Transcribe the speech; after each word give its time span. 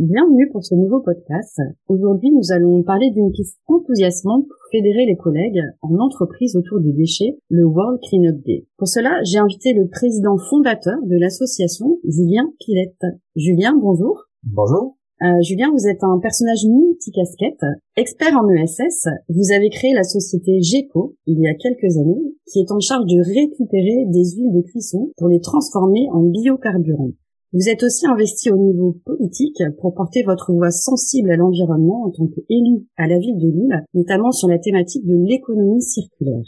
Bienvenue 0.00 0.48
pour 0.50 0.64
ce 0.64 0.74
nouveau 0.74 1.00
podcast. 1.00 1.60
Aujourd'hui, 1.86 2.30
nous 2.30 2.52
allons 2.56 2.82
parler 2.82 3.10
d'une 3.10 3.30
piste 3.32 3.58
enthousiasmante 3.66 4.48
pour 4.48 4.56
fédérer 4.72 5.04
les 5.04 5.14
collègues 5.14 5.60
en 5.82 5.94
entreprise 5.98 6.56
autour 6.56 6.80
du 6.80 6.94
déchet, 6.94 7.36
le 7.50 7.66
World 7.66 8.00
Cleanup 8.08 8.42
Day. 8.42 8.64
Pour 8.78 8.88
cela, 8.88 9.20
j'ai 9.24 9.36
invité 9.36 9.74
le 9.74 9.88
président 9.88 10.38
fondateur 10.38 10.96
de 11.04 11.20
l'association, 11.20 11.98
Julien 12.08 12.50
Pilette. 12.60 13.04
Julien, 13.36 13.76
bonjour. 13.76 14.24
Bonjour. 14.42 14.96
Euh, 15.20 15.26
Julien, 15.42 15.70
vous 15.70 15.86
êtes 15.86 16.02
un 16.02 16.18
personnage 16.18 16.64
multicasquette, 16.64 17.60
expert 17.98 18.34
en 18.38 18.48
ESS. 18.48 19.04
Vous 19.28 19.52
avez 19.52 19.68
créé 19.68 19.92
la 19.92 20.04
société 20.04 20.62
GECO 20.62 21.14
il 21.26 21.40
y 21.40 21.46
a 21.46 21.52
quelques 21.52 21.98
années, 21.98 22.24
qui 22.50 22.60
est 22.60 22.72
en 22.72 22.80
charge 22.80 23.04
de 23.04 23.18
récupérer 23.20 24.06
des 24.06 24.24
huiles 24.32 24.54
de 24.54 24.62
cuisson 24.62 25.12
pour 25.18 25.28
les 25.28 25.40
transformer 25.40 26.08
en 26.10 26.22
biocarburants. 26.22 27.12
Vous 27.52 27.68
êtes 27.68 27.82
aussi 27.82 28.06
investi 28.06 28.48
au 28.52 28.56
niveau 28.56 28.96
politique 29.04 29.60
pour 29.80 29.92
porter 29.92 30.22
votre 30.22 30.52
voix 30.52 30.70
sensible 30.70 31.32
à 31.32 31.36
l'environnement 31.36 32.04
en 32.04 32.10
tant 32.10 32.28
qu'élu 32.28 32.86
à 32.96 33.08
la 33.08 33.18
ville 33.18 33.38
de 33.38 33.48
Lille, 33.48 33.84
notamment 33.92 34.30
sur 34.30 34.46
la 34.46 34.60
thématique 34.60 35.04
de 35.04 35.16
l'économie 35.26 35.82
circulaire. 35.82 36.44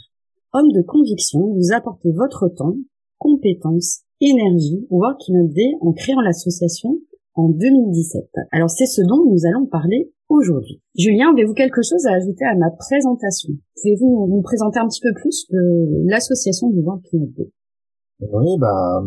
Homme 0.53 0.71
de 0.71 0.81
conviction, 0.81 1.41
vous 1.41 1.73
apportez 1.73 2.13
votre 2.13 2.47
temps, 2.47 2.77
compétences, 3.17 4.03
énergie 4.21 4.87
Working 4.91 5.51
Day 5.51 5.73
en 5.81 5.91
créant 5.91 6.21
l'association 6.21 6.97
en 7.33 7.49
2017. 7.49 8.23
Alors 8.53 8.69
c'est 8.69 8.85
ce 8.85 9.01
dont 9.01 9.25
nous 9.29 9.45
allons 9.45 9.65
parler 9.65 10.09
aujourd'hui. 10.29 10.79
Julien, 10.97 11.33
avez-vous 11.33 11.53
quelque 11.53 11.81
chose 11.81 12.05
à 12.05 12.13
ajouter 12.13 12.45
à 12.45 12.55
ma 12.55 12.71
présentation? 12.71 13.51
Pouvez-vous 13.81 14.27
nous 14.29 14.41
présenter 14.41 14.79
un 14.79 14.87
petit 14.87 15.01
peu 15.01 15.13
plus 15.15 15.47
l'association 16.05 16.69
du 16.69 16.79
Working 16.79 17.29
Day 17.33 17.51
oui, 18.31 18.57
bah, 18.59 19.01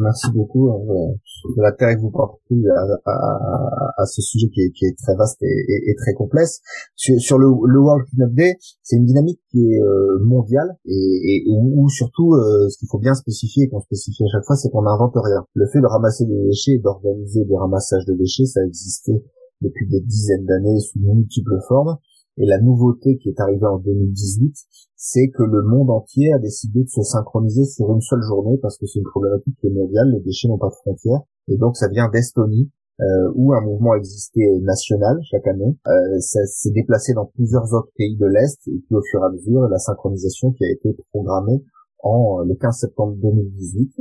merci 0.00 0.28
beaucoup 0.34 0.70
hein, 0.70 1.14
de 1.56 1.62
l'intérêt 1.62 1.96
que 1.96 2.00
vous 2.00 2.10
portez 2.10 2.56
à, 2.74 3.10
à, 3.10 3.92
à, 3.98 4.06
ce 4.06 4.22
sujet 4.22 4.48
qui 4.48 4.60
est, 4.60 4.70
qui 4.70 4.86
est 4.86 4.96
très 4.96 5.14
vaste 5.16 5.42
et, 5.42 5.90
et, 5.90 5.94
très 5.96 6.14
complexe. 6.14 6.60
Sur, 6.94 7.20
sur 7.20 7.38
le, 7.38 7.46
le, 7.46 7.80
World 7.80 8.06
Cleanup 8.08 8.34
Day, 8.34 8.56
c'est 8.82 8.96
une 8.96 9.04
dynamique 9.04 9.40
qui 9.50 9.58
est 9.58 9.80
euh, 9.80 10.18
mondiale 10.24 10.76
et, 10.84 10.92
et 10.92 11.44
où, 11.48 11.88
surtout, 11.88 12.34
euh, 12.34 12.68
ce 12.68 12.78
qu'il 12.78 12.88
faut 12.88 12.98
bien 12.98 13.14
spécifier 13.14 13.64
et 13.64 13.68
qu'on 13.68 13.80
spécifie 13.80 14.24
à 14.24 14.28
chaque 14.32 14.44
fois, 14.46 14.56
c'est 14.56 14.70
qu'on 14.70 14.82
n'invente 14.82 15.14
rien. 15.14 15.44
Le 15.54 15.66
fait 15.72 15.80
de 15.80 15.86
ramasser 15.86 16.24
des 16.26 16.40
déchets 16.46 16.72
et 16.72 16.78
d'organiser 16.78 17.44
des 17.44 17.56
ramassages 17.56 18.04
de 18.06 18.14
déchets, 18.14 18.46
ça 18.46 18.60
a 18.60 18.64
existé 18.66 19.12
depuis 19.60 19.88
des 19.88 20.00
dizaines 20.00 20.46
d'années 20.46 20.80
sous 20.80 20.98
multiples 21.00 21.58
formes. 21.68 21.96
Et 22.38 22.46
la 22.46 22.60
nouveauté 22.60 23.16
qui 23.18 23.28
est 23.28 23.40
arrivée 23.40 23.66
en 23.66 23.78
2018, 23.78 24.54
c'est 24.96 25.30
que 25.30 25.42
le 25.42 25.62
monde 25.62 25.90
entier 25.90 26.32
a 26.32 26.38
décidé 26.38 26.82
de 26.82 26.88
se 26.88 27.02
synchroniser 27.02 27.64
sur 27.64 27.92
une 27.92 28.00
seule 28.00 28.22
journée 28.22 28.58
parce 28.60 28.78
que 28.78 28.86
c'est 28.86 28.98
une 28.98 29.10
problématique 29.10 29.56
qui 29.60 29.68
est 29.68 29.70
mondiale, 29.70 30.10
les 30.12 30.20
déchets 30.20 30.48
n'ont 30.48 30.58
pas 30.58 30.68
de 30.68 30.74
frontières. 30.74 31.20
Et 31.48 31.56
donc 31.56 31.76
ça 31.76 31.88
vient 31.88 32.08
d'Estonie, 32.08 32.70
euh, 33.00 33.32
où 33.34 33.52
un 33.52 33.60
mouvement 33.60 33.94
existait 33.94 34.58
national 34.62 35.18
chaque 35.30 35.46
année. 35.46 35.76
Euh, 35.86 36.20
ça 36.20 36.44
s'est 36.46 36.70
déplacé 36.70 37.12
dans 37.12 37.26
plusieurs 37.26 37.72
autres 37.72 37.90
pays 37.96 38.16
de 38.16 38.26
l'Est, 38.26 38.58
et 38.68 38.78
puis 38.86 38.94
au 38.94 39.02
fur 39.02 39.20
et 39.20 39.26
à 39.26 39.30
mesure, 39.30 39.68
la 39.68 39.78
synchronisation 39.78 40.52
qui 40.52 40.64
a 40.64 40.72
été 40.72 40.96
programmée 41.12 41.62
en 42.04 42.40
euh, 42.40 42.44
le 42.44 42.54
15 42.54 42.78
septembre 42.78 43.16
2018. 43.20 43.94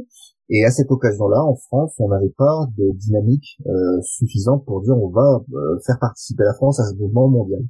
Et 0.50 0.66
à 0.66 0.72
cette 0.72 0.92
occasion-là, 0.92 1.44
en 1.44 1.56
France, 1.56 1.96
on 2.00 2.10
n'avait 2.10 2.34
pas 2.38 2.68
de 2.78 2.92
dynamique 2.92 3.58
euh, 3.66 4.02
suffisante 4.02 4.66
pour 4.66 4.82
dire 4.82 4.96
on 4.96 5.10
va 5.10 5.44
euh, 5.54 5.80
faire 5.86 5.98
participer 6.00 6.44
la 6.44 6.54
France 6.54 6.80
à 6.80 6.84
ce 6.84 6.96
mouvement 6.96 7.28
mondial. 7.28 7.62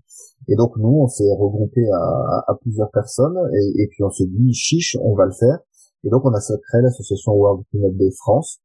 Et 0.47 0.55
donc 0.55 0.75
nous, 0.77 1.01
on 1.01 1.07
s'est 1.07 1.31
regroupé 1.37 1.81
à, 1.89 2.43
à, 2.47 2.55
plusieurs 2.61 2.91
personnes 2.91 3.37
et, 3.53 3.83
et 3.83 3.87
puis 3.87 4.03
on 4.03 4.09
s'est 4.09 4.27
dit 4.27 4.53
chiche, 4.53 4.97
on 5.01 5.15
va 5.15 5.25
le 5.25 5.31
faire. 5.31 5.59
Et 6.03 6.09
donc 6.09 6.25
on 6.25 6.33
a 6.33 6.39
créé 6.39 6.81
l'association 6.81 7.33
World 7.33 7.63
Cleanup 7.71 7.95
Day 7.95 8.11
France 8.17 8.59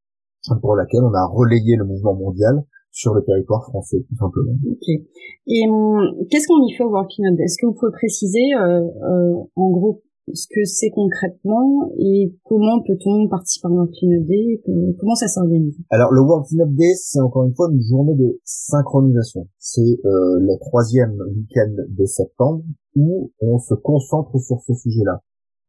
pour 0.60 0.76
laquelle 0.76 1.02
on 1.02 1.14
a 1.14 1.26
relayé 1.26 1.76
le 1.76 1.84
mouvement 1.84 2.14
mondial 2.14 2.64
sur 2.90 3.14
le 3.14 3.22
territoire 3.22 3.62
français, 3.64 3.98
tout 4.08 4.16
simplement. 4.16 4.52
Ok. 4.70 4.88
Et 5.46 5.68
hum, 5.68 6.00
qu'est-ce 6.30 6.48
qu'on 6.48 6.64
y 6.66 6.72
fait 6.72 6.84
au 6.84 6.90
World 6.90 7.08
Cleanup 7.14 7.38
Est-ce 7.40 7.58
que 7.60 7.66
vous 7.66 7.92
préciser, 7.92 8.54
euh, 8.54 8.80
euh, 8.80 9.34
en 9.56 9.70
gros, 9.70 10.02
ce 10.34 10.46
que 10.48 10.64
c'est 10.64 10.90
concrètement 10.90 11.90
et 11.98 12.34
comment 12.44 12.80
peut-on 12.82 13.28
participer 13.28 13.68
à 13.68 13.70
un 13.70 13.86
Cleanup 13.86 14.26
Day 14.26 14.62
Comment 14.98 15.14
ça 15.14 15.28
s'organise? 15.28 15.76
Alors 15.90 16.12
le 16.12 16.20
World 16.20 16.46
Cleanup 16.46 16.74
Day, 16.74 16.94
c'est 16.96 17.20
encore 17.20 17.44
une 17.44 17.54
fois 17.54 17.68
une 17.72 17.82
journée 17.82 18.14
de 18.14 18.40
synchronisation. 18.44 19.46
C'est 19.58 19.80
euh, 19.80 20.38
le 20.40 20.58
troisième 20.60 21.16
week-end 21.34 21.72
de 21.88 22.04
septembre 22.04 22.64
où 22.96 23.32
on 23.40 23.58
se 23.58 23.74
concentre 23.74 24.38
sur 24.40 24.60
ce 24.66 24.74
sujet-là. 24.74 25.22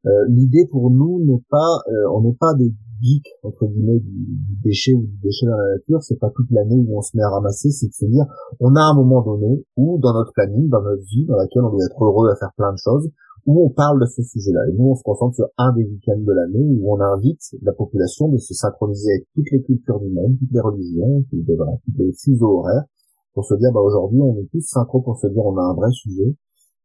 Euh, 0.05 0.25
L'idée 0.29 0.67
pour 0.71 0.91
nous 0.91 1.19
n'est 1.25 1.43
pas, 1.49 1.81
euh, 1.87 2.15
on 2.15 2.21
n'est 2.21 2.37
pas 2.39 2.53
des 2.57 2.73
geeks 3.01 3.31
entre 3.43 3.65
guillemets 3.67 3.99
du, 3.99 4.11
du, 4.11 4.55
déchet 4.63 4.93
ou 4.93 5.03
du 5.03 5.17
déchet 5.23 5.45
dans 5.45 5.57
la 5.57 5.75
nature. 5.75 6.01
C'est 6.03 6.19
pas 6.19 6.31
toute 6.35 6.49
l'année 6.51 6.75
où 6.75 6.97
on 6.97 7.01
se 7.01 7.15
met 7.15 7.23
à 7.23 7.29
ramasser. 7.29 7.71
C'est 7.71 7.87
de 7.87 7.93
se 7.93 8.05
dire, 8.05 8.25
on 8.59 8.75
a 8.75 8.81
un 8.81 8.95
moment 8.95 9.21
donné 9.21 9.65
où 9.77 9.99
dans 9.99 10.13
notre 10.13 10.31
planning, 10.33 10.69
dans 10.69 10.81
notre 10.81 11.03
vie, 11.03 11.25
dans 11.25 11.37
laquelle 11.37 11.63
on 11.63 11.71
doit 11.71 11.85
être 11.85 12.03
heureux 12.03 12.29
à 12.29 12.35
faire 12.35 12.51
plein 12.55 12.71
de 12.71 12.77
choses, 12.77 13.09
où 13.49 13.65
on 13.65 13.69
parle 13.69 13.99
de 13.99 14.05
ce 14.05 14.21
sujet-là. 14.21 14.61
Et 14.69 14.77
nous, 14.77 14.91
on 14.91 14.95
se 14.95 15.01
concentre 15.01 15.33
sur 15.33 15.47
un 15.57 15.73
des 15.73 15.83
week-ends 15.83 16.21
de 16.21 16.31
l'année 16.31 16.69
où 16.77 16.93
on 16.93 17.01
invite 17.01 17.41
la 17.63 17.73
population 17.73 18.29
de 18.29 18.37
se 18.37 18.53
synchroniser 18.53 19.09
avec 19.09 19.27
toutes 19.33 19.49
les 19.49 19.63
cultures 19.63 19.99
du 19.99 20.09
monde, 20.11 20.37
toutes 20.37 20.51
les 20.51 20.59
religions, 20.59 21.25
toutes 21.31 21.47
les, 21.47 21.57
les 21.97 22.13
fuseaux 22.13 22.59
horaires, 22.59 22.85
pour 23.33 23.45
se 23.45 23.55
dire, 23.55 23.71
bah, 23.73 23.79
aujourd'hui, 23.79 24.21
on 24.21 24.38
est 24.38 24.47
tous 24.51 24.61
synchro 24.61 25.01
pour 25.01 25.17
se 25.17 25.25
dire, 25.25 25.43
on 25.43 25.57
a 25.57 25.63
un 25.63 25.73
vrai 25.73 25.89
sujet. 25.89 26.35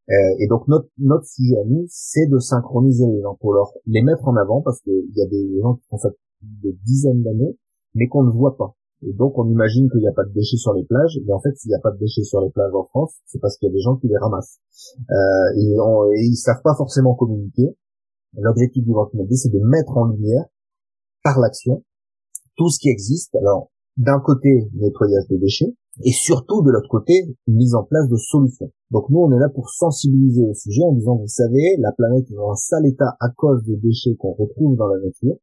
Euh, 0.09 0.13
et 0.39 0.47
donc, 0.47 0.67
notre, 0.67 0.89
notre 0.97 1.27
sujet 1.27 1.55
à 1.55 1.65
nous, 1.65 1.85
c'est 1.87 2.25
de 2.25 2.39
synchroniser 2.39 3.05
les 3.05 3.21
gens 3.21 3.37
pour 3.39 3.53
leur, 3.53 3.71
les 3.85 4.01
mettre 4.01 4.27
en 4.27 4.35
avant 4.35 4.63
parce 4.63 4.81
qu'il 4.81 5.13
y 5.13 5.21
a 5.21 5.27
des 5.27 5.59
gens 5.61 5.75
qui 5.75 5.85
font 5.87 5.99
ça 5.99 6.09
des 6.41 6.73
dizaines 6.83 7.21
d'années, 7.21 7.55
mais 7.93 8.07
qu'on 8.07 8.23
ne 8.23 8.31
voit 8.31 8.57
pas. 8.57 8.73
Et 9.05 9.13
donc 9.13 9.37
on 9.37 9.47
imagine 9.47 9.89
qu'il 9.89 9.99
n'y 9.99 10.07
a 10.07 10.13
pas 10.13 10.23
de 10.23 10.33
déchets 10.33 10.57
sur 10.57 10.73
les 10.73 10.83
plages, 10.83 11.19
mais 11.25 11.33
en 11.33 11.39
fait 11.39 11.55
s'il 11.55 11.69
n'y 11.69 11.75
a 11.75 11.79
pas 11.79 11.91
de 11.91 11.99
déchets 11.99 12.23
sur 12.23 12.41
les 12.41 12.49
plages 12.49 12.73
en 12.73 12.85
France, 12.85 13.13
c'est 13.27 13.39
parce 13.39 13.57
qu'il 13.57 13.67
y 13.67 13.71
a 13.71 13.73
des 13.73 13.81
gens 13.81 13.97
qui 13.97 14.07
les 14.07 14.17
ramassent. 14.17 14.59
Euh, 15.11 15.59
et, 15.59 15.79
on, 15.79 16.11
et, 16.11 16.25
ils 16.25 16.35
savent 16.35 16.63
pas 16.63 16.75
forcément 16.75 17.13
communiquer. 17.13 17.77
L'objectif 18.37 18.83
du 18.83 18.91
World 18.91 19.11
c'est 19.31 19.51
de 19.51 19.59
mettre 19.59 19.95
en 19.95 20.07
lumière, 20.07 20.45
par 21.23 21.39
l'action, 21.39 21.83
tout 22.57 22.69
ce 22.69 22.79
qui 22.79 22.89
existe. 22.89 23.35
Alors 23.35 23.69
d'un 23.97 24.19
côté 24.19 24.69
nettoyage 24.73 25.27
des 25.29 25.37
déchets, 25.37 25.73
et 26.03 26.11
surtout 26.11 26.61
de 26.63 26.71
l'autre 26.71 26.89
côté 26.89 27.13
mise 27.47 27.75
en 27.75 27.83
place 27.83 28.09
de 28.09 28.17
solutions. 28.17 28.71
Donc 28.91 29.09
nous 29.09 29.19
on 29.19 29.31
est 29.31 29.39
là 29.39 29.49
pour 29.49 29.69
sensibiliser 29.69 30.43
au 30.43 30.53
sujet 30.53 30.81
en 30.83 30.93
disant 30.93 31.15
vous 31.15 31.27
savez 31.27 31.77
la 31.77 31.91
planète 31.91 32.29
est 32.29 32.35
dans 32.35 32.51
un 32.51 32.55
sale 32.55 32.87
état 32.87 33.15
à 33.19 33.29
cause 33.29 33.63
des 33.63 33.77
déchets 33.77 34.15
qu'on 34.17 34.33
retrouve 34.33 34.75
dans 34.75 34.87
la 34.87 34.99
nature, 34.99 35.35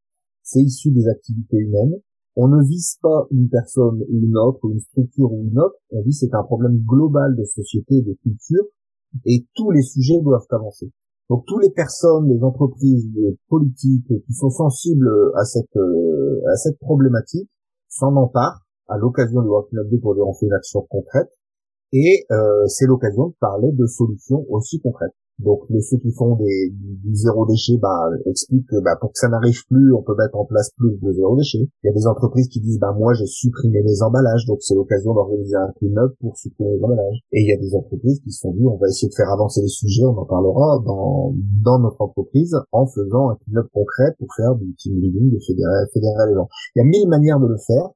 c'est 0.42 0.60
issu 0.60 0.90
des 0.90 1.08
activités 1.08 1.58
humaines 1.58 2.00
on 2.36 2.48
ne 2.48 2.62
vise 2.64 2.98
pas 3.02 3.26
une 3.30 3.48
personne 3.48 4.02
ou 4.08 4.18
une 4.24 4.36
autre, 4.36 4.60
ou 4.62 4.72
une 4.72 4.80
structure 4.80 5.32
ou 5.32 5.44
une 5.44 5.58
autre, 5.58 5.76
on 5.90 6.02
vise 6.02 6.20
c'est 6.20 6.34
un 6.34 6.42
problème 6.44 6.82
global 6.86 7.36
de 7.36 7.44
société 7.44 8.00
de 8.02 8.14
culture, 8.22 8.64
et 9.26 9.46
tous 9.54 9.70
les 9.70 9.82
sujets 9.82 10.20
doivent 10.22 10.46
avancer. 10.50 10.90
Donc 11.28 11.44
toutes 11.46 11.62
les 11.62 11.70
personnes, 11.70 12.28
les 12.28 12.42
entreprises, 12.42 13.06
les 13.14 13.38
politiques 13.48 14.08
qui 14.26 14.32
sont 14.32 14.50
sensibles 14.50 15.10
à 15.36 15.44
cette 15.44 15.76
euh, 15.76 16.40
à 16.50 16.56
cette 16.56 16.78
problématique 16.78 17.50
s'en 17.88 18.14
emparent 18.16 18.62
à 18.88 18.96
l'occasion 18.98 19.42
du 19.42 19.48
World 19.48 19.68
pour 20.00 20.14
lui 20.14 20.22
en 20.22 20.32
faire 20.32 20.48
une 20.48 20.54
action 20.54 20.86
concrète, 20.88 21.30
et 21.92 22.24
euh, 22.30 22.66
c'est 22.66 22.86
l'occasion 22.86 23.28
de 23.28 23.34
parler 23.40 23.70
de 23.72 23.86
solutions 23.86 24.44
aussi 24.48 24.80
concrètes. 24.80 25.14
Donc 25.42 25.66
ceux 25.68 25.98
qui 25.98 26.12
font 26.12 26.36
des, 26.36 26.70
du, 26.70 27.14
zéro 27.14 27.46
déchet 27.46 27.78
bah, 27.78 28.08
expliquent 28.26 28.66
que 28.68 28.80
bah, 28.82 28.96
pour 29.00 29.12
que 29.12 29.18
ça 29.18 29.28
n'arrive 29.28 29.58
plus, 29.66 29.92
on 29.92 30.02
peut 30.02 30.14
mettre 30.16 30.36
en 30.36 30.44
place 30.44 30.70
plus 30.76 30.98
de 31.02 31.12
zéro 31.12 31.36
déchet. 31.36 31.66
Il 31.82 31.86
y 31.86 31.90
a 31.90 31.92
des 31.92 32.06
entreprises 32.06 32.48
qui 32.48 32.60
disent 32.60 32.78
bah 32.78 32.94
moi 32.96 33.12
j'ai 33.14 33.26
supprimé 33.26 33.82
les 33.82 34.02
emballages, 34.02 34.46
donc 34.46 34.58
c'est 34.60 34.74
l'occasion 34.74 35.14
d'organiser 35.14 35.56
un 35.56 35.72
clean-up 35.78 36.14
pour 36.20 36.36
supprimer 36.36 36.76
les 36.76 36.82
emballages. 36.84 37.18
Et 37.32 37.42
il 37.42 37.48
y 37.48 37.52
a 37.52 37.60
des 37.60 37.74
entreprises 37.74 38.20
qui 38.20 38.30
se 38.30 38.40
sont 38.40 38.52
dit 38.52 38.66
on 38.66 38.76
va 38.76 38.86
essayer 38.86 39.08
de 39.08 39.14
faire 39.14 39.30
avancer 39.32 39.60
les 39.62 39.68
sujets, 39.68 40.04
on 40.04 40.16
en 40.16 40.26
parlera 40.26 40.78
dans, 40.86 41.34
dans 41.64 41.78
notre 41.80 42.00
entreprise 42.00 42.56
en 42.70 42.86
faisant 42.86 43.30
un 43.30 43.36
clean-up 43.36 43.66
concret 43.72 44.14
pour 44.18 44.28
faire 44.36 44.54
du 44.54 44.74
team 44.76 44.94
leading, 44.94 45.30
de 45.30 45.38
fédérer, 45.46 45.86
fédérer 45.92 46.28
les 46.28 46.34
gens. 46.34 46.48
Il 46.76 46.78
y 46.78 46.82
a 46.82 46.88
mille 46.88 47.08
manières 47.08 47.40
de 47.40 47.46
le 47.46 47.58
faire. 47.58 47.90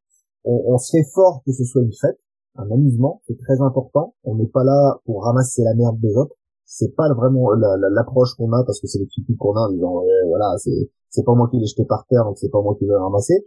On, 0.45 0.75
on 0.75 0.79
se 0.79 0.91
fait 0.91 1.07
fort 1.15 1.43
que 1.45 1.53
ce 1.53 1.65
soit 1.65 1.83
une 1.83 1.93
fête, 1.93 2.19
un 2.57 2.71
amusement, 2.71 3.21
c'est 3.27 3.39
très 3.39 3.61
important. 3.61 4.15
On 4.25 4.37
n'est 4.37 4.49
pas 4.49 4.65
là 4.65 5.01
pour 5.05 5.25
ramasser 5.25 5.63
la 5.63 5.75
merde 5.75 5.99
des 6.01 6.15
autres 6.17 6.35
c'est 6.67 6.95
pas 6.95 7.09
vraiment 7.15 7.53
l'approche 7.53 8.35
qu'on 8.37 8.53
a 8.53 8.63
parce 8.65 8.81
que 8.81 8.87
c'est 8.87 8.99
les 8.99 9.09
qu'on 9.39 9.55
a 9.55 9.61
en 9.61 9.73
disant 9.73 10.03
voilà 10.29 10.57
c'est 10.59 10.91
c'est 11.09 11.25
pas 11.25 11.35
moi 11.35 11.49
qui 11.51 11.59
l'ai 11.59 11.67
jeté 11.67 11.85
par 11.85 12.05
terre 12.09 12.25
donc 12.25 12.37
c'est 12.39 12.51
pas 12.51 12.61
moi 12.61 12.75
qui 12.79 12.85
vais 12.85 12.93
le 12.93 12.99
ramasser 12.99 13.45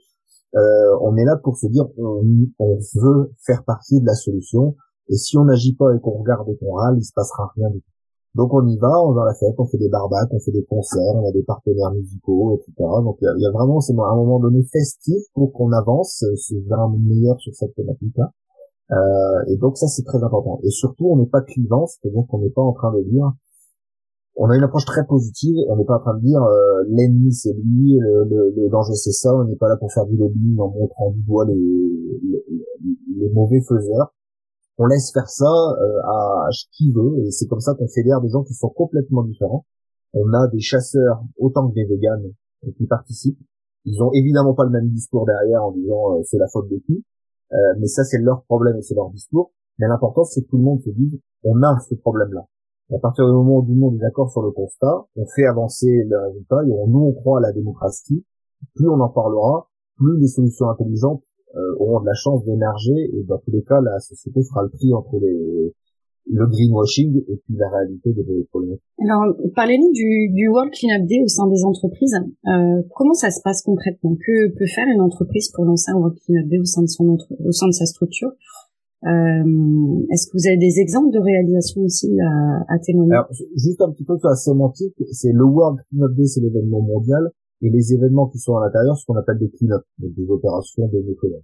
euh, 0.55 0.97
on 1.01 1.15
est 1.15 1.25
là 1.25 1.37
pour 1.37 1.57
se 1.57 1.67
dire 1.67 1.85
on, 1.97 2.23
on 2.57 2.77
veut 2.95 3.31
faire 3.45 3.63
partie 3.63 4.01
de 4.01 4.05
la 4.05 4.15
solution. 4.15 4.75
Et 5.09 5.15
si 5.15 5.37
on 5.37 5.45
n'agit 5.45 5.75
pas 5.75 5.93
et 5.95 5.99
qu'on 5.99 6.19
regarde 6.19 6.49
et 6.49 6.57
qu'on 6.57 6.73
râle 6.73 6.95
il 6.97 7.03
se 7.03 7.13
passera 7.13 7.51
rien 7.55 7.69
du 7.69 7.81
tout. 7.81 7.91
Donc 8.35 8.53
on 8.53 8.65
y 8.67 8.77
va 8.77 8.91
on 9.03 9.13
va 9.13 9.23
à 9.23 9.25
la 9.25 9.33
fête 9.33 9.55
on 9.57 9.65
fait 9.65 9.77
des 9.77 9.89
barbacs 9.89 10.29
on 10.31 10.39
fait 10.39 10.51
des 10.51 10.63
concerts 10.63 11.15
on 11.15 11.27
a 11.27 11.31
des 11.31 11.41
partenaires 11.41 11.91
musicaux 11.91 12.55
etc 12.57 12.73
donc 13.03 13.17
il 13.21 13.41
y 13.41 13.45
a, 13.45 13.51
vraiment 13.51 13.79
c'est 13.81 13.93
un 13.93 14.15
moment 14.15 14.39
donné 14.39 14.63
festif 14.71 15.23
pour 15.33 15.51
qu'on 15.51 15.71
avance. 15.71 16.23
Vers 16.67 16.79
un 16.79 16.95
meilleur 16.97 17.39
sur 17.39 17.53
cette 17.55 17.75
thématique 17.75 18.15
là 18.17 18.31
euh, 18.91 19.43
et 19.47 19.57
donc 19.57 19.77
ça 19.77 19.87
c'est 19.87 20.03
très 20.03 20.23
important. 20.23 20.59
Et 20.63 20.69
surtout 20.69 21.07
on 21.11 21.17
n'est 21.17 21.29
pas 21.29 21.41
clivant, 21.41 21.85
c'est-à-dire 21.87 22.23
qu'on 22.27 22.39
n'est 22.39 22.49
pas 22.49 22.61
en 22.61 22.73
train 22.73 22.91
de 22.93 23.03
dire 23.03 23.31
on 24.35 24.49
a 24.49 24.55
une 24.55 24.63
approche 24.63 24.85
très 24.85 25.05
positive 25.05 25.55
on 25.67 25.75
n'est 25.75 25.85
pas 25.85 25.97
en 25.97 25.99
train 25.99 26.15
de 26.15 26.21
dire 26.21 26.41
euh, 26.41 26.83
l'ennemi 26.87 27.33
c'est 27.33 27.53
lui, 27.53 27.99
le, 27.99 28.69
danger 28.69 28.93
c'est 28.95 29.11
ça, 29.11 29.35
on 29.35 29.43
n'est 29.45 29.57
pas 29.57 29.69
là 29.69 29.77
pour 29.77 29.91
faire 29.93 30.05
du 30.05 30.17
lobbying 30.17 30.57
en 30.59 30.69
montrant 30.69 31.11
du 31.11 31.21
doigt 31.23 31.45
les, 31.45 31.55
les, 33.15 33.29
mauvais 33.33 33.61
faiseurs. 33.61 34.13
On 34.77 34.85
laisse 34.85 35.11
faire 35.11 35.29
ça 35.29 35.45
euh, 35.45 35.99
à, 36.05 36.49
qui 36.71 36.91
veut 36.91 37.19
et 37.19 37.31
c'est 37.31 37.47
comme 37.47 37.59
ça 37.59 37.75
qu'on 37.75 37.87
fédère 37.87 38.21
des 38.21 38.29
gens 38.29 38.43
qui 38.43 38.53
sont 38.53 38.69
complètement 38.69 39.23
différents. 39.23 39.65
On 40.13 40.33
a 40.33 40.47
des 40.47 40.61
chasseurs 40.61 41.21
autant 41.37 41.69
que 41.69 41.75
des 41.75 41.85
véganes 41.85 42.31
qui 42.77 42.87
participent. 42.87 43.39
Ils 43.85 44.01
ont 44.01 44.11
évidemment 44.13 44.53
pas 44.53 44.63
le 44.63 44.71
même 44.71 44.89
discours 44.89 45.25
derrière 45.25 45.63
en 45.63 45.71
disant 45.71 46.17
euh, 46.17 46.23
c'est 46.25 46.37
la 46.37 46.47
faute 46.47 46.69
de 46.69 46.77
qui, 46.85 47.03
euh, 47.53 47.57
mais 47.79 47.87
ça, 47.87 48.03
c'est 48.03 48.19
leur 48.19 48.43
problème 48.43 48.77
et 48.77 48.81
c'est 48.81 48.95
leur 48.95 49.09
discours. 49.09 49.51
Mais 49.77 49.87
l'important, 49.87 50.23
c'est 50.23 50.41
que 50.41 50.47
tout 50.47 50.57
le 50.57 50.63
monde 50.63 50.81
se 50.81 50.89
dise, 50.89 51.19
on 51.43 51.61
a 51.63 51.77
ce 51.79 51.95
problème-là. 51.95 52.45
À 52.93 52.99
partir 52.99 53.25
du 53.25 53.31
moment 53.31 53.57
où 53.57 53.61
tout 53.61 53.73
le 53.73 53.79
monde 53.79 53.95
est 53.95 53.99
d'accord 53.99 54.31
sur 54.31 54.41
le 54.41 54.51
constat, 54.51 55.05
on 55.15 55.25
fait 55.35 55.45
avancer 55.45 56.03
le 56.07 56.19
résultat 56.19 56.63
et 56.65 56.87
nous, 56.87 56.99
on 56.99 57.13
croit 57.13 57.37
à 57.37 57.41
la 57.41 57.51
démocratie. 57.51 58.25
Plus 58.75 58.89
on 58.89 58.99
en 58.99 59.09
parlera, 59.09 59.69
plus 59.95 60.19
les 60.19 60.27
solutions 60.27 60.69
intelligentes 60.69 61.23
euh, 61.55 61.75
auront 61.79 62.01
de 62.01 62.05
la 62.05 62.15
chance 62.15 62.43
d'émerger 62.45 63.09
et 63.13 63.23
dans 63.23 63.37
tous 63.37 63.51
les 63.51 63.63
cas, 63.63 63.79
la 63.81 63.99
société 63.99 64.41
fera 64.43 64.63
le 64.63 64.69
prix 64.69 64.93
entre 64.93 65.17
les, 65.19 65.73
le 66.31 66.45
greenwashing 66.45 67.17
et 67.27 67.37
puis 67.43 67.55
la 67.57 67.69
réalité 67.69 68.13
des 68.13 68.23
problèmes. 68.51 68.77
Alors, 69.01 69.35
parlez-nous 69.55 69.91
du, 69.91 70.29
du 70.33 70.47
World 70.47 70.71
Cleanup 70.71 71.07
Day 71.07 71.21
au 71.23 71.27
sein 71.27 71.47
des 71.47 71.63
entreprises. 71.63 72.13
Euh, 72.47 72.81
comment 72.95 73.13
ça 73.13 73.31
se 73.31 73.41
passe 73.43 73.63
concrètement? 73.63 74.15
Que 74.15 74.49
peut 74.53 74.67
faire 74.67 74.85
une 74.93 75.01
entreprise 75.01 75.49
pour 75.53 75.65
lancer 75.65 75.91
un 75.91 75.97
World 75.97 76.17
Cleanup 76.25 76.47
Day 76.49 76.59
au 76.59 76.65
sein 76.65 76.81
de 76.81 76.87
son 76.87 77.17
au 77.43 77.51
sein 77.51 77.67
de 77.67 77.73
sa 77.73 77.85
structure? 77.85 78.29
Euh, 79.05 80.05
Est-ce 80.11 80.27
que 80.27 80.33
vous 80.37 80.47
avez 80.47 80.57
des 80.57 80.79
exemples 80.79 81.11
de 81.11 81.19
réalisation 81.19 81.81
aussi 81.81 82.11
à, 82.19 82.65
à 82.67 82.79
témoigner? 82.79 83.13
Alors, 83.13 83.29
Juste 83.55 83.81
un 83.81 83.91
petit 83.91 84.03
peu 84.03 84.17
sur 84.17 84.29
la 84.29 84.35
sémantique, 84.35 84.93
c'est 85.11 85.31
le 85.31 85.45
World 85.45 85.79
Cleanup 85.89 86.15
Day, 86.15 86.25
c'est 86.25 86.41
l'événement 86.41 86.81
mondial, 86.81 87.31
et 87.61 87.69
les 87.69 87.93
événements 87.93 88.27
qui 88.27 88.39
sont 88.39 88.55
à 88.57 88.65
l'intérieur, 88.65 88.97
ce 88.97 89.05
qu'on 89.05 89.15
appelle 89.15 89.37
des 89.39 89.49
clean-up, 89.49 89.83
donc 89.97 90.13
des 90.15 90.29
opérations 90.29 90.87
de 90.87 90.99
nettoyage. 90.99 91.43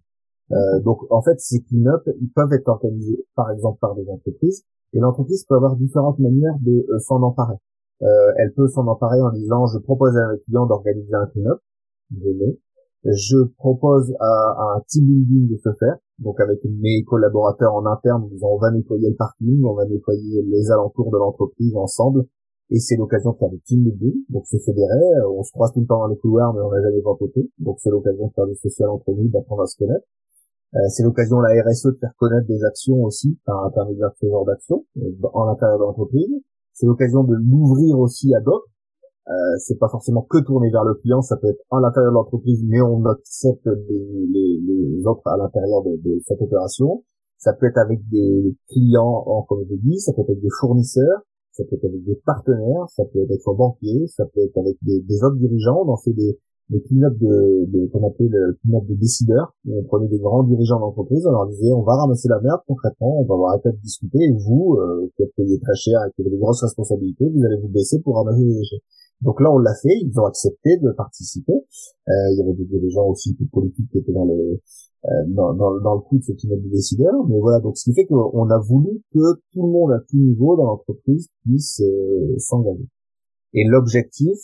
Euh, 0.52 0.80
donc 0.84 1.00
en 1.10 1.22
fait, 1.22 1.40
ces 1.40 1.62
clean-up, 1.62 2.04
ils 2.22 2.30
peuvent 2.30 2.54
être 2.54 2.68
organisés 2.68 3.26
par 3.36 3.52
exemple 3.52 3.80
par 3.82 3.96
des 3.96 4.08
entreprises, 4.10 4.64
et 4.94 5.00
l'entreprise 5.00 5.46
peut 5.48 5.56
avoir 5.56 5.76
différentes 5.76 6.20
manières 6.20 6.56
de 6.62 6.86
euh, 6.90 7.00
s'en 7.00 7.22
emparer. 7.22 7.56
Euh, 8.02 8.32
elle 8.38 8.54
peut 8.54 8.68
s'en 8.68 8.88
emparer 8.88 9.22
en 9.22 9.32
disant 9.32 9.66
je 9.68 9.80
propose 9.80 10.16
à 10.18 10.28
un 10.28 10.38
client 10.46 10.66
d'organiser 10.66 11.14
un 11.14 11.28
clean-up, 11.28 11.60
je 13.06 13.38
propose 13.58 14.14
à, 14.20 14.76
un 14.76 14.82
team 14.88 15.06
building 15.06 15.50
de 15.50 15.58
se 15.58 15.70
faire, 15.80 15.96
donc 16.20 16.40
avec 16.40 16.60
mes 16.66 17.04
collaborateurs 17.04 17.74
en 17.74 17.86
interne, 17.86 18.28
disant 18.30 18.50
on 18.52 18.58
va 18.58 18.72
nettoyer 18.72 19.10
le 19.10 19.16
parking, 19.16 19.64
on 19.64 19.74
va 19.74 19.86
nettoyer 19.86 20.42
les 20.44 20.72
alentours 20.72 21.12
de 21.12 21.18
l'entreprise 21.18 21.76
ensemble, 21.76 22.26
et 22.72 22.80
c'est 22.80 22.96
l'occasion 22.98 23.32
de 23.34 23.38
faire 23.38 23.50
du 23.50 23.62
team 23.62 23.84
building, 23.84 24.24
donc 24.30 24.46
se 24.48 24.58
fédérer, 24.58 25.22
on 25.30 25.44
se 25.44 25.52
croise 25.52 25.72
tout 25.72 25.82
le 25.82 25.86
temps 25.86 26.00
dans 26.00 26.08
les 26.08 26.18
couloirs 26.18 26.54
mais 26.54 26.62
on 26.62 26.72
n'a 26.72 26.82
jamais 26.82 27.02
côté, 27.02 27.50
donc 27.60 27.80
c'est 27.80 27.92
l'occasion 27.92 28.28
de 28.28 28.34
faire 28.34 28.48
du 28.48 28.56
social 28.56 28.90
entre 28.90 29.12
nous, 29.12 29.30
d'apprendre 29.30 29.62
à 29.62 29.68
se 29.68 29.78
connaître. 29.78 30.06
Euh, 30.76 30.80
c'est 30.90 31.04
l'occasion 31.04 31.40
la 31.40 31.64
RSE 31.64 31.86
de 31.86 31.98
faire 32.00 32.14
connaître 32.18 32.48
des 32.48 32.64
actions 32.66 33.02
aussi 33.04 33.40
par 33.46 33.64
intermédiaire 33.66 34.10
de 34.10 34.16
ce 34.20 34.28
genre 34.28 34.46
d'actions 34.46 34.86
euh, 34.98 35.28
en 35.34 35.46
l'intérieur 35.46 35.80
de 35.80 35.84
l'entreprise. 35.84 36.42
C'est 36.74 36.86
l'occasion 36.86 37.24
de 37.24 37.34
l'ouvrir 37.34 37.98
aussi 37.98 38.36
à 38.36 38.42
d'autres. 38.42 38.68
Euh, 39.28 39.58
c'est 39.60 39.80
pas 39.80 39.88
forcément 39.88 40.22
que 40.22 40.38
tourner 40.44 40.70
vers 40.70 40.84
le 40.84 40.96
client, 40.96 41.22
ça 41.22 41.38
peut 41.38 41.48
être 41.48 41.64
à 41.72 41.80
l'intérieur 41.80 42.12
de 42.12 42.16
l'entreprise, 42.16 42.62
mais 42.68 42.82
on 42.82 43.04
accepte 43.06 43.66
les, 43.66 44.60
les, 44.62 45.04
à 45.26 45.38
l'intérieur 45.38 45.82
de, 45.84 46.20
cette 46.28 46.42
opération. 46.42 47.04
Ça 47.38 47.54
peut 47.54 47.68
être 47.68 47.78
avec 47.78 48.08
des 48.10 48.56
clients, 48.70 49.24
en, 49.26 49.48
dis, 49.82 50.00
ça 50.00 50.14
peut 50.14 50.22
être 50.28 50.42
des 50.42 50.54
fournisseurs, 50.60 51.22
ça 51.52 51.64
peut 51.64 51.76
être 51.76 51.86
avec 51.86 52.04
des 52.04 52.22
partenaires, 52.26 52.86
ça 52.90 53.04
peut 53.06 53.20
être 53.20 53.32
avec 53.32 53.42
un 53.48 53.54
banquier, 53.54 54.08
ça 54.08 54.26
peut 54.26 54.42
être 54.42 54.58
avec 54.58 54.78
des, 54.82 55.02
des 55.02 55.24
autres 55.24 55.38
dirigeants. 55.38 55.84
On 55.86 55.94
en 55.94 55.98
fait 55.98 56.14
des, 56.14 56.38
le 56.70 56.80
clean-up 56.80 57.18
de, 57.18 57.66
de 57.68 57.88
qu'on 57.88 58.08
appelait 58.08 58.30
le 58.30 58.58
clean-up 58.62 58.86
de 58.88 58.96
décideurs, 58.96 59.54
où 59.66 59.80
on 59.80 59.84
prenait 59.84 60.08
des 60.08 60.20
grands 60.20 60.44
dirigeants 60.44 60.80
d'entreprise, 60.80 61.26
on 61.28 61.32
leur 61.32 61.48
disait 61.48 61.72
on 61.72 61.84
va 61.84 61.96
ramasser 61.96 62.28
la 62.28 62.40
merde 62.42 62.62
concrètement, 62.68 63.22
on 63.22 63.26
va 63.26 63.50
arrêter 63.50 63.70
de 63.72 63.82
discuter, 63.82 64.20
et 64.20 64.34
vous, 64.34 64.78
euh, 64.80 65.12
qui 65.16 65.24
êtes 65.24 65.36
payé 65.36 65.60
très 65.60 65.76
cher 65.76 66.00
et 66.08 66.12
qui 66.16 66.22
avez 66.22 66.32
des 66.32 66.40
grosses 66.40 66.64
responsabilités, 66.64 67.30
vous 67.30 67.44
allez 67.46 67.62
vous 67.62 67.70
baisser 67.70 68.02
pour 68.02 68.16
ramasser 68.16 68.44
les 68.44 68.56
déchets. 68.56 68.82
Donc 69.22 69.40
là, 69.40 69.52
on 69.52 69.60
l'a 69.60 69.74
fait, 69.82 69.96
ils 70.02 70.20
ont 70.20 70.26
accepté 70.26 70.78
de 70.78 70.92
participer. 70.92 71.54
Euh, 71.54 72.12
il 72.32 72.38
y 72.38 72.42
avait 72.42 72.54
des 72.54 72.66
dirigeants 72.66 73.08
aussi 73.08 73.34
plus 73.34 73.48
politiques 73.48 73.90
qui 73.92 74.00
étaient 74.00 74.12
dans 74.12 74.26
le 74.26 74.60
euh, 75.06 75.10
dans, 75.28 75.54
dans, 75.54 75.80
dans, 75.82 75.94
le 75.94 76.02
coup 76.02 76.18
de 76.18 76.24
ce 76.24 76.32
clean-up 76.34 76.62
de 76.62 76.70
décideurs. 76.70 77.28
Mais 77.30 77.40
voilà, 77.40 77.60
donc 77.60 77.78
ce 77.78 77.84
qui 77.86 77.94
fait 77.94 78.06
qu'on 78.06 78.50
a 78.50 78.60
voulu 78.60 79.02
que 79.14 79.36
tout 79.54 79.66
le 79.66 79.72
monde 79.72 79.92
à 79.92 80.00
tout 80.00 80.18
niveau 80.18 80.58
dans 80.58 80.66
l'entreprise 80.66 81.30
puisse 81.44 81.80
euh, 81.82 82.36
s'engager. 82.40 82.88
Et 83.54 83.64
l'objectif, 83.68 84.38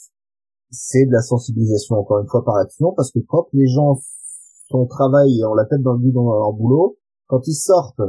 c'est 0.72 1.06
de 1.06 1.12
la 1.12 1.22
sensibilisation 1.22 1.98
encore 1.98 2.20
une 2.20 2.28
fois 2.28 2.44
par 2.44 2.56
action 2.56 2.94
parce 2.96 3.12
que 3.12 3.20
quand 3.28 3.48
les 3.54 3.68
gens 3.68 4.00
sont 4.70 4.86
travail 4.88 5.40
et 5.40 5.46
ont 5.46 5.54
la 5.54 5.66
tête 5.66 5.82
dans 5.82 5.94
le 5.94 6.12
dans 6.12 6.32
leur 6.32 6.54
boulot, 6.54 6.98
quand 7.28 7.46
ils 7.48 7.54
sortent, 7.54 8.02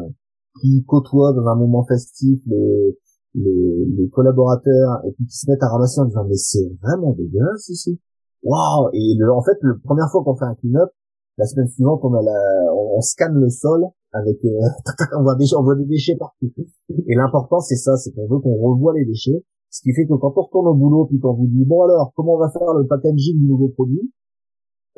qu'ils 0.61 0.85
côtoient 0.85 1.33
dans 1.33 1.47
un 1.47 1.57
moment 1.57 1.85
festif 1.85 2.41
les, 2.47 2.99
les, 3.35 3.87
les 3.97 4.09
collaborateurs 4.11 5.01
et 5.07 5.13
puis 5.13 5.27
qu'ils 5.27 5.35
se 5.35 5.51
mettent 5.51 5.63
à 5.63 5.69
ramasser 5.69 6.01
en 6.01 6.07
disant 6.07 6.25
mais 6.29 6.37
c'est 6.37 6.71
vraiment 6.83 7.13
dégueulasse 7.13 7.69
ici. 7.69 8.01
Waouh 8.45 8.91
Et 8.93 9.15
le, 9.19 9.33
en 9.33 9.43
fait, 9.43 9.57
la 9.63 9.75
première 9.85 10.11
fois 10.11 10.23
qu'on 10.25 10.35
fait 10.35 10.45
un 10.45 10.55
clean-up, 10.57 10.91
la 11.39 11.47
semaine 11.47 11.69
suivante, 11.69 12.01
on 12.03 12.13
a 12.15 12.23
la, 12.23 12.75
on, 12.75 13.01
scanne 13.01 13.35
le 13.35 13.49
sol 13.49 13.87
avec, 14.13 14.45
euh, 14.45 14.49
on 15.19 15.23
voit 15.23 15.37
des, 15.37 15.47
on 15.57 15.63
voit 15.63 15.77
des 15.77 15.87
déchets 15.87 16.17
partout. 16.17 16.53
Et 16.91 17.15
l'important 17.15 17.61
c'est 17.61 17.77
ça, 17.77 17.97
c'est 17.97 18.13
qu'on 18.13 18.29
veut 18.29 18.41
qu'on 18.41 18.57
revoie 18.57 18.95
les 18.95 19.05
déchets 19.05 19.45
ce 19.73 19.81
qui 19.81 19.93
fait 19.97 20.05
que 20.05 20.13
quand 20.21 20.37
on 20.37 20.43
retourne 20.43 20.69
au 20.69 20.75
boulot, 20.75 21.07
puis 21.07 21.19
qu'on 21.19 21.33
vous 21.33 21.47
dit, 21.47 21.65
bon 21.65 21.83
alors, 21.83 22.13
comment 22.15 22.35
on 22.35 22.39
va 22.39 22.51
faire 22.51 22.75
le 22.75 22.87
packaging 22.87 23.41
du 23.41 23.49
nouveau 23.49 23.69
produit 23.69 24.13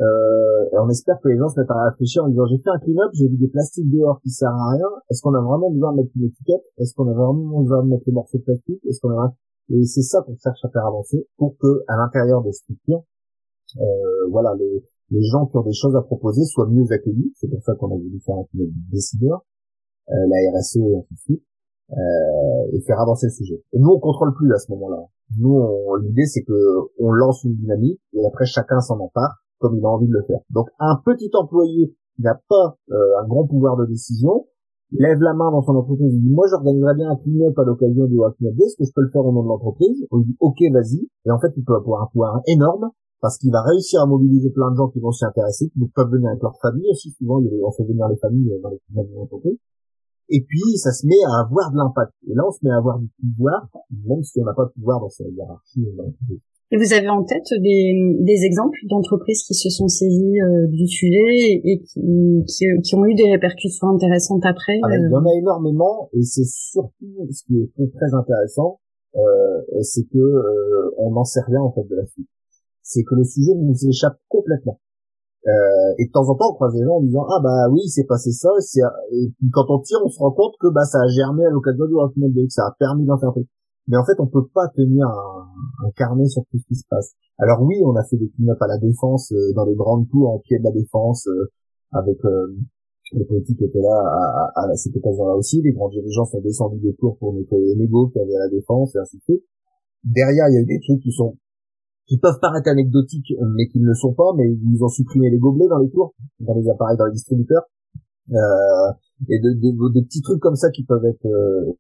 euh, 0.00 0.83
On 0.83 0.88
espère 0.90 1.21
que 1.23 1.28
les 1.28 1.38
gens 1.38 1.49
se 1.49 1.61
mettent 1.61 1.71
à 1.71 1.90
réfléchir 1.90 2.25
en 2.25 2.28
disant, 2.28 2.45
j'ai 2.50 2.59
fait 2.59 2.71
un 2.75 2.81
clean-up, 2.81 3.11
j'ai 3.14 3.28
vu 3.28 3.37
des 3.38 3.47
plastiques 3.47 3.88
dehors 3.88 4.21
qui 4.21 4.31
servent 4.31 4.59
à 4.59 4.75
rien. 4.75 4.90
Est-ce 5.09 5.23
qu'on 5.23 5.33
a 5.35 5.40
vraiment 5.40 5.71
besoin 5.71 5.93
de 5.93 6.02
mettre 6.02 6.11
une 6.16 6.26
étiquette? 6.26 6.66
Est-ce 6.78 6.93
qu'on 6.95 7.07
a 7.07 7.14
vraiment 7.14 7.62
besoin 7.62 7.85
de 7.85 7.88
mettre 7.88 8.02
les 8.04 8.12
morceaux 8.12 8.38
de 8.38 8.43
plastique? 8.43 8.81
Est-ce 8.85 8.99
qu'on 9.00 9.11
a... 9.11 9.33
Et 9.71 9.85
c'est 9.85 10.02
ça 10.02 10.23
qu'on 10.26 10.35
cherche 10.43 10.59
à 10.64 10.69
faire 10.71 10.87
avancer 10.87 11.25
pour 11.38 11.57
que, 11.57 11.85
à 11.87 11.97
l'intérieur 11.97 12.43
des 12.43 12.52
structures, 12.52 13.04
euh, 13.78 14.28
voilà, 14.33 14.54
les, 14.59 14.83
les 15.11 15.23
gens 15.23 15.47
qui 15.47 15.57
ont 15.57 15.62
des 15.62 15.73
choses 15.73 15.95
à 15.95 16.02
proposer 16.02 16.43
soient 16.47 16.69
mieux 16.69 16.90
accueillis. 16.90 17.33
C'est 17.37 17.49
pour 17.49 17.62
ça 17.62 17.75
qu'on 17.76 17.95
a 17.95 17.97
voulu 17.97 18.19
faire 18.26 18.35
un 18.35 18.47
décideur, 18.90 19.47
euh, 20.11 20.14
la 20.26 20.59
RSE 20.59 20.78
et 20.78 20.97
ainsi 20.99 21.14
de 21.14 21.19
suite 21.19 21.45
et 21.91 22.81
faire 22.87 23.00
avancer 23.00 23.26
le 23.26 23.33
sujet. 23.33 23.62
Et 23.73 23.79
nous, 23.79 23.91
on 23.91 24.00
contrôle 24.00 24.35
plus 24.35 24.53
à 24.53 24.59
ce 24.59 24.71
moment-là. 24.73 25.05
Nous, 25.38 25.61
l'idée, 26.03 26.26
c'est 26.26 26.43
que 26.43 26.55
on 26.99 27.12
lance 27.12 27.45
une 27.45 27.55
dynamique 27.55 28.00
et 28.12 28.25
après 28.26 28.47
chacun 28.47 28.81
s'en 28.81 28.99
empare 28.99 29.45
comme 29.59 29.76
il 29.76 29.85
a 29.85 29.88
envie 29.88 30.09
de 30.09 30.12
le 30.12 30.23
faire. 30.26 30.41
Donc, 30.50 30.69
un 30.79 31.00
petit 31.05 31.31
employé 31.35 31.95
qui 32.17 32.23
n'a 32.23 32.38
pas 32.49 32.76
euh, 32.91 33.21
un 33.23 33.26
grand 33.26 33.47
pouvoir 33.47 33.76
de 33.76 33.87
décision 33.87 34.47
lève 34.93 35.19
la 35.21 35.35
main 35.35 35.50
dans 35.50 35.62
son 35.62 35.75
entreprise 35.75 36.14
et 36.14 36.19
dit 36.19 36.31
moi 36.31 36.47
j'organiserais 36.49 36.95
bien 36.95 37.11
un 37.11 37.17
clean-up 37.17 37.59
à 37.59 37.64
l'occasion 37.64 38.07
du 38.07 38.17
Clean 38.38 38.53
est-ce 38.53 38.76
que 38.76 38.85
je 38.85 38.93
peux 38.95 39.03
le 39.03 39.11
faire 39.11 39.25
au 39.26 39.33
nom 39.33 39.43
de 39.43 39.49
l'entreprise? 39.49 40.07
On 40.11 40.19
lui 40.19 40.26
dit 40.26 40.37
ok 40.38 40.59
vas-y 40.73 41.09
et 41.26 41.31
en 41.31 41.41
fait 41.41 41.50
il 41.57 41.64
peut 41.64 41.75
avoir 41.75 42.03
un 42.03 42.07
pouvoir 42.12 42.41
énorme 42.47 42.91
parce 43.21 43.38
qu'il 43.38 43.50
va 43.50 43.62
réussir 43.62 44.03
à 44.03 44.07
mobiliser 44.07 44.50
plein 44.50 44.71
de 44.71 44.76
gens 44.76 44.88
qui 44.88 45.00
vont 45.00 45.11
s'y 45.11 45.25
intéresser, 45.25 45.71
qui 45.71 45.81
peuvent 45.95 46.11
venir 46.11 46.29
avec 46.29 46.43
leur 46.43 46.57
famille 46.61 46.88
aussi 46.91 47.11
souvent 47.19 47.41
on 47.41 47.73
fait 47.73 47.85
venir 47.85 48.07
les 48.09 48.17
familles 48.17 48.53
dans 48.62 48.71
les 48.71 48.79
de 49.05 49.14
l'entreprise 49.17 49.59
et 50.28 50.45
puis 50.49 50.78
ça 50.78 50.93
se 50.93 51.07
met 51.07 51.23
à 51.26 51.45
avoir 51.45 51.71
de 51.71 51.76
l'impact. 51.76 52.12
Et 52.28 52.35
là, 52.35 52.43
on 52.47 52.50
se 52.50 52.59
met 52.62 52.71
à 52.71 52.76
avoir 52.76 52.99
du 52.99 53.09
pouvoir, 53.21 53.69
même 54.07 54.23
si 54.23 54.40
on 54.40 54.45
n'a 54.45 54.54
pas 54.54 54.64
de 54.64 54.73
pouvoir 54.73 55.00
dans 55.00 55.11
sa 55.11 55.25
hiérarchie. 55.25 55.85
Et 56.71 56.76
vous 56.76 56.93
avez 56.93 57.09
en 57.09 57.23
tête 57.23 57.47
des, 57.61 58.16
des 58.21 58.45
exemples 58.45 58.78
d'entreprises 58.88 59.45
qui 59.47 59.54
se 59.54 59.69
sont 59.69 59.87
saisies 59.87 60.40
euh, 60.40 60.66
du 60.69 60.88
sujet 60.88 61.61
et 61.62 61.83
qui, 61.85 62.00
qui, 62.49 62.64
qui, 62.83 62.95
ont 62.97 63.04
eu 63.04 63.14
des 63.14 63.31
répercussions 63.31 63.88
intéressantes 63.88 64.45
après 64.45 64.81
ah 64.83 64.88
Il 64.90 65.11
y 65.11 65.14
en 65.14 65.25
a 65.25 65.38
énormément, 65.38 66.09
et 66.14 66.23
c'est 66.23 66.47
surtout 66.47 67.28
ce 67.31 67.45
qui 67.45 67.61
est 67.61 67.93
très 67.95 68.14
intéressant, 68.14 68.81
euh, 69.14 69.83
c'est 69.83 70.04
que 70.04 70.19
euh, 70.19 70.95
on 70.99 71.11
n'en 71.12 71.25
sait 71.25 71.43
rien 71.47 71.61
en 71.61 71.71
fait 71.71 71.87
de 71.88 71.95
la 71.95 72.07
suite. 72.07 72.28
C'est 72.83 73.04
que 73.04 73.14
le 73.14 73.25
sujet 73.25 73.52
nous 73.54 73.76
échappe 73.88 74.19
complètement. 74.28 74.81
Euh, 75.47 75.93
et 75.99 76.07
de 76.07 76.13
temps 76.13 76.25
en 76.25 76.35
temps, 76.35 76.53
on 76.53 76.55
croise 76.55 76.73
des 76.73 76.83
gens 76.85 76.97
en 76.97 77.03
disant 77.03 77.27
ah 77.29 77.41
bah 77.43 77.69
oui, 77.71 77.87
c'est 77.89 78.05
passé 78.05 78.33
ça. 78.33 78.49
Et 79.13 79.29
puis 79.37 79.51
quand 79.53 79.67
on 79.69 79.81
tire, 79.81 79.99
on 80.05 80.09
se 80.09 80.19
rend 80.19 80.33
compte 80.33 80.55
que 80.59 80.69
bah 80.73 80.85
ça 80.85 80.99
a 81.03 81.09
germé 81.09 81.45
à 81.45 81.51
l'occasion 81.51 81.85
du 81.87 81.95
Rockman 81.95 82.33
que 82.33 82.49
ça 82.49 82.63
a 82.67 82.75
permis 82.79 83.05
d'en 83.05 83.19
faire 83.19 83.33
plus. 83.33 83.47
Mais 83.89 83.99
en 83.99 84.05
fait, 84.05 84.19
on 84.19 84.27
peut 84.27 84.47
pas 84.55 84.69
tenir 84.75 85.07
un, 85.07 85.47
un, 85.85 85.91
carnet 85.95 86.27
sur 86.27 86.43
tout 86.51 86.59
ce 86.59 86.67
qui 86.67 86.75
se 86.75 86.87
passe. 86.89 87.13
Alors 87.39 87.61
oui, 87.61 87.77
on 87.85 87.95
a 87.95 88.03
fait 88.05 88.17
des 88.17 88.31
clean-up 88.31 88.57
à 88.63 88.69
la 88.69 88.79
défense, 88.79 89.31
euh, 89.33 89.53
dans 89.55 89.67
les 89.67 89.75
grandes 89.75 90.09
tours 90.09 90.31
en 90.31 90.39
pied 90.39 90.59
de 90.59 90.65
la 90.65 90.73
défense, 90.73 91.27
euh, 91.27 91.53
avec 91.93 92.17
les 93.13 93.25
politiques 93.25 93.59
qui 93.59 93.65
étaient 93.65 93.83
là 93.83 93.95
à, 93.95 94.51
à, 94.57 94.71
à 94.71 94.77
cette 94.77 94.97
occasion-là 94.97 95.37
aussi. 95.37 95.61
Les 95.61 95.73
grands 95.73 95.91
dirigeants 95.91 96.25
sont 96.25 96.41
descendus 96.41 96.81
des 96.81 96.95
tours 96.95 97.19
pour 97.19 97.35
nettoyer 97.35 97.75
les 97.75 97.77
négos 97.77 98.09
qui 98.09 98.19
avaient 98.19 98.35
à 98.35 98.47
la 98.47 98.49
défense 98.49 98.97
et 98.97 98.99
ainsi 98.99 99.19
de 99.19 99.23
suite. 99.23 99.45
Derrière, 100.03 100.49
il 100.49 100.55
y 100.55 100.57
a 100.57 100.61
eu 100.61 100.67
des 100.67 100.81
trucs 100.81 101.01
qui 101.01 101.13
sont 101.13 101.37
qui 102.06 102.18
peuvent 102.18 102.38
paraître 102.40 102.68
anecdotiques, 102.68 103.32
mais 103.56 103.66
qui 103.68 103.80
ne 103.80 103.87
le 103.87 103.94
sont 103.94 104.12
pas, 104.12 104.32
mais 104.37 104.44
ils 104.50 104.82
ont 104.82 104.88
supprimé 104.88 105.30
les 105.30 105.38
gobelets 105.38 105.68
dans 105.68 105.78
les 105.78 105.90
tours, 105.90 106.14
dans 106.40 106.54
les 106.54 106.68
appareils, 106.68 106.99
dans 106.99 107.06
les 107.06 107.12
distributeurs, 107.12 107.64
euh, 108.30 108.92
et 109.28 109.40
de, 109.40 109.52
de, 109.54 109.92
des 109.92 110.02
petits 110.02 110.23
trucs 110.23 110.40
comme 110.40 110.56
ça 110.56 110.70
qui 110.70 110.84
peuvent 110.84 111.04
être 111.04 111.26
euh, 111.26 111.73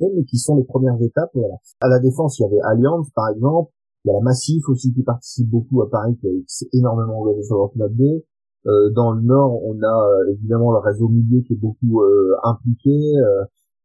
mais 0.00 0.24
qui 0.24 0.38
sont 0.38 0.56
les 0.56 0.64
premières 0.64 1.00
étapes. 1.00 1.30
Voilà. 1.34 1.54
À 1.80 1.88
la 1.88 1.98
défense, 1.98 2.38
il 2.38 2.42
y 2.42 2.46
avait 2.46 2.60
Allianz, 2.64 3.10
par 3.14 3.28
exemple, 3.30 3.70
il 4.04 4.08
y 4.08 4.10
a 4.10 4.14
la 4.14 4.22
Massif 4.22 4.68
aussi 4.68 4.92
qui 4.92 5.02
participe 5.02 5.48
beaucoup 5.48 5.82
à 5.82 5.88
Paris, 5.88 6.16
qui, 6.20 6.44
s'est 6.46 6.68
énormément 6.72 7.20
engagé 7.20 7.42
sur 7.42 7.70
le 7.74 7.88
D. 7.90 8.24
Euh, 8.66 8.90
dans 8.90 9.12
le 9.12 9.22
Nord, 9.22 9.62
on 9.64 9.80
a 9.82 10.08
euh, 10.08 10.32
évidemment 10.32 10.72
le 10.72 10.78
réseau 10.78 11.08
milieu 11.08 11.42
qui 11.42 11.54
est 11.54 11.60
beaucoup 11.60 12.02
euh, 12.02 12.34
impliqué. 12.44 12.90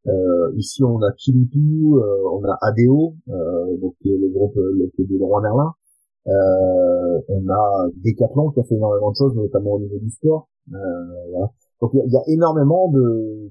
Euh, 0.07 0.29
euh, 0.49 0.53
ici, 0.57 0.83
on 0.83 1.01
a 1.01 1.11
Kilutu, 1.13 1.59
euh, 1.93 2.29
on 2.31 2.43
a 2.43 2.57
ADO, 2.61 3.15
euh, 3.29 3.77
donc 3.77 3.95
le 4.03 4.29
groupe 4.29 4.55
le, 4.55 4.91
de 4.97 5.17
Leroy 5.17 5.41
Merlin. 5.41 5.73
on 6.25 7.49
a 7.49 7.87
Decathlon 8.03 8.51
qui 8.51 8.59
a 8.59 8.63
fait 8.63 8.75
énormément 8.75 9.11
de 9.11 9.15
choses, 9.15 9.35
notamment 9.35 9.71
au 9.73 9.79
niveau 9.79 9.99
du 9.99 10.09
sport. 10.09 10.49
Voilà. 10.67 11.51
Donc 11.81 11.91
il 11.93 12.11
y, 12.11 12.17
a 12.17 12.23
énormément 12.27 12.91
de, 12.91 13.49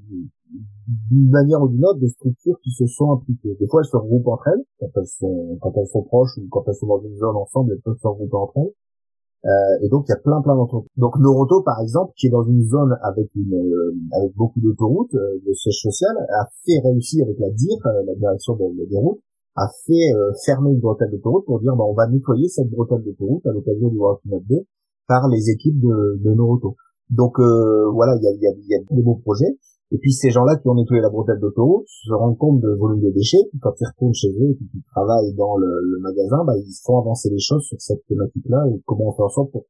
d'une 1.10 1.30
manière 1.30 1.62
ou 1.62 1.68
d'une 1.68 1.84
autre, 1.84 1.98
de 1.98 2.08
structures 2.08 2.58
qui 2.62 2.70
se 2.70 2.86
sont 2.86 3.12
impliquées. 3.12 3.56
Des 3.58 3.66
fois, 3.66 3.80
elles 3.80 3.90
se 3.90 3.96
regroupent 3.96 4.28
entre 4.28 4.48
elles, 4.48 4.64
quand 4.80 5.00
elles 5.00 5.06
sont, 5.06 5.58
quand 5.60 5.72
elles 5.76 5.86
sont 5.86 6.02
proches 6.02 6.36
ou 6.36 6.46
quand 6.50 6.62
elles 6.66 6.74
sont 6.74 6.86
dans 6.86 7.00
une 7.00 7.16
zone 7.16 7.36
ensemble, 7.36 7.72
elles 7.72 7.80
peuvent 7.80 7.98
se 8.00 8.06
regrouper 8.06 8.36
entre 8.36 8.58
elles. 8.58 8.72
Euh, 9.44 9.50
et 9.82 9.88
donc 9.88 10.04
il 10.08 10.10
y 10.10 10.14
a 10.14 10.18
plein 10.18 10.42
plein 10.42 10.56
d'entreprises. 10.56 10.90
Donc 10.96 11.16
Noroto 11.18 11.62
par 11.62 11.80
exemple, 11.80 12.12
qui 12.16 12.26
est 12.26 12.30
dans 12.30 12.42
une 12.42 12.64
zone 12.64 12.98
avec 13.02 13.30
une 13.36 13.54
euh, 13.54 13.94
avec 14.16 14.34
beaucoup 14.34 14.60
d'autoroutes, 14.60 15.14
euh, 15.14 15.38
de 15.46 15.52
siège 15.52 15.78
social, 15.80 16.10
a 16.34 16.48
fait 16.66 16.80
réussir 16.82 17.24
avec 17.24 17.38
la 17.38 17.50
DIR, 17.50 17.78
la 18.06 18.14
direction 18.16 18.56
des 18.56 18.98
routes, 18.98 19.20
a 19.54 19.68
fait 19.86 20.10
fermer 20.44 20.70
une 20.70 20.80
bretelle 20.80 21.10
d'autoroute 21.10 21.46
pour 21.46 21.60
dire 21.60 21.74
bah, 21.76 21.84
on 21.86 21.94
va 21.94 22.08
nettoyer 22.08 22.48
cette 22.48 22.70
bretelle 22.70 23.04
d'autoroute 23.04 23.46
à 23.46 23.52
l'occasion 23.52 23.88
du 23.88 23.96
World 23.96 24.20
2 24.24 24.56
par 25.06 25.28
les 25.28 25.50
équipes 25.50 25.80
de, 25.80 26.20
de 26.22 26.34
Noroto. 26.34 26.76
Donc 27.10 27.38
voilà, 27.38 28.16
il 28.16 28.24
y 28.24 28.28
a, 28.28 28.32
y, 28.32 28.46
a, 28.46 28.56
y 28.66 28.74
a 28.74 28.78
des 28.90 29.02
beaux 29.02 29.20
projets. 29.24 29.56
Et 29.90 29.98
puis 29.98 30.12
ces 30.12 30.30
gens-là 30.30 30.56
qui 30.56 30.68
ont 30.68 30.74
nettoyé 30.74 31.00
la 31.00 31.08
bretelle 31.08 31.40
d'autoroute 31.40 31.86
se 31.86 32.12
rendent 32.12 32.36
compte 32.36 32.60
de 32.60 32.68
volume 32.78 33.00
de 33.00 33.10
déchets, 33.10 33.44
puis 33.50 33.58
quand 33.60 33.72
ils 33.80 33.86
retournent 33.86 34.14
chez 34.14 34.28
eux 34.28 34.50
et 34.50 34.56
qu'ils 34.56 34.82
travaillent 34.92 35.34
dans 35.34 35.56
le, 35.56 35.66
le, 35.66 35.98
magasin, 36.00 36.44
bah, 36.44 36.52
ils 36.56 36.80
font 36.84 36.98
avancer 36.98 37.30
les 37.30 37.40
choses 37.40 37.64
sur 37.64 37.80
cette 37.80 38.04
thématique-là 38.06 38.66
et 38.70 38.82
comment 38.84 39.08
on 39.08 39.12
fait 39.12 39.22
en 39.22 39.28
sorte 39.30 39.50
pour 39.52 39.64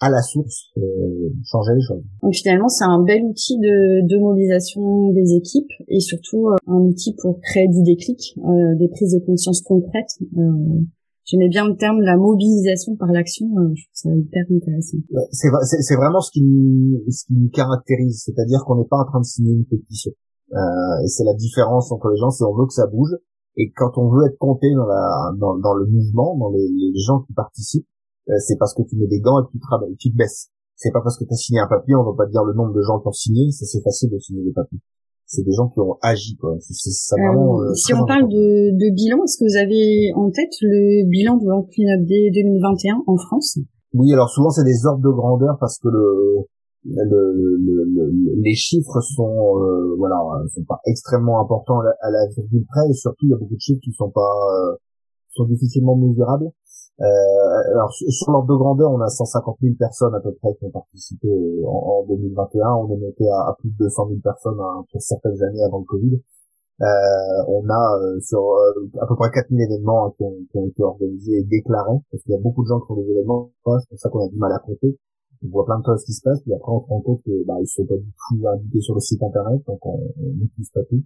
à 0.00 0.10
la 0.10 0.20
source 0.20 0.72
euh, 0.76 1.30
changer 1.44 1.72
les 1.74 1.80
choses. 1.80 2.02
Donc 2.22 2.34
finalement, 2.34 2.68
c'est 2.68 2.84
un 2.84 3.02
bel 3.02 3.24
outil 3.24 3.58
de, 3.58 4.06
de, 4.06 4.18
mobilisation 4.18 5.10
des 5.12 5.34
équipes 5.34 5.70
et 5.88 6.00
surtout 6.00 6.48
euh, 6.48 6.56
un 6.66 6.80
outil 6.80 7.14
pour 7.14 7.40
créer 7.40 7.68
du 7.68 7.82
déclic, 7.82 8.34
euh, 8.38 8.74
des 8.76 8.88
prises 8.88 9.14
de 9.14 9.24
conscience 9.24 9.62
concrètes 9.62 10.18
euh, 10.36 10.82
j'aimais 11.26 11.48
bien 11.48 11.68
le 11.68 11.76
terme 11.76 12.00
la 12.00 12.16
mobilisation 12.16 12.96
par 12.96 13.08
l'action. 13.08 13.46
Euh, 13.58 13.74
je 13.74 13.84
trouve 13.84 13.92
ça 13.92 14.10
hyper 14.16 14.44
intéressant. 14.50 14.98
C'est 15.32 15.82
c'est 15.82 15.96
vraiment 15.96 16.20
ce 16.20 16.30
qui 16.30 16.42
nous, 16.42 17.02
ce 17.10 17.26
qui 17.26 17.34
nous 17.34 17.50
caractérise, 17.50 18.22
c'est-à-dire 18.24 18.64
qu'on 18.64 18.76
n'est 18.76 18.88
pas 18.88 18.98
en 18.98 19.04
train 19.04 19.20
de 19.20 19.26
signer 19.26 19.52
une 19.52 19.66
pétition. 19.66 20.12
Euh, 20.52 21.04
et 21.04 21.08
c'est 21.08 21.24
la 21.24 21.34
différence 21.34 21.90
entre 21.90 22.08
les 22.08 22.16
gens, 22.16 22.30
c'est 22.30 22.44
on 22.44 22.54
veut 22.54 22.66
que 22.66 22.72
ça 22.72 22.86
bouge. 22.86 23.16
Et 23.56 23.72
quand 23.74 23.96
on 23.96 24.08
veut 24.10 24.26
être 24.26 24.38
compté 24.38 24.68
dans, 24.74 24.86
la, 24.86 25.32
dans, 25.38 25.74
le 25.74 25.86
mouvement, 25.86 26.36
dans 26.36 26.50
les, 26.50 26.68
gens 27.00 27.20
qui 27.20 27.32
participent, 27.32 27.88
euh, 28.28 28.34
c'est 28.38 28.56
parce 28.58 28.74
que 28.74 28.82
tu 28.82 28.96
mets 28.96 29.06
des 29.06 29.20
gants 29.20 29.40
et 29.40 29.48
tu 29.50 29.58
travailles, 29.58 29.96
tu 29.96 30.12
te 30.12 30.16
baisses. 30.16 30.50
C'est 30.76 30.92
pas 30.92 31.00
parce 31.02 31.18
que 31.18 31.24
tu 31.24 31.32
as 31.32 31.36
signé 31.36 31.60
un 31.60 31.66
papier, 31.66 31.94
on 31.94 32.04
va 32.04 32.12
pas 32.16 32.26
dire 32.26 32.44
le 32.44 32.52
nombre 32.52 32.74
de 32.74 32.82
gens 32.82 33.00
qui 33.00 33.08
ont 33.08 33.12
signé, 33.12 33.50
c'est 33.50 33.82
facile 33.82 34.10
de 34.10 34.18
signer 34.18 34.44
des 34.44 34.52
papiers 34.52 34.78
c'est 35.26 35.42
des 35.42 35.52
gens 35.52 35.68
qui 35.68 35.80
ont 35.80 35.98
agi 36.02 36.36
quoi. 36.36 36.54
Vraiment, 36.54 37.60
euh, 37.60 37.74
si 37.74 37.92
on 37.94 38.06
parle 38.06 38.28
de, 38.28 38.70
de, 38.72 38.94
bilan, 38.94 39.18
est-ce 39.24 39.38
que 39.38 39.44
vous 39.44 39.58
avez 39.58 40.12
en 40.14 40.30
tête 40.30 40.54
le 40.62 41.08
bilan 41.10 41.36
de 41.36 41.44
World 41.44 41.68
Cleanup 41.70 42.06
Day 42.06 42.30
2021 42.32 43.02
en 43.06 43.16
France? 43.16 43.58
Oui, 43.94 44.12
alors 44.12 44.30
souvent 44.30 44.50
c'est 44.50 44.64
des 44.64 44.86
ordres 44.86 45.02
de 45.02 45.10
grandeur 45.10 45.56
parce 45.58 45.78
que 45.78 45.88
le, 45.88 46.46
le, 46.84 47.56
le, 47.58 48.40
les 48.42 48.54
chiffres 48.54 49.00
sont 49.00 49.58
euh, 49.58 49.96
voilà 49.98 50.16
sont 50.54 50.64
pas 50.64 50.80
extrêmement 50.86 51.40
importants 51.40 51.80
à 51.80 52.10
la, 52.10 52.26
virgule 52.36 52.64
près 52.68 52.88
et 52.88 52.94
surtout 52.94 53.26
il 53.26 53.30
y 53.30 53.34
a 53.34 53.36
beaucoup 53.36 53.54
de 53.54 53.60
chiffres 53.60 53.80
qui 53.82 53.92
sont 53.92 54.10
pas 54.10 54.20
euh, 54.20 54.76
sont 55.34 55.44
difficilement 55.44 55.96
mesurables. 55.96 56.50
Euh, 56.98 57.72
alors 57.72 57.92
sur 57.92 58.30
l'ordre 58.32 58.48
de 58.48 58.56
grandeur, 58.56 58.90
on 58.90 59.00
a 59.00 59.08
150 59.08 59.58
000 59.60 59.74
personnes 59.78 60.14
à 60.14 60.20
peu 60.20 60.32
près 60.40 60.54
qui 60.58 60.64
ont 60.64 60.70
participé 60.70 61.28
en, 61.66 62.02
en 62.02 62.06
2021. 62.08 62.68
On 62.72 62.94
est 62.94 63.00
monté 63.00 63.28
à, 63.28 63.54
plus 63.58 63.70
de 63.70 63.76
200 63.78 64.08
000 64.08 64.20
personnes 64.20 64.58
hein, 64.60 64.84
pour 64.90 65.02
certaines 65.02 65.42
années 65.42 65.62
avant 65.64 65.80
le 65.80 65.84
Covid. 65.84 66.20
Euh, 66.82 67.40
on 67.48 67.64
a 67.70 67.98
euh, 68.02 68.20
sur 68.20 68.40
euh, 68.40 68.84
à 69.00 69.06
peu 69.06 69.16
près 69.16 69.30
4000 69.32 69.62
événements 69.62 70.08
hein, 70.08 70.12
qui, 70.16 70.22
ont, 70.24 70.36
qui, 70.50 70.58
ont, 70.58 70.66
été 70.68 70.82
organisés 70.82 71.38
et 71.38 71.44
déclarés, 71.44 71.96
parce 72.10 72.22
qu'il 72.22 72.32
y 72.32 72.36
a 72.36 72.40
beaucoup 72.40 72.64
de 72.64 72.68
gens 72.68 72.80
qui 72.80 72.88
font 72.88 73.00
des 73.00 73.10
événements, 73.10 73.50
c'est 73.64 73.88
pour 73.88 73.98
ça 73.98 74.10
qu'on 74.10 74.26
a 74.26 74.28
du 74.28 74.36
mal 74.36 74.52
à 74.52 74.58
compter. 74.58 74.98
On 75.42 75.48
voit 75.48 75.64
plein 75.64 75.78
de 75.78 75.84
choses 75.84 76.04
qui 76.04 76.12
se 76.12 76.20
passent, 76.20 76.42
puis 76.42 76.52
après 76.52 76.72
on 76.72 76.82
se 76.84 76.88
rend 76.88 77.00
compte 77.00 77.22
que 77.24 77.32
bah, 77.46 77.54
ils 77.60 77.66
sont 77.66 77.86
pas 77.86 77.96
du 77.96 78.12
tout 78.12 78.48
indiqués 78.48 78.80
sur 78.80 78.94
le 78.94 79.00
site 79.00 79.22
internet, 79.22 79.62
donc 79.66 79.78
on 79.86 80.00
n'utilise 80.36 80.70
pas 80.70 80.84
tout. 80.84 81.00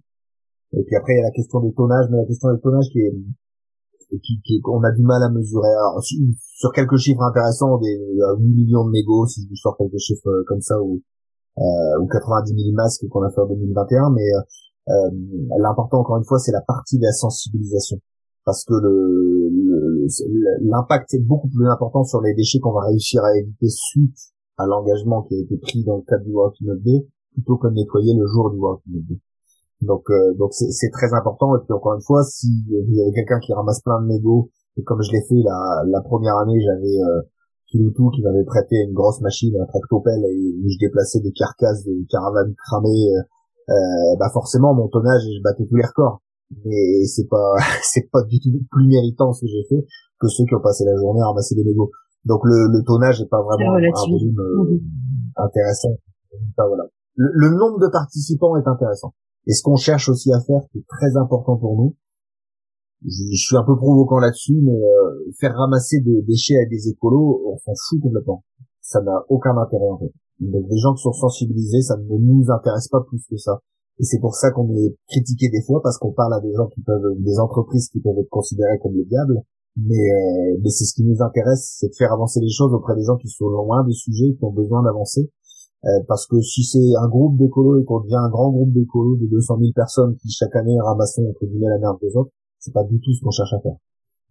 Et 0.73 0.83
puis 0.83 0.95
après 0.97 1.13
il 1.13 1.17
y 1.17 1.21
a 1.21 1.23
la 1.23 1.31
question 1.31 1.61
du 1.61 1.73
tonnage, 1.73 2.07
mais 2.11 2.17
la 2.17 2.25
question 2.25 2.51
du 2.53 2.59
tonnage 2.59 2.89
qui 2.91 2.99
est 2.99 3.15
qui, 4.19 4.41
qui, 4.43 4.61
on 4.65 4.83
a 4.83 4.91
du 4.91 5.03
mal 5.03 5.23
à 5.23 5.29
mesurer. 5.29 5.69
Alors, 5.69 6.01
sur 6.03 6.71
quelques 6.71 6.97
chiffres 6.97 7.21
intéressants, 7.21 7.77
des 7.77 7.95
8 7.95 8.21
euh, 8.21 8.37
millions 8.39 8.85
de 8.85 8.91
négos, 8.91 9.27
si 9.27 9.47
je 9.49 9.55
sors 9.55 9.77
quelques 9.77 9.99
chiffres 9.99 10.27
euh, 10.27 10.43
comme 10.47 10.61
ça, 10.61 10.81
ou, 10.81 11.01
euh, 11.57 12.01
ou 12.01 12.07
90 12.07 12.53
000 12.53 12.75
masques 12.75 13.07
qu'on 13.09 13.23
a 13.23 13.29
fait 13.31 13.41
en 13.41 13.47
2021, 13.47 14.11
mais 14.11 14.27
euh, 14.89 15.09
l'important 15.59 15.99
encore 15.99 16.17
une 16.17 16.25
fois, 16.25 16.39
c'est 16.39 16.51
la 16.51 16.61
partie 16.61 16.97
de 16.97 17.03
la 17.03 17.11
sensibilisation, 17.11 17.97
parce 18.45 18.65
que 18.65 18.73
le 18.73 20.07
l'impact 20.61 21.13
est 21.13 21.19
beaucoup 21.19 21.47
plus 21.47 21.67
important 21.67 22.03
sur 22.03 22.21
les 22.21 22.33
déchets 22.33 22.59
qu'on 22.59 22.73
va 22.73 22.87
réussir 22.87 23.23
à 23.23 23.37
éviter 23.37 23.69
suite 23.69 24.17
à 24.57 24.65
l'engagement 24.65 25.21
qui 25.23 25.35
a 25.35 25.39
été 25.39 25.57
pris 25.57 25.83
dans 25.85 25.97
le 25.97 26.03
cadre 26.03 26.25
du 26.25 26.31
World 26.31 26.55
Cleanup 26.57 26.83
Day, 26.83 27.07
plutôt 27.33 27.57
que 27.57 27.67
de 27.67 27.73
nettoyer 27.73 28.13
le 28.13 28.25
jour 28.27 28.51
du 28.51 28.57
World 28.57 28.81
Cleanup 28.83 29.07
Day. 29.07 29.19
Donc 29.91 30.07
euh, 30.09 30.33
donc 30.39 30.53
c'est 30.53 30.91
très 30.91 31.11
important. 31.13 31.51
Et 31.57 31.59
puis 31.67 31.73
encore 31.73 31.95
une 31.95 32.05
fois 32.07 32.23
si 32.23 32.47
vous 32.71 32.95
avez 32.95 33.11
quelqu'un 33.11 33.39
qui 33.43 33.51
ramasse 33.51 33.81
plein 33.81 33.99
de 34.01 34.07
mégots 34.07 34.49
et 34.77 34.83
comme 34.83 35.01
je 35.03 35.11
l'ai 35.11 35.23
fait 35.27 35.43
la, 35.43 35.83
la 35.85 35.99
première 36.01 36.37
année 36.37 36.55
j'avais 36.63 36.95
euh, 36.95 37.27
Kiloutou 37.67 38.09
qui 38.15 38.23
m'avait 38.23 38.45
prêté 38.45 38.79
une 38.87 38.93
grosse 38.93 39.19
machine 39.19 39.51
un 39.59 39.65
tractopelle 39.65 40.23
et 40.23 40.55
où 40.63 40.67
je 40.71 40.79
déplaçais 40.79 41.19
des 41.19 41.33
carcasses 41.33 41.83
des 41.83 42.07
caravanes 42.09 42.55
cramées 42.55 43.11
euh, 43.11 43.21
euh, 43.67 44.15
bah 44.17 44.31
forcément 44.31 44.73
mon 44.73 44.87
tonnage 44.87 45.23
je 45.27 45.43
battais 45.43 45.65
tous 45.67 45.75
les 45.75 45.85
records. 45.85 46.21
Mais 46.63 47.03
c'est 47.03 47.27
pas 47.27 47.55
c'est 47.83 48.07
pas 48.11 48.23
du 48.23 48.39
tout 48.39 48.55
plus 48.71 48.87
méritant 48.87 49.33
ce 49.33 49.41
que 49.43 49.51
j'ai 49.51 49.65
fait 49.67 49.83
que 50.21 50.27
ceux 50.29 50.45
qui 50.47 50.55
ont 50.55 50.63
passé 50.63 50.85
la 50.85 50.95
journée 50.95 51.19
à 51.19 51.27
ramasser 51.27 51.55
des 51.55 51.65
mégots. 51.65 51.91
Donc 52.23 52.39
le, 52.45 52.71
le 52.71 52.79
tonnage 52.87 53.19
est 53.19 53.27
pas 53.29 53.41
vraiment 53.43 53.75
un 53.75 54.07
volume 54.07 54.39
euh, 54.39 54.71
mmh. 54.71 54.79
intéressant. 55.35 55.95
Voilà. 56.55 56.85
Le, 57.15 57.27
le 57.33 57.49
nombre 57.57 57.79
de 57.79 57.91
participants 57.91 58.55
est 58.55 58.67
intéressant 58.67 59.11
et 59.47 59.53
ce 59.53 59.63
qu'on 59.63 59.75
cherche 59.75 60.09
aussi 60.09 60.31
à 60.31 60.39
faire, 60.39 60.61
qui 60.71 60.79
est 60.79 60.87
très 60.87 61.17
important 61.17 61.57
pour 61.57 61.75
nous, 61.75 61.95
je, 63.03 63.33
suis 63.33 63.57
un 63.57 63.63
peu 63.63 63.75
provoquant 63.75 64.19
là-dessus, 64.19 64.59
mais 64.61 64.77
euh, 64.77 65.31
faire 65.39 65.55
ramasser 65.55 66.01
des 66.01 66.21
déchets 66.21 66.57
à 66.61 66.69
des 66.69 66.89
écolos, 66.89 67.41
on 67.47 67.57
s'en 67.57 67.73
fout 67.89 67.99
complètement. 68.01 68.43
Ça 68.81 69.01
n'a 69.01 69.25
aucun 69.29 69.57
intérêt 69.57 69.89
en 69.89 69.97
fait. 69.97 70.13
Donc 70.39 70.67
des 70.69 70.77
gens 70.77 70.93
qui 70.93 71.01
sont 71.01 71.13
sensibilisés, 71.13 71.81
ça 71.81 71.97
ne 71.97 72.17
nous 72.17 72.45
intéresse 72.49 72.87
pas 72.89 73.01
plus 73.07 73.25
que 73.27 73.37
ça. 73.37 73.59
Et 73.99 74.03
c'est 74.03 74.19
pour 74.19 74.35
ça 74.35 74.51
qu'on 74.51 74.69
est 74.75 74.95
critiqué 75.07 75.49
des 75.49 75.63
fois 75.65 75.81
parce 75.81 75.97
qu'on 75.97 76.13
parle 76.13 76.33
à 76.33 76.41
des 76.41 76.53
gens 76.53 76.67
qui 76.67 76.81
peuvent, 76.81 77.15
des 77.17 77.39
entreprises 77.39 77.89
qui 77.89 77.99
peuvent 78.01 78.17
être 78.19 78.29
considérées 78.29 78.79
comme 78.81 78.95
le 78.95 79.05
diable. 79.05 79.41
Mais, 79.77 79.95
euh, 79.95 80.57
mais 80.61 80.69
c'est 80.69 80.85
ce 80.85 80.93
qui 80.93 81.05
nous 81.05 81.21
intéresse, 81.21 81.77
c'est 81.79 81.87
de 81.87 81.95
faire 81.97 82.11
avancer 82.11 82.41
les 82.41 82.49
choses 82.49 82.73
auprès 82.73 82.93
des 82.95 83.03
gens 83.03 83.15
qui 83.17 83.29
sont 83.29 83.47
loin 83.47 83.85
des 83.85 83.93
sujets, 83.93 84.35
qui 84.37 84.43
ont 84.43 84.51
besoin 84.51 84.83
d'avancer 84.83 85.31
parce 86.07 86.27
que 86.27 86.39
si 86.41 86.63
c'est 86.63 86.95
un 87.01 87.07
groupe 87.07 87.37
d'écolos 87.37 87.81
et 87.81 87.85
qu'on 87.85 88.01
devient 88.01 88.21
un 88.21 88.29
grand 88.29 88.51
groupe 88.51 88.71
d'écolos 88.71 89.17
de 89.17 89.25
200 89.27 89.57
000 89.59 89.71
personnes 89.73 90.15
qui 90.17 90.29
chaque 90.29 90.55
année 90.55 90.79
ramassent 90.79 91.17
entre 91.19 91.45
guillemets 91.45 91.69
la 91.69 91.79
merde 91.79 91.97
des 92.01 92.15
autres, 92.15 92.31
c'est 92.59 92.73
pas 92.73 92.83
du 92.83 92.99
tout 92.99 93.11
ce 93.13 93.23
qu'on 93.23 93.31
cherche 93.31 93.53
à 93.53 93.59
faire. 93.59 93.75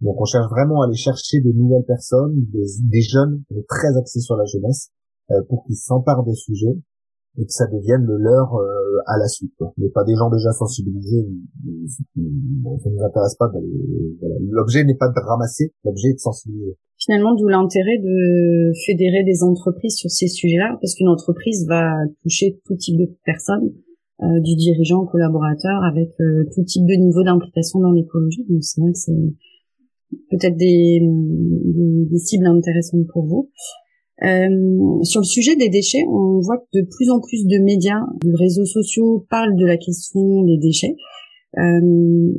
Donc 0.01 0.21
on 0.21 0.25
cherche 0.25 0.49
vraiment 0.49 0.83
à 0.83 0.87
aller 0.87 0.97
chercher 0.97 1.41
des 1.41 1.53
nouvelles 1.53 1.85
personnes, 1.85 2.35
des, 2.53 3.03
jeunes, 3.03 3.43
très 3.69 3.97
axés 3.99 4.21
sur 4.21 4.37
la 4.37 4.45
jeunesse, 4.45 4.91
euh, 5.31 5.43
pour 5.49 5.65
qu'ils 5.65 5.77
s'emparent 5.77 6.25
des 6.25 6.35
sujets 6.35 6.79
et 7.37 7.45
que 7.45 7.53
ça 7.53 7.67
devienne 7.67 8.05
le 8.05 8.17
leur 8.17 8.55
euh, 8.55 8.80
à 9.07 9.19
la 9.19 9.27
suite. 9.27 9.53
Mais 9.79 9.89
pas 9.89 10.05
des 10.05 10.15
gens 10.15 10.31
déjà 10.31 10.53
sensibilisés. 10.53 11.27
Bon, 12.17 12.79
ça 12.79 12.91
nous 12.91 13.03
intéresse 13.03 13.35
pas. 13.37 13.51
L'objet 14.49 14.85
n'est 14.85 14.97
pas 14.97 15.09
de 15.09 15.21
ramasser, 15.27 15.73
l'objet 15.85 16.09
est 16.09 16.15
de 16.15 16.19
sensibiliser. 16.19 16.77
Finalement, 16.99 17.35
d'où 17.35 17.49
l'intérêt 17.49 17.99
de 17.99 18.73
fédérer 18.87 19.25
des 19.25 19.43
entreprises 19.43 19.97
sur 19.97 20.11
ces 20.11 20.29
sujets-là, 20.29 20.77
parce 20.81 20.95
qu'une 20.95 21.09
entreprise 21.09 21.67
va 21.67 21.91
toucher 22.23 22.61
tout 22.67 22.77
type 22.77 22.99
de 22.99 23.09
personnes, 23.25 23.73
euh, 24.23 24.41
du 24.41 24.55
dirigeant 24.55 25.01
au 25.03 25.07
collaborateur, 25.07 25.83
avec 25.83 26.11
tout 26.55 26.65
type 26.65 26.87
de 26.87 26.95
niveau 26.95 27.25
d'implication 27.25 27.81
dans 27.81 27.93
l'écologie. 27.93 28.45
Donc 28.49 28.63
c'est 28.63 28.81
vrai 28.81 28.93
que 28.93 28.99
c'est 28.99 29.13
peut-être 30.31 30.57
des, 30.57 31.01
des, 32.11 32.19
cibles 32.19 32.47
intéressantes 32.47 33.07
pour 33.13 33.25
vous. 33.25 33.51
Euh, 34.23 35.03
sur 35.03 35.21
le 35.21 35.27
sujet 35.27 35.57
des 35.57 35.69
déchets, 35.69 36.05
on 36.09 36.41
voit 36.41 36.59
que 36.59 36.79
de 36.81 36.87
plus 36.87 37.11
en 37.11 37.21
plus 37.21 37.47
de 37.47 37.63
médias, 37.63 38.01
de 38.23 38.33
réseaux 38.37 38.67
sociaux 38.67 39.27
parlent 39.31 39.57
de 39.57 39.65
la 39.65 39.77
question 39.77 40.43
des 40.45 40.59
déchets. 40.59 40.95
Euh, 41.59 42.33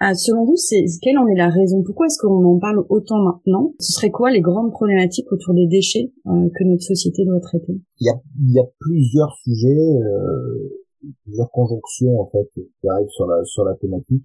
ah, 0.00 0.14
selon 0.14 0.44
vous, 0.44 0.56
c'est 0.56 0.84
quelle 1.02 1.18
en 1.18 1.26
est 1.28 1.36
la 1.36 1.50
raison? 1.50 1.82
Pourquoi 1.82 2.06
est-ce 2.06 2.18
qu'on 2.18 2.44
en 2.44 2.58
parle 2.58 2.84
autant 2.88 3.18
maintenant? 3.22 3.72
Ce 3.78 3.92
serait 3.92 4.10
quoi 4.10 4.30
les 4.30 4.40
grandes 4.40 4.72
problématiques 4.72 5.30
autour 5.30 5.54
des 5.54 5.66
déchets 5.66 6.12
euh, 6.26 6.48
que 6.54 6.64
notre 6.64 6.82
société 6.82 7.24
doit 7.24 7.40
traiter? 7.40 7.80
Il 8.00 8.06
y, 8.06 8.10
a, 8.10 8.20
il 8.40 8.52
y 8.52 8.58
a 8.58 8.66
plusieurs 8.80 9.34
sujets, 9.44 9.68
euh, 9.68 10.82
plusieurs 11.24 11.50
conjonctions 11.50 12.20
en 12.20 12.28
fait 12.30 12.48
qui 12.54 12.88
arrivent 12.88 13.08
sur 13.10 13.26
la 13.26 13.44
sur 13.44 13.64
la 13.64 13.74
thématique 13.76 14.24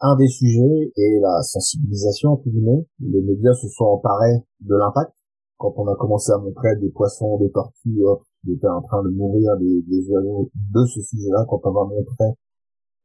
un 0.00 0.16
des 0.16 0.28
sujets 0.28 0.92
est 0.96 1.20
la 1.20 1.42
sensibilisation, 1.42 2.30
entre 2.30 2.48
guillemets. 2.48 2.86
Les 3.00 3.20
médias 3.20 3.52
se 3.54 3.68
sont 3.68 3.84
emparés 3.84 4.38
de 4.60 4.74
l'impact. 4.74 5.12
Quand 5.60 5.74
on 5.76 5.86
a 5.88 5.94
commencé 5.94 6.32
à 6.32 6.38
montrer 6.38 6.74
des 6.80 6.88
poissons, 6.88 7.36
des 7.36 7.50
tortues, 7.52 8.00
qui 8.42 8.52
étaient 8.52 8.66
en 8.66 8.80
train 8.80 9.04
de 9.04 9.10
mourir, 9.10 9.52
des, 9.60 10.08
oiseaux 10.08 10.48
de 10.56 10.86
ce 10.86 11.02
sujet-là, 11.02 11.44
quand 11.50 11.60
on 11.64 11.72
va 11.72 11.84
montrer 11.84 12.32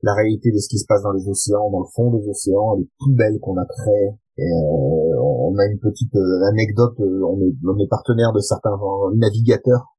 la 0.01 0.13
réalité 0.13 0.51
de 0.51 0.57
ce 0.57 0.69
qui 0.69 0.79
se 0.79 0.85
passe 0.87 1.03
dans 1.03 1.11
les 1.11 1.27
océans, 1.27 1.69
dans 1.69 1.81
le 1.81 1.91
fond 1.93 2.15
des 2.15 2.25
océans, 2.29 2.75
les 2.75 2.87
poubelles 2.97 3.39
qu'on 3.41 3.57
a 3.57 3.65
créées. 3.65 4.15
Et 4.37 4.47
euh, 4.47 5.19
on 5.19 5.57
a 5.57 5.65
une 5.65 5.79
petite 5.79 6.15
euh, 6.15 6.47
anecdote, 6.47 6.95
euh, 7.01 7.27
on 7.27 7.41
est, 7.41 7.55
on 7.67 7.77
est 7.77 7.89
partenaire 7.89 8.31
de 8.31 8.39
certains 8.39 8.77
navigateurs 9.15 9.91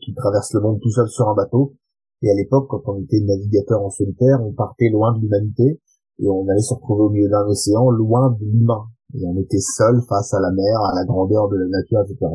qui 0.00 0.14
traversent 0.14 0.54
le 0.54 0.60
monde 0.60 0.80
tout 0.80 0.90
seul 0.90 1.08
sur 1.08 1.28
un 1.28 1.34
bateau. 1.34 1.74
Et 2.22 2.30
à 2.30 2.34
l'époque, 2.34 2.66
quand 2.70 2.80
on 2.86 3.02
était 3.02 3.20
navigateur 3.20 3.82
en 3.84 3.90
solitaire, 3.90 4.38
on 4.42 4.52
partait 4.52 4.88
loin 4.88 5.12
de 5.12 5.20
l'humanité 5.20 5.82
et 6.18 6.28
on 6.28 6.48
allait 6.48 6.62
se 6.62 6.72
retrouver 6.72 7.02
au 7.02 7.10
milieu 7.10 7.28
d'un 7.28 7.44
océan 7.44 7.90
loin 7.90 8.30
de 8.30 8.46
l'humain 8.46 8.86
et 9.14 9.24
on 9.24 9.36
était 9.38 9.60
seul 9.60 10.00
face 10.08 10.34
à 10.34 10.40
la 10.40 10.50
mer, 10.50 10.80
à 10.80 10.94
la 10.94 11.04
grandeur 11.04 11.48
de 11.48 11.56
la 11.56 11.68
nature, 11.68 12.00
etc. 12.02 12.26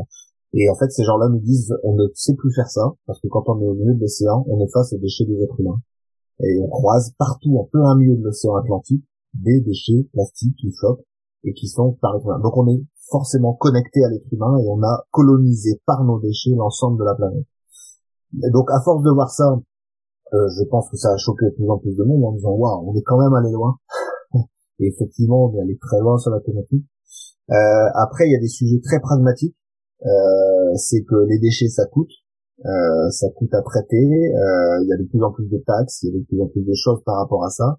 Et 0.54 0.70
en 0.70 0.75
fait, 0.75 0.90
ces 0.92 1.04
gens-là 1.04 1.30
nous 1.30 1.40
disent, 1.40 1.74
on 1.84 1.96
ne 1.96 2.08
sait 2.13 2.36
plus 2.36 2.54
faire 2.54 2.70
ça, 2.70 2.94
parce 3.06 3.20
que 3.22 3.28
quand 3.28 3.44
on 3.48 3.62
est 3.62 3.68
au 3.68 3.74
milieu 3.74 3.96
de 3.96 4.01
l'océan, 4.01 4.44
on 4.48 4.60
est 4.60 4.72
face 4.72 4.94
aux 4.94 4.98
déchets 4.98 5.25
des 5.25 5.42
êtres 5.42 5.60
humains. 5.60 5.80
Et 6.44 6.60
on 6.62 6.70
croise 6.70 7.13
partout, 7.18 7.58
en 7.58 7.66
plein 7.66 7.96
milieu 7.96 8.18
de 8.18 8.24
l'océan 8.24 8.56
Atlantique, 8.56 9.06
des 9.34 9.62
déchets 9.62 10.10
plastiques 10.12 10.56
qui 10.60 10.72
flottent 10.72 11.06
et 11.44 11.54
qui 11.54 11.68
sont 11.68 11.98
par 12.01 12.16
être 12.16 12.25
humain. 12.25 12.40
Donc 12.40 12.58
on 12.58 12.68
est 12.68 12.84
forcément 13.10 13.54
connecté 13.54 14.04
à 14.04 14.10
l'être 14.10 14.32
humain 14.32 14.58
et 14.58 14.68
on 14.68 14.82
a 14.84 15.06
colonisé 15.12 15.82
par 15.86 16.04
nos 16.04 16.20
déchets 16.20 16.51
l'ensemble 16.56 17.00
de 17.00 17.06
la 17.06 17.16
planète. 17.16 17.46
Et 18.44 18.50
donc 18.51 18.70
à 18.72 18.82
force 18.82 19.04
de 19.04 19.12
voir 19.12 19.30
ça, 19.30 19.60
euh, 20.34 20.48
je 20.58 20.63
pense 20.70 20.90
que 20.90 20.98
ça 20.98 21.12
a 21.12 21.18
choqué 21.18 21.46
de 21.46 21.56
plus 21.56 21.70
en 21.70 21.78
plus 21.78 21.96
de 21.96 22.04
monde 22.04 22.24
en 22.24 22.32
disant 22.34 22.51
waouh, 22.51 22.90
on 22.90 22.96
est 22.96 23.04
quand 23.04 23.18
même 23.18 23.34
allé 23.34 23.51
loin. 23.51 23.78
Et 24.80 24.88
effectivement, 24.88 25.46
on 25.46 25.58
est 25.58 25.62
allé 25.62 25.78
très 25.78 26.00
loin 26.00 26.18
sur 26.18 26.32
la 26.32 26.40
thématique. 26.40 26.86
Euh, 27.50 27.90
après, 27.96 28.28
il 28.28 28.32
y 28.32 28.36
a 28.36 28.40
des 28.40 28.48
sujets 28.48 28.80
très 28.84 29.00
pragmatiques. 29.00 29.56
Euh, 30.06 30.75
c'est 30.75 31.04
que 31.04 31.16
les 31.28 31.40
déchets, 31.40 31.68
ça 31.68 31.86
coûte. 31.86 32.12
Euh, 32.66 33.10
ça 33.10 33.28
coûte 33.36 33.54
à 33.54 33.62
traiter. 33.62 33.98
Euh, 33.98 34.84
il 34.84 34.88
y 34.88 34.94
a 34.94 34.98
de 34.98 35.08
plus 35.08 35.22
en 35.24 35.32
plus 35.32 35.48
de 35.50 35.58
taxes. 35.66 36.04
Il 36.04 36.13
y 36.13 36.16
a 36.16 36.20
de 36.20 36.25
plus 36.25 36.42
en 36.42 36.48
plus 36.48 36.63
de 36.63 36.74
choses 36.74 37.04
par 37.06 37.18
rapport 37.18 37.44
à 37.44 37.50
ça. 37.50 37.78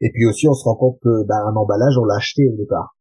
Et 0.00 0.10
puis 0.12 0.26
aussi, 0.26 0.48
on 0.48 0.54
se 0.54 0.64
rend 0.64 0.76
compte 0.76 0.98
que 1.02 1.24
ben, 1.24 1.38
un 1.46 1.56
emballage, 1.56 1.96
on 1.98 2.04
l'a 2.04 2.16
acheté 2.16 2.48
au 2.48 2.56
départ. 2.56 2.96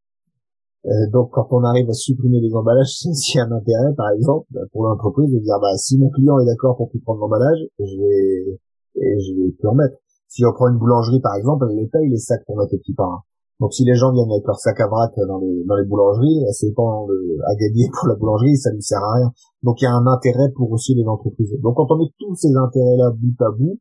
Euh, 0.85 0.89
donc, 1.11 1.31
quand 1.31 1.47
on 1.51 1.63
arrive 1.63 1.89
à 1.89 1.93
supprimer 1.93 2.39
les 2.39 2.53
emballages, 2.53 2.93
c'est 3.13 3.39
un 3.39 3.51
intérêt, 3.51 3.93
par 3.95 4.09
exemple, 4.11 4.47
pour 4.71 4.83
l'entreprise 4.85 5.31
de 5.31 5.39
dire, 5.39 5.59
bah, 5.59 5.75
si 5.77 5.97
mon 5.97 6.09
client 6.09 6.39
est 6.39 6.45
d'accord 6.45 6.77
pour 6.77 6.89
plus 6.89 6.99
prendre 6.99 7.19
l'emballage, 7.19 7.59
je 7.79 7.97
vais 7.97 8.59
je 8.95 9.41
vais 9.41 9.51
plus 9.51 9.67
en 9.67 9.75
mettre. 9.75 9.95
Si 10.27 10.45
on 10.45 10.53
prend 10.53 10.67
une 10.67 10.77
boulangerie 10.77 11.19
par 11.19 11.35
exemple, 11.35 11.65
elle 11.69 11.77
les 11.77 11.87
paye 11.87 12.09
les 12.09 12.17
sacs 12.17 12.43
pour 12.45 12.57
mettre 12.57 12.73
les 12.73 12.79
petits 12.79 12.93
pains. 12.93 13.21
Donc 13.63 13.71
si 13.73 13.85
les 13.85 13.95
gens 13.95 14.11
viennent 14.11 14.29
avec 14.29 14.43
leur 14.45 14.59
sac 14.59 14.77
à 14.81 14.87
vrac 14.87 15.15
dans 15.25 15.39
les 15.39 15.63
dans 15.63 15.77
les 15.77 15.85
boulangeries, 15.85 16.43
c'est 16.51 16.75
pas 16.75 16.83
à 16.83 17.55
gagner 17.55 17.87
pour 17.95 18.09
la 18.09 18.15
boulangerie, 18.15 18.57
ça 18.57 18.73
ne 18.73 18.81
sert 18.81 18.99
à 18.99 19.13
rien. 19.13 19.31
Donc 19.63 19.79
il 19.79 19.85
y 19.85 19.87
a 19.87 19.95
un 19.95 20.05
intérêt 20.05 20.51
pour 20.53 20.69
aussi 20.73 20.93
les 20.95 21.07
entreprises. 21.07 21.55
Donc 21.63 21.77
quand 21.77 21.87
on 21.89 21.97
met 21.97 22.11
tous 22.19 22.35
ces 22.35 22.53
intérêts-là 22.53 23.11
bout 23.15 23.39
à 23.39 23.51
bout, 23.51 23.79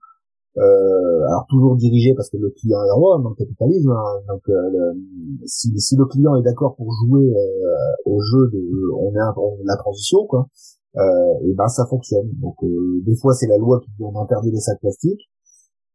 euh, 0.59 1.27
alors 1.27 1.47
toujours 1.49 1.75
dirigé 1.75 2.15
parce 2.15 2.31
que 2.31 2.37
le 2.37 2.51
client 2.51 2.79
est 2.79 2.93
roi 2.93 3.19
dans 3.25 3.31
le 3.31 3.35
capitalisme. 3.35 3.91
Hein, 3.91 4.23
donc 4.29 4.43
euh, 4.51 4.95
si, 5.47 5.77
si 5.81 5.97
le 5.97 6.05
client 6.05 6.37
est 6.37 6.43
d'accord 6.43 6.77
pour 6.77 6.87
jouer 7.03 7.27
euh, 7.35 7.75
au 8.07 8.21
jeu 8.21 8.51
de 8.53 8.63
on 8.95 9.11
est 9.11 9.37
on, 9.37 9.57
la 9.65 9.77
transition 9.79 10.27
quoi, 10.29 10.47
euh, 10.95 11.49
et 11.49 11.55
ben 11.55 11.67
ça 11.67 11.87
fonctionne. 11.87 12.31
Donc 12.41 12.55
euh, 12.63 13.03
des 13.05 13.17
fois 13.17 13.35
c'est 13.35 13.49
la 13.49 13.59
loi 13.59 13.81
qui 13.81 13.91
dit 13.99 14.05
on 14.05 14.17
interdit 14.23 14.53
les 14.53 14.61
sacs 14.61 14.79
plastiques, 14.79 15.29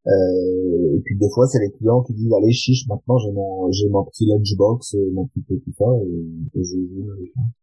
et 0.07 1.01
puis 1.03 1.17
des 1.17 1.29
fois 1.33 1.47
c'est 1.47 1.59
les 1.59 1.71
clients 1.71 2.01
qui 2.01 2.13
disent 2.13 2.31
allez 2.33 2.51
chiche 2.51 2.87
maintenant 2.87 3.17
j'ai 3.17 3.31
mon 3.31 3.71
j'ai 3.71 3.89
mon 3.89 4.05
petit 4.05 4.25
lunchbox, 4.25 4.95
mon 5.13 5.27
petit 5.27 5.43
tout 5.47 5.73
ça 5.77 5.85
et, 6.05 6.59
et 6.59 6.63
je, 6.63 6.77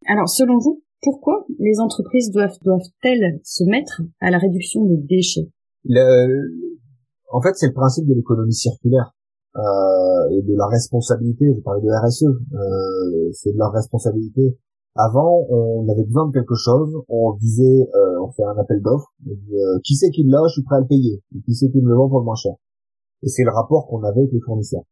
Alors 0.07 0.29
selon 0.29 0.59
vous, 0.59 0.83
pourquoi 1.03 1.47
les 1.59 1.81
entreprises 1.81 2.31
doivent 2.31 2.59
doivent-elles 2.63 3.41
se 3.45 3.65
mettre 3.65 4.03
à 4.21 4.31
la 4.31 4.39
réduction 4.39 4.85
des 4.85 4.99
déchets? 4.99 5.49
Le, 5.85 6.51
En 7.33 7.41
fait 7.41 7.55
c'est 7.55 7.69
le 7.69 7.75
principe 7.75 8.07
de 8.07 8.15
l'économie 8.15 8.55
circulaire. 8.55 9.15
Euh, 9.57 10.31
et 10.31 10.43
de 10.43 10.57
la 10.57 10.67
responsabilité, 10.67 11.47
je 11.55 11.61
parlais 11.61 11.81
de 11.81 11.89
RSE, 11.89 12.25
euh, 12.25 13.31
c'est 13.33 13.53
de 13.53 13.59
la 13.59 13.69
responsabilité. 13.69 14.59
Avant, 14.97 15.47
on 15.49 15.89
avait 15.89 16.05
besoin 16.05 16.27
de 16.27 16.33
quelque 16.33 16.57
chose, 16.57 16.93
on 17.09 17.35
disait, 17.35 17.89
euh, 17.95 18.14
fait 18.37 18.45
un 18.45 18.59
appel 18.59 18.83
d'offres, 18.83 19.13
euh, 19.27 19.79
qui 19.85 19.95
c'est 19.97 20.11
qui 20.11 20.25
l'a, 20.25 20.43
je 20.49 20.55
suis 20.55 20.63
prêt 20.63 20.77
à 20.77 20.81
le 20.81 20.87
payer, 20.87 21.23
et 21.35 21.41
qui 21.43 21.55
c'est 21.55 21.71
qui 21.71 21.81
me 21.81 21.89
le 21.89 21.97
vend 21.97 22.09
pour 22.09 22.19
le 22.19 22.25
moins 22.25 22.35
cher. 22.35 22.55
Et 23.23 23.29
c'est 23.29 23.45
le 23.45 23.51
rapport 23.51 23.87
qu'on 23.87 24.03
avait 24.03 24.21
avec 24.21 24.33
les 24.33 24.41
fournisseurs. 24.41 24.85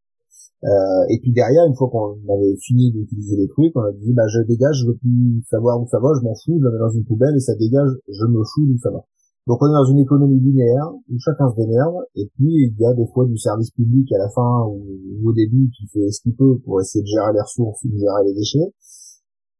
Euh, 0.64 1.04
et 1.10 1.18
puis 1.20 1.32
derrière, 1.32 1.66
une 1.66 1.74
fois 1.74 1.90
qu'on 1.90 2.14
avait 2.32 2.56
fini 2.62 2.92
d'utiliser 2.92 3.36
les 3.36 3.48
trucs, 3.48 3.76
on 3.76 3.82
a 3.82 3.92
dit, 3.92 4.12
bah 4.12 4.26
je 4.28 4.40
dégage, 4.46 4.82
je 4.82 4.86
veux 4.86 4.96
plus 4.96 5.42
savoir 5.50 5.80
où 5.82 5.86
ça 5.88 5.98
va, 5.98 6.10
je 6.18 6.24
m'en 6.24 6.34
fous, 6.34 6.58
je 6.58 6.64
le 6.64 6.70
mets 6.70 6.78
dans 6.78 6.90
une 6.90 7.04
poubelle 7.04 7.34
et 7.34 7.40
ça 7.40 7.54
dégage, 7.56 7.90
je 8.08 8.24
me 8.26 8.42
fous 8.44 8.66
d'où 8.66 8.78
ça 8.78 8.90
va. 8.90 9.04
Donc 9.48 9.58
on 9.60 9.66
est 9.66 9.74
dans 9.74 9.90
une 9.90 9.98
économie 9.98 10.38
linéaire 10.38 10.92
où 10.94 11.18
chacun 11.18 11.50
se 11.50 11.56
démerde, 11.56 11.96
et 12.14 12.30
puis 12.36 12.70
il 12.70 12.76
y 12.78 12.86
a 12.86 12.94
des 12.94 13.06
fois 13.12 13.26
du 13.26 13.36
service 13.36 13.72
public 13.72 14.06
à 14.12 14.18
la 14.18 14.28
fin 14.30 14.66
ou, 14.68 14.86
ou 15.18 15.30
au 15.30 15.32
début 15.32 15.68
qui 15.76 15.88
fait 15.88 16.12
ce 16.12 16.22
qu'il 16.22 16.36
peut 16.36 16.58
pour 16.64 16.80
essayer 16.80 17.02
de 17.02 17.08
gérer 17.08 17.32
les 17.34 17.42
ressources 17.42 17.82
ou 17.82 17.88
de 17.88 17.98
gérer 17.98 18.22
les 18.24 18.34
déchets. 18.34 18.72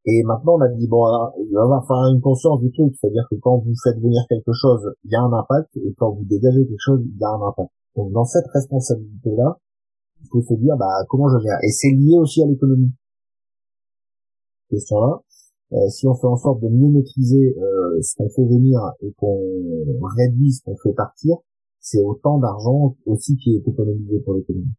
Et 0.05 0.23
maintenant, 0.25 0.55
on 0.57 0.61
a 0.61 0.69
dit, 0.69 0.89
bon, 0.89 1.07
il 1.39 1.55
va 1.55 1.81
falloir 1.87 2.13
une 2.13 2.21
conscience 2.21 2.61
du 2.61 2.73
truc. 2.73 2.93
C'est-à-dire 2.99 3.27
que 3.31 3.37
quand 3.37 3.59
vous 3.59 3.73
faites 3.85 3.99
venir 4.01 4.21
quelque 4.29 4.53
chose, 4.53 4.83
il 5.05 5.13
y 5.13 5.15
a 5.15 5.23
un 5.23 5.33
impact, 5.33 5.77
et 5.77 5.95
quand 5.97 6.11
vous 6.11 6.25
dégagez 6.25 6.67
quelque 6.67 6.81
chose, 6.81 7.01
il 7.05 7.19
y 7.19 7.25
a 7.25 7.31
un 7.31 7.49
impact. 7.49 7.71
Donc, 7.97 8.13
dans 8.13 8.25
cette 8.25 8.47
responsabilité-là, 8.53 9.59
il 10.23 10.29
faut 10.31 10.43
se 10.43 10.55
dire, 10.55 10.77
bah, 10.77 11.05
comment 11.09 11.29
je 11.29 11.39
gère? 11.43 11.59
Et 11.63 11.71
c'est 11.71 11.91
lié 11.91 12.19
aussi 12.19 12.43
à 12.43 12.47
l'économie. 12.47 12.93
Question-là. 14.71 15.21
Euh, 15.73 15.89
si 15.89 16.07
on 16.07 16.15
fait 16.15 16.27
en 16.27 16.37
sorte 16.37 16.61
de 16.63 16.69
mieux 16.69 16.89
maîtriser 16.89 17.57
euh, 17.57 17.99
ce 18.03 18.17
qu'on 18.17 18.29
fait 18.29 18.45
venir 18.45 18.79
et 19.01 19.13
qu'on 19.17 19.41
réduit 20.17 20.53
ce 20.53 20.63
qu'on 20.65 20.77
fait 20.77 20.93
partir, 20.93 21.37
c'est 21.81 22.03
autant 22.03 22.39
d'argent 22.39 22.97
aussi 23.07 23.37
qui 23.37 23.57
est 23.57 23.69
économisé 23.69 24.21
pour 24.21 24.35
l'économie. 24.35 24.75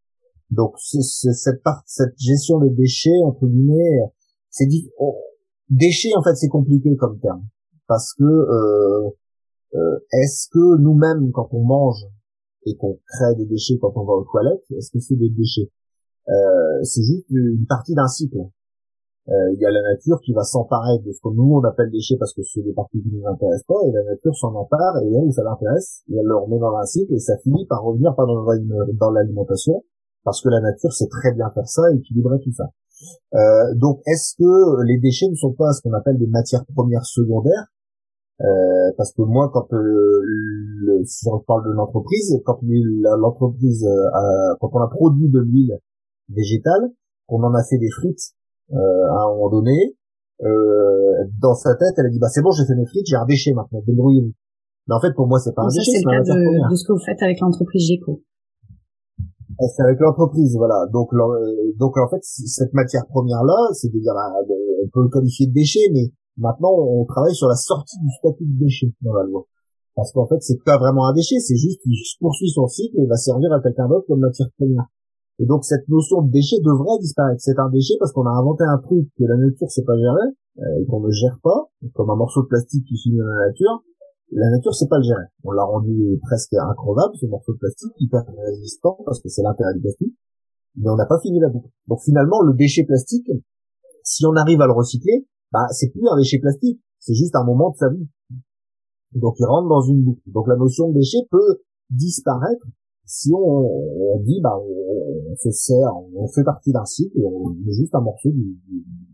Donc, 0.51 0.73
cette, 0.77 1.63
part, 1.63 1.81
cette 1.87 2.17
gestion 2.17 2.59
des 2.59 2.69
déchets, 2.69 3.21
entre 3.25 3.47
guillemets, 3.47 4.01
c'est 4.53 4.67
oh, 4.99 5.17
déchets 5.69 6.15
en 6.15 6.23
fait 6.23 6.35
c'est 6.35 6.47
compliqué 6.47 6.95
comme 6.95 7.19
terme. 7.19 7.43
Parce 7.87 8.13
que 8.13 8.23
euh, 8.23 9.09
euh, 9.73 9.99
est-ce 10.13 10.47
que 10.49 10.77
nous-mêmes 10.77 11.31
quand 11.31 11.49
on 11.51 11.63
mange 11.63 12.05
et 12.65 12.77
qu'on 12.77 12.99
crée 13.05 13.35
des 13.35 13.45
déchets 13.45 13.77
quand 13.81 13.91
on 13.95 14.05
va 14.05 14.13
aux 14.13 14.23
toilettes 14.23 14.63
est-ce 14.77 14.91
que 14.91 14.99
c'est 14.99 15.17
des 15.17 15.29
déchets? 15.29 15.69
Euh, 16.29 16.83
c'est 16.83 17.01
juste 17.01 17.29
une 17.31 17.65
partie 17.67 17.93
d'un 17.95 18.07
cycle. 18.07 18.37
Il 19.25 19.57
y 19.57 19.65
a 19.65 19.71
la 19.71 19.81
nature 19.81 20.19
qui 20.19 20.33
va 20.33 20.43
s'emparer 20.43 20.99
de 20.99 21.11
ce 21.13 21.19
que 21.23 21.33
nous 21.33 21.55
on 21.55 21.63
appelle 21.63 21.89
déchets 21.89 22.17
parce 22.19 22.33
que 22.33 22.41
c'est 22.43 22.61
des 22.61 22.73
parties 22.73 23.01
qui 23.01 23.09
nous 23.09 23.25
intéressent 23.25 23.65
pas 23.65 23.79
et 23.87 23.91
la 23.91 24.03
nature 24.03 24.35
s'en 24.35 24.53
empare 24.53 24.99
et 25.01 25.07
elle 25.07 25.31
ça 25.31 25.43
l'intéresse 25.43 26.03
et 26.11 26.17
elle 26.17 26.25
le 26.25 26.35
remet 26.35 26.59
dans 26.59 26.75
un 26.75 26.85
cycle 26.85 27.13
et 27.13 27.19
ça 27.19 27.37
finit 27.41 27.65
par 27.65 27.81
revenir 27.81 28.13
dans 28.15 29.11
l'alimentation 29.11 29.81
parce 30.25 30.41
que 30.41 30.49
la 30.49 30.59
nature 30.59 30.91
sait 30.91 31.07
très 31.07 31.33
bien 31.33 31.49
faire 31.51 31.67
ça 31.67 31.83
équilibrer 31.95 32.37
tout 32.43 32.51
ça 32.51 32.65
euh, 33.33 33.73
donc, 33.75 33.99
est-ce 34.05 34.35
que 34.37 34.83
les 34.85 34.99
déchets 34.99 35.27
ne 35.29 35.35
sont 35.35 35.53
pas 35.53 35.71
ce 35.73 35.81
qu'on 35.81 35.93
appelle 35.93 36.17
des 36.17 36.27
matières 36.27 36.65
premières 36.73 37.05
secondaires? 37.05 37.67
Euh, 38.41 38.91
parce 38.97 39.13
que 39.13 39.21
moi, 39.21 39.49
quand 39.53 39.71
euh, 39.73 40.19
le, 40.23 41.03
si 41.05 41.27
on 41.29 41.39
parle 41.39 41.65
de 41.65 41.71
l'entreprise, 41.71 42.41
quand 42.45 42.59
l'entreprise, 42.61 43.85
euh, 43.85 44.55
quand 44.59 44.69
on 44.73 44.81
a 44.81 44.89
produit 44.89 45.29
de 45.29 45.39
l'huile 45.39 45.77
végétale, 46.29 46.91
qu'on 47.27 47.43
en 47.43 47.53
a 47.53 47.63
fait 47.63 47.77
des 47.77 47.89
frites 47.91 48.33
euh, 48.73 48.75
à 48.75 49.25
un 49.25 49.33
moment 49.33 49.49
donné, 49.49 49.95
dans 51.39 51.53
sa 51.53 51.75
tête, 51.75 51.93
elle 51.97 52.07
a 52.07 52.09
dit 52.09 52.19
bah 52.19 52.27
c'est 52.27 52.41
bon, 52.41 52.51
j'ai 52.51 52.65
fait 52.65 52.75
mes 52.75 52.85
frites, 52.85 53.05
j'ai 53.05 53.15
un 53.15 53.25
déchet 53.25 53.53
maintenant, 53.53 53.81
débrouillez-vous. 53.87 54.33
Mais 54.87 54.95
en 54.95 54.99
fait, 54.99 55.13
pour 55.13 55.27
moi, 55.27 55.39
c'est 55.39 55.53
pas 55.53 55.61
un 55.61 55.67
déchet. 55.67 55.91
c'est 55.91 56.03
le 56.03 56.11
cas 56.11 56.33
de, 56.33 56.69
de, 56.69 56.75
ce 56.75 56.85
que 56.85 56.91
vous 56.91 56.99
faites 57.05 57.21
avec 57.23 57.39
l'entreprise 57.39 57.87
Géco. 57.87 58.21
C'est 59.59 59.83
avec 59.83 59.99
l'entreprise, 59.99 60.55
voilà. 60.57 60.85
Donc, 60.91 61.09
donc 61.77 61.97
en 61.97 62.09
fait, 62.09 62.23
cette 62.23 62.73
matière 62.73 63.05
première 63.07 63.43
là, 63.43 63.69
c'est 63.73 63.89
dire, 63.89 64.13
bah, 64.13 64.33
on 64.83 64.87
peut 64.89 65.03
le 65.03 65.09
qualifier 65.09 65.47
de 65.47 65.53
déchet, 65.53 65.89
mais 65.93 66.11
Maintenant, 66.37 66.73
on 66.73 67.05
travaille 67.05 67.35
sur 67.35 67.47
la 67.47 67.55
sortie 67.55 67.99
du 67.99 68.09
statut 68.17 68.45
de 68.45 68.57
déchet 68.57 68.91
dans 69.01 69.13
la 69.13 69.23
loi. 69.23 69.45
Parce 69.95 70.11
qu'en 70.11 70.25
fait, 70.25 70.41
c'est 70.41 70.63
pas 70.63 70.77
vraiment 70.77 71.07
un 71.07 71.13
déchet, 71.13 71.37
c'est 71.39 71.55
juste 71.55 71.81
qu'il 71.81 71.93
poursuit 72.19 72.49
son 72.49 72.67
cycle 72.67 72.99
et 72.99 73.05
va 73.05 73.15
servir 73.15 73.53
à 73.53 73.61
quelqu'un 73.61 73.87
d'autre 73.87 74.07
comme 74.07 74.19
matière 74.19 74.49
première. 74.57 74.85
Et 75.37 75.45
donc, 75.45 75.63
cette 75.65 75.87
notion 75.87 76.23
de 76.23 76.31
déchet 76.31 76.57
devrait 76.63 76.97
disparaître. 76.99 77.41
C'est 77.41 77.59
un 77.59 77.69
déchet 77.69 77.93
parce 77.99 78.11
qu'on 78.11 78.25
a 78.25 78.31
inventé 78.31 78.63
un 78.63 78.79
truc 78.79 79.07
que 79.17 79.23
la 79.25 79.37
nature 79.37 79.69
sait 79.69 79.83
pas 79.83 79.97
gérer, 79.97 80.33
euh, 80.57 80.81
et 80.81 80.85
qu'on 80.85 81.01
ne 81.01 81.11
gère 81.11 81.37
pas, 81.43 81.69
comme 81.93 82.09
un 82.09 82.15
morceau 82.15 82.41
de 82.41 82.47
plastique 82.47 82.85
qui 82.85 82.97
finit 82.97 83.17
dans 83.17 83.25
la 83.25 83.47
nature. 83.47 83.83
La 84.35 84.49
nature 84.49 84.73
sait 84.73 84.87
pas 84.87 84.97
le 84.97 85.03
gérer. 85.03 85.25
On 85.43 85.51
l'a 85.51 85.63
rendu 85.63 86.19
presque 86.23 86.53
increvable, 86.53 87.15
ce 87.19 87.25
morceau 87.27 87.53
de 87.53 87.57
plastique, 87.59 87.93
hyper 87.99 88.23
résistant, 88.45 88.97
parce 89.05 89.21
que 89.21 89.29
c'est 89.29 89.43
l'intérêt 89.43 89.73
du 89.75 89.81
plastique. 89.81 90.15
Mais 90.75 90.89
on 90.89 90.95
n'a 90.95 91.05
pas 91.05 91.19
fini 91.21 91.39
la 91.39 91.49
boucle. 91.49 91.69
Donc 91.87 91.99
finalement, 92.03 92.41
le 92.41 92.53
déchet 92.53 92.83
plastique, 92.83 93.29
si 94.03 94.25
on 94.25 94.35
arrive 94.35 94.61
à 94.61 94.67
le 94.67 94.73
recycler, 94.73 95.27
bah 95.51 95.67
c'est 95.71 95.91
plus 95.91 96.07
un 96.09 96.17
déchet 96.17 96.39
plastique, 96.39 96.81
c'est 96.99 97.13
juste 97.13 97.35
un 97.35 97.43
moment 97.43 97.71
de 97.71 97.77
sa 97.77 97.89
vie. 97.89 98.07
Donc 99.13 99.35
il 99.39 99.45
rentre 99.45 99.69
dans 99.69 99.81
une 99.81 100.03
boucle. 100.03 100.21
Donc 100.27 100.47
la 100.47 100.55
notion 100.55 100.89
de 100.89 100.95
déchet 100.95 101.27
peut 101.29 101.61
disparaître 101.91 102.65
si 103.05 103.31
on, 103.33 103.37
on 103.37 104.19
dit 104.21 104.39
bah 104.41 104.57
on, 104.57 105.35
se 105.35 105.51
sert, 105.51 105.91
on 106.15 106.27
fait 106.27 106.43
partie 106.43 106.71
d'un 106.71 106.85
cycle 106.85 107.17
on 107.23 107.51
est 107.51 107.73
juste 107.73 107.93
un 107.93 108.01
morceau 108.01 108.29
du, 108.31 108.57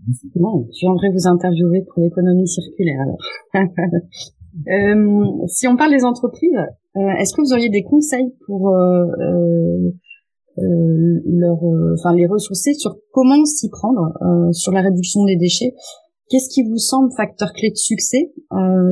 du, 0.06 0.14
cycle. 0.14 0.40
Bon, 0.40 0.68
je 0.72 0.80
viendrai 0.82 1.10
vous 1.12 1.28
interviewer 1.28 1.84
pour 1.92 2.04
l'économie 2.04 2.48
circulaire 2.48 3.02
alors. 3.02 3.68
euh, 4.68 5.48
si 5.48 5.68
on 5.68 5.76
parle 5.78 5.92
des 5.92 6.04
entreprises, 6.04 6.58
euh, 6.98 7.10
est-ce 7.20 7.34
que 7.34 7.42
vous 7.42 7.54
auriez 7.54 7.70
des 7.70 7.84
conseils 7.84 8.34
pour 8.46 8.70
euh, 8.70 9.06
euh, 9.20 9.92
euh 10.58 11.22
leur, 11.26 11.60
enfin 11.94 12.14
les 12.16 12.28
ressourcer 12.28 12.74
sur 12.74 12.98
comment 13.12 13.46
s'y 13.46 13.70
prendre 13.70 14.12
sur 14.52 14.72
la 14.72 14.82
réduction 14.82 15.24
des 15.26 15.38
déchets? 15.38 15.74
Qu'est-ce 16.30 16.50
qui 16.50 16.64
vous 16.64 16.78
semble 16.78 17.12
facteur 17.16 17.54
clé 17.54 17.70
de 17.72 17.76
succès 17.76 18.32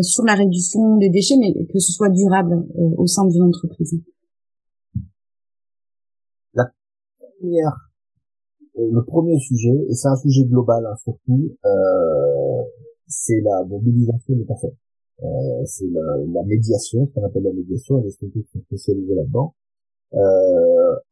sur 0.01 0.23
la 0.23 0.35
réduction 0.35 0.97
des 0.97 1.09
déchets, 1.09 1.35
mais 1.39 1.53
que 1.65 1.79
ce 1.79 1.91
soit 1.91 2.09
durable 2.09 2.65
au 2.97 3.05
sein 3.05 3.25
d'une 3.25 3.43
entreprise? 3.43 4.01
La 6.53 6.71
première, 7.39 7.91
le 8.75 9.03
premier 9.03 9.37
sujet, 9.39 9.75
et 9.89 9.93
c'est 9.93 10.07
un 10.07 10.15
sujet 10.15 10.45
global 10.45 10.85
hein, 10.85 10.95
surtout, 11.03 11.55
c'est 13.07 13.41
la 13.43 13.65
mobilisation 13.65 14.35
des 14.35 14.45
personnes. 14.45 14.75
Euh, 15.23 15.65
c'est 15.65 15.87
la, 15.87 16.17
la, 16.31 16.43
médiation, 16.43 17.07
ce 17.07 17.13
qu'on 17.13 17.25
appelle 17.25 17.43
la 17.43 17.53
médiation, 17.53 17.97
les 17.97 18.11
structures 18.11 18.43
sont 18.53 18.61
spécialisées 18.61 19.15
là-dedans. 19.15 19.53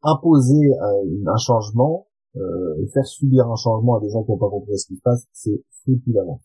imposer 0.02 0.74
un, 0.80 1.26
un 1.26 1.36
changement, 1.36 2.06
euh, 2.36 2.74
et 2.82 2.86
faire 2.88 3.06
subir 3.06 3.46
un 3.50 3.56
changement 3.56 3.96
à 3.96 4.00
des 4.00 4.10
gens 4.10 4.22
qui 4.22 4.30
n'ont 4.30 4.36
pas 4.36 4.50
compris 4.50 4.76
ce 4.78 4.88
qui 4.88 4.96
se 4.96 5.02
passe, 5.02 5.26
c'est 5.32 5.62
foutu 5.84 6.12
d'avance. 6.12 6.42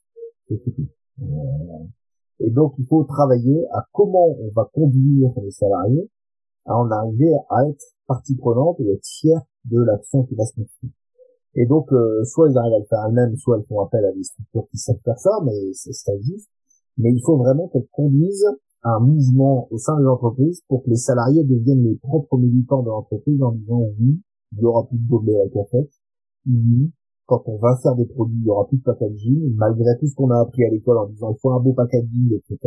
C'est. 0.48 0.62
Euh, 1.22 1.26
et 2.40 2.50
donc, 2.50 2.74
il 2.78 2.86
faut 2.86 3.04
travailler 3.04 3.66
à 3.74 3.86
comment 3.92 4.30
on 4.40 4.50
va 4.56 4.70
conduire 4.74 5.32
les 5.44 5.52
salariés 5.52 6.10
à 6.66 6.78
en 6.78 6.90
arriver 6.90 7.34
à 7.50 7.68
être 7.68 7.84
partie 8.08 8.36
prenante 8.36 8.80
et 8.80 8.90
être 8.90 9.06
fiers 9.06 9.36
de 9.66 9.82
l'action 9.82 10.24
qui 10.24 10.36
va 10.36 10.46
se 10.46 10.56
construire. 10.56 10.94
Et 11.56 11.66
donc, 11.66 11.92
euh, 11.92 12.24
soit 12.24 12.50
ils 12.50 12.58
arrivent 12.58 12.74
à 12.74 12.80
le 12.80 12.86
faire 12.86 13.06
elles-mêmes, 13.08 13.36
soit 13.36 13.58
elles 13.58 13.66
font 13.66 13.82
appel 13.82 14.06
à 14.06 14.14
des 14.14 14.24
structures 14.24 14.68
qui 14.72 14.78
savent 14.78 15.00
faire 15.04 15.20
ça, 15.20 15.32
mais 15.44 15.74
c'est 15.74 16.22
juste. 16.22 16.50
Mais 16.98 17.12
il 17.12 17.22
faut 17.26 17.38
vraiment 17.38 17.68
qu'elles 17.70 17.88
conduisent 17.92 18.48
un 18.84 19.00
mouvement 19.00 19.68
au 19.72 19.78
sein 19.78 19.98
de 19.98 20.04
l'entreprise 20.04 20.62
pour 20.68 20.84
que 20.84 20.90
les 20.90 20.96
salariés 20.96 21.44
deviennent 21.44 21.84
les 21.84 21.96
propres 21.96 22.38
militants 22.38 22.82
de 22.82 22.90
l'entreprise 22.90 23.42
en 23.42 23.52
disant 23.52 23.82
oui, 24.00 24.22
il 24.54 24.60
y 24.60 24.66
aura 24.66 24.88
plus 24.88 24.98
de 24.98 25.08
gobelets 25.08 25.40
à 25.40 25.50
café. 25.50 25.90
Oui, 26.48 26.92
quand 27.26 27.44
on 27.46 27.58
va 27.58 27.78
faire 27.82 27.96
des 27.96 28.06
produits, 28.06 28.40
il 28.40 28.46
y 28.46 28.50
aura 28.50 28.68
plus 28.68 28.78
de 28.78 28.84
packaging, 28.84 29.56
malgré 29.56 29.98
tout 30.00 30.08
ce 30.08 30.16
qu'on 30.16 30.32
a 30.32 30.42
appris 30.42 30.64
à 30.66 30.70
l'école 30.70 30.98
en 30.98 31.08
disant 31.08 31.32
il 31.32 31.40
faut 31.40 31.52
un 31.52 31.60
beau 31.60 31.74
packaging, 31.74 32.34
etc. 32.34 32.58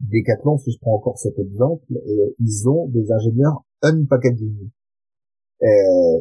Decathlon, 0.00 0.58
si 0.58 0.72
je 0.72 0.78
prends 0.80 0.94
encore 0.94 1.18
cet 1.18 1.38
exemple, 1.38 1.84
euh, 1.92 2.34
ils 2.38 2.68
ont 2.68 2.88
des 2.88 3.10
ingénieurs 3.12 3.64
unpackaging. 3.82 4.70
Euh, 5.62 5.66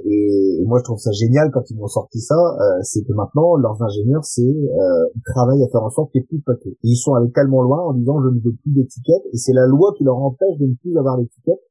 et, 0.06 0.64
moi 0.66 0.80
je 0.80 0.84
trouve 0.86 0.98
ça 0.98 1.12
génial 1.12 1.52
quand 1.54 1.62
ils 1.70 1.78
m'ont 1.78 1.88
sorti 1.88 2.20
ça, 2.20 2.36
euh, 2.36 2.80
c'est 2.82 3.04
que 3.04 3.14
maintenant 3.14 3.56
leurs 3.56 3.82
ingénieurs 3.84 4.26
c'est 4.26 4.42
euh, 4.42 5.06
ils 5.16 5.22
travaillent 5.22 5.64
à 5.64 5.70
faire 5.70 5.84
en 5.84 5.92
sorte 5.92 6.12
qu'il 6.12 6.22
n'y 6.22 6.26
ait 6.26 6.28
plus 6.28 6.40
de 6.40 6.44
paquets. 6.44 6.76
ils 6.82 6.98
sont 6.98 7.14
allés 7.14 7.32
tellement 7.32 7.62
loin 7.62 7.78
en 7.86 7.94
disant 7.94 8.20
je 8.20 8.30
ne 8.34 8.42
veux 8.42 8.56
plus 8.64 8.74
d'étiquette 8.74 9.22
et 9.32 9.38
c'est 9.38 9.54
la 9.54 9.68
loi 9.68 9.94
qui 9.96 10.04
leur 10.04 10.18
empêche 10.18 10.58
de 10.58 10.66
ne 10.66 10.74
plus 10.82 10.98
avoir 10.98 11.20
d'étiquette 11.20 11.62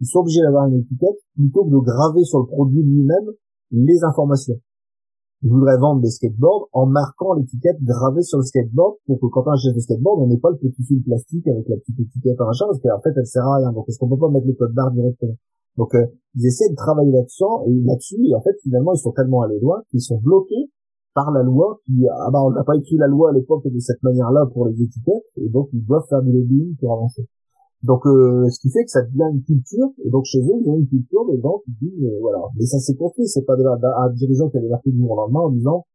ils 0.00 0.06
sont 0.06 0.20
obligés 0.20 0.42
d'avoir 0.42 0.66
une 0.66 0.80
étiquette 0.80 1.16
plutôt 1.34 1.64
que 1.64 1.70
de 1.70 1.78
graver 1.78 2.24
sur 2.24 2.40
le 2.40 2.46
produit 2.46 2.82
lui-même 2.82 3.32
les 3.72 4.04
informations. 4.04 4.60
Ils 5.42 5.50
voudraient 5.50 5.78
vendre 5.78 6.00
des 6.00 6.10
skateboards 6.10 6.68
en 6.72 6.86
marquant 6.86 7.34
l'étiquette 7.34 7.82
gravée 7.82 8.22
sur 8.22 8.38
le 8.38 8.44
skateboard 8.44 8.96
pour 9.06 9.20
que 9.20 9.26
quand 9.26 9.44
on 9.46 9.52
achète 9.52 9.74
des 9.74 9.80
skateboards, 9.80 10.20
on 10.22 10.28
n'ait 10.28 10.38
pas 10.38 10.50
le 10.50 10.56
petit 10.56 10.82
fil 10.82 11.02
plastique 11.02 11.46
avec 11.48 11.68
la 11.68 11.76
petite 11.76 12.00
étiquette 12.00 12.40
en 12.40 12.46
machin 12.46 12.66
parce 12.66 12.80
qu'en 12.80 13.00
fait 13.00 13.12
elle 13.16 13.26
sert 13.26 13.44
à 13.44 13.56
rien. 13.56 13.72
Donc 13.72 13.88
est-ce 13.88 13.98
qu'on 13.98 14.08
peut 14.08 14.18
pas 14.18 14.30
mettre 14.30 14.46
les 14.46 14.56
codes 14.56 14.74
barres 14.74 14.92
directement? 14.92 15.36
Donc 15.76 15.94
euh, 15.94 16.06
ils 16.34 16.46
essaient 16.46 16.70
de 16.70 16.76
travailler 16.76 17.12
là-dessus 17.12 17.44
et 17.66 17.80
là-dessus 17.84 18.20
et 18.28 18.34
en 18.34 18.40
fait 18.40 18.56
finalement 18.62 18.92
ils 18.94 18.98
sont 18.98 19.12
tellement 19.12 19.42
allés 19.42 19.60
loin 19.60 19.82
qu'ils 19.90 20.02
sont 20.02 20.18
bloqués 20.18 20.70
par 21.14 21.30
la 21.32 21.42
loi 21.42 21.80
qui 21.86 22.06
ah 22.10 22.30
bah 22.32 22.42
on 22.44 22.50
n'a 22.50 22.64
pas 22.64 22.76
écrit 22.76 22.96
la 22.96 23.06
loi 23.06 23.30
à 23.30 23.32
l'époque 23.32 23.64
de 23.66 23.78
cette 23.78 24.02
manière-là 24.02 24.46
pour 24.52 24.66
les 24.66 24.82
étiquettes 24.82 25.24
et 25.36 25.48
donc 25.48 25.68
ils 25.72 25.84
doivent 25.84 26.06
faire 26.08 26.22
du 26.22 26.32
lobbying 26.32 26.76
pour 26.76 26.92
avancer. 26.92 27.26
Donc, 27.82 28.06
euh, 28.06 28.48
ce 28.48 28.58
qui 28.60 28.70
fait 28.70 28.84
que 28.84 28.90
ça 28.90 29.02
devient 29.02 29.30
une 29.32 29.42
culture, 29.44 29.86
et 30.04 30.10
donc 30.10 30.24
chez 30.24 30.40
eux, 30.40 30.58
ils 30.60 30.68
ont 30.68 30.76
une 30.76 30.88
culture 30.88 31.24
des 31.26 31.40
gens 31.40 31.60
qui 31.64 31.72
disent, 31.80 32.04
euh, 32.04 32.18
voilà, 32.20 32.38
mais 32.58 32.64
ça 32.64 32.80
s'est 32.80 32.96
construit, 32.96 33.26
c'est 33.28 33.44
pas 33.44 33.54
un 33.54 34.10
dirigeant 34.14 34.48
qui 34.48 34.58
a 34.58 34.60
débarqué 34.60 34.90
du 34.90 34.98
jour 34.98 35.12
au 35.12 35.16
lendemain 35.16 35.40
en 35.40 35.50
disant, 35.50 35.86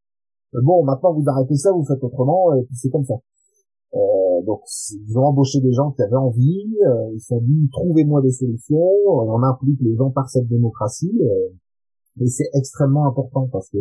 euh, 0.55 0.59
bon, 0.63 0.83
maintenant 0.83 1.13
vous 1.13 1.23
arrêtez 1.27 1.55
ça, 1.55 1.71
vous 1.71 1.83
faites 1.83 2.03
autrement, 2.03 2.53
et 2.53 2.63
puis 2.63 2.75
c'est 2.75 2.89
comme 2.89 3.03
ça. 3.03 3.15
Donc, 4.45 4.61
ils 4.91 5.17
ont 5.17 5.25
embauché 5.25 5.59
des 5.61 5.73
gens 5.73 5.91
qui 5.91 6.01
avaient 6.01 6.15
envie, 6.15 6.75
ils 7.13 7.19
se 7.19 7.27
sont 7.27 7.41
dit, 7.41 7.69
trouvez-moi 7.71 8.21
des 8.21 8.31
solutions, 8.31 8.89
on 9.05 9.43
implique 9.43 9.79
les 9.81 9.95
gens 9.95 10.11
par 10.11 10.29
cette 10.29 10.47
démocratie, 10.47 11.19
et 12.19 12.27
c'est 12.27 12.49
extrêmement 12.53 13.07
important, 13.07 13.47
parce 13.51 13.69
que 13.69 13.77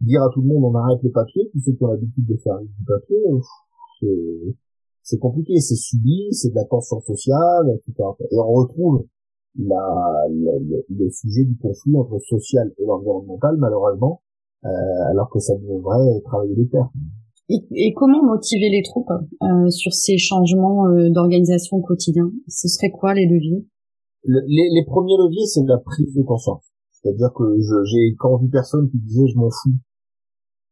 dire 0.00 0.22
à 0.22 0.30
tout 0.32 0.40
le 0.42 0.48
monde, 0.48 0.64
on 0.64 0.74
arrête 0.74 1.02
les 1.02 1.10
papiers, 1.10 1.48
tous 1.52 1.60
ceux 1.60 1.72
qui 1.72 1.84
ont 1.84 1.88
l'habitude 1.88 2.26
de 2.26 2.36
faire 2.36 2.58
du 2.60 2.84
papier, 2.86 3.22
c'est 4.00 4.56
c'est 5.08 5.18
compliqué, 5.18 5.58
c'est 5.58 5.74
subi, 5.74 6.28
c'est 6.32 6.50
de 6.50 6.54
la 6.54 6.66
tension 6.66 7.00
sociale, 7.00 7.74
etc. 7.74 7.94
Et 8.30 8.38
on 8.38 8.52
retrouve 8.52 9.06
la, 9.58 10.26
le 10.28 11.10
sujet 11.10 11.44
du 11.44 11.56
conflit 11.56 11.96
entre 11.96 12.18
social 12.18 12.70
et 12.76 12.86
environnemental, 12.86 13.56
malheureusement, 13.56 14.20
euh, 14.66 14.68
alors 15.10 15.30
que 15.30 15.38
ça 15.38 15.54
devrait 15.56 16.20
travailler 16.24 16.54
les 16.56 16.68
terres. 16.68 16.90
Et, 17.50 17.94
comment 17.94 18.22
motiver 18.22 18.68
les 18.68 18.82
troupes 18.82 19.10
euh, 19.10 19.70
sur 19.70 19.92
ces 19.92 20.18
changements 20.18 20.86
euh, 20.88 21.08
d'organisation 21.10 21.78
au 21.78 21.82
quotidien 21.82 22.30
Ce 22.46 22.68
serait 22.68 22.90
quoi 22.90 23.14
les 23.14 23.26
leviers? 23.26 23.66
Les, 24.24 24.42
les, 24.46 24.84
premiers 24.84 25.16
leviers, 25.16 25.46
c'est 25.46 25.64
la 25.64 25.78
prise 25.78 26.14
de 26.14 26.22
conscience. 26.22 26.64
C'est-à-dire 26.92 27.32
que 27.34 27.44
j'ai 27.84 28.14
quand 28.18 28.36
vu 28.36 28.48
personne 28.48 28.90
qui 28.90 28.98
disait 28.98 29.26
je 29.32 29.38
m'en 29.38 29.48
fous, 29.50 29.76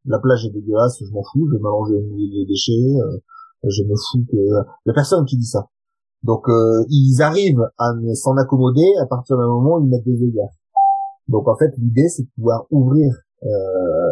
la 0.05 0.19
plage 0.19 0.47
est 0.47 0.51
dégueulasse, 0.51 0.99
je 1.01 1.13
m'en 1.13 1.23
fous, 1.23 1.47
je 1.49 1.57
vais 1.57 1.63
m'allonger 1.63 1.95
les 1.95 2.45
déchets, 2.47 2.73
euh, 2.73 3.19
je 3.65 3.83
me 3.83 3.95
fous 3.95 4.25
que 4.31 4.37
il 4.37 4.89
y 4.89 4.91
a 4.91 4.95
personne 4.95 5.25
qui 5.25 5.37
dit 5.37 5.47
ça. 5.47 5.69
Donc 6.23 6.49
euh, 6.49 6.85
ils 6.91 7.23
arrivent 7.23 7.65
à 7.79 7.93
s'en 8.15 8.37
accommoder 8.37 8.87
à 9.01 9.07
partir 9.07 9.37
d'un 9.37 9.47
moment 9.47 9.77
où 9.77 9.85
ils 9.85 9.89
mettent 9.89 10.05
des 10.05 10.23
œillères. 10.23 10.53
Donc 11.29 11.49
en 11.49 11.57
fait 11.57 11.73
l'idée 11.79 12.09
c'est 12.09 12.25
de 12.25 12.29
pouvoir 12.35 12.67
ouvrir 12.71 13.15
euh, 13.45 13.49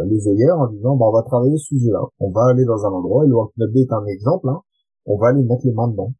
les 0.07 0.29
œillères 0.29 0.59
en 0.59 0.69
disant 0.69 0.97
bah, 0.97 1.07
on 1.09 1.13
va 1.13 1.23
travailler 1.23 1.57
ce 1.57 1.67
sujet-là. 1.77 2.03
On 2.21 2.31
va 2.31 2.47
aller 2.51 2.65
dans 2.65 2.85
un 2.85 2.91
endroit 2.91 3.25
et 3.25 3.29
le 3.29 3.35
World 3.35 3.53
Club 3.55 3.77
est 3.77 3.93
un 3.93 4.05
exemple. 4.07 4.49
Hein. 4.49 4.61
On 5.07 5.19
va 5.19 5.29
aller 5.29 5.43
mettre 5.43 5.65
les 5.65 5.73
mains 5.73 5.89
dedans. 5.89 6.13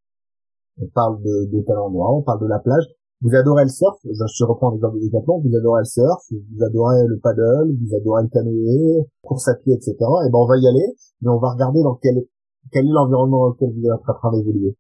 On 0.81 0.87
parle 0.95 1.23
de, 1.23 1.51
de 1.53 1.63
tel 1.63 1.79
endroit, 1.79 2.15
on 2.15 2.23
parle 2.23 2.41
de 2.41 2.47
la 2.47 2.59
plage. 2.59 2.85
Vous 3.23 3.35
adorez 3.35 3.63
le 3.63 3.71
surf, 3.71 3.97
je 4.05 4.45
reprends 4.45 4.71
l'exemple 4.71 4.99
des 4.99 5.07
Décathlon, 5.07 5.41
vous 5.41 5.57
adorez 5.57 5.81
le 5.81 5.87
surf, 5.87 6.21
vous 6.31 6.63
adorez 6.63 7.07
le 7.07 7.19
paddle, 7.21 7.73
vous 7.73 7.97
adorez 7.97 8.23
le 8.25 8.29
canoë, 8.29 9.07
course 9.23 9.49
à 9.49 9.55
pied, 9.55 9.73
etc. 9.73 9.95
Et 9.95 10.31
ben 10.31 10.39
on 10.39 10.47
va 10.47 10.59
y 10.59 10.67
aller, 10.67 10.85
mais 11.23 11.31
on 11.31 11.39
va 11.39 11.53
regarder 11.53 11.83
dans 11.83 11.95
quel 11.95 12.27
quel 12.73 12.87
est 12.87 12.93
l'environnement 12.93 13.39
dans 13.39 13.49
lequel 13.55 13.71
vous 13.73 13.87
êtes 13.87 13.93
en 13.93 14.15
train 14.15 14.33
d'évoluer. 14.33 14.77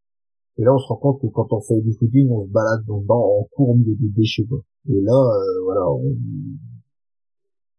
Et 0.58 0.62
là, 0.62 0.74
on 0.74 0.78
se 0.78 0.86
rend 0.86 0.96
compte 0.96 1.20
que 1.20 1.26
quand 1.28 1.52
on 1.52 1.60
fait 1.60 1.80
du 1.80 1.92
footing, 1.94 2.30
on 2.30 2.46
se 2.46 2.50
balade 2.50 2.84
dans, 2.86 3.02
en 3.08 3.48
cours 3.52 3.70
au 3.70 3.74
milieu 3.74 3.94
des 3.96 4.08
déchets. 4.08 4.46
Et 4.88 5.00
là, 5.00 5.12
euh, 5.12 5.62
voilà, 5.64 5.90
on... 5.90 6.02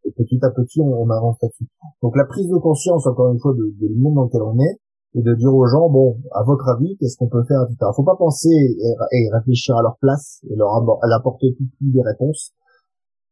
et 0.06 0.12
petit 0.12 0.40
à 0.44 0.52
petit, 0.52 0.82
on, 0.82 1.10
avance 1.10 1.38
là-dessus. 1.42 1.68
Donc 2.02 2.16
la 2.16 2.26
prise 2.26 2.48
de 2.48 2.58
conscience, 2.58 3.06
encore 3.08 3.32
une 3.32 3.40
fois, 3.40 3.54
de, 3.54 3.74
de, 3.80 3.88
le 3.88 3.96
monde 3.96 4.16
dans 4.16 4.24
lequel 4.26 4.42
on 4.44 4.60
est, 4.60 4.80
et 5.16 5.22
de 5.22 5.34
dire 5.36 5.54
aux 5.54 5.66
gens 5.66 5.90
bon 5.90 6.18
à 6.34 6.44
votre 6.44 6.68
avis 6.68 6.98
qu'est-ce 6.98 7.18
qu'on 7.18 7.30
peut 7.30 7.44
faire 7.48 7.64
etc. 7.64 7.90
Faut 7.96 8.04
pas 8.04 8.18
penser 8.18 8.50
et, 8.50 9.30
réfléchir 9.34 9.76
à 9.78 9.82
leur 9.82 9.98
leur 10.04 10.20
et 10.44 10.56
leur 10.56 11.18
apporter 11.18 11.56
toutes 11.58 11.72
les 11.94 12.02
réponses. 12.02 12.52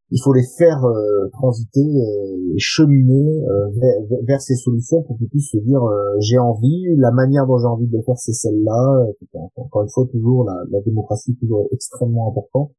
Il 0.09 0.21
faut 0.23 0.33
les 0.33 0.45
faire 0.57 0.85
euh, 0.85 1.27
transiter 1.33 1.81
et 1.81 2.59
cheminer 2.59 3.43
euh, 3.43 3.69
vers, 4.27 4.39
ces 4.39 4.55
solutions 4.55 5.01
pour 5.03 5.17
qu'ils 5.17 5.27
puissent 5.27 5.51
se 5.51 5.57
dire 5.57 5.83
euh, 5.83 6.15
j'ai 6.19 6.37
envie, 6.37 6.85
la 6.97 7.11
manière 7.11 7.47
dont 7.47 7.57
j'ai 7.57 7.65
envie 7.65 7.87
de 7.87 7.97
le 7.97 8.03
faire 8.03 8.17
c'est 8.17 8.33
celle-là. 8.33 9.07
Encore 9.55 9.81
une 9.83 9.89
fois, 9.89 10.05
toujours 10.11 10.45
la, 10.45 10.55
la 10.71 10.81
démocratie 10.81 11.31
est 11.31 11.39
toujours 11.39 11.67
extrêmement 11.71 12.29
importante 12.29 12.71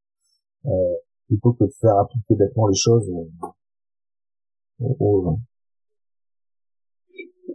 plutôt 1.27 1.53
que 1.53 1.65
de 1.65 1.73
faire 1.81 1.99
appliquer 1.99 2.37
bêtement 2.37 2.69
les 2.69 2.77
choses 2.77 3.11
aux 4.81 5.23
gens. 5.23 5.39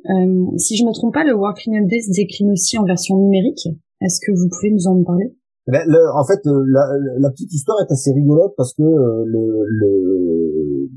Euh, 0.09 0.57
si 0.57 0.77
je 0.77 0.85
me 0.85 0.93
trompe 0.93 1.13
pas, 1.13 1.23
le 1.23 1.35
Working 1.35 1.77
Update 1.77 2.03
se 2.03 2.11
décline 2.15 2.51
aussi 2.51 2.77
en 2.77 2.85
version 2.85 3.17
numérique. 3.17 3.67
Est-ce 4.01 4.19
que 4.25 4.31
vous 4.31 4.47
pouvez 4.49 4.71
nous 4.71 4.87
en 4.87 5.03
parler? 5.03 5.35
En 5.67 6.25
fait, 6.25 6.39
euh, 6.47 6.63
la, 6.67 7.29
petite 7.29 7.53
histoire 7.53 7.77
est 7.81 7.91
assez 7.91 8.11
rigolote 8.13 8.53
parce 8.57 8.73
que 8.73 8.81
euh, 8.81 9.23
le, 9.25 9.63
le 9.67 10.89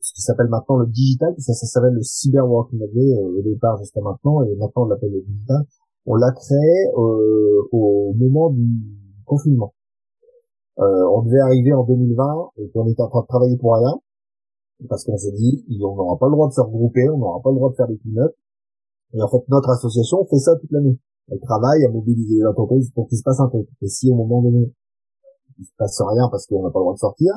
ce 0.00 0.12
qui 0.14 0.22
s'appelle 0.22 0.48
maintenant 0.48 0.76
le 0.76 0.86
digital, 0.86 1.32
ça, 1.38 1.54
ça 1.54 1.66
s'appelle 1.66 1.94
le 1.94 2.02
cyber 2.02 2.46
working 2.46 2.80
day 2.80 3.14
au 3.22 3.42
départ 3.42 3.78
jusqu'à 3.78 4.00
maintenant, 4.00 4.42
et 4.42 4.54
maintenant 4.56 4.84
on 4.84 4.86
l'appelle 4.86 5.12
le 5.12 5.22
digital. 5.22 5.64
On 6.06 6.16
l'a 6.16 6.32
créé 6.32 6.90
au 6.96 8.14
moment 8.16 8.50
du 8.50 8.66
confinement. 9.24 9.74
on 10.78 11.22
devait 11.22 11.40
arriver 11.40 11.72
en 11.72 11.84
2020 11.84 12.50
et 12.58 12.70
on 12.74 12.88
était 12.88 13.02
en 13.02 13.08
train 13.08 13.20
de 13.20 13.26
travailler 13.26 13.56
pour 13.58 13.74
rien 13.74 14.00
parce 14.88 15.04
qu'on 15.04 15.16
s'est 15.16 15.32
dit 15.32 15.64
on 15.82 15.96
n'aura 15.96 16.18
pas 16.18 16.26
le 16.26 16.32
droit 16.32 16.48
de 16.48 16.52
se 16.52 16.60
regrouper, 16.60 17.08
on 17.08 17.18
n'aura 17.18 17.40
pas 17.42 17.50
le 17.50 17.56
droit 17.56 17.70
de 17.70 17.76
faire 17.76 17.88
des 17.88 17.98
clean 17.98 18.28
Et 19.14 19.22
en 19.22 19.28
fait, 19.28 19.42
notre 19.48 19.70
association 19.70 20.24
fait 20.26 20.38
ça 20.38 20.56
toute 20.56 20.70
l'année. 20.72 20.98
Elle 21.28 21.40
travaille 21.40 21.84
à 21.84 21.90
mobiliser 21.90 22.36
les 22.36 22.46
entreprises 22.46 22.90
pour 22.90 23.08
qu'il 23.08 23.18
se 23.18 23.22
passe 23.22 23.40
un 23.40 23.48
truc. 23.48 23.68
Et 23.82 23.88
si 23.88 24.10
au 24.10 24.14
moment 24.14 24.42
donné, 24.42 24.72
il 25.58 25.64
se 25.64 25.72
passe 25.76 26.00
rien 26.00 26.28
parce 26.30 26.46
qu'on 26.46 26.62
n'a 26.62 26.70
pas 26.70 26.78
le 26.78 26.84
droit 26.84 26.94
de 26.94 26.98
sortir, 26.98 27.32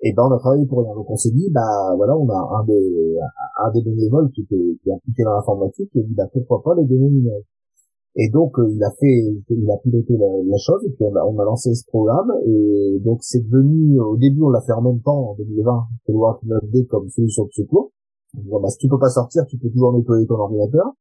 et 0.00 0.10
eh 0.10 0.12
ben 0.14 0.22
on 0.30 0.32
a 0.32 0.38
travaillé 0.38 0.64
pour 0.66 0.84
rien. 0.84 0.94
Donc 0.94 1.10
on 1.10 1.16
s'est 1.16 1.32
dit, 1.32 1.50
bah 1.50 1.94
voilà, 1.96 2.16
on 2.16 2.28
a 2.28 2.60
un 2.60 2.64
des 2.64 3.16
un 3.64 3.70
des 3.72 3.82
bénévoles 3.82 4.30
qui 4.30 4.42
était 4.42 4.78
qui 4.82 4.90
est 4.90 4.92
impliqué 4.92 5.24
dans 5.24 5.34
l'informatique 5.34 5.90
et 5.96 6.02
dit 6.02 6.14
bah 6.14 6.28
pourquoi 6.32 6.62
pas 6.62 6.74
les 6.76 6.84
données 6.84 7.10
numériques. 7.10 7.46
Et 8.20 8.28
donc 8.30 8.58
euh, 8.58 8.68
il 8.68 8.82
a 8.82 8.90
fait, 8.90 9.24
il 9.48 9.70
a 9.70 9.76
piloté 9.78 10.14
la, 10.18 10.58
chose 10.58 10.84
et 10.84 10.90
puis 10.90 11.04
on 11.04 11.14
a, 11.14 11.24
on 11.24 11.38
a 11.38 11.44
lancé 11.44 11.72
ce 11.72 11.84
programme 11.86 12.32
et 12.46 12.98
donc 13.04 13.18
c'est 13.22 13.40
devenu, 13.40 14.00
au 14.00 14.16
début 14.16 14.42
on 14.42 14.50
l'a 14.50 14.60
fait 14.60 14.72
en 14.72 14.82
même 14.82 15.00
temps 15.00 15.30
en 15.30 15.34
2020, 15.36 15.86
c'est 16.04 16.12
le 16.12 16.18
Work 16.18 16.42
9D 16.44 16.86
comme 16.88 17.08
solution 17.08 17.44
de 17.44 17.52
secours. 17.52 17.92
Bon, 18.34 18.60
bah, 18.60 18.68
si 18.70 18.78
tu 18.78 18.88
peux 18.88 18.98
pas 18.98 19.08
sortir, 19.08 19.46
tu 19.46 19.56
peux 19.56 19.70
toujours 19.70 19.96
nettoyer 19.96 20.26
ton 20.26 20.34
ordinateur. 20.34 20.92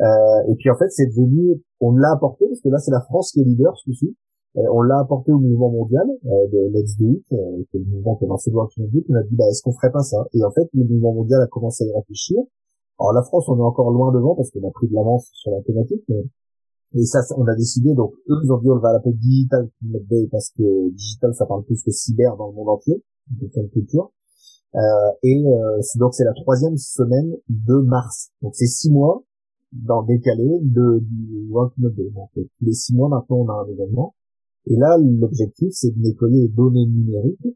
Euh, 0.00 0.50
et 0.50 0.56
puis 0.56 0.70
en 0.70 0.76
fait 0.76 0.90
c'est 0.90 1.06
devenu, 1.06 1.62
on 1.80 1.92
l'a 1.92 2.12
apporté 2.12 2.46
parce 2.48 2.60
que 2.60 2.68
là 2.68 2.78
c'est 2.78 2.90
la 2.90 3.02
France 3.02 3.30
qui 3.30 3.40
est 3.40 3.44
leader 3.44 3.72
ce 3.78 3.84
coup-ci. 3.84 4.16
Euh, 4.56 4.62
on 4.72 4.82
l'a 4.82 4.98
apporté 5.00 5.32
au 5.32 5.38
mouvement 5.38 5.70
mondial 5.70 6.06
euh, 6.26 6.48
de 6.52 6.70
Let's 6.72 6.96
Do 6.96 7.10
It, 7.10 7.24
euh, 7.32 7.62
qui 7.70 7.76
est 7.76 7.80
le 7.80 7.86
mouvement 7.86 8.16
qui 8.16 8.24
a 8.24 8.28
lancé 8.28 8.50
le 8.50 8.56
Work 8.56 8.72
9D. 8.78 9.04
On 9.08 9.14
a 9.14 9.22
dit 9.22 9.34
bah 9.34 9.44
est-ce 9.50 9.62
qu'on 9.62 9.72
ferait 9.72 9.90
pas 9.90 10.02
ça? 10.02 10.26
Et 10.32 10.44
en 10.44 10.50
fait 10.50 10.68
le 10.72 10.84
mouvement 10.84 11.12
mondial 11.12 11.40
a 11.42 11.46
commencé 11.46 11.84
à 11.84 11.86
y 11.88 11.92
réfléchir. 11.92 12.38
Alors 12.98 13.12
la 13.12 13.22
France, 13.22 13.48
on 13.48 13.58
est 13.58 13.62
encore 13.62 13.90
loin 13.90 14.12
devant 14.12 14.34
parce 14.34 14.50
qu'on 14.50 14.66
a 14.66 14.70
pris 14.70 14.88
de 14.88 14.94
l'avance 14.94 15.28
sur 15.32 15.50
la 15.50 15.62
thématique, 15.62 16.02
mais 16.08 16.24
et 16.96 17.04
ça, 17.06 17.20
on 17.36 17.46
a 17.46 17.54
décidé, 17.56 17.92
donc 17.92 18.12
eux, 18.28 18.40
ils 18.44 18.52
ont 18.52 18.58
dit 18.58 18.70
on 18.70 18.78
va 18.78 18.92
l'appeler 18.92 19.14
Digital 19.14 19.68
parce 20.30 20.50
que 20.50 20.90
digital, 20.90 21.34
ça 21.34 21.44
parle 21.44 21.64
plus 21.64 21.82
que 21.82 21.90
cyber 21.90 22.36
dans 22.36 22.48
le 22.48 22.54
monde 22.54 22.68
entier, 22.68 23.02
de 23.30 23.48
culture. 23.72 24.12
Euh, 24.76 24.78
et 25.22 25.44
euh, 25.44 25.80
donc 25.96 26.14
c'est 26.14 26.24
la 26.24 26.34
troisième 26.34 26.76
semaine 26.76 27.34
de 27.48 27.76
mars. 27.78 28.30
Donc 28.42 28.54
c'est 28.54 28.66
six 28.66 28.90
mois 28.90 29.24
dans 29.72 30.02
décalé 30.02 30.60
de 30.62 31.00
du 31.00 31.48
World 31.50 31.72
Day. 31.78 32.10
Donc 32.10 32.30
les 32.60 32.72
six 32.72 32.94
mois 32.94 33.08
maintenant 33.08 33.38
on 33.38 33.48
a 33.48 33.64
un 33.64 33.72
événement. 33.72 34.14
Et 34.66 34.76
là 34.76 34.96
l'objectif 34.98 35.68
c'est 35.72 35.96
de 35.96 36.00
nettoyer 36.00 36.42
les 36.42 36.48
données 36.48 36.86
numériques 36.86 37.46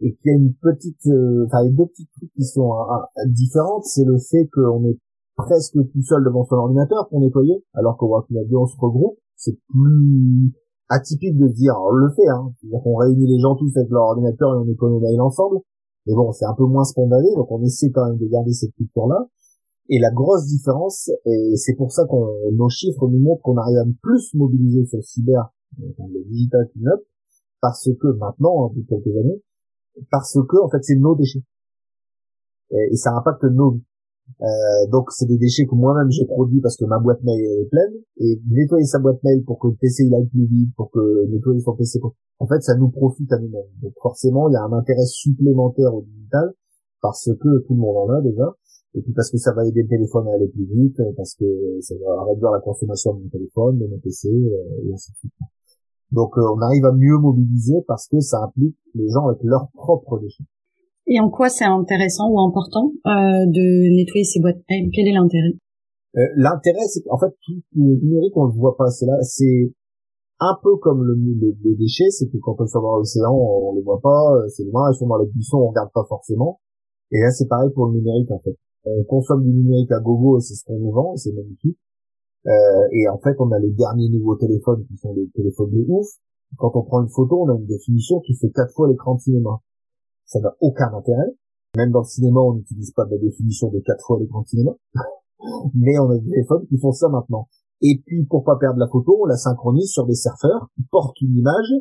et 0.00 0.14
qu'il 0.16 0.30
y 0.30 0.34
a 0.34 0.36
une 0.36 0.54
petite, 0.54 1.06
euh, 1.06 1.46
enfin, 1.46 1.64
deux 1.70 1.86
petits 1.86 2.08
trucs 2.16 2.32
qui 2.34 2.44
sont 2.44 2.72
euh, 2.72 3.28
différentes, 3.28 3.84
c'est 3.84 4.04
le 4.04 4.18
fait 4.18 4.48
qu'on 4.52 4.84
est 4.86 4.98
presque 5.36 5.74
tout 5.74 6.02
seul 6.02 6.24
devant 6.24 6.44
son 6.44 6.56
ordinateur 6.56 7.08
pour 7.08 7.20
nettoyer, 7.20 7.64
alors 7.74 7.96
qu'au 7.96 8.08
Working 8.08 8.38
on 8.54 8.66
se 8.66 8.76
regroupe, 8.78 9.18
c'est 9.36 9.58
plus 9.68 10.52
atypique 10.88 11.36
de 11.36 11.48
dire, 11.48 11.74
on 11.80 11.92
le 11.92 12.10
fait, 12.10 12.28
hein, 12.28 12.52
cest 12.60 12.72
qu'on 12.82 12.96
réunit 12.96 13.26
les 13.26 13.40
gens 13.40 13.56
tous 13.56 13.76
avec 13.76 13.90
leur 13.90 14.04
ordinateur 14.04 14.54
et 14.54 14.58
on 14.58 14.70
économise 14.70 15.18
ensemble, 15.20 15.60
mais 16.06 16.14
bon, 16.14 16.32
c'est 16.32 16.44
un 16.44 16.54
peu 16.54 16.64
moins 16.64 16.84
spontané, 16.84 17.28
donc 17.34 17.50
on 17.50 17.62
essaie 17.62 17.90
quand 17.90 18.06
même 18.06 18.18
de 18.18 18.26
garder 18.26 18.52
cette 18.52 18.74
culture-là. 18.74 19.26
Et 19.90 19.98
la 19.98 20.10
grosse 20.10 20.46
différence, 20.46 21.10
et 21.26 21.56
c'est 21.56 21.74
pour 21.74 21.92
ça 21.92 22.06
qu'on 22.06 22.26
nos 22.52 22.70
chiffres 22.70 23.06
nous 23.06 23.18
montrent 23.18 23.42
qu'on 23.42 23.56
arrive 23.58 23.76
à 23.76 23.84
plus 24.02 24.32
mobiliser 24.34 24.86
sur 24.86 24.96
le 24.96 25.02
cyber, 25.02 25.52
le 25.78 26.24
digital 26.24 26.68
cleanup, 26.72 27.02
parce 27.60 27.88
que 28.00 28.06
maintenant, 28.18 28.68
depuis 28.68 28.86
quelques 28.86 29.16
années, 29.16 29.42
parce 30.10 30.34
que 30.34 30.56
en 30.62 30.68
fait 30.68 30.82
c'est 30.82 30.96
nos 30.96 31.14
déchets 31.14 31.42
et, 32.70 32.96
ça 32.96 33.16
impacte 33.16 33.44
nos 33.44 33.72
vies. 33.72 33.84
Euh, 34.40 34.90
donc 34.90 35.10
c'est 35.10 35.26
des 35.26 35.36
déchets 35.36 35.66
que 35.66 35.74
moi-même 35.74 36.10
j'ai 36.10 36.24
produits 36.24 36.60
parce 36.60 36.76
que 36.76 36.86
ma 36.86 36.98
boîte 36.98 37.22
mail 37.22 37.40
est 37.40 37.68
pleine 37.68 37.94
et 38.18 38.40
nettoyer 38.50 38.86
sa 38.86 38.98
boîte 38.98 39.22
mail 39.22 39.44
pour 39.44 39.58
que 39.58 39.68
le 39.68 39.74
PC 39.74 40.04
il 40.04 40.14
aille 40.14 40.28
plus 40.28 40.46
vite, 40.46 40.74
pour 40.76 40.90
que 40.90 41.26
nettoyer 41.30 41.60
son 41.60 41.76
PC, 41.76 42.00
en 42.38 42.46
fait 42.46 42.62
ça 42.62 42.74
nous 42.76 42.88
profite 42.88 43.30
à 43.32 43.38
nous-mêmes. 43.38 43.70
Donc 43.82 43.92
forcément 44.00 44.48
il 44.48 44.54
y 44.54 44.56
a 44.56 44.64
un 44.64 44.72
intérêt 44.72 45.06
supplémentaire 45.06 45.94
au 45.94 46.02
digital 46.02 46.54
parce 47.02 47.26
que 47.26 47.58
tout 47.66 47.74
le 47.74 47.80
monde 47.80 47.96
en 47.96 48.14
a 48.14 48.20
déjà 48.22 48.56
et 48.94 49.02
puis 49.02 49.12
parce 49.12 49.30
que 49.30 49.38
ça 49.38 49.52
va 49.52 49.66
aider 49.66 49.82
le 49.82 49.88
téléphone 49.88 50.28
à 50.28 50.34
aller 50.34 50.48
plus 50.48 50.66
vite, 50.66 51.00
parce 51.16 51.34
que 51.34 51.44
ça 51.80 51.94
va 51.96 52.24
réduire 52.24 52.50
la 52.52 52.60
consommation 52.60 53.14
de 53.14 53.24
mon 53.24 53.28
téléphone, 53.28 53.78
de 53.78 53.86
mon 53.86 53.98
PC 53.98 54.28
euh, 54.28 54.88
et 54.88 54.92
ainsi 54.92 55.10
de 55.10 55.16
suite. 55.16 55.32
Donc 56.14 56.38
euh, 56.38 56.46
on 56.54 56.60
arrive 56.62 56.84
à 56.86 56.92
mieux 56.92 57.18
mobiliser 57.18 57.82
parce 57.88 58.06
que 58.06 58.20
ça 58.20 58.38
implique 58.46 58.76
les 58.94 59.08
gens 59.08 59.26
avec 59.26 59.42
leurs 59.42 59.68
propres 59.74 60.20
déchets. 60.20 60.44
Et 61.06 61.18
en 61.18 61.28
quoi 61.28 61.48
c'est 61.48 61.64
intéressant 61.64 62.30
ou 62.30 62.38
important 62.40 62.92
euh, 63.06 63.44
de 63.50 63.96
nettoyer 63.96 64.24
ces 64.24 64.40
boîtes? 64.40 64.62
Mail 64.70 64.90
Quel 64.94 65.08
est 65.08 65.12
l'intérêt? 65.12 65.58
Euh, 66.16 66.22
L'intérêt, 66.36 66.86
c'est 66.86 67.02
qu'en 67.02 67.18
fait, 67.18 67.34
tout 67.44 67.60
le 67.74 67.98
numérique, 68.00 68.36
on 68.36 68.46
le 68.46 68.52
voit 68.52 68.76
pas. 68.76 68.88
C'est 68.90 69.04
là, 69.04 69.18
c'est 69.22 69.74
un 70.38 70.56
peu 70.62 70.76
comme 70.76 71.02
le, 71.02 71.14
les, 71.14 71.74
déchets, 71.74 72.10
c'est 72.10 72.28
que 72.28 72.38
quand 72.40 72.54
on 72.60 72.66
sort 72.66 72.82
dans 72.82 72.96
l'océan, 72.96 73.32
on, 73.34 73.70
on 73.70 73.74
les 73.74 73.82
voit 73.82 74.00
pas, 74.00 74.32
c'est 74.48 74.64
loin, 74.64 74.90
ils 74.92 74.96
sont 74.96 75.08
dans 75.08 75.18
les 75.18 75.26
buissons, 75.26 75.58
on 75.58 75.68
regarde 75.68 75.90
pas 75.92 76.04
forcément. 76.08 76.60
Et 77.10 77.18
là, 77.18 77.30
c'est 77.32 77.48
pareil 77.48 77.70
pour 77.74 77.86
le 77.86 77.98
numérique, 77.98 78.30
en 78.30 78.38
fait. 78.38 78.56
On 78.84 79.02
consomme 79.04 79.42
du 79.42 79.50
numérique 79.50 79.90
à 79.90 80.00
gogo, 80.00 80.38
c'est 80.40 80.54
ce 80.54 80.64
qu'on 80.64 80.78
nous 80.78 80.92
vend, 80.92 81.16
c'est 81.16 81.32
magnifique. 81.32 81.78
Euh, 82.46 82.88
et 82.92 83.08
en 83.08 83.18
fait, 83.18 83.34
on 83.38 83.50
a 83.52 83.58
les 83.58 83.70
derniers 83.70 84.10
nouveaux 84.10 84.36
téléphones 84.36 84.84
qui 84.86 84.96
sont 84.98 85.14
des 85.14 85.28
téléphones 85.34 85.70
de 85.70 85.84
ouf. 85.88 86.06
Quand 86.58 86.70
on 86.74 86.82
prend 86.82 87.02
une 87.02 87.08
photo, 87.08 87.42
on 87.42 87.48
a 87.50 87.56
une 87.56 87.66
définition 87.66 88.20
qui 88.20 88.34
fait 88.36 88.50
quatre 88.50 88.72
fois 88.74 88.88
l'écran 88.88 89.14
de 89.14 89.20
cinéma. 89.20 89.60
Ça 90.26 90.40
n'a 90.40 90.54
aucun 90.60 90.92
intérêt. 90.94 91.34
Même 91.76 91.90
dans 91.90 92.00
le 92.00 92.06
cinéma, 92.06 92.40
on 92.40 92.54
n'utilise 92.54 92.92
pas 92.92 93.04
de 93.06 93.12
la 93.12 93.18
définition 93.18 93.68
de 93.70 93.80
quatre 93.80 94.04
fois 94.06 94.18
l'écran 94.20 94.42
de 94.42 94.46
cinéma. 94.46 94.72
Mais 95.74 95.98
on 95.98 96.10
a 96.10 96.18
des 96.18 96.30
téléphones 96.30 96.66
qui 96.68 96.78
font 96.78 96.92
ça 96.92 97.08
maintenant. 97.08 97.48
Et 97.82 98.00
puis, 98.06 98.24
pour 98.24 98.44
pas 98.44 98.56
perdre 98.56 98.78
la 98.78 98.88
photo, 98.88 99.18
on 99.22 99.26
la 99.26 99.36
synchronise 99.36 99.90
sur 99.90 100.06
des 100.06 100.14
serveurs 100.14 100.68
qui 100.76 100.84
portent 100.90 101.20
une 101.20 101.36
image 101.36 101.72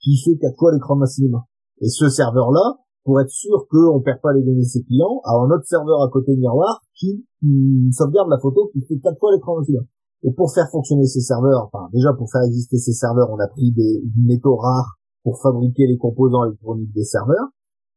qui 0.00 0.16
fait 0.24 0.36
quatre 0.38 0.58
fois 0.58 0.72
l'écran 0.72 0.96
d'un 0.96 1.06
cinéma. 1.06 1.44
Et 1.80 1.88
ce 1.88 2.08
serveur-là, 2.08 2.78
pour 3.04 3.20
être 3.20 3.30
sûr 3.30 3.66
qu'on 3.70 4.00
perd 4.00 4.20
pas 4.22 4.32
les 4.32 4.42
données 4.42 4.62
de 4.62 4.68
ses 4.68 4.82
clients, 4.82 5.20
a 5.24 5.32
un 5.32 5.50
autre 5.50 5.66
serveur 5.66 6.02
à 6.02 6.10
côté 6.10 6.34
miroir 6.36 6.82
qui, 6.94 7.26
qui 7.40 7.90
sauvegarde 7.92 8.30
la 8.30 8.38
photo 8.38 8.70
qui 8.72 8.80
fait 8.80 8.98
quatre 8.98 9.18
fois 9.18 9.34
l'écran 9.34 9.58
d'un 9.58 9.64
cinéma. 9.64 9.84
Et 10.24 10.32
pour 10.32 10.52
faire 10.52 10.68
fonctionner 10.70 11.06
ces 11.06 11.20
serveurs, 11.20 11.68
enfin 11.70 11.88
déjà 11.92 12.12
pour 12.16 12.30
faire 12.32 12.42
exister 12.42 12.78
ces 12.78 12.92
serveurs, 12.92 13.30
on 13.30 13.38
a 13.38 13.46
pris 13.46 13.72
des, 13.72 14.02
métaux 14.16 14.56
rares 14.56 14.96
pour 15.22 15.40
fabriquer 15.40 15.86
les 15.86 15.98
composants 15.98 16.46
électroniques 16.46 16.92
des 16.94 17.04
serveurs. 17.04 17.52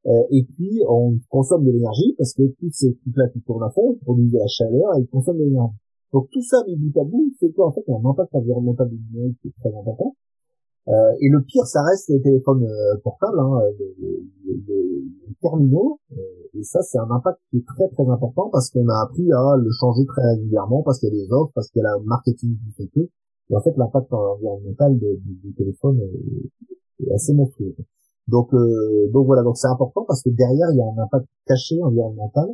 Euh, 0.05 0.23
et 0.31 0.43
puis 0.43 0.81
on 0.89 1.17
consomme 1.29 1.65
de 1.65 1.71
l'énergie 1.71 2.15
parce 2.17 2.33
que 2.33 2.43
tous 2.59 2.71
ces 2.71 2.95
trucs-là 2.95 3.29
qui 3.29 3.41
tournent 3.41 3.63
à 3.63 3.69
fond, 3.69 3.97
produisent 4.03 4.31
de 4.31 4.39
la 4.39 4.47
chaleur 4.47 4.95
et 4.97 5.01
ils 5.01 5.07
consomment 5.07 5.39
de 5.39 5.45
l'énergie. 5.45 5.77
Donc 6.13 6.27
tout 6.31 6.43
ça, 6.43 6.57
mis 6.67 6.75
bout 6.75 6.99
à 6.99 7.03
bout, 7.05 7.31
c'est 7.39 7.51
quoi 7.53 7.67
en 7.67 7.71
fait 7.71 7.83
un 7.87 8.09
impact 8.09 8.35
environnemental 8.35 8.89
du 8.89 8.97
numérique 8.97 9.37
qui 9.41 9.47
est 9.47 9.55
très 9.59 9.73
important. 9.77 10.15
Euh, 10.87 11.11
et 11.19 11.29
le 11.29 11.41
pire, 11.43 11.65
ça 11.65 11.83
reste 11.83 12.07
les 12.09 12.21
téléphones 12.21 12.63
euh, 12.63 12.97
portables, 13.03 13.39
hein, 13.39 13.59
les, 13.77 13.95
les, 13.99 14.55
les, 14.67 15.35
terminaux. 15.41 15.99
Euh, 16.13 16.15
et 16.53 16.63
ça, 16.63 16.81
c'est 16.81 16.97
un 16.97 17.11
impact 17.11 17.39
qui 17.49 17.57
est 17.57 17.65
très 17.65 17.87
très 17.89 18.09
important 18.09 18.49
parce 18.51 18.69
qu'on 18.71 18.87
a 18.87 19.03
appris 19.03 19.29
à 19.31 19.57
le 19.57 19.69
changer 19.79 20.05
très 20.05 20.25
régulièrement, 20.35 20.83
parce 20.83 20.99
qu'il 20.99 21.13
y 21.13 21.21
a 21.21 21.25
des 21.25 21.31
offres, 21.31 21.51
parce 21.53 21.69
qu'il 21.69 21.81
y 21.81 21.85
a 21.85 21.97
le 21.97 22.05
marketing 22.05 22.55
qui 22.57 22.71
fait 22.71 22.87
que. 22.87 23.01
Et 23.49 23.55
en 23.55 23.61
fait, 23.61 23.75
l'impact 23.77 24.11
environnemental 24.11 24.97
du, 24.97 25.53
téléphone 25.57 25.99
est, 25.99 27.05
est, 27.05 27.13
assez 27.13 27.33
monstrueux. 27.33 27.75
Donc, 28.27 28.51
donc 28.51 29.25
voilà, 29.25 29.43
donc 29.43 29.57
c'est 29.57 29.69
important 29.69 30.03
parce 30.05 30.21
que 30.21 30.29
derrière, 30.29 30.67
il 30.71 30.77
y 30.77 30.81
a 30.81 30.85
un 30.85 31.03
impact 31.03 31.27
caché 31.45 31.81
environnemental 31.81 32.49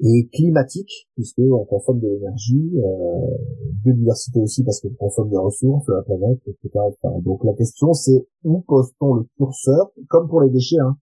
et 0.00 0.28
climatique, 0.32 1.08
puisque 1.14 1.38
on 1.38 1.64
consomme 1.64 2.00
de 2.00 2.08
l'énergie, 2.08 2.72
euh, 2.76 3.36
biodiversité 3.84 4.40
aussi 4.40 4.62
parce 4.62 4.80
qu'on 4.80 4.94
consomme 4.94 5.30
des 5.30 5.38
ressources, 5.38 5.88
la 5.88 6.02
planète, 6.02 6.40
etc. 6.46 6.70
Donc 7.24 7.44
la 7.44 7.54
question 7.54 7.92
c'est 7.92 8.26
où 8.44 8.60
pose-t-on 8.66 9.14
le 9.14 9.24
curseur, 9.36 9.90
comme 10.08 10.28
pour 10.28 10.42
les 10.42 10.50
déchets, 10.50 10.80
hein, 10.80 10.96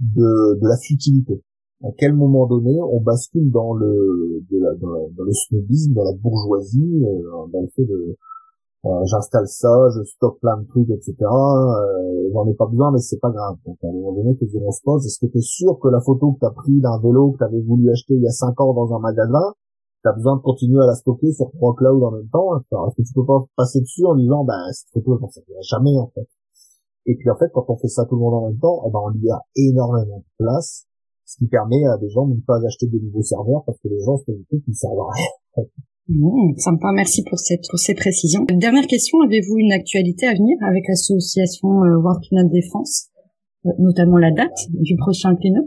de, 0.00 0.58
de 0.60 0.68
la 0.68 0.76
futilité? 0.78 1.42
à 1.82 1.88
quel 1.96 2.14
moment 2.14 2.46
donné 2.46 2.78
on 2.80 3.00
bascule 3.00 3.50
dans 3.50 3.72
le 3.72 4.42
dans, 4.80 5.24
le 5.24 5.32
snobisme, 5.32 5.94
dans 5.94 6.04
la 6.04 6.12
bourgeoisie, 6.12 7.02
euh, 7.02 7.46
dans 7.52 7.62
le 7.62 7.68
fait 7.74 7.84
de 7.84 8.16
euh, 8.86 9.04
j'installe 9.04 9.46
ça, 9.46 9.88
je 9.94 10.02
stocke 10.04 10.40
plein 10.40 10.56
de 10.56 10.66
trucs, 10.68 10.88
etc. 10.88 11.14
Euh, 11.20 12.30
J'en 12.32 12.46
ai 12.46 12.54
pas 12.54 12.66
besoin, 12.66 12.92
mais 12.92 12.98
c'est 12.98 13.18
pas 13.18 13.30
grave. 13.30 13.56
Donc 13.66 13.76
à 13.82 13.88
un 13.88 13.92
moment 13.92 14.12
donné, 14.12 14.38
on 14.64 14.70
se 14.70 14.82
pose, 14.82 15.04
est-ce 15.04 15.18
que 15.18 15.30
tu 15.30 15.38
es 15.38 15.42
sûr 15.42 15.78
que 15.82 15.88
la 15.88 16.00
photo 16.00 16.32
que 16.32 16.38
tu 16.40 16.46
as 16.46 16.50
pris 16.50 16.80
d'un 16.80 16.98
vélo 17.00 17.32
que 17.32 17.38
tu 17.38 17.44
avais 17.44 17.60
voulu 17.60 17.90
acheter 17.90 18.14
il 18.14 18.22
y 18.22 18.26
a 18.26 18.30
5 18.30 18.58
ans 18.60 18.72
dans 18.72 18.94
un 18.94 19.00
magasin, 19.00 19.52
tu 20.02 20.08
as 20.08 20.12
besoin 20.12 20.36
de 20.36 20.40
continuer 20.40 20.82
à 20.82 20.86
la 20.86 20.94
stocker 20.94 21.32
sur 21.32 21.50
trois 21.50 21.74
clouds 21.74 22.04
en 22.04 22.12
même 22.12 22.28
temps? 22.28 22.56
Est-ce 22.56 22.96
que 22.96 23.02
tu 23.02 23.12
peux 23.12 23.26
pas 23.26 23.44
passer 23.56 23.80
dessus 23.80 24.06
en 24.06 24.14
disant, 24.14 24.44
bah 24.44 24.54
cette 24.72 24.92
photo, 24.94 25.18
elle 25.18 25.26
ne 25.26 25.30
servira 25.30 25.60
jamais 25.60 25.98
en 25.98 26.10
fait? 26.14 26.28
Et 27.06 27.16
puis 27.16 27.28
en 27.28 27.36
fait, 27.36 27.50
quand 27.52 27.64
on 27.68 27.76
fait 27.76 27.88
ça 27.88 28.06
tout 28.06 28.14
le 28.14 28.20
monde 28.20 28.34
en 28.34 28.48
même 28.48 28.58
temps, 28.58 28.82
eh 28.86 28.90
ben, 28.90 29.00
on 29.02 29.10
a 29.10 29.40
énormément 29.56 30.18
de 30.18 30.44
place, 30.44 30.86
ce 31.26 31.36
qui 31.36 31.48
permet 31.48 31.84
à 31.84 31.98
des 31.98 32.08
gens 32.08 32.26
de 32.26 32.34
ne 32.34 32.40
pas 32.40 32.56
acheter 32.64 32.86
de 32.86 32.98
nouveaux 32.98 33.22
serveurs 33.22 33.64
parce 33.66 33.78
que 33.78 33.88
les 33.88 34.00
gens 34.00 34.16
se 34.16 34.32
disent 34.32 34.64
qu'ils 34.64 34.74
servent 34.74 35.00
à 35.00 35.12
rien. 35.12 35.64
Mmh, 36.08 36.56
sympa, 36.56 36.90
merci 36.92 37.22
pour 37.22 37.38
cette 37.38 37.62
pour 37.70 37.78
ces 37.78 37.94
précisions. 37.94 38.44
Dernière 38.44 38.86
question, 38.86 39.20
avez-vous 39.22 39.58
une 39.58 39.72
actualité 39.72 40.26
à 40.26 40.34
venir 40.34 40.56
avec 40.62 40.84
l'association 40.88 41.84
euh, 41.84 41.98
World 41.98 42.20
Cleanup 42.26 42.50
Défense, 42.50 43.10
euh, 43.66 43.70
notamment 43.78 44.18
la 44.18 44.32
date 44.32 44.58
du 44.70 44.96
prochain 44.96 45.36
cleanup 45.36 45.66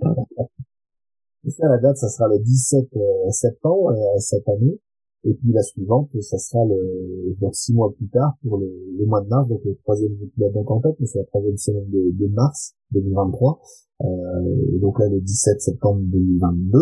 Ça, 1.47 1.67
la 1.69 1.77
date, 1.77 1.97
ça 1.97 2.09
sera 2.09 2.27
le 2.27 2.39
17 2.39 2.87
euh, 2.95 2.99
septembre 3.31 3.93
cette 4.19 4.47
année, 4.49 4.79
et 5.23 5.33
puis 5.33 5.53
la 5.53 5.61
suivante, 5.61 6.09
ça 6.21 6.37
sera 6.37 6.65
le 6.65 7.37
six 7.53 7.73
mois 7.73 7.93
plus 7.95 8.09
tard 8.09 8.33
pour 8.43 8.57
le, 8.57 9.05
mois 9.05 9.21
de 9.21 9.27
mars, 9.27 9.47
donc 9.47 9.61
le 9.63 9.75
troisième 9.83 10.11
donc 10.53 10.69
en 10.69 10.81
fait, 10.81 10.95
c'est 11.05 11.19
la 11.19 11.25
troisième 11.25 11.57
semaine 11.57 11.89
de, 11.89 12.11
de 12.11 12.27
mars 12.33 12.75
2023. 12.91 13.61
Euh, 14.01 14.79
donc 14.81 14.99
là, 14.99 15.07
le 15.09 15.21
17 15.21 15.61
septembre 15.61 16.01
2022. 16.03 16.77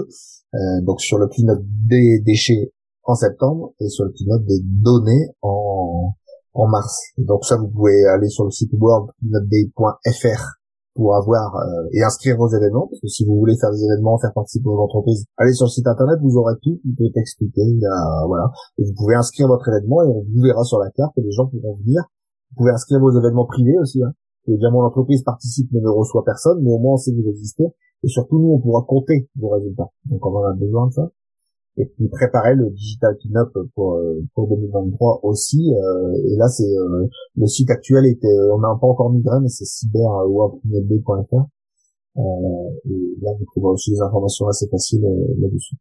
Euh, 0.54 0.58
donc 0.84 1.02
sur 1.02 1.18
le 1.18 1.28
cleanup 1.28 1.62
des 1.88 2.20
déchets 2.26 2.72
en 3.04 3.16
septembre 3.16 3.74
et 3.80 3.90
sur 3.90 4.06
le 4.06 4.12
keynote 4.12 4.46
des 4.46 4.62
données 4.64 5.30
en, 5.42 6.14
en 6.54 6.68
mars. 6.68 7.14
Donc 7.18 7.46
ça, 7.46 7.58
vous 7.58 7.68
pouvez 7.68 8.06
aller 8.06 8.30
sur 8.30 8.46
le 8.46 8.52
site 8.52 8.72
worldkeynoteday.fr 8.74 10.62
pour 10.94 11.16
avoir 11.16 11.56
euh, 11.56 11.88
et 11.94 12.04
inscrire 12.04 12.36
vos 12.38 12.50
événements 12.50 12.88
parce 12.88 13.00
que 13.00 13.08
si 13.08 13.26
vous 13.26 13.36
voulez 13.40 13.56
faire 13.58 13.72
des 13.72 13.84
événements, 13.84 14.20
faire 14.20 14.34
participer 14.34 14.66
vos 14.66 14.82
entreprises, 14.82 15.26
allez 15.38 15.54
sur 15.54 15.66
le 15.66 15.72
site 15.72 15.88
internet, 15.88 16.20
vous 16.22 16.36
aurez 16.36 16.56
tout, 16.62 16.80
qui 16.82 16.94
peut 16.94 17.08
expliquer, 17.16 17.62
voilà. 18.28 18.52
Et 18.78 18.84
vous 18.84 18.94
pouvez 18.96 19.16
inscrire 19.16 19.48
votre 19.48 19.68
événement 19.70 20.04
et 20.04 20.08
on 20.08 20.24
vous 20.24 20.42
verra 20.44 20.64
sur 20.64 20.80
la 20.80 20.92
carte 20.92 21.18
et 21.18 21.22
les 21.22 21.32
gens 21.32 21.48
pourront 21.48 21.78
venir. 21.78 22.04
Vous 22.52 22.58
pouvez 22.58 22.72
inscrire 22.72 23.00
vos 23.00 23.18
événements 23.18 23.46
privés 23.46 23.78
aussi. 23.80 24.04
Hein. 24.04 24.12
Et 24.48 24.58
bien 24.58 24.70
mon 24.72 24.82
entreprise 24.82 25.24
participe 25.24 25.70
mais 25.72 25.80
ne 25.80 25.90
reçoit 25.90 26.26
personne, 26.26 26.62
mais 26.62 26.72
au 26.72 26.80
moins 26.80 26.94
on 26.94 26.98
sait 26.98 27.12
que 27.12 27.22
vous 27.22 27.30
existez 27.30 27.68
et 28.04 28.08
surtout 28.08 28.40
nous 28.40 28.50
on 28.50 28.60
pourra 28.60 28.84
compter 28.86 29.30
vos 29.40 29.50
résultats. 29.50 29.90
Donc 30.06 30.26
on 30.26 30.36
en 30.36 30.44
a 30.44 30.54
besoin 30.54 30.88
de 30.88 30.94
ça 30.94 31.10
et 31.78 31.86
puis 31.86 32.10
préparer 32.10 32.56
le 32.56 32.70
digital 32.72 33.16
cleanup 33.22 33.52
pour 33.76 33.96
euh, 33.96 34.22
pour 34.36 34.48
2023 34.50 35.22
aussi 35.24 35.72
euh, 35.74 36.14
et 36.28 36.36
là 36.38 36.48
c'est 36.50 36.64
euh, 36.64 37.08
le 37.36 37.48
site 37.48 37.70
actuel 37.70 38.06
était 38.08 38.28
on 38.54 38.60
n'a 38.60 38.76
pas 38.80 38.88
encore 38.88 39.12
migré 39.12 39.38
mais 39.42 39.48
c'est 39.48 39.66
cyberworldcleanup.fr 39.66 41.46
et 42.18 43.16
là 43.22 43.32
vous 43.40 43.46
trouverez 43.52 43.74
aussi 43.74 43.92
des 43.92 44.02
informations 44.02 44.48
assez 44.48 44.68
faciles 44.68 45.08
là-dessus. 45.40 45.76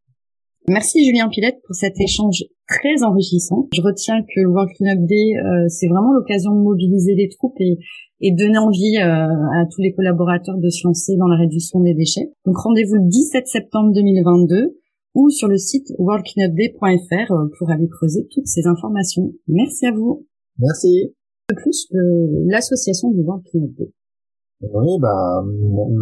Merci 0.69 1.05
Julien 1.05 1.29
Pilette 1.29 1.59
pour 1.67 1.75
cet 1.75 1.99
échange 1.99 2.45
très 2.69 3.03
enrichissant. 3.03 3.67
Je 3.75 3.83
retiens 3.83 4.23
que 4.23 4.47
World 4.47 4.71
Cleanup 4.77 5.07
Day, 5.07 5.33
c'est 5.69 5.89
vraiment 5.89 6.13
l'occasion 6.13 6.55
de 6.55 6.61
mobiliser 6.61 7.17
les 7.17 7.29
troupes 7.31 7.57
et, 7.59 7.79
et 8.21 8.31
donner 8.31 8.59
envie 8.59 8.97
à 8.99 9.67
tous 9.75 9.83
les 9.83 9.93
collaborateurs 9.93 10.59
de 10.59 10.69
se 10.69 10.87
lancer 10.87 11.17
dans 11.17 11.27
la 11.27 11.37
réduction 11.37 11.81
des 11.81 11.95
déchets. 11.95 12.31
Donc 12.47 12.57
rendez-vous 12.59 12.95
le 12.95 13.09
17 13.09 13.49
septembre 13.49 13.93
2022 13.93 14.80
ou 15.15 15.31
sur 15.31 15.49
le 15.49 15.59
site 15.59 15.93
worldcleanupday.fr 15.99 17.33
euh, 17.33 17.49
pour 17.59 17.71
aller 17.71 17.89
creuser 17.89 18.27
toutes 18.31 18.47
ces 18.47 18.67
informations. 18.67 19.33
Merci 19.49 19.87
à 19.87 19.93
vous. 19.93 20.27
Merci. 20.59 21.15
De 21.51 21.57
plus, 21.57 21.89
euh, 21.95 22.45
l'association 22.47 23.11
du 23.11 23.21
World 23.23 23.45
Day. 23.77 23.93
Oui, 24.63 24.99
bah, 25.01 25.43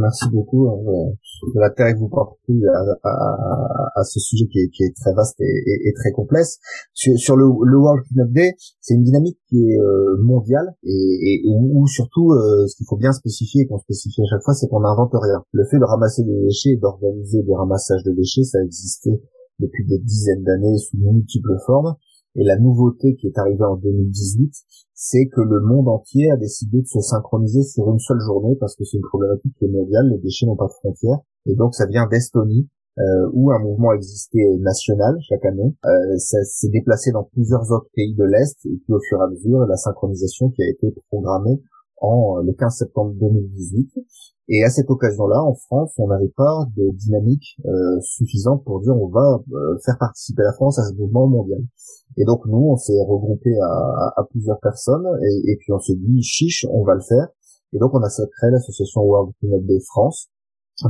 merci 0.00 0.24
beaucoup 0.32 0.66
hein, 0.66 1.12
de 1.54 1.60
l'intérêt 1.60 1.94
que 1.94 2.00
vous 2.00 2.08
portez 2.08 2.58
à, 2.74 3.08
à, 3.08 3.92
à, 3.94 4.02
ce 4.02 4.18
sujet 4.18 4.46
qui 4.50 4.58
est, 4.58 4.68
qui 4.70 4.82
est 4.82 4.92
très 4.96 5.14
vaste 5.14 5.40
et, 5.40 5.44
et, 5.44 5.88
et 5.88 5.92
très 5.94 6.10
complexe. 6.10 6.58
Sur, 6.92 7.16
sur 7.16 7.36
le, 7.36 7.44
le, 7.46 7.78
World 7.78 8.02
Cleanup 8.08 8.32
Day, 8.32 8.54
c'est 8.80 8.94
une 8.94 9.04
dynamique 9.04 9.38
qui 9.48 9.62
est 9.62 9.78
euh, 9.78 10.16
mondiale 10.24 10.74
et, 10.82 10.90
et 10.90 11.42
où, 11.46 11.86
surtout, 11.86 12.32
euh, 12.32 12.66
ce 12.66 12.74
qu'il 12.76 12.86
faut 12.88 12.96
bien 12.96 13.12
spécifier 13.12 13.62
et 13.62 13.66
qu'on 13.68 13.78
spécifie 13.78 14.22
à 14.22 14.26
chaque 14.30 14.42
fois, 14.42 14.54
c'est 14.54 14.66
qu'on 14.66 14.80
n'invente 14.80 15.12
rien. 15.14 15.44
Le 15.52 15.64
fait 15.70 15.78
de 15.78 15.84
ramasser 15.84 16.24
des 16.24 16.42
déchets 16.42 16.70
et 16.70 16.76
d'organiser 16.78 17.44
des 17.44 17.54
ramassages 17.54 18.02
de 18.02 18.10
déchets, 18.10 18.42
ça 18.42 18.58
a 18.58 18.64
existé 18.64 19.10
depuis 19.60 19.86
des 19.86 19.98
dizaines 19.98 20.42
d'années 20.42 20.78
sous 20.78 20.96
multiples 20.98 21.56
formes. 21.64 21.94
Et 22.38 22.44
la 22.44 22.56
nouveauté 22.56 23.16
qui 23.16 23.26
est 23.26 23.36
arrivée 23.36 23.64
en 23.64 23.76
2018, 23.76 24.52
c'est 24.94 25.26
que 25.26 25.40
le 25.40 25.60
monde 25.60 25.88
entier 25.88 26.30
a 26.30 26.36
décidé 26.36 26.82
de 26.82 26.86
se 26.86 27.00
synchroniser 27.00 27.62
sur 27.64 27.90
une 27.90 27.98
seule 27.98 28.20
journée 28.20 28.54
parce 28.60 28.76
que 28.76 28.84
c'est 28.84 28.96
une 28.96 29.08
problématique 29.08 29.52
qui 29.58 29.64
est 29.64 29.68
mondiale, 29.68 30.08
les 30.08 30.18
déchets 30.18 30.46
n'ont 30.46 30.54
pas 30.54 30.68
de 30.68 30.72
frontières. 30.72 31.18
Et 31.46 31.56
donc 31.56 31.74
ça 31.74 31.86
vient 31.86 32.06
d'Estonie, 32.06 32.68
euh, 32.98 33.30
où 33.32 33.50
un 33.50 33.58
mouvement 33.58 33.92
existait 33.92 34.56
national 34.60 35.16
chaque 35.28 35.44
année. 35.46 35.74
Euh, 35.84 36.16
ça 36.18 36.38
s'est 36.44 36.68
déplacé 36.68 37.10
dans 37.10 37.24
plusieurs 37.24 37.72
autres 37.72 37.90
pays 37.94 38.14
de 38.14 38.24
l'Est 38.24 38.56
et 38.66 38.78
puis 38.84 38.92
au 38.92 39.00
fur 39.08 39.18
et 39.18 39.24
à 39.24 39.28
mesure, 39.28 39.66
la 39.66 39.76
synchronisation 39.76 40.50
qui 40.50 40.62
a 40.62 40.70
été 40.70 40.94
programmée 41.10 41.60
en 42.00 42.38
euh, 42.38 42.42
le 42.42 42.52
15 42.52 42.76
septembre 42.76 43.14
2018. 43.20 43.90
Et 44.50 44.64
à 44.64 44.70
cette 44.70 44.90
occasion-là, 44.90 45.42
en 45.42 45.54
France, 45.54 45.92
on 45.98 46.08
n'avait 46.08 46.32
pas 46.34 46.66
de 46.76 46.90
dynamique 46.96 47.56
euh, 47.66 48.00
suffisante 48.00 48.64
pour 48.64 48.80
dire 48.80 48.94
on 48.96 49.08
va 49.08 49.42
euh, 49.52 49.78
faire 49.84 49.98
participer 49.98 50.42
la 50.42 50.52
France 50.54 50.78
à 50.78 50.84
ce 50.84 50.94
mouvement 50.94 51.26
mondial. 51.26 51.60
Et 52.16 52.24
donc 52.24 52.46
nous, 52.46 52.68
on 52.70 52.76
s'est 52.76 53.00
regroupé 53.06 53.50
à, 53.60 54.14
à, 54.16 54.24
plusieurs 54.30 54.58
personnes 54.60 55.06
et, 55.22 55.52
et, 55.52 55.56
puis 55.58 55.72
on 55.72 55.78
s'est 55.78 55.96
dit 55.96 56.22
chiche, 56.22 56.66
on 56.70 56.82
va 56.84 56.94
le 56.94 57.02
faire. 57.02 57.28
Et 57.74 57.78
donc 57.78 57.92
on 57.92 58.02
a 58.02 58.08
créé 58.08 58.50
l'association 58.50 59.02
World 59.02 59.34
Cleanup 59.40 59.66
Day 59.66 59.80
France, 59.86 60.30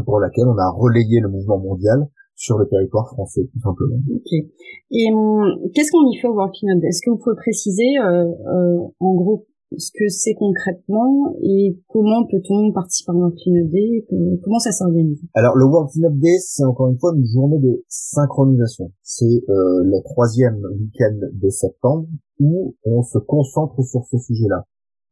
pour 0.05 0.21
laquelle 0.21 0.47
on 0.47 0.59
a 0.59 0.71
relayé 0.71 1.21
le 1.21 1.29
mouvement 1.29 1.59
mondial 1.59 2.09
sur 2.39 2.57
le 2.57 2.69
territoire 2.69 3.09
français, 3.09 3.43
tout 3.53 3.61
simplement. 3.61 3.97
Ok. 4.15 4.33
Et 4.33 5.13
hum, 5.13 5.59
qu'est-ce 5.75 5.91
qu'on 5.91 6.09
y 6.09 6.17
fait 6.19 6.29
au 6.29 6.35
World 6.35 6.55
Cleanup 6.55 6.85
Est-ce 6.85 7.03
que 7.05 7.11
vous 7.11 7.19
pouvez 7.19 7.35
préciser, 7.35 7.99
euh, 7.99 8.25
euh, 8.25 8.79
en 9.01 9.15
gros, 9.15 9.48
ce 9.77 9.91
que 9.93 10.09
c'est 10.09 10.35
concrètement 10.35 11.37
et 11.43 11.79
comment 11.89 12.25
peut-on 12.27 12.73
participer 12.73 13.13
à 13.13 13.15
un 13.15 13.31
Cleanup 13.31 13.71
Day 13.71 14.07
Comment 14.43 14.59
ça 14.59 14.73
s'organise? 14.73 15.21
Alors 15.35 15.57
le 15.57 15.67
World 15.67 15.91
Cleanup 15.93 16.19
Day, 16.19 16.39
c'est 16.41 16.65
encore 16.65 16.89
une 16.89 16.99
fois 16.99 17.13
une 17.15 17.27
journée 17.27 17.59
de 17.59 17.85
synchronisation. 17.89 18.91
C'est 19.03 19.25
euh, 19.49 19.83
le 19.85 20.03
troisième 20.05 20.61
week-end 20.79 21.19
de 21.33 21.49
septembre 21.51 22.07
où 22.41 22.77
on 22.85 23.03
se 23.03 23.19
concentre 23.19 23.83
sur 23.83 24.05
ce 24.11 24.17
sujet-là. 24.19 24.65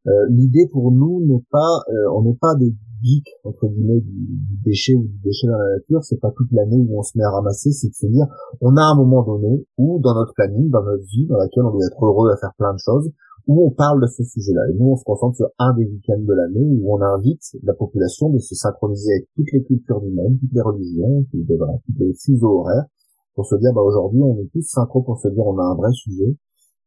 Euh, 0.07 0.11
L'idée 0.31 0.69
pour 0.73 0.93
nous 0.93 1.21
n'est 1.27 1.45
pas, 1.51 1.83
euh, 1.91 2.15
on 2.15 2.23
n'est 2.23 2.39
pas 2.41 2.55
des 2.55 2.73
geeks 3.03 3.29
entre 3.45 3.67
guillemets 3.67 4.01
du, 4.01 4.11
du, 4.11 4.57
déchet 4.65 4.95
ou 4.95 5.03
du 5.03 5.19
déchet 5.23 5.49
dans 5.49 5.59
la 5.59 5.77
nature. 5.77 6.03
C'est 6.03 6.21
pas 6.21 6.33
toute 6.35 6.51
l'année 6.53 6.79
où 6.79 6.99
on 6.99 7.03
se 7.03 7.19
met 7.19 7.25
à 7.25 7.31
ramasser. 7.31 7.73
C'est 7.73 7.89
de 7.89 7.95
se 7.95 8.07
dire, 8.07 8.27
on 8.61 8.77
a 8.77 8.83
un 8.83 8.97
moment 8.97 9.23
donné 9.23 9.67
où 9.77 10.01
dans 10.01 10.15
notre 10.15 10.33
planning, 10.35 10.71
dans 10.71 10.83
notre 10.83 11.05
vie, 11.05 11.27
dans 11.27 11.37
laquelle 11.37 11.65
on 11.65 11.73
doit 11.73 11.87
être 11.87 12.05
heureux 12.05 12.31
à 12.31 12.37
faire 12.39 12.55
plein 12.57 12.73
de 12.73 12.79
choses, 12.79 13.11
où 13.47 13.67
on 13.67 13.71
parle 13.71 14.03
de 14.03 14.07
ce 14.07 14.25
sujet-là. 14.25 14.63
Et 14.71 14.75
nous, 14.75 14.91
on 14.91 14.97
se 14.97 15.05
concentre 15.05 15.37
sur 15.37 15.49
un 15.59 15.75
des 15.75 15.85
week-ends 15.85 16.21
de 16.21 16.35
l'année 16.35 16.67
où 16.81 16.95
on 16.95 17.01
invite 17.01 17.43
la 17.63 17.75
population 17.75 18.31
de 18.31 18.39
se 18.39 18.55
synchroniser 18.55 19.13
avec 19.13 19.29
toutes 19.37 19.53
les 19.53 19.63
cultures 19.63 20.01
du 20.01 20.11
monde, 20.11 20.39
toutes 20.41 20.53
les 20.53 20.61
religions, 20.61 21.25
toutes 21.31 21.49
les, 21.49 21.57
voilà, 21.57 21.75
fuseaux 22.19 22.61
horaires, 22.61 22.87
pour 23.35 23.47
se 23.47 23.55
dire, 23.57 23.73
bah, 23.75 23.83
aujourd'hui, 23.83 24.21
on 24.23 24.39
est 24.41 24.51
tous 24.53 24.63
synchro 24.63 25.03
pour 25.03 25.19
se 25.19 25.29
dire, 25.29 25.47
on 25.47 25.59
a 25.59 25.63
un 25.63 25.75
vrai 25.77 25.93
sujet. 25.93 26.37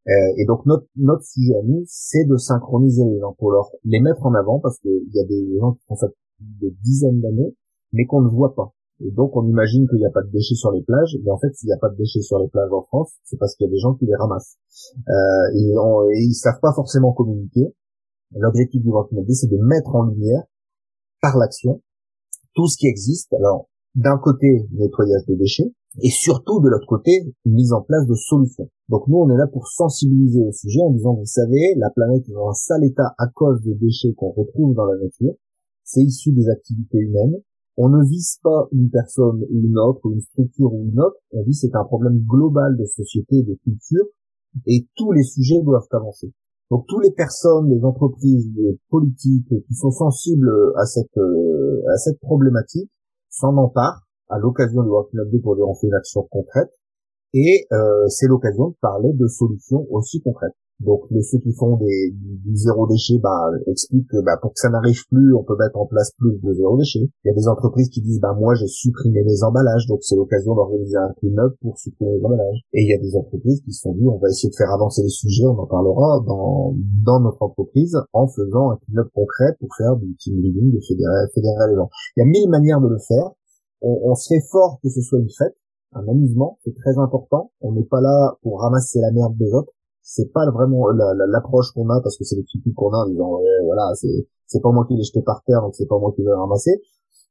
Euh, 0.08 0.12
et 0.38 0.46
donc, 0.46 0.66
notre, 0.66 0.88
notre 0.98 1.24
sujet 1.24 1.56
à 1.56 1.64
nous, 1.64 1.84
c'est 1.86 2.26
de 2.26 2.36
synchroniser 2.36 3.06
les 3.06 3.20
gens 3.20 3.36
pour 3.38 3.52
leur, 3.52 3.70
les 3.86 4.00
mettre 4.02 4.26
en 4.26 4.34
avant 4.34 4.60
parce 4.60 4.80
qu'il 4.80 5.10
y 5.14 5.20
a 5.20 5.26
des 5.26 5.58
gens 5.60 5.74
qui 5.74 5.86
font 5.88 5.96
ça 5.96 6.08
des 6.40 6.72
dizaines 6.84 7.22
d'années, 7.22 7.56
mais 7.94 8.06
qu'on 8.06 8.22
ne 8.22 8.30
voit 8.30 8.56
pas. 8.56 8.74
Et 9.02 9.12
donc, 9.12 9.36
on 9.36 9.48
imagine 9.48 9.88
qu'il 9.88 10.00
n'y 10.00 10.06
a 10.06 10.12
pas 10.12 10.24
de 10.24 10.32
déchets 10.32 10.56
sur 10.56 10.72
les 10.72 10.82
plages. 10.82 11.18
Mais 11.24 11.32
en 11.32 11.38
fait, 11.38 11.54
s'il 11.56 11.68
n'y 11.68 11.74
a 11.74 11.78
pas 11.78 11.90
de 11.90 11.96
déchets 11.96 12.22
sur 12.22 12.40
les 12.40 12.48
plages 12.50 12.72
en 12.72 12.82
France, 12.84 13.14
c'est 13.24 13.38
parce 13.38 13.56
qu'il 13.56 13.66
y 13.66 13.70
a 13.70 13.72
des 13.72 13.80
gens 13.80 13.94
qui 13.96 14.06
les 14.06 14.16
ramassent. 14.16 14.58
Euh, 15.08 15.58
et, 15.58 15.78
on, 15.78 16.10
et, 16.10 16.20
ils 16.20 16.34
savent 16.34 16.60
pas 16.62 16.74
forcément 16.74 17.14
communiquer. 17.14 17.74
L'objectif 18.36 18.82
du 18.82 18.90
World 18.90 19.10
c'est 19.32 19.50
de 19.50 19.58
mettre 19.58 19.96
en 19.96 20.04
lumière, 20.04 20.44
par 21.22 21.38
l'action, 21.38 21.82
tout 22.54 22.68
ce 22.68 22.78
qui 22.78 22.88
existe. 22.88 23.34
Alors, 23.34 23.70
d'un 23.96 24.18
côté, 24.18 24.68
nettoyage 24.72 25.26
des 25.28 25.36
déchets, 25.36 25.74
et 26.02 26.10
surtout, 26.10 26.60
de 26.62 26.70
l'autre 26.70 26.86
côté, 26.88 27.12
mise 27.46 27.74
en 27.74 27.82
place 27.82 28.06
de 28.06 28.14
solutions. 28.14 28.70
Donc 28.90 29.08
nous, 29.08 29.18
on 29.18 29.30
est 29.32 29.38
là 29.38 29.48
pour 29.48 29.68
sensibiliser 29.68 30.44
au 30.44 30.52
sujet 30.52 30.82
en 30.82 30.92
disant, 30.92 31.16
vous 31.16 31.26
savez, 31.26 31.74
la 31.78 31.90
planète 31.90 32.30
est 32.30 32.34
dans 32.34 32.50
un 32.50 32.54
sale 32.54 32.84
état 32.84 33.16
à 33.18 33.28
cause 33.34 33.62
des 33.62 33.74
déchets 33.74 34.14
qu'on 34.14 34.30
retrouve 34.30 34.76
dans 34.76 34.86
la 34.86 34.98
nature. 34.98 35.34
C'est 35.84 36.02
issu 36.02 36.32
des 36.32 36.48
activités 36.50 37.00
humaines 37.00 37.42
on 37.82 37.88
ne 37.88 38.04
vise 38.04 38.40
pas 38.44 38.68
une 38.74 38.90
personne 38.90 39.42
ou 39.50 39.64
une 39.64 39.78
autre, 39.80 40.02
ou 40.04 40.12
une 40.12 40.20
structure 40.20 40.74
ou 40.74 40.84
une 40.84 41.00
autre, 41.00 41.16
on 41.32 41.44
dit 41.44 41.54
c'est 41.54 41.74
un 41.76 41.86
problème 41.86 42.20
global 42.28 42.76
de 42.76 42.84
société 42.84 43.42
de 43.42 43.56
culture, 43.64 44.04
et 44.68 44.86
tous 44.98 45.14
les 45.14 45.24
sujets 45.24 45.62
doivent 45.64 45.88
avancer. 45.92 46.34
Donc 46.70 46.86
toutes 46.88 47.06
les 47.06 47.12
personnes, 47.12 47.70
les 47.70 47.82
entreprises, 47.86 48.50
les 48.58 48.78
politiques 48.90 49.48
qui 49.66 49.74
sont 49.76 49.92
sensibles 49.92 50.52
à 50.76 50.86
cette, 50.86 51.18
euh, 51.18 51.82
à 51.94 51.96
cette 51.96 52.20
problématique 52.20 52.92
s'en 53.30 53.56
emparent 53.56 54.06
à 54.28 54.38
l'occasion 54.40 54.84
du 54.84 54.90
World 54.90 55.10
Day 55.32 55.40
pour 55.40 55.56
dire 55.56 55.66
on 55.66 55.74
fait 55.74 55.88
une 55.88 55.96
action 55.96 56.28
concrète. 56.30 56.72
Et 57.34 57.66
euh, 57.72 58.08
c'est 58.10 58.28
l'occasion 58.28 58.70
de 58.70 58.76
parler 58.82 59.14
de 59.14 59.28
solutions 59.28 59.88
aussi 59.90 60.22
concrètes. 60.22 60.56
Donc 60.80 61.02
les, 61.12 61.22
ceux 61.22 61.40
qui 61.40 61.52
font 61.54 61.76
des, 61.76 62.14
du, 62.16 62.56
zéro 62.56 62.88
déchet 62.88 63.20
bah, 63.20 63.52
expliquent 63.68 64.08
que 64.08 64.24
bah, 64.24 64.38
pour 64.42 64.54
que 64.54 64.60
ça 64.60 64.70
n'arrive 64.70 65.04
plus, 65.12 65.36
on 65.36 65.44
peut 65.44 65.58
mettre 65.60 65.78
en 65.78 65.86
place 65.86 66.12
plus 66.18 66.40
de 66.42 66.54
zéro 66.54 66.78
déchet. 66.78 67.00
Il 67.00 67.28
y 67.28 67.32
a 67.32 67.34
des 67.34 67.48
entreprises 67.48 67.90
qui 67.90 68.02
disent 68.02 68.22
bah 68.22 68.34
moi 68.40 68.56
j'ai 68.56 68.68
supprimé 68.68 69.24
les 69.24 69.44
emballages, 69.44 69.88
donc 69.88 70.00
c'est 70.02 70.16
l'occasion 70.16 70.56
d'organiser 70.56 70.96
un 70.96 71.12
clean-up 71.20 71.54
pour 71.62 71.78
supprimer 71.78 72.18
les 72.18 72.24
emballages. 72.24 72.64
Et 72.74 72.84
il 72.84 72.88
y 72.88 72.94
a 72.94 72.98
des 72.98 73.14
entreprises 73.16 73.62
qui 73.62 73.74
se 73.74 73.82
sont 73.82 73.94
dit 73.94 74.08
on 74.08 74.20
va 74.20 74.30
essayer 74.30 74.50
de 74.50 74.56
faire 74.56 74.72
avancer 74.72 75.04
les 75.04 75.10
sujets, 75.10 75.46
on 75.46 75.60
en 75.60 75.68
parlera 75.68 76.24
dans, 76.26 76.74
dans 77.04 77.20
notre 77.20 77.42
entreprise 77.42 77.98
en 78.14 78.28
faisant 78.28 78.72
un 78.72 78.78
clean-up 78.78 79.10
concret 79.14 79.58
pour 79.60 79.70
faire 79.76 79.98
du 79.98 80.16
team 80.16 80.40
building, 80.40 80.72
de 80.72 80.80
fédérer, 80.88 81.28
fédérer 81.36 81.72
les 81.72 81.76
gens. 81.76 81.90
Il 82.16 82.22
y 82.22 82.24
a 82.24 82.26
mille 82.26 82.50
manières 82.50 82.80
de 82.80 82.88
le 82.88 83.00
faire. 83.06 83.32
On, 83.82 84.12
on 84.12 84.16
se 84.16 84.34
fort 84.50 84.80
que 84.82 84.90
ce 84.90 85.02
soit 85.02 85.20
une 85.20 85.30
fête, 85.38 85.56
un 85.94 86.08
amusement, 86.08 86.58
c'est 86.64 86.76
très 86.76 86.98
important. 86.98 87.52
On 87.62 87.74
n'est 87.74 87.84
pas 87.84 88.02
là 88.02 88.38
pour 88.44 88.62
ramasser 88.62 89.00
la 89.00 89.12
merde 89.12 89.36
des 89.38 89.52
autres 89.54 89.74
c'est 90.10 90.34
pas 90.34 90.50
vraiment 90.50 90.88
l'approche 90.90 91.72
qu'on 91.74 91.88
a 91.90 92.02
parce 92.02 92.18
que 92.18 92.24
c'est 92.24 92.36
les 92.36 92.44
critiques 92.44 92.74
qu'on 92.74 92.92
a 92.92 93.06
en 93.06 93.08
disant 93.08 93.40
voilà 93.66 93.94
c'est 93.94 94.28
c'est 94.48 94.60
pas 94.60 94.72
moi 94.72 94.86
qui 94.88 94.96
l'ai 94.96 95.04
jeté 95.04 95.22
par 95.22 95.44
terre 95.46 95.62
donc 95.62 95.76
c'est 95.76 95.86
pas 95.86 96.00
moi 96.00 96.12
qui 96.16 96.24
vais 96.24 96.32
le 96.32 96.36
ramasser. 96.36 96.82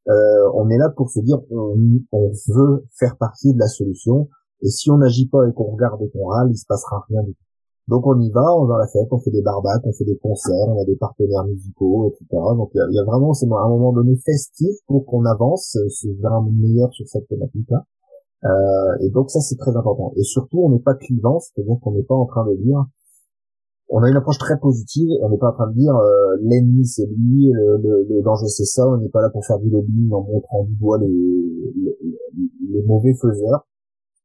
Euh, 0.08 0.50
on 0.54 0.70
est 0.70 0.78
là 0.78 0.88
pour 0.96 1.10
se 1.10 1.18
dire 1.18 1.38
on, 1.50 1.74
on 2.12 2.30
veut 2.46 2.86
faire 2.96 3.16
partie 3.18 3.52
de 3.52 3.58
la 3.58 3.66
solution 3.66 4.28
et 4.62 4.68
si 4.68 4.90
on 4.92 4.98
n'agit 4.98 5.28
pas 5.28 5.46
et 5.48 5.52
qu'on 5.52 5.72
regarde 5.72 6.00
et 6.02 6.10
qu'on 6.10 6.28
râle 6.28 6.50
il 6.52 6.56
se 6.56 6.66
passera 6.66 7.04
rien 7.08 7.22
du 7.24 7.34
tout. 7.34 7.44
Donc 7.88 8.06
on 8.06 8.18
y 8.20 8.30
va 8.30 8.44
on 8.56 8.66
va 8.66 8.76
à 8.76 8.78
la 8.78 8.86
fête 8.86 9.08
on 9.10 9.18
fait 9.18 9.32
des 9.32 9.42
barbacs 9.42 9.82
on 9.84 9.92
fait 9.92 10.04
des 10.04 10.16
concerts 10.16 10.68
on 10.68 10.80
a 10.80 10.84
des 10.84 10.96
partenaires 10.96 11.44
musicaux 11.44 12.08
etc 12.08 12.26
donc 12.30 12.70
il 12.74 12.94
y, 12.94 12.98
a 12.98 13.04
vraiment 13.04 13.34
c'est 13.34 13.46
un 13.46 13.68
moment 13.68 13.92
donné 13.92 14.14
festif 14.24 14.76
pour 14.86 15.04
qu'on 15.04 15.24
avance 15.24 15.76
c'est 15.88 16.14
vraiment 16.22 16.48
meilleur 16.52 16.92
sur 16.92 17.08
cette 17.08 17.26
thématique 17.26 17.68
là 17.70 17.84
euh, 18.44 18.96
et 19.00 19.10
donc 19.10 19.30
ça 19.30 19.40
c'est 19.40 19.56
très 19.56 19.76
important. 19.76 20.12
Et 20.16 20.22
surtout 20.22 20.62
on 20.62 20.70
n'est 20.70 20.82
pas 20.82 20.94
clivant, 20.94 21.40
c'est-à-dire 21.40 21.76
qu'on 21.82 21.92
n'est 21.92 22.04
pas 22.04 22.14
en 22.14 22.26
train 22.26 22.46
de 22.46 22.54
dire 22.56 22.86
on 23.90 24.02
a 24.02 24.10
une 24.10 24.16
approche 24.16 24.38
très 24.38 24.58
positive, 24.58 25.08
on 25.22 25.30
n'est 25.30 25.38
pas 25.38 25.50
en 25.50 25.54
train 25.54 25.70
de 25.70 25.74
dire 25.74 25.94
euh, 25.96 26.36
l'ennemi 26.42 26.86
c'est 26.86 27.06
lui, 27.06 27.50
le, 27.52 28.22
danger 28.22 28.46
c'est 28.46 28.64
ça, 28.64 28.86
on 28.86 28.98
n'est 28.98 29.08
pas 29.08 29.22
là 29.22 29.30
pour 29.30 29.44
faire 29.44 29.58
du 29.58 29.70
lobbying 29.70 30.12
en 30.12 30.22
montrant 30.22 30.64
du 30.64 30.74
doigt 30.76 30.98
les, 30.98 31.08
les, 31.08 32.82
mauvais 32.86 33.14
faiseurs. 33.14 33.66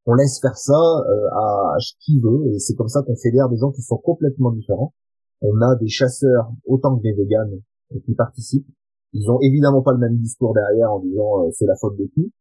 On 0.05 0.13
laisse 0.13 0.39
faire 0.41 0.57
ça 0.57 0.73
euh, 0.73 1.29
à, 1.31 1.75
à 1.75 1.77
qui 2.01 2.19
veut 2.19 2.51
et 2.51 2.59
c'est 2.59 2.75
comme 2.75 2.89
ça 2.89 3.01
qu'on 3.03 3.15
fédère 3.15 3.49
des 3.49 3.57
gens 3.57 3.71
qui 3.71 3.81
sont 3.81 3.97
complètement 3.97 4.51
différents. 4.51 4.93
On 5.41 5.59
a 5.61 5.75
des 5.77 5.87
chasseurs 5.87 6.51
autant 6.65 6.97
que 6.97 7.01
des 7.01 7.13
véganes 7.13 7.59
qui 8.05 8.13
participent. 8.13 8.67
Ils 9.13 9.29
ont 9.29 9.39
évidemment 9.41 9.81
pas 9.81 9.93
le 9.93 9.99
même 9.99 10.17
discours 10.17 10.53
derrière 10.53 10.91
en 10.91 10.99
disant 10.99 11.49
c'est 11.51 11.65
la 11.65 11.75
faute 11.79 11.97
de 11.97 12.05
qui, 12.13 12.31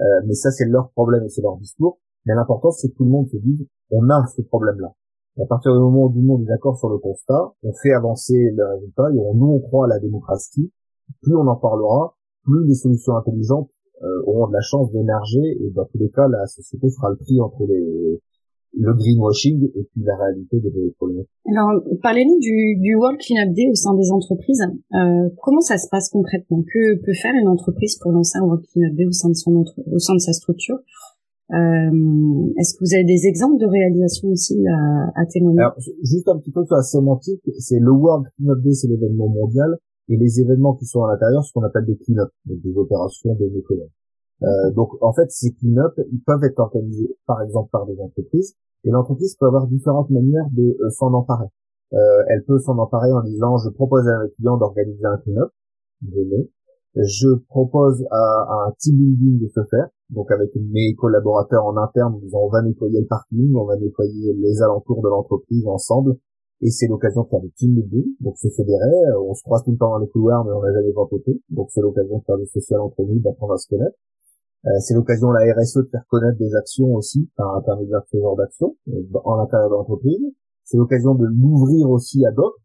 euh, 0.00 0.04
mais 0.26 0.34
ça, 0.34 0.50
c'est 0.50 0.66
leur 0.66 0.90
problème 0.90 1.24
et 1.24 1.28
c'est 1.28 1.42
leur 1.42 1.56
discours. 1.56 1.98
Mais 2.26 2.34
l'important, 2.34 2.70
c'est 2.70 2.88
que 2.88 2.96
tout 2.96 3.04
le 3.04 3.10
monde 3.10 3.28
se 3.28 3.36
dise, 3.36 3.66
on 3.90 4.08
a 4.08 4.24
ce 4.26 4.42
problème-là. 4.42 4.92
À 5.40 5.46
partir 5.46 5.72
du 5.72 5.78
moment 5.78 6.04
où 6.04 6.08
tout 6.10 6.20
le 6.20 6.26
monde 6.26 6.42
est 6.42 6.46
d'accord 6.46 6.78
sur 6.78 6.88
le 6.88 6.98
constat, 6.98 7.52
on 7.62 7.72
fait 7.82 7.92
avancer 7.92 8.50
le 8.54 8.64
résultat 8.74 9.04
et 9.14 9.18
on, 9.18 9.34
nous, 9.34 9.46
on 9.46 9.60
croit 9.60 9.86
à 9.86 9.88
la 9.88 9.98
démocratie. 9.98 10.70
Plus 11.22 11.34
on 11.34 11.46
en 11.46 11.56
parlera, 11.56 12.16
plus 12.44 12.66
les 12.66 12.74
solutions 12.74 13.16
intelligentes 13.16 13.70
euh, 14.02 14.22
auront 14.26 14.48
de 14.48 14.52
la 14.52 14.60
chance 14.60 14.90
d'émerger 14.92 15.56
et 15.60 15.70
dans 15.70 15.84
tous 15.86 15.98
les 15.98 16.10
cas, 16.10 16.28
la 16.28 16.46
société 16.46 16.90
fera 16.90 17.10
le 17.10 17.16
prix 17.16 17.40
entre 17.40 17.64
les, 17.66 18.20
le 18.74 18.94
greenwashing 18.94 19.68
et 19.74 19.84
puis 19.84 20.02
la 20.02 20.16
réalité 20.16 20.60
des 20.60 20.94
problèmes. 20.96 21.24
Alors, 21.46 21.82
parlez-nous 22.02 22.38
du, 22.40 22.76
du 22.80 22.94
World 22.96 23.18
Cleanup 23.20 23.54
Day 23.54 23.68
au 23.70 23.74
sein 23.74 23.94
des 23.94 24.10
entreprises. 24.10 24.62
Euh, 24.94 25.28
comment 25.42 25.60
ça 25.60 25.76
se 25.76 25.88
passe 25.90 26.08
concrètement? 26.08 26.62
Que 26.62 26.96
peut 27.04 27.12
faire 27.12 27.34
une 27.34 27.48
entreprise 27.48 27.98
pour 28.00 28.12
lancer 28.12 28.38
un 28.38 28.44
World 28.44 28.64
Cleanup 28.72 28.96
Day 28.96 29.06
au 29.06 29.12
sein 29.12 29.28
de 29.28 29.34
son 29.34 29.64
au 29.92 29.98
sein 29.98 30.14
de 30.14 30.20
sa 30.20 30.32
structure? 30.32 30.78
Euh, 31.52 32.48
Est-ce 32.56 32.72
que 32.74 32.80
vous 32.80 32.94
avez 32.94 33.04
des 33.04 33.26
exemples 33.26 33.60
de 33.60 33.66
réalisation 33.66 34.28
aussi 34.28 34.56
à, 34.66 35.20
à 35.20 35.26
témoigner? 35.26 35.60
Alors, 35.60 35.76
juste 36.02 36.28
un 36.28 36.38
petit 36.38 36.50
peu 36.50 36.64
sur 36.64 36.76
la 36.76 36.82
sémantique, 36.82 37.42
c'est 37.58 37.78
le 37.78 37.92
World 37.92 38.26
Cleanup 38.36 38.62
Day, 38.64 38.72
c'est 38.72 38.88
l'événement 38.88 39.28
mondial, 39.28 39.76
et 40.08 40.16
les 40.16 40.40
événements 40.40 40.74
qui 40.74 40.86
sont 40.86 41.04
à 41.04 41.12
l'intérieur, 41.12 41.44
ce 41.44 41.52
qu'on 41.52 41.62
appelle 41.62 41.84
des 41.84 41.96
clean-up, 41.96 42.30
donc 42.46 42.62
des 42.62 42.74
opérations 42.76 43.34
de 43.34 43.44
nettoyage. 43.54 43.90
Euh, 44.42 44.70
donc 44.72 44.90
en 45.00 45.12
fait, 45.12 45.30
ces 45.30 45.52
clean-up, 45.52 45.94
ils 46.10 46.22
peuvent 46.26 46.42
être 46.44 46.58
organisés 46.58 47.16
par 47.26 47.42
exemple 47.42 47.70
par 47.70 47.86
des 47.86 47.98
entreprises, 48.00 48.56
et 48.84 48.90
l'entreprise 48.90 49.36
peut 49.36 49.46
avoir 49.46 49.66
différentes 49.66 50.10
manières 50.10 50.48
de 50.52 50.76
euh, 50.80 50.90
s'en 50.90 51.12
emparer. 51.12 51.46
Euh, 51.92 52.24
elle 52.28 52.42
peut 52.44 52.58
s'en 52.58 52.78
emparer 52.78 53.12
en 53.12 53.22
disant 53.22 53.56
je 53.58 53.70
propose 53.70 54.08
à 54.08 54.12
un 54.12 54.28
client 54.36 54.56
d'organiser 54.56 55.04
un 55.04 55.18
clean-up, 55.18 55.50
je 56.94 57.28
propose 57.48 58.04
à, 58.10 58.66
un 58.66 58.72
team 58.78 58.96
building 58.96 59.40
de 59.40 59.48
se 59.48 59.60
faire, 59.70 59.88
donc 60.10 60.30
avec 60.30 60.50
mes 60.56 60.94
collaborateurs 60.94 61.64
en 61.64 61.76
interne, 61.76 62.18
disant 62.20 62.40
on 62.42 62.48
va 62.48 62.62
nettoyer 62.62 63.00
le 63.00 63.06
parking, 63.06 63.54
on 63.54 63.64
va 63.64 63.76
nettoyer 63.76 64.34
les 64.34 64.62
alentours 64.62 65.02
de 65.02 65.08
l'entreprise 65.08 65.66
ensemble, 65.66 66.16
et 66.60 66.70
c'est 66.70 66.88
l'occasion 66.88 67.22
de 67.22 67.28
faire 67.28 67.40
du 67.40 67.50
team 67.52 67.74
building, 67.74 68.04
donc 68.20 68.36
se 68.38 68.48
fédérer, 68.48 68.90
on 69.20 69.34
se 69.34 69.42
croise 69.42 69.62
tout 69.64 69.72
le 69.72 69.78
temps 69.78 69.90
dans 69.90 69.98
les 69.98 70.08
couloirs, 70.08 70.44
mais 70.44 70.52
on 70.52 70.62
n'a 70.62 70.72
jamais 70.72 70.92
côté, 70.92 71.40
donc 71.50 71.70
c'est 71.70 71.80
l'occasion 71.80 72.18
de 72.18 72.24
faire 72.24 72.38
du 72.38 72.46
social 72.46 72.80
entre 72.80 73.02
nous, 73.02 73.20
d'apprendre 73.20 73.52
à 73.52 73.58
se 73.58 73.68
connaître. 73.68 73.96
Euh, 74.64 74.70
c'est 74.78 74.94
l'occasion 74.94 75.32
la 75.32 75.52
RSE 75.54 75.78
de 75.78 75.88
faire 75.90 76.06
connaître 76.08 76.38
des 76.38 76.54
actions 76.54 76.94
aussi 76.94 77.28
par 77.36 77.56
intermédiaire 77.56 78.00
de 78.00 78.06
ce 78.12 78.16
genre 78.18 78.36
d'actions 78.36 78.76
euh, 78.88 79.02
en 79.24 79.40
intérieur 79.40 79.70
de 79.70 79.74
l'entreprise. 79.74 80.22
C'est 80.64 80.76
l'occasion 80.76 81.14
de 81.14 81.26
l'ouvrir 81.26 81.90
aussi 81.90 82.24
à 82.24 82.30
d'autres. 82.30 82.58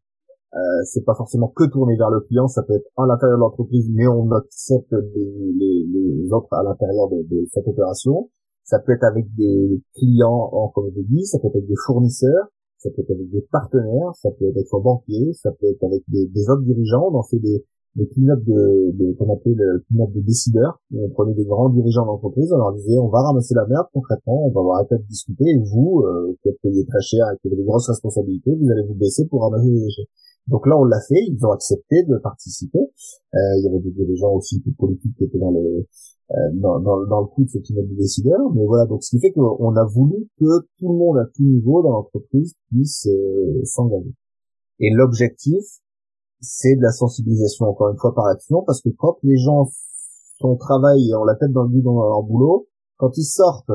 Euh, 0.54 0.84
c'est 0.86 1.04
pas 1.04 1.16
forcément 1.16 1.48
que 1.50 1.66
tourner 1.66 1.98
vers 1.98 2.12
le 2.12 2.22
client, 2.22 2.48
ça 2.48 2.64
peut 2.64 2.76
être 2.76 2.88
à 2.98 3.06
l'intérieur 3.08 3.38
de 3.38 3.42
l'entreprise, 3.42 3.90
mais 3.94 4.08
on 4.08 4.32
accepte 4.32 4.92
les, 4.92 5.56
les, 5.60 6.30
à 6.52 6.64
l'intérieur 6.64 7.10
de, 7.10 7.46
cette 7.52 7.68
opération. 7.68 8.30
Ça 8.64 8.80
peut 8.80 8.94
être 8.94 9.04
avec 9.04 9.26
des 9.36 9.82
clients, 9.96 10.50
en, 10.52 10.70
comme 10.70 10.90
je 10.96 11.02
dis, 11.02 11.26
ça 11.26 11.40
peut 11.40 11.48
être 11.48 11.68
des 11.68 11.76
fournisseurs, 11.86 12.48
ça 12.78 12.90
peut 12.92 13.02
être 13.02 13.12
avec 13.12 13.30
des 13.30 13.42
partenaires, 13.52 14.14
ça 14.16 14.30
peut 14.32 14.46
être 14.46 14.56
avec 14.56 14.68
banquier, 14.72 15.34
ça 15.34 15.52
peut 15.52 15.68
être 15.68 15.84
avec 15.84 16.04
des, 16.08 16.28
des 16.28 16.50
autres 16.50 16.64
dirigeants. 16.64 17.10
On 17.12 17.16
en 17.16 17.24
fait 17.24 17.40
des, 17.40 17.66
le 17.98 18.06
clean-up 18.06 18.40
de, 18.46 18.92
de 18.94 19.14
qu'on 19.14 19.34
appelait 19.34 19.56
le 19.56 19.84
clean-up 19.88 20.14
de 20.14 20.22
décideurs. 20.22 20.80
on 20.94 21.10
prenait 21.10 21.34
des 21.34 21.46
grands 21.46 21.70
dirigeants 21.70 22.06
d'entreprise, 22.06 22.52
on 22.54 22.58
leur 22.58 22.74
disait 22.74 22.98
on 22.98 23.10
va 23.10 23.22
ramasser 23.22 23.56
la 23.56 23.66
merde 23.66 23.88
concrètement, 23.94 24.46
on 24.46 24.52
va 24.52 24.62
avoir 24.62 24.78
arrêter 24.78 24.98
de 24.98 25.08
discuter 25.10 25.46
et 25.46 25.58
vous, 25.58 26.04
euh, 26.06 26.38
qui 26.42 26.50
êtes 26.50 26.62
payé 26.62 26.86
très 26.86 27.02
cher 27.02 27.26
et 27.34 27.38
qui 27.42 27.48
avez 27.48 27.58
des 27.58 27.66
grosses 27.66 27.90
responsabilités, 27.90 28.56
vous 28.56 28.70
allez 28.70 28.86
vous 28.88 28.96
baisser 28.96 29.26
pour 29.28 29.42
ramasser 29.42 29.70
les 29.70 29.82
déchets. 29.82 30.08
Donc 30.48 30.66
là, 30.66 30.78
on 30.78 30.86
l'a 30.86 31.02
fait, 31.02 31.26
ils 31.28 31.46
ont 31.46 31.52
accepté 31.52 32.04
de 32.04 32.18
participer. 32.18 32.80
Euh, 32.80 33.38
il 33.58 33.66
y 33.66 33.68
avait 33.68 33.84
des 33.84 33.92
dirigeants 33.92 34.34
aussi 34.34 34.62
plus 34.62 34.72
politiques 34.74 35.16
qui 35.18 35.26
étaient 35.26 35.40
dans 35.40 35.52
le 35.52 35.86
euh, 36.30 36.36
dans, 36.56 36.80
dans, 36.82 37.06
dans, 37.06 37.22
le 37.22 37.28
coup 37.28 37.46
de 37.46 37.50
ce 37.50 37.58
clean-up 37.60 37.88
de 37.88 37.96
décideurs. 37.96 38.52
Mais 38.54 38.66
voilà, 38.66 38.86
donc 38.86 39.04
ce 39.04 39.12
qui 39.12 39.20
fait 39.20 39.32
qu'on 39.32 39.76
a 39.76 39.86
voulu 39.86 40.28
que 40.40 40.68
tout 40.78 40.92
le 40.92 40.98
monde 40.98 41.18
à 41.18 41.26
tout 41.34 41.44
niveau 41.44 41.82
dans 41.82 41.92
l'entreprise 41.92 42.54
puisse 42.70 43.08
euh, 43.08 43.62
s'engager. 43.64 44.14
Et 44.80 44.90
l'objectif, 44.94 45.64
c'est 46.40 46.76
de 46.76 46.82
la 46.82 46.92
sensibilisation 46.92 47.66
encore 47.66 47.90
une 47.90 47.98
fois 47.98 48.14
par 48.14 48.28
action 48.28 48.64
parce 48.66 48.82
que 48.82 48.90
quand 48.98 49.18
les 49.24 49.38
gens 49.38 49.68
sont 50.40 50.56
travail 50.56 51.10
et 51.10 51.16
ont 51.16 51.24
la 51.24 51.36
tête 51.36 51.52
dans 51.52 51.64
le 51.64 51.72
vide 51.72 51.84
dans 51.84 51.94
leur 51.94 52.24
boulot, 52.24 52.68
quand 52.98 53.18
ils 53.18 53.26
sortent, 53.26 53.72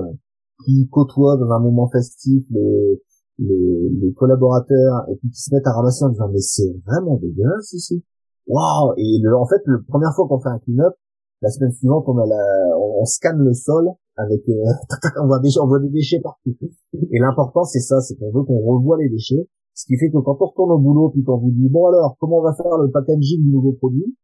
qu'ils 0.64 0.88
côtoient 0.88 1.36
dans 1.36 1.50
un 1.50 1.60
moment 1.60 1.88
festif 1.88 2.44
les, 2.50 3.02
les, 3.38 3.90
les 4.00 4.12
collaborateurs 4.12 5.04
et 5.10 5.16
puis 5.16 5.28
qu'ils 5.30 5.42
se 5.42 5.54
mettent 5.54 5.66
à 5.66 5.72
ramasser 5.72 6.04
en 6.04 6.10
disant 6.10 6.28
mais 6.32 6.40
c'est 6.40 6.72
vraiment 6.86 7.16
dégueulasse 7.16 7.72
ici. 7.72 8.04
Waouh 8.46 8.94
Et 8.96 9.20
le, 9.22 9.36
en 9.36 9.46
fait, 9.46 9.62
la 9.66 9.78
première 9.88 10.12
fois 10.14 10.26
qu'on 10.28 10.40
fait 10.40 10.48
un 10.48 10.58
clean-up, 10.58 10.94
la 11.42 11.50
semaine 11.50 11.72
suivante, 11.72 12.04
on 12.06 12.18
a 12.18 12.26
la, 12.26 12.76
on, 12.78 13.04
scanne 13.04 13.38
le 13.38 13.52
sol 13.52 13.88
avec, 14.16 14.48
euh, 14.48 14.52
on 15.22 15.26
voit 15.26 15.40
des, 15.40 15.50
on 15.60 15.66
voit 15.66 15.80
des 15.80 15.88
déchets 15.88 16.20
partout. 16.20 16.54
Et 16.92 17.18
l'important, 17.18 17.64
c'est 17.64 17.80
ça, 17.80 18.00
c'est 18.00 18.16
qu'on 18.16 18.32
veut 18.32 18.44
qu'on 18.44 18.60
revoie 18.60 18.96
les 18.98 19.08
déchets 19.08 19.48
ce 19.74 19.86
qui 19.86 19.96
fait 19.96 20.10
que 20.10 20.18
quand 20.18 20.36
on 20.40 20.46
retourne 20.46 20.72
au 20.72 20.78
boulot, 20.78 21.10
puis 21.10 21.22
qu'on 21.22 21.38
vous 21.38 21.50
dit, 21.50 21.68
bon 21.68 21.86
alors, 21.86 22.16
comment 22.20 22.38
on 22.38 22.42
va 22.42 22.54
faire 22.54 22.76
le 22.78 22.90
packaging 22.90 23.42
du 23.42 23.50
nouveau 23.50 23.72
produit 23.72 24.14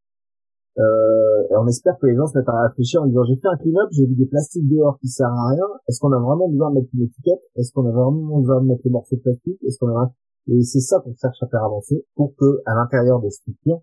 euh, 0.78 1.42
et 1.50 1.56
on 1.56 1.66
espère 1.66 1.98
que 1.98 2.06
les 2.06 2.14
gens 2.14 2.26
se 2.26 2.38
mettent 2.38 2.48
à 2.48 2.68
réfléchir 2.68 3.02
en 3.02 3.06
disant, 3.06 3.24
j'ai 3.24 3.34
fait 3.36 3.48
un 3.48 3.56
clean-up, 3.56 3.88
j'ai 3.90 4.06
vu 4.06 4.14
des 4.14 4.26
plastiques 4.26 4.68
dehors 4.68 4.96
qui 5.00 5.08
servent 5.08 5.34
à 5.34 5.50
rien, 5.50 5.66
est-ce 5.88 5.98
qu'on 5.98 6.12
a 6.12 6.20
vraiment 6.20 6.48
besoin 6.48 6.70
de 6.70 6.76
mettre 6.76 6.90
une 6.94 7.02
étiquette? 7.02 7.42
Est-ce 7.56 7.72
qu'on 7.72 7.86
a 7.86 7.90
vraiment 7.90 8.38
besoin 8.38 8.60
de 8.62 8.66
mettre 8.66 8.82
les 8.84 8.90
morceaux 8.90 9.16
de 9.16 9.22
plastique? 9.22 9.58
Est-ce 9.66 9.78
qu'on 9.78 9.88
a... 9.88 10.12
Et 10.46 10.62
c'est 10.62 10.80
ça 10.80 11.00
qu'on 11.00 11.14
cherche 11.14 11.42
à 11.42 11.48
faire 11.48 11.64
avancer 11.64 12.06
pour 12.14 12.34
que, 12.36 12.62
à 12.64 12.74
l'intérieur 12.74 13.20
des 13.20 13.30
structures, 13.30 13.82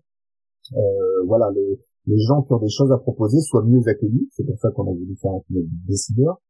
euh, 0.72 1.24
voilà, 1.26 1.50
les, 1.54 1.78
les 2.06 2.18
gens 2.18 2.42
qui 2.42 2.52
ont 2.54 2.58
des 2.58 2.70
choses 2.70 2.90
à 2.90 2.98
proposer 2.98 3.40
soient 3.40 3.64
mieux 3.64 3.82
accueillis. 3.86 4.28
C'est 4.32 4.44
pour 4.44 4.58
ça 4.58 4.70
qu'on 4.70 4.90
a 4.90 4.94
voulu 4.94 5.16
faire 5.20 5.32
un 5.32 5.40
clean-up 5.46 5.66
décideur, 5.86 6.40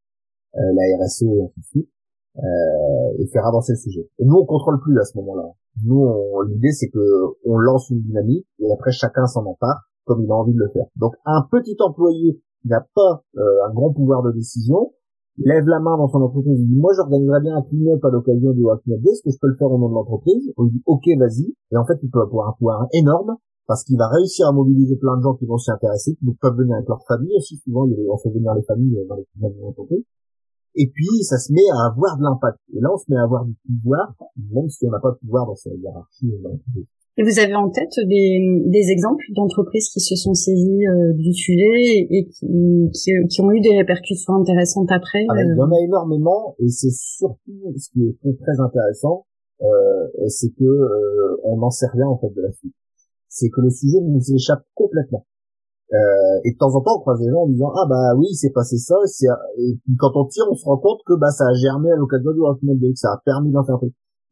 euh, 0.55 0.61
la 0.75 1.05
RSE 1.05 1.23
et 1.25 1.43
ainsi 1.43 1.59
de 1.59 1.65
suite 1.65 1.91
euh, 2.39 3.19
et 3.19 3.27
faire 3.29 3.47
avancer 3.47 3.73
le 3.73 3.79
sujet. 3.79 4.09
Et 4.19 4.25
nous, 4.25 4.37
on 4.37 4.47
contrôle 4.47 4.81
plus 4.81 4.99
à 4.99 5.05
ce 5.05 5.17
moment-là. 5.19 5.51
Nous, 5.85 6.07
l'idée, 6.49 6.73
c'est 6.73 6.89
que 6.89 6.99
on 7.45 7.59
lance 7.59 7.91
une 7.91 8.01
dynamique 8.01 8.47
et 8.59 8.73
après 8.73 8.93
chacun 8.93 9.27
s'en 9.27 9.45
empare 9.45 9.89
comme 10.07 10.23
il 10.23 10.31
a 10.31 10.35
envie 10.35 10.55
de 10.55 10.59
le 10.59 10.69
faire. 10.69 10.87
Donc, 10.97 11.15
un 11.25 11.43
petit 11.51 11.77
employé 11.81 12.41
qui 12.63 12.69
n'a 12.69 12.87
pas 12.95 13.25
euh, 13.37 13.67
un 13.69 13.75
grand 13.75 13.93
pouvoir 13.93 14.23
de 14.23 14.33
décision 14.33 14.93
lève 15.39 15.67
la 15.67 15.81
main 15.81 15.99
dans 15.99 16.09
son 16.09 16.23
entreprise 16.23 16.59
et 16.59 16.65
dit 16.65 16.77
moi 16.77 16.93
j'organiserais 16.97 17.43
bien 17.43 17.57
un 17.57 17.63
clean-up 17.63 18.03
à 18.05 18.09
l'occasion 18.09 18.53
du 18.53 18.63
Day, 18.63 19.11
est-ce 19.11 19.23
que 19.23 19.31
je 19.31 19.39
peux 19.39 19.49
le 19.49 19.57
faire 19.57 19.71
au 19.71 19.79
nom 19.79 19.91
de 19.91 19.95
l'entreprise 19.95 20.51
On 20.57 20.65
lui 20.65 20.73
dit 20.73 20.83
ok 20.87 21.03
vas-y 21.19 21.55
et 21.73 21.77
en 21.77 21.85
fait 21.85 21.99
il 22.03 22.11
peut 22.11 22.23
avoir 22.23 22.49
un 22.49 22.53
pouvoir 22.53 22.87
énorme 22.95 23.37
parce 23.67 23.85
qu'il 23.85 23.99
va 23.99 24.09
réussir 24.09 24.49
à 24.49 24.53
mobiliser 24.53 24.97
plein 24.97 25.17
de 25.17 25.23
gens 25.23 25.35
qui 25.35 25.45
vont 25.45 25.59
s'y 25.59 25.71
intéresser, 25.71 26.15
qui 26.15 26.25
peuvent 26.41 26.57
venir 26.57 26.77
avec 26.77 26.89
leur 26.89 27.05
famille 27.07 27.35
aussi. 27.37 27.57
Souvent, 27.57 27.85
on 27.85 28.17
fait 28.17 28.31
venir 28.31 28.55
les 28.55 28.63
familles 28.63 28.97
dans 29.09 29.17
les 29.49 29.63
entreprises. 29.65 30.05
Et 30.77 30.91
puis, 30.93 31.23
ça 31.23 31.39
se 31.39 31.53
met 31.53 31.67
à 31.73 31.89
avoir 31.91 32.19
de 32.19 32.23
l'impact. 32.23 32.59
Et 32.75 32.81
là, 32.81 32.89
on 32.93 32.99
se 32.99 33.05
met 33.09 33.17
à 33.17 33.25
avoir 33.25 33.45
du 33.45 33.55
pouvoir, 33.67 34.15
même 34.53 34.69
si 34.69 34.87
on 34.87 34.91
n'a 34.91 35.01
pas 35.01 35.13
de 35.13 35.19
pouvoir 35.19 35.47
dans 35.47 35.55
sa 35.55 35.71
hiérarchie. 35.71 36.31
Et 37.19 37.23
vous 37.23 37.39
avez 37.39 37.55
en 37.55 37.71
tête 37.71 37.97
des, 38.07 38.39
des 38.67 38.91
exemples 38.91 39.25
d'entreprises 39.35 39.89
qui 39.89 40.01
se 40.01 40.15
sont 40.17 40.35
saisies 40.35 40.87
euh, 40.87 41.15
du 41.15 41.33
sujet 41.33 42.07
et 42.11 42.29
qui, 42.29 42.47
qui, 42.93 43.11
qui, 43.31 43.41
ont 43.41 43.51
eu 43.53 43.61
des 43.61 43.75
répercussions 43.79 44.35
intéressantes 44.35 44.93
après 44.93 45.25
ah 45.31 45.35
ben, 45.35 45.49
Il 45.49 45.57
y 45.57 45.63
en 45.63 45.73
a 45.73 45.81
énormément, 45.83 46.55
et 46.59 46.69
c'est 46.69 46.93
surtout 46.93 47.73
ce 47.79 47.89
qui 47.91 48.05
est 48.05 48.39
très 48.39 48.61
intéressant, 48.61 49.25
euh, 49.63 50.27
c'est 50.29 50.51
que 50.51 50.65
euh, 50.65 51.41
on 51.45 51.57
n'en 51.57 51.71
sait 51.71 51.89
rien 51.91 52.07
en 52.07 52.19
fait 52.19 52.29
de 52.37 52.43
la 52.43 52.53
suite 52.53 52.75
c'est 53.37 53.51
que 53.51 53.61
le 53.61 53.71
sujet 53.71 54.01
nous 54.01 54.23
échappe 54.35 54.65
complètement. 54.75 55.27
Euh, 55.95 56.41
et 56.45 56.51
de 56.51 56.59
temps 56.59 56.75
en 56.75 56.81
temps, 56.83 56.99
on 56.99 57.01
croise 57.01 57.21
des 57.21 57.31
gens 57.31 57.43
en 57.43 57.49
disant 57.49 57.71
ah 57.71 57.87
bah 57.89 58.15
oui, 58.19 58.27
c'est 58.35 58.51
passé 58.51 58.77
ça, 58.77 58.97
et 59.57 59.79
quand 59.99 60.11
on 60.17 60.27
tire, 60.27 60.45
on 60.51 60.57
se 60.57 60.65
rend 60.65 60.79
compte 60.79 60.99
que 61.07 61.15
bah 61.15 61.31
ça 61.31 61.47
a 61.47 61.55
germé 61.55 61.93
à 61.93 61.97
l'occasion 61.97 62.33
du 62.33 62.41
Rockman 62.41 62.75
que 62.75 62.95
ça 62.97 63.13
a 63.13 63.23
permis 63.25 63.53
d'en 63.53 63.65
faire 63.65 63.79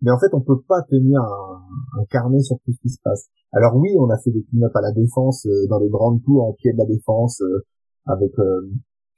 Mais 0.02 0.10
en 0.10 0.18
fait, 0.18 0.34
on 0.34 0.40
peut 0.40 0.60
pas 0.66 0.82
tenir 0.82 1.20
un, 1.20 2.04
carnet 2.10 2.40
sur 2.40 2.56
tout 2.64 2.72
ce 2.72 2.80
qui 2.80 2.88
se 2.88 2.98
passe. 3.02 3.28
Alors 3.52 3.76
oui, 3.76 3.90
on 3.98 4.10
a 4.10 4.18
fait 4.18 4.32
des 4.32 4.42
clean 4.42 4.66
à 4.66 4.80
la 4.80 4.90
défense 4.90 5.46
euh, 5.46 5.66
dans 5.68 5.78
les 5.78 5.88
grandes 5.88 6.22
tours 6.24 6.44
en 6.44 6.52
pied 6.54 6.72
de 6.72 6.78
la 6.78 6.86
défense 6.86 7.40
euh, 7.40 7.64
avec 8.06 8.32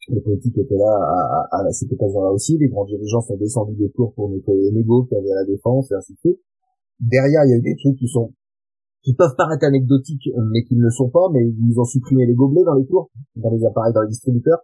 les 0.09 0.21
politiques 0.21 0.55
qui 0.55 0.61
étaient 0.61 0.77
là 0.77 0.95
à, 1.51 1.65
à, 1.65 1.73
cette 1.73 1.91
occasion-là 1.91 2.31
aussi. 2.31 2.59
Les 2.59 2.69
grands 2.69 2.85
dirigeants 2.85 3.23
sont 3.23 3.37
descendus 3.37 3.75
des 3.77 3.91
tours 3.91 4.13
pour 4.15 4.31
nettoyer 4.31 4.71
les 4.71 4.73
négos 4.73 5.05
qui 5.05 5.17
avaient 5.17 5.33
à 5.33 5.41
la 5.41 5.45
défense 5.45 5.91
et 5.91 5.95
ainsi 5.95 6.13
de 6.13 6.19
suite. 6.19 6.41
Derrière, 7.01 7.45
il 7.47 7.51
y 7.51 7.55
a 7.55 7.57
eu 7.57 7.63
des 7.63 7.77
trucs 7.77 7.99
qui 7.99 8.07
sont 8.07 8.33
qui 9.07 9.15
peuvent 9.15 9.37
paraître 9.37 9.65
anecdotiques, 9.65 10.29
mais 10.51 10.65
qui 10.65 10.75
ne 10.75 10.83
le 10.83 10.91
sont 10.91 11.09
pas, 11.09 11.31
mais 11.33 11.47
ils 11.47 11.79
ont 11.79 11.85
supprimé 11.85 12.27
les 12.27 12.35
gobelets 12.35 12.65
dans 12.65 12.75
les 12.75 12.85
tours, 12.87 13.09
dans 13.37 13.51
les 13.51 13.65
appareils, 13.65 13.93
dans 13.93 14.03
les 14.03 14.09
distributeurs, 14.09 14.59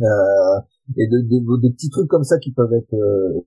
euh, 0.00 0.58
et 0.96 1.06
de, 1.06 1.20
de, 1.22 1.60
des 1.62 1.70
petits 1.70 1.88
trucs 1.88 2.08
comme 2.08 2.24
ça 2.24 2.38
qui 2.40 2.52
peuvent 2.52 2.72
être 2.72 2.92
euh, 2.92 3.40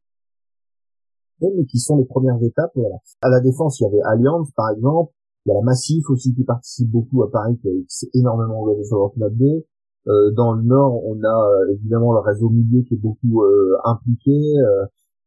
mais 1.42 1.66
qui 1.66 1.80
sont 1.80 1.98
les 1.98 2.06
premières 2.06 2.42
étapes. 2.42 2.72
Voilà. 2.76 2.96
À 3.22 3.30
la 3.30 3.42
défense, 3.42 3.80
il 3.80 3.84
y 3.84 3.88
avait 3.88 4.02
Allianz, 4.06 4.52
par 4.56 4.70
exemple. 4.70 5.12
Il 5.46 5.50
y 5.50 5.52
a 5.52 5.56
la 5.56 5.64
Massif 5.64 6.10
aussi 6.10 6.34
qui 6.34 6.46
participe 6.46 6.90
beaucoup 6.90 7.24
à 7.24 7.32
Paris, 7.32 7.58
qui, 7.62 7.84
s'est 7.88 8.10
énormément 8.14 8.62
engagé 8.62 8.86
sur 8.86 9.12
leur 9.18 9.32
D. 9.32 9.66
Euh, 10.08 10.32
dans 10.32 10.54
le 10.54 10.64
Nord, 10.64 11.04
on 11.06 11.22
a 11.24 11.50
euh, 11.50 11.74
évidemment 11.74 12.14
le 12.14 12.20
réseau 12.20 12.50
milieu 12.50 12.84
qui 12.84 12.94
est 12.94 13.02
beaucoup 13.02 13.42
euh, 13.44 13.76
impliqué. 13.84 14.32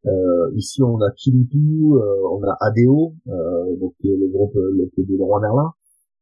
Euh, 0.07 0.35
euh, 0.45 0.51
ici, 0.57 0.83
on 0.83 1.01
a 1.01 1.11
Kilutu, 1.13 1.93
euh, 1.93 2.29
on 2.31 2.43
a 2.43 2.57
ADO, 2.61 3.15
euh, 3.29 3.77
donc 3.77 3.95
le 4.03 4.29
groupe 4.29 4.55
le, 4.55 4.91
de 4.97 5.17
Leroy 5.17 5.41
Merlin. 5.41 5.73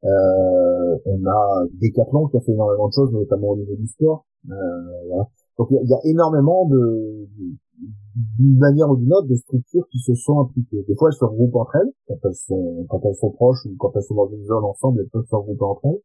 on 0.03 1.26
a 1.26 1.64
Decathlon 1.80 2.28
qui 2.28 2.37
a 2.37 2.41
fait 2.41 2.53
énormément 2.53 2.89
de 2.89 2.93
choses, 2.93 3.12
notamment 3.12 3.51
au 3.51 3.57
niveau 3.57 3.76
du 3.76 3.87
sport. 3.87 4.26
Voilà. 4.47 5.28
Donc 5.59 5.68
il 5.70 5.89
y, 5.89 5.95
a 5.95 6.01
énormément 6.05 6.66
de, 6.66 7.28
d'une 8.39 8.59
manière 8.59 8.91
ou 8.91 8.97
d'une 8.97 9.12
autre, 9.12 9.28
de 9.28 9.37
structures 9.37 9.87
qui 9.91 9.99
se 9.99 10.14
sont 10.14 10.41
impliquées. 10.41 10.85
Des 10.89 10.95
fois, 10.97 11.11
elles 11.11 11.18
se 11.18 11.24
regroupent 11.24 11.57
entre 11.57 11.76
elles, 11.76 11.93
quand 12.09 12.16
elles 12.24 12.35
sont, 12.35 12.87
quand 12.89 13.01
elles 13.05 13.14
sont 13.16 13.30
proches 13.30 13.64
ou 13.66 13.76
quand 13.78 13.93
elles 13.95 14.03
sont 14.03 14.14
dans 14.14 14.30
une 14.30 14.45
zone 14.45 14.64
ensemble, 14.64 15.01
elles 15.01 15.11
peuvent 15.11 15.26
se 15.28 15.35
regrouper 15.35 15.64
entre 15.64 15.87
elles. 15.87 16.01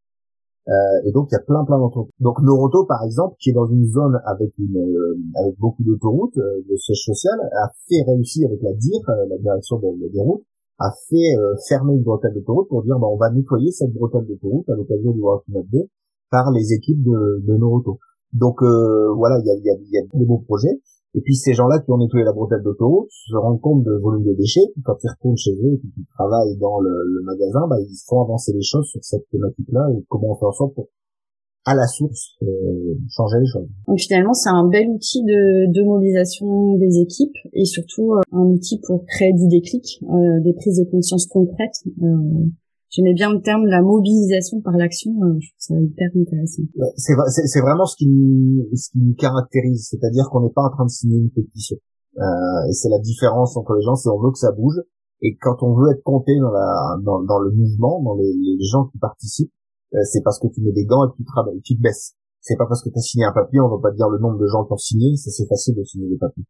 Euh, 0.67 0.73
et 1.05 1.11
donc 1.13 1.29
il 1.31 1.35
y 1.35 1.37
a 1.37 1.43
plein 1.43 1.63
plein 1.63 1.79
d'entreprises. 1.79 2.13
Donc 2.19 2.41
Noroto 2.41 2.85
par 2.85 3.03
exemple, 3.03 3.35
qui 3.39 3.51
est 3.51 3.53
dans 3.53 3.67
une 3.67 3.87
zone 3.87 4.19
avec 4.25 4.51
une 4.57 4.77
euh, 4.77 5.17
avec 5.39 5.57
beaucoup 5.59 5.83
d'autoroutes, 5.83 6.37
euh, 6.37 6.61
de 6.69 6.75
siège 6.75 7.03
social, 7.05 7.39
a 7.53 7.71
fait 7.87 8.03
réussir 8.05 8.49
avec 8.49 8.61
la 8.61 8.73
DIR, 8.73 8.99
la 9.29 9.37
direction 9.37 9.79
des 9.79 10.19
routes, 10.19 10.43
a 10.79 10.91
fait 11.09 11.35
fermer 11.69 11.93
une 11.93 12.03
bretelle 12.03 12.33
d'autoroute 12.33 12.67
pour 12.67 12.83
dire 12.83 12.99
bah, 12.99 13.07
on 13.07 13.15
va 13.15 13.31
nettoyer 13.31 13.71
cette 13.71 13.93
bretelle 13.93 14.27
d'autoroute 14.27 14.69
à 14.69 14.75
l'occasion 14.75 15.11
du 15.11 15.21
World 15.21 15.43
2 15.47 15.79
par 16.31 16.51
les 16.51 16.73
équipes 16.73 17.01
de, 17.01 17.43
de 17.47 17.57
Noroto. 17.57 17.99
Donc 18.33 18.61
voilà, 18.61 19.39
il 19.39 19.45
y 19.45 19.51
a, 19.51 19.55
y, 19.55 19.69
a, 19.69 19.79
y 19.89 19.97
a 19.97 20.01
des 20.13 20.25
beaux 20.25 20.43
projets. 20.45 20.81
Et 21.15 21.21
puis 21.21 21.35
ces 21.35 21.53
gens-là 21.53 21.79
qui 21.79 21.91
ont 21.91 21.97
nettoyé 21.97 22.25
la 22.25 22.33
bretelle 22.33 22.61
d'autoroute 22.63 23.09
se 23.09 23.35
rendent 23.35 23.61
compte 23.61 23.83
de 23.83 23.93
volume 24.01 24.25
de 24.25 24.33
déchets, 24.33 24.67
puis 24.73 24.83
quand 24.83 24.97
ils 25.03 25.09
retournent 25.09 25.37
chez 25.37 25.51
eux 25.51 25.73
et 25.73 25.79
qu'ils 25.79 26.05
travaillent 26.17 26.57
dans 26.57 26.79
le, 26.79 26.89
le 26.89 27.21
magasin, 27.23 27.67
bah, 27.69 27.77
ils 27.79 28.03
font 28.07 28.21
avancer 28.21 28.53
les 28.53 28.61
choses 28.61 28.87
sur 28.87 29.03
cette 29.03 29.27
thématique-là 29.29 29.87
et 29.93 30.03
comment 30.09 30.31
on 30.31 30.35
fait 30.35 30.45
en 30.45 30.51
sorte 30.51 30.75
pour 30.75 30.89
à 31.67 31.75
la 31.75 31.85
source 31.85 32.37
euh, 32.43 32.95
changer 33.09 33.39
les 33.41 33.45
choses. 33.45 33.67
Donc 33.87 33.99
finalement, 33.99 34.33
c'est 34.33 34.49
un 34.49 34.67
bel 34.69 34.87
outil 34.87 35.21
de, 35.23 35.69
de, 35.69 35.83
mobilisation 35.83 36.77
des 36.77 37.01
équipes 37.01 37.35
et 37.51 37.65
surtout 37.65 38.13
euh, 38.13 38.21
un 38.31 38.45
outil 38.45 38.79
pour 38.87 39.05
créer 39.05 39.33
du 39.33 39.47
déclic, 39.49 39.99
euh, 40.03 40.39
des 40.39 40.53
prises 40.53 40.79
de 40.79 40.89
conscience 40.89 41.27
concrètes. 41.27 41.83
Euh, 42.87 42.91
J'aimais 42.91 43.13
bien 43.13 43.31
le 43.31 43.41
terme 43.41 43.65
la 43.65 43.81
mobilisation 43.81 44.61
par 44.61 44.73
l'action. 44.73 45.11
Euh, 45.23 45.37
je 45.39 45.49
trouve 45.49 45.59
ça 45.59 45.75
hyper 45.79 46.09
intéressant. 46.15 46.63
c'est 46.95 47.61
vraiment 47.61 47.85
ce 47.85 47.95
qui 47.97 48.07
nous, 48.07 48.65
ce 48.75 48.91
qui 48.91 48.99
nous 48.99 49.15
caractérise, 49.15 49.87
c'est-à-dire 49.89 50.29
qu'on 50.31 50.41
n'est 50.41 50.53
pas 50.53 50.63
en 50.63 50.71
train 50.71 50.85
de 50.85 50.89
signer 50.89 51.17
une 51.19 51.31
pétition. 51.31 51.77
Euh, 52.17 52.69
et 52.69 52.73
c'est 52.73 52.89
la 52.89 52.99
différence 52.99 53.55
entre 53.57 53.75
les 53.75 53.83
gens, 53.83 53.95
c'est 53.95 54.09
on 54.09 54.19
veut 54.19 54.31
que 54.31 54.39
ça 54.39 54.51
bouge. 54.51 54.81
Et 55.21 55.35
quand 55.41 55.63
on 55.63 55.73
veut 55.75 55.91
être 55.91 56.03
compté 56.03 56.37
dans, 56.39 56.51
la, 56.51 56.97
dans, 57.03 57.23
dans 57.23 57.39
le 57.39 57.51
mouvement, 57.51 58.01
dans 58.03 58.15
les, 58.15 58.33
les 58.33 58.65
gens 58.65 58.85
qui 58.85 58.97
participent, 58.99 59.51
euh, 59.93 59.99
c'est 60.03 60.21
parce 60.21 60.39
que 60.39 60.47
tu 60.47 60.61
mets 60.61 60.73
des 60.73 60.85
gants 60.85 61.05
et 61.07 61.11
tu 61.15 61.23
travailles, 61.23 61.61
tu 61.63 61.75
te 61.75 61.81
baisses. 61.81 62.13
C'est 62.41 62.55
pas 62.55 62.65
parce 62.67 62.83
que 62.83 62.89
tu 62.89 62.97
as 62.97 63.01
signé 63.01 63.25
un 63.25 63.33
papier, 63.33 63.59
on 63.59 63.69
va 63.69 63.81
pas 63.81 63.91
dire 63.91 64.07
le 64.09 64.19
nombre 64.19 64.37
de 64.37 64.47
gens 64.47 64.63
qui 64.65 64.73
ont 64.73 64.77
signé, 64.77 65.15
c'est 65.17 65.47
facile 65.47 65.75
de 65.75 65.83
signer 65.83 66.07
des 66.09 66.17
papiers 66.17 66.45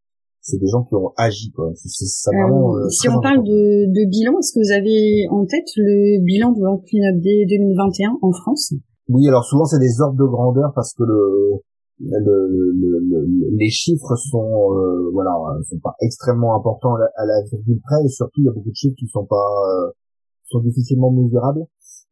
c'est 0.48 0.60
des 0.60 0.68
gens 0.72 0.84
qui 0.88 0.96
ont 0.96 1.12
agi 1.18 1.52
quoi. 1.52 1.72
ça 1.76 2.32
vraiment, 2.32 2.76
euh, 2.78 2.88
si 2.88 3.10
on 3.10 3.20
parle 3.20 3.44
de, 3.44 3.92
de, 3.92 4.04
bilan, 4.08 4.40
est-ce 4.40 4.56
que 4.56 4.64
vous 4.64 4.72
avez 4.72 5.28
en 5.30 5.46
tête 5.46 5.68
le 5.76 6.24
bilan 6.24 6.54
de 6.54 6.60
World 6.64 6.88
Cleanup 6.88 7.22
Day 7.22 7.44
2021 7.52 8.16
en 8.22 8.32
France? 8.32 8.72
Oui, 9.10 9.28
alors 9.28 9.44
souvent 9.44 9.66
c'est 9.66 9.80
des 9.80 10.00
ordres 10.00 10.16
de 10.16 10.24
grandeur 10.24 10.72
parce 10.74 10.94
que 10.94 11.04
le, 11.04 11.60
le, 12.00 12.72
le, 12.72 13.58
les 13.60 13.70
chiffres 13.70 14.16
sont 14.16 14.72
euh, 14.72 15.12
voilà 15.12 15.32
sont 15.68 15.80
pas 15.84 15.96
extrêmement 16.00 16.56
importants 16.56 16.96
à 16.96 17.00
la, 17.00 17.10
à 17.18 17.26
la 17.26 17.44
virgule 17.52 17.82
près 17.84 18.00
et 18.06 18.10
surtout 18.10 18.40
il 18.40 18.46
y 18.46 18.50
a 18.50 18.54
beaucoup 18.54 18.72
de 18.72 18.76
chiffres 18.76 18.96
qui 18.98 19.08
sont 19.08 19.26
pas 19.26 19.36
euh, 19.36 19.92
sont 20.48 20.62
difficilement 20.62 21.12
mesurables. 21.12 21.66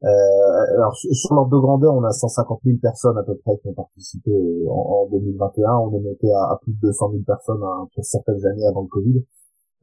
Euh, 0.06 0.78
alors 0.78 0.96
sur 0.96 1.34
l'ordre 1.34 1.52
de 1.52 1.60
grandeur, 1.60 1.96
on 1.96 2.04
a 2.04 2.12
150 2.12 2.62
000 2.64 2.78
personnes 2.80 3.18
à 3.18 3.24
peu 3.24 3.36
près 3.38 3.58
qui 3.58 3.70
ont 3.70 3.74
participé 3.74 4.32
euh, 4.32 4.70
en, 4.70 5.06
en 5.06 5.10
2021. 5.10 5.72
On 5.78 5.98
est 5.98 6.04
monté 6.04 6.32
à, 6.32 6.60
plus 6.62 6.74
de 6.74 6.80
200 6.82 7.12
000 7.12 7.24
personnes 7.26 7.64
hein, 7.64 7.88
pour 7.94 8.06
certaines 8.06 8.46
années 8.46 8.68
avant 8.68 8.84
le 8.84 8.88
Covid. 8.88 9.24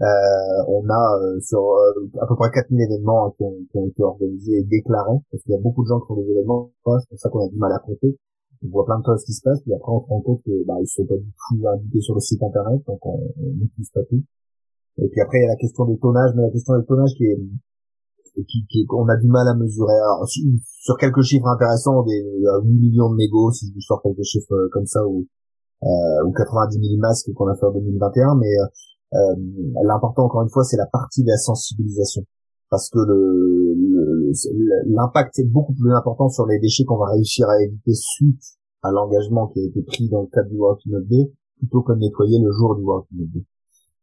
Euh, 0.02 0.04
on 0.66 0.82
a 0.88 1.18
euh, 1.20 1.40
sur 1.40 1.60
euh, 1.60 2.10
à 2.20 2.26
peu 2.26 2.34
près 2.34 2.50
4000 2.50 2.80
événements 2.80 3.26
hein, 3.26 3.32
qui, 3.36 3.44
ont, 3.44 3.54
qui, 3.70 3.78
ont, 3.78 3.86
été 3.86 4.02
organisés 4.02 4.58
et 4.58 4.64
déclarés, 4.64 5.18
parce 5.30 5.42
qu'il 5.44 5.52
y 5.52 5.56
a 5.56 5.60
beaucoup 5.60 5.84
de 5.84 5.88
gens 5.88 6.00
qui 6.00 6.06
font 6.08 6.16
des 6.16 6.28
événements, 6.28 6.72
c'est 6.84 7.08
pour 7.08 7.18
ça 7.18 7.28
qu'on 7.28 7.46
a 7.46 7.48
du 7.48 7.56
mal 7.56 7.72
à 7.72 7.78
compter. 7.78 8.18
On 8.64 8.68
voit 8.70 8.84
plein 8.84 8.98
de 8.98 9.04
choses 9.04 9.22
qui 9.24 9.32
se 9.32 9.42
passent, 9.42 9.60
puis 9.62 9.72
après 9.74 9.92
on 9.92 10.00
se 10.00 10.08
rend 10.08 10.20
compte 10.22 10.42
que 10.44 10.64
bah, 10.66 10.74
ils 10.80 10.86
sont 10.88 11.04
pas 11.04 11.16
du 11.16 11.30
tout 11.30 11.68
indiqués 11.68 12.00
sur 12.00 12.14
le 12.14 12.20
site 12.20 12.42
internet, 12.42 12.82
donc 12.86 12.98
on 13.06 13.20
n'utilise 13.38 13.90
pas 13.90 14.02
tout. 14.08 14.22
Et 14.98 15.08
puis 15.08 15.20
après 15.20 15.38
il 15.38 15.42
y 15.42 15.44
a 15.44 15.48
la 15.48 15.56
question 15.56 15.84
des 15.84 15.98
tonnages, 15.98 16.32
mais 16.34 16.42
la 16.42 16.50
question 16.50 16.76
des 16.78 16.86
tonnages 16.86 17.14
qui 17.16 17.24
est 17.24 17.38
qui, 18.34 18.66
qui 18.68 18.86
on 18.90 19.08
a 19.08 19.16
du 19.16 19.28
mal 19.28 19.46
à 19.48 19.54
mesurer. 19.54 19.94
sur 20.80 20.96
quelques 20.96 21.22
chiffres 21.22 21.46
intéressants, 21.46 22.02
des 22.02 22.22
8 22.22 22.46
euh, 22.46 22.62
millions 22.64 23.10
de 23.10 23.16
négos, 23.16 23.52
si 23.52 23.72
je 23.74 23.80
sors 23.80 24.02
quelques 24.02 24.24
chiffres 24.24 24.52
euh, 24.52 24.68
comme 24.72 24.86
ça, 24.86 25.06
ou, 25.06 25.26
euh, 25.82 26.26
ou 26.26 26.32
90 26.32 26.78
000 26.78 27.00
masques 27.00 27.32
qu'on 27.34 27.48
a 27.48 27.56
fait 27.56 27.66
en 27.66 27.72
2021, 27.72 28.36
mais 28.36 28.52
euh, 29.14 29.34
l'important 29.84 30.24
encore 30.24 30.42
une 30.42 30.50
fois, 30.50 30.64
c'est 30.64 30.76
la 30.76 30.86
partie 30.86 31.22
de 31.22 31.28
la 31.28 31.36
sensibilisation, 31.36 32.22
parce 32.70 32.88
que 32.88 32.98
le 32.98 33.52
l'impact 34.86 35.38
est 35.38 35.44
beaucoup 35.44 35.74
plus 35.74 35.92
important 35.92 36.30
sur 36.30 36.46
les 36.46 36.58
déchets 36.58 36.84
qu'on 36.84 36.96
va 36.96 37.12
réussir 37.12 37.46
à 37.48 37.62
éviter 37.62 37.92
suite 37.92 38.42
à 38.82 38.90
l'engagement 38.90 39.48
qui 39.48 39.60
a 39.60 39.64
été 39.64 39.82
pris 39.82 40.08
dans 40.08 40.22
le 40.22 40.28
cadre 40.28 40.48
du 40.48 40.56
World 40.56 40.80
Cleanup 40.82 41.06
Day, 41.06 41.32
plutôt 41.58 41.82
que 41.82 41.92
de 41.92 41.98
nettoyer 41.98 42.38
le 42.42 42.50
jour 42.50 42.74
du 42.76 42.82
World 42.82 43.06
Cleanup 43.08 43.30
Day. 43.30 43.44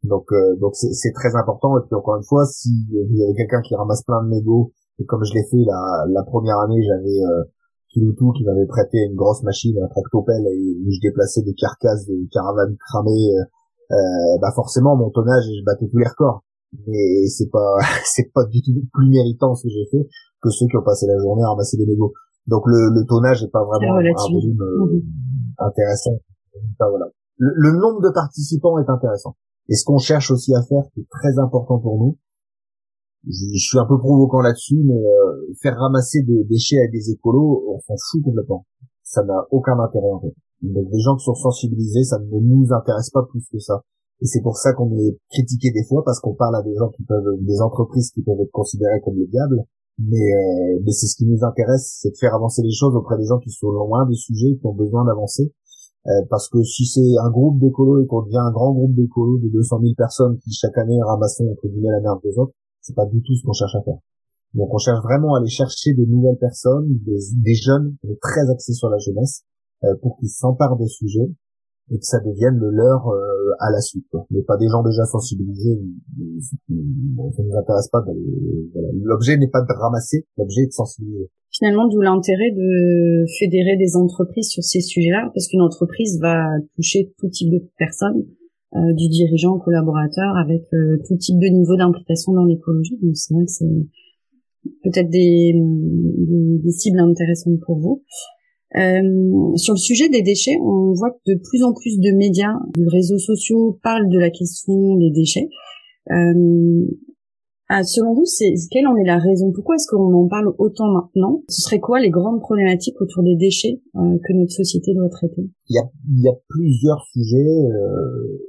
Donc 0.03 0.31
euh, 0.31 0.55
donc 0.59 0.75
c'est 0.75 1.13
très 1.13 1.35
important. 1.35 1.77
Et 1.77 1.81
puis 1.85 1.95
encore 1.95 2.15
une 2.17 2.23
fois 2.23 2.45
si 2.45 2.69
vous 2.89 3.21
avez 3.21 3.33
quelqu'un 3.35 3.61
qui 3.61 3.75
ramasse 3.75 4.03
plein 4.03 4.23
de 4.23 4.29
mégots 4.29 4.71
et 4.99 5.05
comme 5.05 5.23
je 5.23 5.33
l'ai 5.33 5.43
fait 5.43 5.63
la, 5.65 6.05
la 6.09 6.23
première 6.23 6.59
année 6.59 6.81
j'avais 6.83 7.19
euh, 7.19 7.43
Kiloutou 7.91 8.31
qui 8.31 8.45
m'avait 8.45 8.67
prêté 8.67 8.97
une 9.09 9.15
grosse 9.15 9.43
machine 9.43 9.75
un 9.83 9.87
tractopelle 9.87 10.45
et 10.47 10.77
où 10.85 10.91
je 10.91 11.01
déplaçais 11.01 11.41
des 11.41 11.53
carcasses 11.53 12.05
des 12.05 12.27
caravanes 12.31 12.77
cramées 12.87 13.31
euh, 13.35 13.43
euh, 13.91 14.37
bah 14.41 14.51
forcément 14.55 14.95
mon 14.95 15.09
tonnage 15.09 15.43
je 15.43 15.65
battais 15.65 15.87
tous 15.89 15.97
les 15.97 16.07
records. 16.07 16.43
Mais 16.87 17.27
c'est 17.27 17.49
pas 17.51 17.75
c'est 18.05 18.31
pas 18.31 18.45
du 18.45 18.61
tout 18.61 18.71
plus 18.93 19.09
méritant 19.09 19.55
ce 19.55 19.63
que 19.63 19.69
j'ai 19.69 19.87
fait 19.91 20.07
que 20.41 20.49
ceux 20.49 20.67
qui 20.67 20.77
ont 20.77 20.83
passé 20.83 21.07
la 21.07 21.17
journée 21.19 21.43
à 21.43 21.49
ramasser 21.49 21.75
des 21.77 21.85
mégots. 21.85 22.13
Donc 22.47 22.63
le, 22.67 22.89
le 22.93 23.05
tonnage 23.05 23.43
est 23.43 23.51
pas 23.51 23.63
vraiment 23.63 23.95
un 23.97 24.31
volume 24.31 24.61
euh, 24.61 24.85
mhm. 24.85 25.01
intéressant. 25.57 26.15
Voilà. 26.79 27.07
Le, 27.37 27.51
le 27.55 27.71
nombre 27.73 28.01
de 28.01 28.09
participants 28.13 28.79
est 28.79 28.89
intéressant 28.89 29.35
et 29.69 29.75
ce 29.75 29.85
qu'on 29.85 29.99
cherche 29.99 30.31
aussi 30.31 30.53
à 30.55 30.63
faire, 30.63 30.83
qui 30.93 31.01
est 31.01 31.09
très 31.09 31.37
important 31.37 31.77
pour 31.79 31.97
nous, 31.99 32.17
je, 33.27 33.57
suis 33.57 33.77
un 33.77 33.85
peu 33.85 33.99
provocant 33.99 34.41
là-dessus, 34.41 34.81
mais 34.83 34.97
euh, 34.97 35.53
faire 35.61 35.77
ramasser 35.77 36.23
des 36.23 36.43
déchets 36.45 36.79
avec 36.79 36.91
des 36.91 37.11
écolos, 37.11 37.63
on 37.69 37.79
s'en 37.79 37.93
fout 38.09 38.23
complètement. 38.23 38.65
Ça 39.03 39.23
n'a 39.23 39.45
aucun 39.51 39.77
intérêt 39.79 40.11
en 40.11 40.21
fait. 40.21 40.33
Donc 40.61 40.89
des 40.89 40.99
gens 40.99 41.15
qui 41.15 41.23
sont 41.25 41.35
sensibilisés, 41.35 42.03
ça 42.03 42.17
ne 42.17 42.39
nous 42.39 42.67
intéresse 42.73 43.11
pas 43.11 43.23
plus 43.29 43.45
que 43.51 43.59
ça. 43.59 43.83
Et 44.21 44.25
c'est 44.25 44.41
pour 44.41 44.57
ça 44.57 44.73
qu'on 44.73 44.91
est 44.97 45.17
critiqué 45.29 45.71
des 45.71 45.85
fois, 45.87 46.03
parce 46.03 46.19
qu'on 46.19 46.33
parle 46.33 46.55
à 46.55 46.63
des 46.63 46.75
gens 46.75 46.89
qui 46.89 47.03
peuvent, 47.03 47.37
des 47.39 47.61
entreprises 47.61 48.11
qui 48.11 48.23
peuvent 48.23 48.39
être 48.41 48.51
considérées 48.51 48.99
comme 49.03 49.17
le 49.17 49.27
diable, 49.27 49.63
Mais, 49.99 50.17
euh, 50.17 50.81
mais 50.83 50.91
c'est 50.91 51.07
ce 51.07 51.15
qui 51.15 51.25
nous 51.25 51.43
intéresse, 51.43 51.99
c'est 52.01 52.11
de 52.11 52.17
faire 52.17 52.33
avancer 52.33 52.61
les 52.63 52.73
choses 52.73 52.95
auprès 52.95 53.17
des 53.17 53.25
gens 53.25 53.39
qui 53.39 53.51
sont 53.51 53.71
loin 53.71 54.05
des 54.07 54.15
sujets, 54.15 54.57
qui 54.59 54.65
ont 54.65 54.73
besoin 54.73 55.05
d'avancer. 55.05 55.53
Euh, 56.07 56.11
parce 56.29 56.47
que 56.49 56.63
si 56.63 56.85
c'est 56.85 57.17
un 57.21 57.29
groupe 57.29 57.59
d'écolos 57.59 58.01
et 58.01 58.07
qu'on 58.07 58.23
devient 58.23 58.37
un 58.37 58.51
grand 58.51 58.71
groupe 58.71 58.95
d'écolos 58.95 59.37
de 59.39 59.49
200 59.49 59.79
000 59.81 59.93
personnes 59.97 60.37
qui 60.39 60.51
chaque 60.53 60.77
année 60.77 60.97
ramassent 61.03 61.41
entre 61.41 61.67
guillemets 61.67 61.91
la 61.91 61.99
merde 61.99 62.19
des 62.23 62.37
autres, 62.37 62.53
c'est 62.79 62.95
pas 62.95 63.05
du 63.05 63.21
tout 63.21 63.35
ce 63.35 63.43
qu'on 63.43 63.53
cherche 63.53 63.75
à 63.75 63.81
faire. 63.81 63.97
Donc 64.53 64.73
on 64.73 64.77
cherche 64.77 65.03
vraiment 65.03 65.35
à 65.35 65.39
aller 65.39 65.49
chercher 65.49 65.93
des 65.93 66.05
nouvelles 66.05 66.37
personnes, 66.39 66.87
des, 67.05 67.53
jeunes, 67.53 67.97
très 68.21 68.49
axé 68.49 68.73
sur 68.73 68.89
la 68.89 68.97
jeunesse, 68.97 69.43
euh, 69.83 69.93
pour 70.01 70.17
qu'ils 70.17 70.29
s'emparent 70.29 70.77
des 70.77 70.87
sujets 70.87 71.29
et 71.91 71.97
que 71.97 72.05
ça 72.05 72.19
devienne 72.19 72.55
le 72.55 72.69
leur 72.69 73.07
euh, 73.09 73.51
à 73.59 73.71
la 73.71 73.81
suite. 73.81 74.05
Quoi. 74.09 74.25
Mais 74.31 74.41
pas 74.43 74.57
des 74.57 74.67
gens 74.67 74.83
déjà 74.83 75.05
sensibilisés. 75.05 75.81
Bon, 76.69 77.31
ça 77.33 77.43
nous 77.43 77.55
intéresse 77.55 77.89
pas. 77.89 78.01
Voilà. 78.03 78.89
L'objet 79.03 79.37
n'est 79.37 79.49
pas 79.49 79.61
de 79.61 79.73
ramasser, 79.73 80.25
l'objet 80.37 80.61
est 80.61 80.67
de 80.67 80.71
sensibiliser. 80.71 81.29
Finalement, 81.59 81.89
d'où 81.89 81.99
l'intérêt 81.99 82.51
de 82.51 83.25
fédérer 83.37 83.75
des 83.75 83.97
entreprises 83.97 84.47
sur 84.47 84.63
ces 84.63 84.79
sujets-là, 84.79 85.29
parce 85.33 85.47
qu'une 85.47 85.61
entreprise 85.61 86.17
va 86.21 86.47
toucher 86.75 87.11
tout 87.19 87.27
type 87.27 87.51
de 87.51 87.61
personnes, 87.77 88.25
euh, 88.75 88.93
du 88.93 89.09
dirigeant 89.09 89.55
au 89.55 89.59
collaborateur, 89.59 90.37
avec 90.37 90.63
euh, 90.73 90.97
tout 91.05 91.17
type 91.17 91.37
de 91.37 91.47
niveau 91.47 91.75
d'implication 91.75 92.31
dans 92.31 92.45
l'écologie. 92.45 92.97
Donc 93.01 93.17
c'est 93.17 93.33
vrai 93.33 93.43
que 93.43 93.51
c'est 93.51 93.65
peut-être 94.83 95.09
des, 95.09 95.53
des, 95.53 96.59
des 96.63 96.71
cibles 96.71 96.99
intéressantes 96.99 97.59
pour 97.65 97.77
vous. 97.77 98.03
Euh, 98.77 99.57
sur 99.57 99.73
le 99.73 99.79
sujet 99.79 100.07
des 100.07 100.21
déchets, 100.21 100.57
on 100.61 100.93
voit 100.93 101.11
que 101.11 101.33
de 101.33 101.39
plus 101.43 101.63
en 101.63 101.73
plus 101.73 101.99
de 101.99 102.15
médias, 102.15 102.53
de 102.77 102.85
réseaux 102.85 103.17
sociaux 103.17 103.79
parlent 103.83 104.09
de 104.09 104.19
la 104.19 104.29
question 104.29 104.95
des 104.95 105.11
déchets. 105.11 105.49
Euh, 106.11 106.85
ah, 107.71 107.83
selon 107.83 108.15
vous, 108.15 108.25
c'est 108.25 108.51
quelle 108.71 108.87
en 108.87 108.95
est 108.97 109.05
la 109.05 109.19
raison 109.19 109.51
Pourquoi 109.53 109.75
est-ce 109.75 109.85
qu'on 109.87 110.11
en 110.11 110.27
parle 110.27 110.55
autant 110.57 110.89
maintenant 110.91 111.43
Ce 111.49 111.61
serait 111.61 111.79
quoi 111.79 111.99
les 111.99 112.09
grandes 112.09 112.41
problématiques 112.41 112.99
autour 112.99 113.21
des 113.21 113.35
déchets 113.35 113.79
euh, 113.95 114.17
que 114.25 114.33
notre 114.33 114.51
société 114.51 114.95
doit 114.95 115.07
traiter 115.09 115.47
il 115.69 115.75
y, 115.75 115.77
a, 115.77 115.83
il 116.09 116.23
y 116.23 116.27
a 116.27 116.33
plusieurs 116.47 117.03
sujets, 117.13 117.37
euh, 117.37 118.39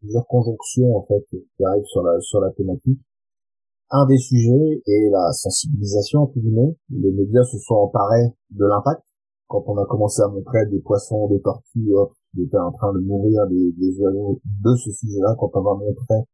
plusieurs 0.00 0.26
conjonctions 0.26 0.94
en 0.94 1.06
fait 1.06 1.24
qui 1.30 1.64
arrivent 1.64 1.86
sur 1.86 2.02
la 2.02 2.20
sur 2.20 2.38
la 2.40 2.50
thématique. 2.50 3.00
Un 3.90 4.04
des 4.04 4.18
sujets 4.18 4.82
est 4.86 5.08
la 5.10 5.32
sensibilisation 5.32 6.24
entre 6.24 6.38
guillemets. 6.38 6.76
Les 6.90 7.12
médias 7.12 7.44
se 7.44 7.56
sont 7.56 7.76
emparés 7.76 8.28
de 8.50 8.66
l'impact 8.66 9.02
quand 9.48 9.64
on 9.68 9.78
a 9.78 9.86
commencé 9.86 10.20
à 10.20 10.28
montrer 10.28 10.66
des 10.66 10.80
poissons, 10.80 11.28
des 11.28 11.40
tortues, 11.40 11.94
qui 12.34 12.42
étaient 12.42 12.58
en 12.58 12.72
train 12.72 12.92
de 12.92 12.98
mourir, 12.98 13.46
des, 13.48 13.72
des 13.72 13.98
oiseaux 14.00 14.38
de 14.44 14.76
ce 14.76 14.90
sujet-là, 14.90 15.34
quand 15.38 15.50
on 15.54 15.62
va 15.62 15.74
montrer 15.74 16.26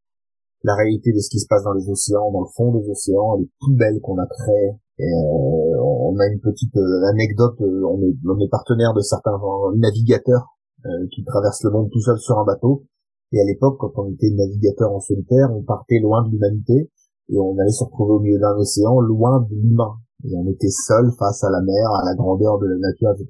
la 0.64 0.74
réalité 0.74 1.12
de 1.12 1.18
ce 1.18 1.28
qui 1.28 1.40
se 1.40 1.46
passe 1.48 1.64
dans 1.64 1.72
les 1.72 1.88
océans, 1.88 2.30
dans 2.30 2.40
le 2.40 2.52
fond 2.54 2.72
des 2.72 2.88
océans, 2.88 3.36
les 3.36 3.48
poubelles 3.60 4.00
qu'on 4.00 4.18
a 4.18 4.26
créées. 4.26 4.72
Euh, 5.00 5.80
on 5.82 6.16
a 6.18 6.26
une 6.26 6.40
petite 6.40 6.76
euh, 6.76 7.10
anecdote, 7.10 7.60
euh, 7.60 7.82
on, 7.88 8.00
est, 8.02 8.14
on 8.28 8.38
est 8.38 8.48
partenaire 8.48 8.94
de 8.94 9.00
certains 9.00 9.38
navigateurs 9.76 10.46
qui 11.14 11.22
traversent 11.22 11.62
le 11.62 11.70
monde 11.70 11.90
tout 11.92 12.00
seul 12.00 12.18
sur 12.18 12.36
un 12.40 12.44
bateau. 12.44 12.82
Et 13.30 13.40
à 13.40 13.44
l'époque, 13.44 13.76
quand 13.78 13.92
on 13.98 14.10
était 14.10 14.30
navigateur 14.30 14.92
en 14.92 14.98
solitaire, 14.98 15.48
on 15.54 15.62
partait 15.62 16.00
loin 16.02 16.26
de 16.26 16.30
l'humanité 16.30 16.90
et 17.28 17.38
on 17.38 17.56
allait 17.56 17.70
se 17.70 17.84
retrouver 17.84 18.14
au 18.14 18.18
milieu 18.18 18.40
d'un 18.40 18.56
océan, 18.56 18.98
loin 18.98 19.46
de 19.48 19.54
l'humain 19.54 19.94
et 20.24 20.34
on 20.36 20.46
était 20.50 20.70
seul 20.70 21.10
face 21.18 21.42
à 21.44 21.50
la 21.50 21.60
mer, 21.62 21.90
à 21.90 22.04
la 22.04 22.14
grandeur 22.14 22.58
de 22.58 22.66
la 22.66 22.78
nature, 22.78 23.10
etc. 23.14 23.28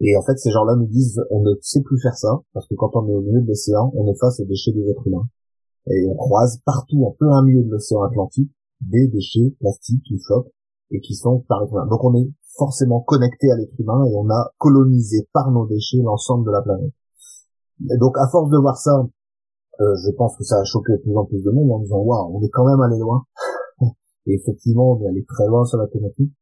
Et 0.00 0.16
en 0.16 0.22
fait, 0.22 0.36
ces 0.36 0.50
gens-là 0.50 0.74
nous 0.76 0.86
disent, 0.86 1.20
on 1.30 1.42
ne 1.42 1.54
sait 1.60 1.82
plus 1.82 2.00
faire 2.00 2.16
ça, 2.16 2.40
parce 2.52 2.66
que 2.66 2.74
quand 2.74 2.90
on 2.94 3.08
est 3.08 3.14
au 3.14 3.22
milieu 3.22 3.40
de 3.40 3.48
l'océan, 3.48 3.92
on 3.94 4.10
est 4.10 4.18
face 4.18 4.40
aux 4.40 4.44
déchets 4.44 4.72
des 4.72 4.88
êtres 4.90 5.06
humains. 5.06 5.26
Et 5.86 6.06
on 6.08 6.14
croise 6.14 6.60
partout, 6.64 7.04
en 7.04 7.12
plein 7.12 7.42
milieu 7.42 7.62
de 7.62 7.70
l'océan 7.70 8.02
Atlantique, 8.02 8.50
des 8.80 9.08
déchets 9.08 9.54
plastiques 9.60 10.02
qui 10.06 10.18
flottent 10.18 10.52
et 10.90 11.00
qui 11.00 11.14
sont 11.14 11.44
par 11.48 11.64
humain. 11.64 11.86
Donc 11.86 12.04
on 12.04 12.14
est 12.14 12.30
forcément 12.56 13.00
connecté 13.00 13.50
à 13.50 13.56
l'être 13.56 13.78
humain 13.78 14.04
et 14.06 14.14
on 14.14 14.28
a 14.30 14.52
colonisé 14.58 15.28
par 15.32 15.50
nos 15.50 15.66
déchets 15.66 15.98
l'ensemble 16.02 16.46
de 16.46 16.52
la 16.52 16.62
planète. 16.62 16.92
Donc 18.00 18.16
à 18.18 18.28
force 18.30 18.50
de 18.50 18.58
voir 18.58 18.76
ça, 18.76 19.06
euh, 19.80 19.94
je 20.04 20.10
pense 20.16 20.36
que 20.36 20.44
ça 20.44 20.56
a 20.60 20.64
choqué 20.64 20.92
de 20.92 21.02
plus 21.02 21.16
en 21.16 21.24
plus 21.24 21.42
de 21.42 21.50
monde 21.50 21.70
en 21.72 21.78
disant 21.80 21.98
waouh, 21.98 22.36
on 22.36 22.42
est 22.42 22.50
quand 22.50 22.64
même 22.64 22.80
allé 22.80 22.98
loin. 22.98 23.24
Et 24.26 24.34
effectivement, 24.34 24.92
on 24.92 25.04
est 25.04 25.08
allé 25.08 25.24
très 25.24 25.46
loin 25.46 25.64
sur 25.64 25.78
la 25.78 25.88
thématique. 25.88 26.32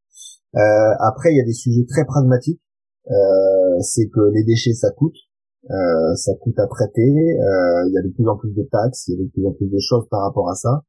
Euh, 0.55 0.93
après, 1.01 1.33
il 1.33 1.39
y 1.39 1.41
a 1.41 1.45
des 1.45 1.55
sujets 1.55 1.87
très 1.89 2.05
pragmatiques. 2.05 2.61
Euh, 3.11 3.81
c'est 3.81 4.09
que 4.09 4.21
les 4.33 4.45
déchets, 4.45 4.75
ça 4.75 4.91
coûte. 4.93 5.17
Euh, 5.71 6.15
ça 6.17 6.33
coûte 6.41 6.59
à 6.59 6.67
traiter. 6.67 7.03
Euh, 7.03 7.87
il 7.87 7.93
y 7.93 7.99
a 7.99 8.03
de 8.03 8.13
plus 8.13 8.27
en 8.29 8.37
plus 8.37 8.53
de 8.53 8.63
taxes. 8.71 9.09
Il 9.09 9.15
y 9.15 9.21
a 9.21 9.25
de 9.25 9.31
plus 9.31 9.47
en 9.47 9.53
plus 9.53 9.69
de 9.69 9.79
choses 9.79 10.09
par 10.11 10.23
rapport 10.23 10.49
à 10.49 10.55
ça. 10.55 10.83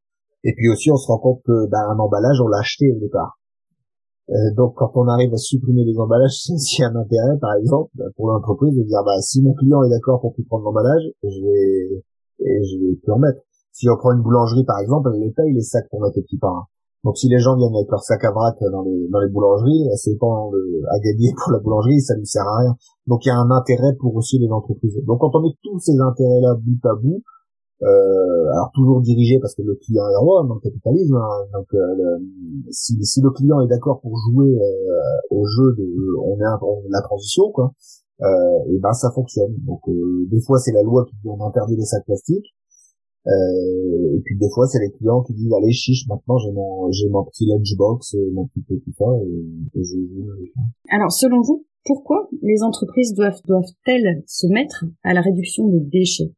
Et 0.44 0.54
puis 0.56 0.70
aussi, 0.70 0.92
on 0.92 0.98
se 0.98 1.08
rend 1.08 1.20
compte 1.20 1.42
que 1.46 1.70
ben, 1.70 1.80
un 1.90 2.00
emballage, 2.00 2.42
on 2.42 2.48
l'a 2.48 2.60
acheté 2.60 2.92
au 2.92 3.00
départ. 3.00 3.40
Euh, 4.30 4.34
donc, 4.56 4.76
quand 4.76 4.92
on 4.96 5.08
arrive 5.08 5.34
à 5.34 5.38
supprimer 5.38 5.84
les 5.84 5.98
emballages, 5.98 6.32
s'il 6.58 6.82
y 6.82 6.84
a 6.84 6.90
un 6.90 6.96
intérêt, 6.96 7.38
par 7.40 7.54
exemple, 7.56 7.92
ben, 7.96 8.10
pour 8.16 8.28
l'entreprise, 8.30 8.76
de 8.76 8.84
dire, 8.84 9.04
bah, 9.06 9.22
si 9.22 9.42
mon 9.42 9.54
client 9.54 9.84
est 9.84 9.90
d'accord 9.90 10.22
pour 10.22 10.34
plus 10.34 10.44
prendre 10.44 10.64
l'emballage, 10.66 11.04
je 11.24 11.40
vais, 11.40 12.04
et 12.40 12.64
je 12.64 12.78
vais 12.80 12.96
plus 12.96 13.12
en 13.12 13.20
mettre. 13.20 13.40
Si 13.72 13.90
on 13.90 13.98
prend 13.98 14.12
une 14.12 14.22
boulangerie, 14.22 14.66
par 14.66 14.80
exemple, 14.80 15.10
elle 15.14 15.22
les 15.22 15.32
paye 15.32 15.54
les 15.54 15.62
sacs 15.62 15.90
pour 15.90 16.02
mettre 16.02 16.18
les 16.18 16.24
petits 16.24 16.38
pains. 16.38 16.68
Donc 17.04 17.18
si 17.18 17.28
les 17.28 17.40
gens 17.40 17.58
viennent 17.58 17.76
avec 17.76 17.90
leur 17.90 18.02
sac 18.02 18.24
à 18.24 18.32
vrac 18.32 18.56
dans 18.72 18.82
les, 18.84 19.08
dans 19.10 19.20
les 19.20 19.28
boulangeries, 19.28 19.90
c'est 19.98 20.18
pas 20.18 20.50
à 20.90 21.00
gagner 21.00 21.34
pour 21.36 21.52
la 21.52 21.60
boulangerie, 21.60 22.00
ça 22.00 22.16
ne 22.16 22.24
sert 22.24 22.48
à 22.48 22.60
rien. 22.60 22.78
Donc 23.08 23.26
il 23.26 23.30
y 23.30 23.32
a 23.32 23.38
un 23.38 23.52
intérêt 23.52 23.96
pour 24.00 24.16
aussi 24.16 24.40
les 24.40 24.50
entreprises. 24.50 24.96
Donc 25.06 25.20
quand 25.20 25.36
on 25.36 25.42
met 25.42 25.56
tous 25.62 25.80
ces 25.80 26.00
intérêts-là 26.00 26.56
bout 26.56 26.88
à 26.88 26.96
bout, 26.96 27.22
euh, 27.82 28.52
alors 28.54 28.72
toujours 28.74 29.02
dirigé 29.02 29.40
parce 29.40 29.56
que 29.56 29.62
le 29.62 29.76
client 29.76 30.08
est 30.08 30.16
roi 30.16 30.46
dans 30.48 30.56
le 30.56 30.62
capitalisme. 30.62 31.16
Hein, 31.16 31.46
donc 31.54 31.68
euh, 31.74 32.20
si, 32.72 32.96
si, 33.04 33.22
le 33.22 33.32
client 33.32 33.60
est 33.62 33.68
d'accord 33.68 34.00
pour 34.00 34.16
jouer 34.18 34.56
euh, 34.56 35.36
au 35.36 35.46
jeu 35.46 35.76
de 35.78 36.18
on 36.24 36.40
est 36.40 36.48
on, 36.62 36.84
la 36.90 37.02
transition 37.02 37.52
quoi, 37.52 37.74
euh, 38.22 38.72
et 38.72 38.80
ben 38.80 38.94
ça 38.94 39.12
fonctionne. 39.12 39.54
Donc 39.66 39.82
euh, 39.90 40.26
des 40.32 40.40
fois 40.40 40.60
c'est 40.60 40.72
la 40.72 40.84
loi 40.84 41.06
qui 41.06 41.16
dit 41.16 41.28
on 41.28 41.46
interdit 41.46 41.76
les 41.76 41.86
sacs 41.86 42.06
plastiques. 42.06 42.56
Euh, 43.26 44.18
et 44.18 44.22
puis 44.26 44.38
des 44.38 44.50
fois, 44.54 44.68
c'est 44.68 44.80
les 44.80 44.92
clients 44.92 45.22
qui 45.24 45.34
disent 45.34 45.54
allez 45.54 45.72
chiche, 45.72 46.06
maintenant 46.10 46.38
j'ai 46.40 46.52
mon 46.52 46.92
j'ai 46.92 47.08
mon 47.08 47.24
petit 47.24 47.46
lunchbox, 47.46 48.18
mon 48.34 48.48
petit 48.48 48.66
tout 48.68 48.94
ça, 48.98 49.06
et, 49.24 49.80
et 49.80 49.84
je, 49.84 49.96
Alors 50.90 51.10
selon 51.10 51.40
vous, 51.42 51.66
pourquoi 51.86 52.30
les 52.42 52.64
entreprises 52.64 53.14
doivent 53.14 53.42
doivent-elles 53.46 54.24
se 54.28 54.48
mettre 54.48 54.86
à 55.04 55.14
la 55.14 55.22
réduction 55.22 55.68
des 55.68 55.80
déchets? 55.80 56.34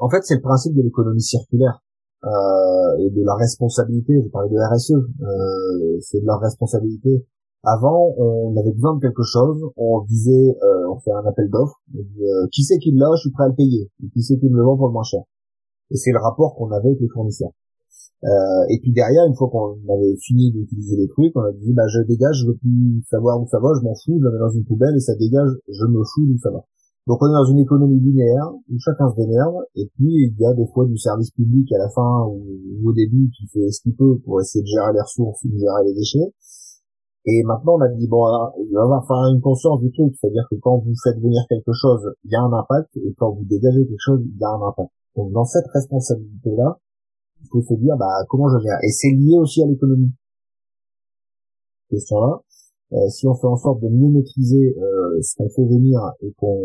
En 0.00 0.08
fait, 0.08 0.20
c'est 0.22 0.36
le 0.36 0.40
principe 0.40 0.74
de 0.74 0.82
l'économie 0.82 1.20
circulaire 1.20 1.82
euh, 2.24 2.98
et 2.98 3.10
de 3.10 3.24
la 3.24 3.34
responsabilité. 3.34 4.14
Je 4.24 4.28
parlais 4.30 4.50
de 4.50 4.56
RSE, 4.56 4.92
euh, 4.92 5.98
c'est 6.00 6.20
de 6.20 6.26
la 6.26 6.38
responsabilité. 6.38 7.26
Avant, 7.64 8.14
on 8.16 8.56
avait 8.56 8.72
besoin 8.72 8.94
de 8.94 9.00
quelque 9.00 9.24
chose, 9.24 9.60
on 9.76 10.02
disait, 10.04 10.56
euh, 10.62 10.88
on 10.90 11.00
fait 11.00 11.10
un 11.10 11.26
appel 11.26 11.50
d'offres, 11.50 11.80
qui 12.52 12.62
c'est 12.62 12.78
qui 12.78 12.92
l'a, 12.92 13.10
je 13.16 13.22
suis 13.22 13.30
prêt 13.32 13.44
à 13.44 13.48
le 13.48 13.54
payer, 13.54 13.90
et 14.02 14.08
qui 14.10 14.22
c'est 14.22 14.38
qui 14.38 14.48
me 14.48 14.56
le 14.56 14.62
vend 14.62 14.76
pour 14.76 14.86
le 14.86 14.92
moins 14.92 15.02
cher? 15.02 15.22
Et 15.90 15.96
c'est 15.96 16.12
le 16.12 16.20
rapport 16.20 16.54
qu'on 16.54 16.70
avait 16.70 16.88
avec 16.88 17.00
les 17.00 17.08
fournisseurs. 17.08 17.50
Euh, 18.24 18.64
et 18.70 18.80
puis 18.80 18.92
derrière, 18.92 19.24
une 19.26 19.36
fois 19.36 19.48
qu'on 19.48 19.78
avait 19.94 20.16
fini 20.18 20.50
d'utiliser 20.50 20.96
les 20.96 21.08
trucs, 21.08 21.30
on 21.36 21.42
a 21.42 21.52
dit, 21.52 21.72
bah 21.72 21.86
je 21.86 22.00
dégage, 22.02 22.42
je 22.42 22.46
veux 22.48 22.56
plus 22.56 23.02
savoir 23.08 23.40
où 23.40 23.46
ça 23.46 23.60
va, 23.60 23.70
je 23.78 23.84
m'en 23.84 23.94
fous, 23.94 24.18
je 24.18 24.24
le 24.24 24.32
mets 24.32 24.38
dans 24.38 24.50
une 24.50 24.64
poubelle 24.64 24.96
et 24.96 25.00
ça 25.00 25.14
dégage, 25.14 25.50
je 25.68 25.86
me 25.86 26.02
fous 26.02 26.26
d'où 26.26 26.38
ça 26.38 26.50
va. 26.50 26.64
Donc 27.06 27.22
on 27.22 27.28
est 27.28 27.32
dans 27.32 27.46
une 27.46 27.60
économie 27.60 28.00
linéaire 28.00 28.52
où 28.52 28.78
chacun 28.80 29.08
se 29.08 29.16
démerde, 29.16 29.64
et 29.76 29.88
puis 29.94 30.28
il 30.28 30.36
y 30.36 30.44
a 30.44 30.52
des 30.52 30.66
fois 30.74 30.84
du 30.84 30.98
service 30.98 31.30
public 31.30 31.70
à 31.72 31.78
la 31.78 31.88
fin 31.90 32.26
ou, 32.26 32.42
au 32.84 32.92
début 32.92 33.30
qui 33.38 33.46
fait 33.46 33.70
ce 33.70 33.80
qu'il 33.82 33.94
peut 33.94 34.18
pour 34.24 34.40
essayer 34.40 34.62
de 34.62 34.68
gérer 34.68 34.92
les 34.92 35.00
ressources 35.00 35.42
ou 35.44 35.48
de 35.48 35.56
gérer 35.56 35.84
les 35.86 35.94
déchets. 35.94 36.34
Et 37.24 37.42
maintenant, 37.44 37.76
on 37.76 37.80
a 37.80 37.88
dit, 37.88 38.08
bon, 38.08 38.24
il 38.58 38.72
va 38.72 39.04
falloir 39.06 39.32
une 39.32 39.40
conscience 39.40 39.80
du 39.80 39.92
truc. 39.92 40.14
C'est-à-dire 40.18 40.46
que 40.50 40.56
quand 40.56 40.78
vous 40.78 40.94
faites 41.04 41.18
venir 41.20 41.42
quelque 41.48 41.72
chose, 41.72 42.00
il 42.24 42.32
y 42.32 42.36
a 42.36 42.42
un 42.42 42.52
impact, 42.52 42.96
et 42.96 43.14
quand 43.18 43.32
vous 43.32 43.44
dégagez 43.44 43.86
quelque 43.86 44.00
chose, 44.00 44.20
il 44.24 44.40
y 44.40 44.44
a 44.44 44.48
un 44.48 44.66
impact. 44.66 44.90
Donc, 45.14 45.32
dans 45.32 45.44
cette 45.44 45.66
responsabilité-là, 45.74 46.78
il 47.42 47.48
faut 47.48 47.62
se 47.62 47.80
dire, 47.80 47.96
bah, 47.98 48.24
comment 48.28 48.48
je 48.48 48.62
gère? 48.62 48.78
Et 48.82 48.90
c'est 48.90 49.10
lié 49.10 49.36
aussi 49.38 49.62
à 49.62 49.66
l'économie. 49.66 50.12
Question-là. 51.90 52.42
Euh, 52.92 53.08
si 53.10 53.26
on 53.26 53.34
fait 53.34 53.46
en 53.46 53.56
sorte 53.56 53.82
de 53.82 53.88
mieux 53.88 54.08
maîtriser 54.08 54.74
euh, 54.78 55.20
ce 55.20 55.36
qu'on 55.36 55.48
fait 55.50 55.64
venir 55.64 56.00
et 56.22 56.32
qu'on 56.38 56.58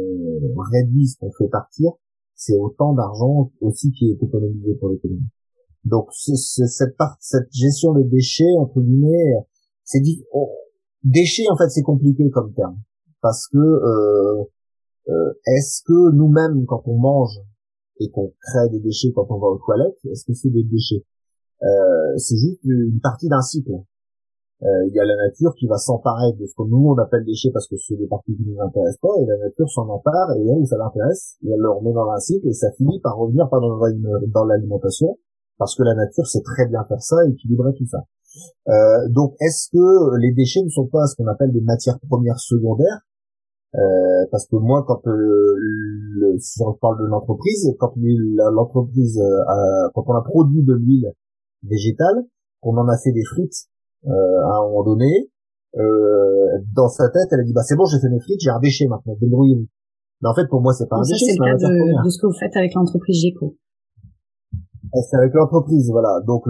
réduit 0.71 1.07
ce 1.07 1.17
qu'on 1.19 1.31
fait 1.31 1.49
partir, 1.49 1.91
c'est 2.35 2.57
autant 2.57 2.93
d'argent 2.93 3.51
aussi 3.61 3.91
qui 3.91 4.11
est 4.11 4.23
économisé 4.23 4.75
pour 4.75 4.89
l'économie. 4.89 5.27
Donc 5.85 6.07
cette 6.13 6.95
part, 6.97 7.17
cette 7.19 7.51
gestion 7.51 7.93
des 7.93 8.05
déchets 8.05 8.55
entre 8.57 8.79
guillemets, 8.81 9.33
c'est 9.83 9.99
dit 9.99 10.23
oh, 10.31 10.49
déchets 11.03 11.49
en 11.51 11.57
fait 11.57 11.69
c'est 11.69 11.81
compliqué 11.81 12.29
comme 12.29 12.53
terme 12.53 12.77
parce 13.21 13.47
que 13.47 13.57
euh, 13.57 14.43
euh, 15.09 15.33
est-ce 15.45 15.83
que 15.83 16.11
nous-mêmes 16.15 16.65
quand 16.65 16.83
on 16.85 16.97
mange 16.97 17.39
et 17.99 18.09
qu'on 18.09 18.33
crée 18.41 18.69
des 18.69 18.79
déchets 18.79 19.11
quand 19.13 19.27
on 19.29 19.39
va 19.39 19.47
aux 19.47 19.59
toilettes 19.59 19.97
est-ce 20.05 20.25
que 20.25 20.33
c'est 20.33 20.49
des 20.49 20.63
déchets? 20.63 21.03
Euh, 21.63 22.17
c'est 22.17 22.37
juste 22.37 22.59
une 22.63 22.99
partie 23.01 23.29
d'un 23.29 23.41
cycle. 23.41 23.71
Euh, 23.71 24.87
il 24.87 24.93
y 24.93 24.99
a 24.99 25.05
la 25.05 25.15
nature 25.27 25.53
qui 25.55 25.67
va 25.67 25.77
s'emparer 25.77 26.31
de 26.39 26.45
ce 26.45 26.53
que 26.55 26.63
nous 26.63 26.95
on 26.95 26.97
appelle 26.97 27.25
déchets 27.25 27.51
parce 27.51 27.67
que 27.67 27.75
c'est 27.75 27.97
des 27.97 28.07
parties 28.07 28.35
qui 28.35 28.43
nous 28.47 28.59
intéressent 28.61 29.01
pas 29.01 29.15
et 29.19 29.25
la 29.25 29.37
nature 29.37 29.69
s'en 29.69 29.89
empare 29.89 30.31
et 30.37 30.47
elle 30.47 30.65
ça 30.67 30.77
l'intéresse 30.77 31.37
et 31.43 31.49
elle 31.51 31.59
le 31.59 31.69
remet 31.69 31.91
dans 31.91 32.09
un 32.09 32.19
cycle 32.19 32.47
et 32.47 32.53
ça 32.53 32.71
finit 32.77 32.99
par 33.01 33.17
revenir 33.17 33.49
pas 33.49 33.59
dans, 33.59 34.45
l'alimentation 34.45 35.17
parce 35.57 35.75
que 35.75 35.83
la 35.83 35.95
nature 35.95 36.27
sait 36.27 36.41
très 36.41 36.67
bien 36.67 36.83
faire 36.87 37.01
ça 37.01 37.17
équilibrer 37.27 37.73
tout 37.77 37.85
ça. 37.87 38.05
Euh, 38.69 39.09
donc, 39.09 39.35
est-ce 39.41 39.69
que 39.71 40.17
les 40.17 40.33
déchets 40.33 40.63
ne 40.63 40.69
sont 40.69 40.87
pas 40.87 41.05
ce 41.07 41.15
qu'on 41.15 41.27
appelle 41.27 41.51
des 41.51 41.61
matières 41.61 41.99
premières 42.07 42.39
secondaires? 42.39 43.01
Euh, 43.75 44.25
Parce 44.31 44.47
que 44.47 44.55
moi, 44.55 44.83
quand 44.87 45.01
euh, 45.07 45.55
le, 45.57 46.37
si 46.39 46.61
on 46.61 46.73
parle 46.73 46.99
de 46.99 47.05
l'entreprise, 47.05 47.75
quand 47.79 47.93
l'entreprise, 47.97 49.19
euh, 49.19 49.89
quand 49.93 50.03
on 50.07 50.15
a 50.15 50.21
produit 50.21 50.63
de 50.63 50.73
l'huile 50.73 51.11
végétale, 51.63 52.23
qu'on 52.61 52.77
en 52.77 52.87
a 52.87 52.97
fait 52.97 53.11
des 53.11 53.23
frites 53.25 53.67
à 54.05 54.59
un 54.59 54.67
moment 54.67 54.83
donné, 54.83 55.29
dans 56.75 56.87
sa 56.87 57.09
tête, 57.09 57.29
elle 57.31 57.39
a 57.39 57.43
dit 57.43 57.53
bah 57.53 57.63
c'est 57.63 57.75
bon, 57.75 57.85
j'ai 57.85 57.99
fait 57.99 58.09
mes 58.09 58.19
frites, 58.19 58.41
j'ai 58.41 58.51
un 58.51 58.59
déchet 58.59 58.85
maintenant, 58.87 59.15
débrouillez-vous. 59.19 59.67
Mais 60.21 60.29
en 60.29 60.35
fait, 60.35 60.47
pour 60.47 60.61
moi, 60.61 60.73
c'est 60.73 60.87
pas 60.87 60.97
un 60.97 61.01
déchet. 61.01 61.25
C'est 61.25 61.37
le 61.39 61.45
cas 61.45 61.57
de, 61.57 62.03
de, 62.03 62.09
ce 62.09 62.21
que 62.21 62.27
vous 62.27 62.37
faites 62.39 62.55
avec 62.55 62.73
l'entreprise 62.75 63.21
Géco. 63.21 63.55
C'est 64.93 65.17
avec 65.17 65.33
l'entreprise, 65.33 65.89
voilà. 65.89 66.19
Donc, 66.27 66.43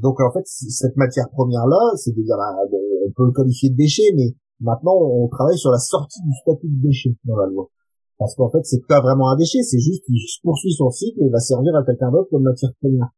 donc 0.00 0.20
en 0.20 0.30
fait, 0.32 0.46
cette 0.46 0.96
matière 0.96 1.28
première 1.30 1.66
là, 1.66 1.92
c'est 1.96 2.12
dire, 2.12 2.36
bah, 2.36 2.54
on 2.62 3.10
peut 3.10 3.26
le 3.26 3.32
qualifier 3.32 3.70
de 3.70 3.76
déchet, 3.76 4.14
mais 4.14 4.36
maintenant, 4.62 4.96
on 4.96 5.28
travaille 5.28 5.58
sur 5.58 5.70
la 5.70 5.78
sortie 5.78 6.22
du 6.22 6.32
statut 6.42 6.68
de 6.68 6.80
déchet 6.82 7.14
dans 7.24 7.36
la 7.36 7.46
loi. 7.46 7.68
Parce 8.18 8.34
qu'en 8.36 8.50
fait, 8.50 8.64
c'est 8.64 8.86
pas 8.86 9.00
vraiment 9.00 9.30
un 9.30 9.36
déchet, 9.36 9.62
c'est 9.62 9.80
juste 9.80 10.04
qu'il 10.04 10.16
poursuit 10.42 10.72
son 10.72 10.90
cycle 10.90 11.20
et 11.22 11.28
va 11.28 11.40
servir 11.40 11.74
à 11.74 11.84
quelqu'un 11.84 12.10
d'autre 12.10 12.30
comme 12.30 12.44
matière 12.44 12.72
première. 12.80 13.10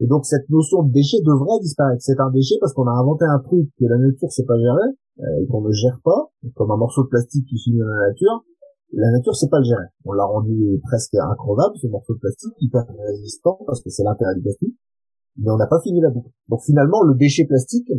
Et 0.00 0.06
donc, 0.06 0.24
cette 0.24 0.48
notion 0.48 0.82
de 0.82 0.92
déchet 0.92 1.20
devrait 1.24 1.60
disparaître. 1.60 2.00
C'est 2.00 2.20
un 2.20 2.30
déchet 2.30 2.56
parce 2.60 2.72
qu'on 2.72 2.86
a 2.86 2.92
inventé 2.92 3.24
un 3.24 3.38
truc 3.40 3.68
que 3.78 3.84
la 3.84 3.98
nature 3.98 4.30
sait 4.32 4.44
pas 4.44 4.58
gérer, 4.58 4.96
euh, 5.20 5.42
et 5.42 5.46
qu'on 5.46 5.60
ne 5.60 5.72
gère 5.72 6.00
pas, 6.04 6.30
comme 6.54 6.70
un 6.70 6.76
morceau 6.76 7.04
de 7.04 7.08
plastique 7.08 7.46
qui 7.46 7.58
finit 7.58 7.78
dans 7.78 7.86
la 7.86 8.08
nature, 8.08 8.44
la 8.92 9.10
nature 9.12 9.36
sait 9.36 9.48
pas 9.48 9.58
le 9.58 9.64
gérer. 9.64 9.86
On 10.04 10.12
l'a 10.12 10.24
rendu 10.24 10.80
presque 10.84 11.14
incroyable, 11.14 11.76
ce 11.80 11.86
morceau 11.86 12.14
de 12.14 12.18
plastique, 12.18 12.52
hyper 12.60 12.84
résistant, 13.06 13.58
parce 13.66 13.82
que 13.82 13.90
c'est 13.90 14.02
l'intérêt 14.02 14.34
du 14.34 14.42
plastique, 14.42 14.76
mais 15.36 15.50
on 15.50 15.56
n'a 15.56 15.66
pas 15.66 15.80
fini 15.80 16.00
la 16.00 16.10
boucle. 16.10 16.30
Donc 16.48 16.60
finalement, 16.64 17.02
le 17.02 17.14
déchet 17.14 17.44
plastique, 17.44 17.92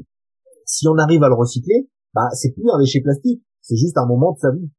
si 0.66 0.88
on 0.88 0.98
arrive 0.98 1.24
à 1.24 1.30
le 1.30 1.36
recycler, 1.36 1.88
bah 2.14 2.28
c'est 2.34 2.52
plus 2.52 2.70
un 2.74 2.80
déchet 2.80 3.02
plastique, 3.02 3.42
c'est 3.62 3.76
juste 3.76 3.98
un 3.98 4.06
moment 4.06 4.34
de 4.34 4.40
sa 4.40 4.52
vie. 4.52 4.70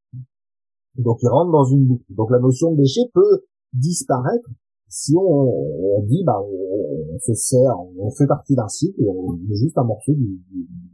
Donc 0.99 1.19
il 1.23 1.29
rentre 1.29 1.53
dans 1.53 1.65
une 1.65 1.87
boucle. 1.87 2.05
Donc 2.11 2.31
la 2.31 2.39
notion 2.39 2.73
de 2.73 2.77
déchet 2.77 3.03
peut 3.15 3.45
disparaître 3.73 4.49
si 4.89 5.15
on, 5.17 6.05
dit 6.07 6.23
bah 6.25 6.39
on, 6.45 7.19
se 7.19 7.33
sert, 7.33 7.73
on 7.99 8.11
fait 8.11 8.27
partie 8.27 8.55
d'un 8.55 8.69
cycle 8.69 9.01
et 9.01 9.09
on 9.09 9.35
est 9.51 9.57
juste 9.57 9.79
un 9.79 9.85
morceau 9.85 10.13
du, 10.13 10.39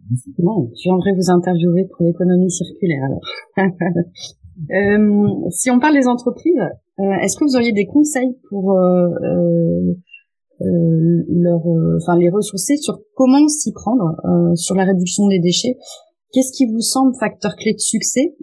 du, 0.08 0.16
cycle. 0.16 0.40
Bon, 0.40 0.70
je 0.76 0.82
viendrai 0.84 1.12
vous 1.14 1.30
interviewer 1.30 1.88
pour 1.90 2.06
l'économie 2.06 2.50
circulaire. 2.50 3.08
Euh, 4.74 5.48
si 5.50 5.70
on 5.70 5.78
parle 5.78 5.94
des 5.94 6.08
entreprises, 6.08 6.60
euh, 6.98 7.04
est-ce 7.22 7.36
que 7.36 7.44
vous 7.44 7.54
auriez 7.54 7.70
des 7.70 7.86
conseils 7.86 8.36
pour 8.48 8.72
euh, 8.72 9.08
leur, 10.58 11.62
enfin 11.96 12.18
les 12.18 12.28
ressourcer 12.28 12.76
sur 12.76 12.98
comment 13.14 13.46
s'y 13.46 13.72
prendre 13.72 14.16
sur 14.56 14.74
la 14.74 14.82
réduction 14.82 15.28
des 15.28 15.38
déchets 15.38 15.76
Qu'est-ce 16.32 16.52
qui 16.52 16.66
vous 16.66 16.80
semble 16.80 17.14
facteur 17.18 17.56
clé 17.56 17.72
de 17.72 17.78
succès 17.78 18.36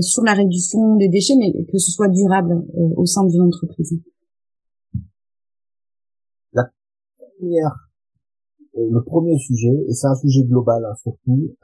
sur 0.00 0.22
la 0.22 0.34
réduction 0.34 0.96
des 0.96 1.08
déchets, 1.08 1.36
mais 1.38 1.50
que 1.64 1.78
ce 1.78 1.90
soit 1.90 2.08
durable 2.08 2.64
au 2.74 3.06
sein 3.06 3.24
d'une 3.24 3.42
entreprise? 3.42 3.98
La 6.52 6.64
première, 7.38 7.90
le 8.74 9.02
premier 9.02 9.38
sujet, 9.38 9.72
et 9.88 9.92
c'est 9.94 10.08
un 10.08 10.14
sujet 10.14 10.42
global 10.44 10.84
hein, 10.84 10.94
surtout, 11.02 11.54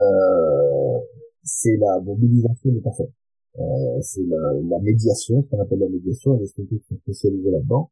c'est 1.43 1.77
la 1.77 1.99
mobilisation 2.01 2.71
des 2.71 2.81
personnes. 2.81 3.11
Euh, 3.57 3.99
c'est 4.01 4.23
la, 4.23 4.53
la, 4.69 4.79
médiation, 4.79 5.43
ce 5.43 5.49
qu'on 5.49 5.61
appelle 5.61 5.79
la 5.79 5.89
médiation, 5.89 6.33
les 6.37 6.45
structures 6.45 6.79
sont 6.87 6.95
spécialisées 6.97 7.51
là-dedans. 7.51 7.89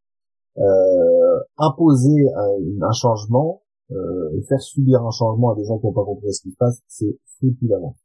Euh, 0.58 1.40
imposer 1.58 2.26
un, 2.36 2.82
un 2.82 2.92
changement 2.94 3.62
euh, 3.92 4.42
faire 4.48 4.62
subir 4.62 5.02
un 5.06 5.12
changement 5.12 5.52
à 5.52 5.56
des 5.56 5.66
gens 5.66 5.78
qui 5.80 5.86
n'ont 5.86 5.94
pas 5.94 6.06
compris 6.06 6.34
ce 6.34 6.42
qui 6.42 6.52
se 6.52 6.58
passe, 6.58 6.82
c'est 6.88 7.18
foutu 7.40 7.68
d'avance. 7.68 7.98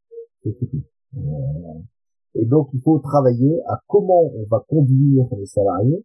C'est 0.43 0.53
foutu. 0.59 0.83
Euh, 1.17 1.81
et 2.35 2.47
donc, 2.47 2.69
il 2.73 2.81
faut 2.81 2.99
travailler 2.99 3.61
à 3.69 3.81
comment 3.89 4.23
on 4.35 4.45
va 4.51 4.65
conduire 4.69 5.27
les 5.39 5.47
salariés 5.47 6.05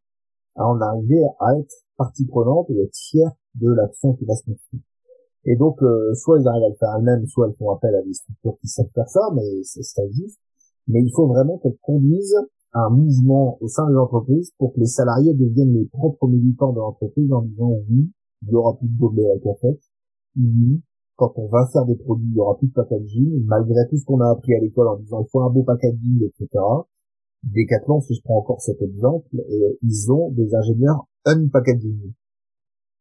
à 0.55 0.67
en 0.67 0.79
arriver 0.81 1.23
à 1.39 1.57
être 1.57 1.73
partie 1.97 2.25
prenante 2.25 2.69
et 2.69 2.81
être 2.81 2.95
fier 2.95 3.31
de 3.55 3.71
l'action 3.71 4.13
qui 4.13 4.25
va 4.25 4.35
se 4.35 4.45
construire. 4.45 4.81
Et 5.45 5.55
donc, 5.55 5.81
euh, 5.81 6.13
soit 6.15 6.39
ils 6.39 6.47
arrivent 6.47 6.65
à 6.65 6.69
le 6.69 6.75
faire 6.75 6.95
elles-mêmes, 6.97 7.25
soit 7.27 7.47
elles 7.47 7.55
font 7.55 7.71
appel 7.71 7.95
à 7.95 8.01
des 8.01 8.13
structures 8.13 8.57
qui 8.59 8.67
savent 8.67 8.89
faire 8.93 9.07
ça, 9.07 9.21
mais 9.33 9.63
c'est 9.63 10.03
existe 10.03 10.39
mais 10.87 11.01
il 11.01 11.11
faut 11.13 11.27
vraiment 11.27 11.57
qu'elle 11.57 11.77
conduise 11.81 12.35
un 12.73 12.89
mouvement 12.89 13.57
au 13.61 13.67
sein 13.67 13.87
de 13.87 13.93
l'entreprise 13.93 14.51
pour 14.57 14.73
que 14.73 14.79
les 14.79 14.85
salariés 14.85 15.33
deviennent 15.33 15.73
les 15.73 15.85
propres 15.85 16.27
militants 16.27 16.71
de 16.73 16.79
l'entreprise 16.79 17.31
en 17.31 17.41
disant 17.41 17.71
oui, 17.89 18.11
il 18.43 18.51
y 18.51 18.55
aura 18.55 18.77
plus 18.77 18.87
de 18.87 18.97
gobelet 18.97 19.29
à 19.31 19.39
café, 19.39 19.79
oui, 20.37 20.81
quand 21.15 21.33
on 21.37 21.47
va 21.47 21.67
faire 21.73 21.85
des 21.85 21.95
produits, 21.95 22.29
il 22.29 22.35
y 22.35 22.39
aura 22.39 22.57
plus 22.57 22.67
de 22.67 22.73
packaging, 22.73 23.43
malgré 23.45 23.87
tout 23.89 23.97
ce 23.97 24.05
qu'on 24.05 24.21
a 24.21 24.29
appris 24.29 24.53
à 24.53 24.59
l'école 24.59 24.87
en 24.87 24.97
disant 24.97 25.23
il 25.23 25.29
faut 25.31 25.41
un 25.41 25.49
beau 25.49 25.63
packaging, 25.63 26.23
etc. 26.23 26.47
Decathlon, 27.43 28.01
si 28.01 28.15
je 28.15 28.21
prends 28.23 28.37
encore 28.37 28.61
cet 28.61 28.81
exemple, 28.81 29.27
ils 29.81 30.11
ont 30.11 30.31
des 30.31 30.53
ingénieurs 30.53 31.07
unpackaging. 31.25 32.13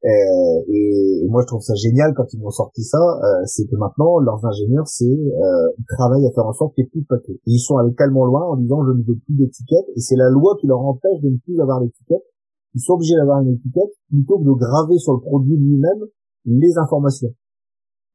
Euh, 0.05 0.61
et, 0.69 1.27
moi, 1.29 1.43
je 1.43 1.47
trouve 1.47 1.63
ça 1.63 1.75
génial 1.75 2.15
quand 2.15 2.33
ils 2.33 2.41
m'ont 2.41 2.51
sorti 2.51 2.83
ça. 2.83 2.99
Euh, 2.99 3.43
c'est 3.47 3.67
que 3.67 3.77
maintenant, 3.77 4.19
leurs 4.19 4.45
ingénieurs, 4.45 4.87
c'est 4.87 5.05
euh, 5.05 5.69
ils 5.79 5.85
travaillent 5.97 6.27
à 6.27 6.31
faire 6.33 6.47
en 6.47 6.53
sorte 6.53 6.75
qu'il 6.75 6.85
n'y 6.85 6.89
ait 6.89 6.91
plus 6.91 7.01
de. 7.01 7.33
Et 7.33 7.41
ils 7.47 7.59
sont 7.59 7.77
allés 7.77 7.95
tellement 7.95 8.25
loin 8.25 8.43
en 8.45 8.57
disant 8.57 8.85
je 8.85 8.93
ne 8.93 9.03
veux 9.03 9.19
plus 9.25 9.35
d'étiquette. 9.35 9.87
Et 9.97 10.01
c'est 10.01 10.17
la 10.17 10.31
loi 10.31 10.57
qui 10.61 10.67
leur 10.67 10.81
empêche 10.81 11.21
de 11.23 11.31
ne 11.31 11.39
plus 11.39 11.61
avoir 11.61 11.81
l'étiquette. 11.81 12.23
Ils 12.77 12.81
sont 12.81 12.95
obligés 12.95 13.17
d'avoir 13.17 13.41
une 13.41 13.55
étiquette 13.55 13.91
plutôt 14.09 14.39
que 14.39 14.45
de 14.45 14.53
graver 14.53 14.99
sur 14.99 15.15
le 15.15 15.21
produit 15.21 15.57
lui-même 15.57 16.05
les 16.45 16.79
informations. 16.79 17.33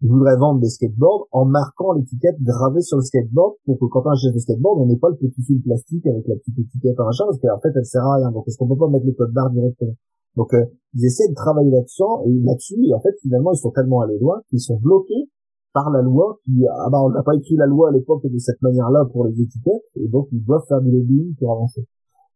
Ils 0.02 0.10
voudraient 0.10 0.38
vendre 0.38 0.62
des 0.62 0.70
skateboards 0.70 1.28
en 1.32 1.46
marquant 1.46 1.94
l'étiquette 1.94 2.42
gravée 2.42 2.82
sur 2.82 2.98
le 2.98 3.04
skateboard 3.04 3.56
pour 3.66 3.78
que 3.78 3.86
quand 3.92 4.04
on 4.06 4.12
achète 4.12 4.34
le 4.34 4.40
skateboard, 4.40 4.80
on 4.80 4.86
n'ait 4.86 4.98
pas 4.98 5.10
le 5.10 5.18
petit 5.18 5.44
fil 5.44 5.62
plastique 5.62 6.06
avec 6.08 6.28
la 6.28 6.36
petite 6.36 6.58
étiquette 6.58 7.00
en 7.00 7.06
machin 7.06 7.26
parce 7.26 7.40
qu'en 7.40 7.60
fait, 7.60 7.74
elle 7.76 7.86
sert 7.86 8.06
à 8.06 8.16
rien. 8.16 8.32
Donc, 8.32 8.48
est-ce 8.48 8.58
qu'on 8.58 8.68
peut 8.68 8.78
pas 8.78 8.88
mettre 8.88 9.06
les 9.06 9.14
codes 9.14 9.34
barres 9.34 9.52
directement? 9.52 9.94
Donc 10.36 10.54
euh, 10.54 10.64
ils 10.94 11.06
essaient 11.06 11.28
de 11.28 11.36
travailler 11.36 11.72
là-dessus 11.72 12.04
et 12.26 12.40
là-dessus 12.44 12.80
et 12.88 12.94
en 12.94 13.02
fait 13.02 13.16
finalement 13.22 13.52
ils 13.52 13.60
sont 13.60 13.72
tellement 13.72 14.02
allés 14.02 14.18
loin 14.20 14.42
qu'ils 14.50 14.62
sont 14.62 14.78
bloqués 14.78 15.30
par 15.74 15.90
la 15.90 16.02
loi 16.02 16.40
qui 16.46 16.64
ah 16.68 16.90
bah 16.90 17.00
on 17.04 17.10
n'a 17.10 17.24
pas 17.24 17.36
écrit 17.36 17.56
la 17.56 17.66
loi 17.66 17.90
à 17.90 17.92
l'époque 17.92 18.24
de 18.24 18.38
cette 18.38 18.62
manière-là 18.62 19.06
pour 19.12 19.26
les 19.26 19.42
étiquettes 19.42 19.84
et 19.96 20.08
donc 20.08 20.30
ils 20.32 20.44
doivent 20.44 20.66
faire 20.68 20.82
du 20.82 20.92
lobbying 20.92 21.36
pour 21.36 21.52
avancer. 21.52 21.86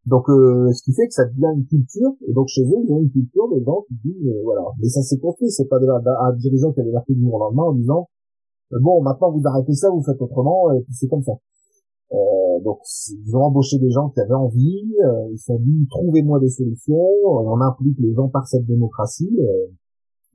Donc 0.05 0.29
euh, 0.29 0.71
ce 0.71 0.83
qui 0.83 0.93
fait 0.93 1.07
que 1.07 1.13
ça 1.13 1.25
devient 1.25 1.57
une 1.57 1.65
culture 1.65 2.11
et 2.27 2.33
donc 2.33 2.47
chez 2.47 2.61
eux 2.61 2.81
ils 2.83 2.91
ont 2.93 3.01
une 3.01 3.11
culture 3.11 3.49
de 3.49 3.63
gens 3.63 3.83
qui 3.87 3.95
disent 4.05 4.27
euh, 4.27 4.41
voilà 4.43 4.61
mais 4.79 4.87
ça 4.87 5.01
s'est 5.01 5.17
construit 5.17 5.49
c'est 5.49 5.67
pas 5.67 5.77
un 5.77 6.33
dirigeant 6.35 6.71
qui 6.73 6.81
a 6.81 6.83
débarqué 6.83 7.15
du 7.15 7.21
jour 7.21 7.33
au 7.33 7.39
lendemain 7.39 7.63
en 7.63 7.73
disant 7.73 8.09
bon 8.71 9.01
maintenant 9.01 9.31
vous 9.31 9.41
arrêtez 9.45 9.73
ça 9.73 9.89
vous 9.89 10.03
faites 10.03 10.21
autrement 10.21 10.71
et 10.73 10.81
puis 10.81 10.93
c'est 10.93 11.07
comme 11.07 11.23
ça. 11.23 11.33
Euh, 12.13 12.63
donc 12.63 12.79
ils 13.09 13.35
ont 13.35 13.41
embauché 13.41 13.79
des 13.79 13.89
gens 13.89 14.09
qui 14.09 14.19
avaient 14.19 14.33
envie, 14.33 14.93
euh, 15.03 15.27
ils 15.31 15.39
sont 15.39 15.59
dit 15.59 15.87
trouvez-moi 15.89 16.39
des 16.39 16.49
solutions, 16.49 16.95
on 17.25 17.59
implique 17.61 17.97
les 17.99 18.13
gens 18.13 18.29
par 18.29 18.47
cette 18.47 18.65
démocratie, 18.65 19.35
euh, 19.39 19.67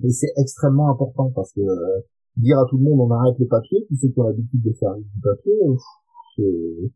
et 0.05 0.11
c'est 0.11 0.33
extrêmement 0.37 0.91
important 0.91 1.31
parce 1.31 1.53
que 1.53 1.61
dire 2.37 2.59
à 2.59 2.67
tout 2.69 2.77
le 2.77 2.85
monde 2.85 3.01
on 3.01 3.11
arrête 3.13 3.39
les 3.39 3.47
papiers, 3.47 3.87
tous 3.89 3.97
ceux 3.97 4.09
qui 4.09 4.19
ont 4.19 4.25
l'habitude 4.25 4.63
de 4.63 4.73
faire 4.73 4.95
du 4.97 5.21
papier, 5.23 5.53
c'est 6.37 6.91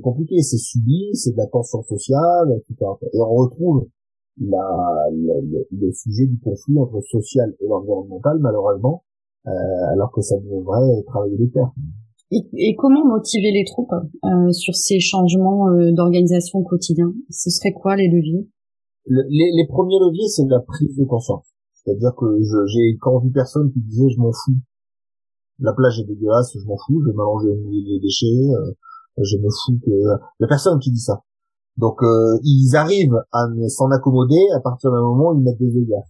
compliqué, 0.00 0.40
c'est 0.42 0.58
subi, 0.58 1.10
c'est 1.14 1.32
de 1.32 1.36
la 1.36 1.46
tension 1.46 1.82
sociale, 1.82 2.52
etc. 2.58 2.90
Et 3.12 3.20
on 3.20 3.34
retrouve 3.34 3.88
la, 4.40 5.08
le 5.12 5.92
sujet 5.92 6.26
du 6.26 6.38
conflit 6.38 6.78
entre 6.78 7.00
social 7.02 7.54
et 7.60 7.70
environnemental 7.70 8.38
malheureusement, 8.40 9.04
alors 9.44 10.12
que 10.12 10.20
ça 10.20 10.36
devrait 10.38 11.02
travailler 11.06 11.36
les 11.38 11.50
terres. 11.50 11.72
Et, 12.32 12.74
comment 12.76 13.06
motiver 13.06 13.52
les 13.52 13.64
troupes 13.64 13.92
euh, 13.92 14.50
sur 14.50 14.74
ces 14.74 14.98
changements 14.98 15.70
euh, 15.70 15.92
d'organisation 15.92 16.62
quotidien? 16.64 17.14
Ce 17.30 17.50
serait 17.50 17.72
quoi 17.72 17.94
les 17.94 18.08
leviers? 18.08 18.48
Les, 19.06 19.22
les, 19.30 19.66
premiers 19.68 19.98
leviers, 20.00 20.26
c'est 20.26 20.46
la 20.48 20.58
prise 20.58 20.96
de 20.96 21.04
conscience. 21.04 21.46
C'est-à-dire 21.74 22.12
que 22.18 22.26
j'ai 22.66 22.96
quand 23.00 23.20
vu 23.20 23.30
personne 23.30 23.70
qui 23.72 23.80
disait 23.80 24.08
je 24.10 24.18
m'en 24.18 24.32
fous. 24.32 24.58
La 25.60 25.72
plage 25.72 26.00
est 26.00 26.04
dégueulasse, 26.04 26.52
je 26.58 26.66
m'en 26.66 26.76
fous, 26.76 27.00
je 27.00 27.10
vais 27.10 27.16
m'allonger 27.16 27.54
les 27.70 28.00
déchets, 28.00 28.26
euh, 28.26 28.72
je 29.18 29.36
me 29.38 29.48
fous 29.48 29.78
que... 29.84 30.20
La 30.40 30.48
personne 30.48 30.78
qui 30.78 30.90
dit 30.90 31.00
ça. 31.00 31.22
Donc 31.76 32.02
euh, 32.02 32.38
ils 32.42 32.74
arrivent 32.74 33.20
à 33.32 33.46
s'en 33.68 33.90
accommoder 33.90 34.40
à 34.54 34.60
partir 34.60 34.90
d'un 34.90 35.02
moment 35.02 35.30
où 35.30 35.38
ils 35.38 35.44
mettent 35.44 35.58
des 35.58 35.76
œillères. 35.76 36.08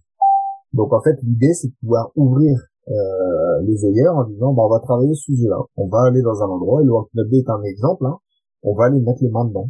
Donc 0.73 0.93
en 0.93 1.01
fait 1.01 1.17
l'idée 1.23 1.53
c'est 1.53 1.67
de 1.67 1.73
pouvoir 1.81 2.11
ouvrir 2.15 2.57
euh, 2.89 3.61
les 3.63 3.83
œillères 3.83 4.15
en 4.15 4.23
disant 4.23 4.53
bah, 4.53 4.63
on 4.65 4.69
va 4.69 4.79
travailler 4.79 5.13
ce 5.13 5.23
sujet-là. 5.23 5.59
On 5.75 5.87
va 5.89 6.03
aller 6.07 6.21
dans 6.21 6.41
un 6.41 6.47
endroit, 6.47 6.81
et 6.81 6.85
le 6.85 6.91
World 6.91 7.09
est 7.33 7.49
un 7.49 7.61
exemple, 7.63 8.05
hein, 8.05 8.17
on 8.63 8.75
va 8.75 8.85
aller 8.85 9.01
mettre 9.01 9.21
les 9.21 9.29
mains 9.29 9.45
dedans. 9.45 9.69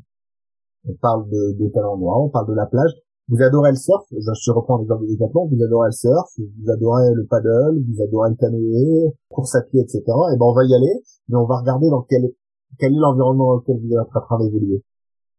On 0.87 0.93
parle 1.01 1.27
de, 1.29 1.57
de 1.59 1.69
tel 1.73 1.83
endroit, 1.83 2.21
on 2.21 2.29
parle 2.29 2.47
de 2.47 2.53
la 2.53 2.67
plage. 2.67 2.91
Vous 3.29 3.41
adorez 3.41 3.71
le 3.71 3.75
surf, 3.75 4.05
je 4.11 4.51
reprends 4.51 4.77
l'exemple 4.77 5.05
Décathlon, 5.05 5.49
vous 5.51 5.61
adorez 5.61 5.89
le 5.89 5.91
surf, 5.91 6.29
vous 6.37 6.71
adorez 6.71 7.11
le 7.13 7.25
paddle, 7.25 7.83
vous 7.83 8.01
adorez 8.01 8.29
le 8.29 8.35
canoë, 8.35 9.13
course 9.29 9.55
à 9.55 9.63
pied, 9.63 9.81
etc. 9.81 10.01
Et 10.05 10.37
ben 10.37 10.45
on 10.45 10.53
va 10.53 10.63
y 10.63 10.73
aller, 10.73 11.03
mais 11.27 11.35
on 11.35 11.45
va 11.45 11.57
regarder 11.57 11.89
dans 11.89 12.03
quel 12.03 12.31
quel 12.79 12.93
est 12.93 12.99
l'environnement 12.99 13.45
dans 13.45 13.55
lequel 13.57 13.77
vous 13.81 13.93
êtes 13.93 14.15
en 14.15 14.21
train 14.21 14.39
d'évoluer. 14.39 14.83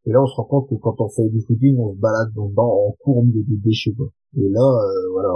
Et 0.07 0.11
là, 0.11 0.23
on 0.23 0.27
se 0.27 0.37
rend 0.37 0.45
compte 0.45 0.69
que 0.71 0.75
quand 0.77 1.01
on 1.01 1.09
fait 1.09 1.29
du 1.29 1.41
footing, 1.43 1.77
on 1.79 1.95
se 1.95 1.99
balade 1.99 2.31
dedans, 2.31 2.89
on 2.89 2.93
court 3.03 3.19
au 3.19 3.23
milieu 3.23 3.43
des 3.43 3.57
déchets. 3.57 3.93
Quoi. 3.93 4.09
Et 4.37 4.49
là, 4.49 4.63
euh, 4.63 5.13
voilà, 5.13 5.35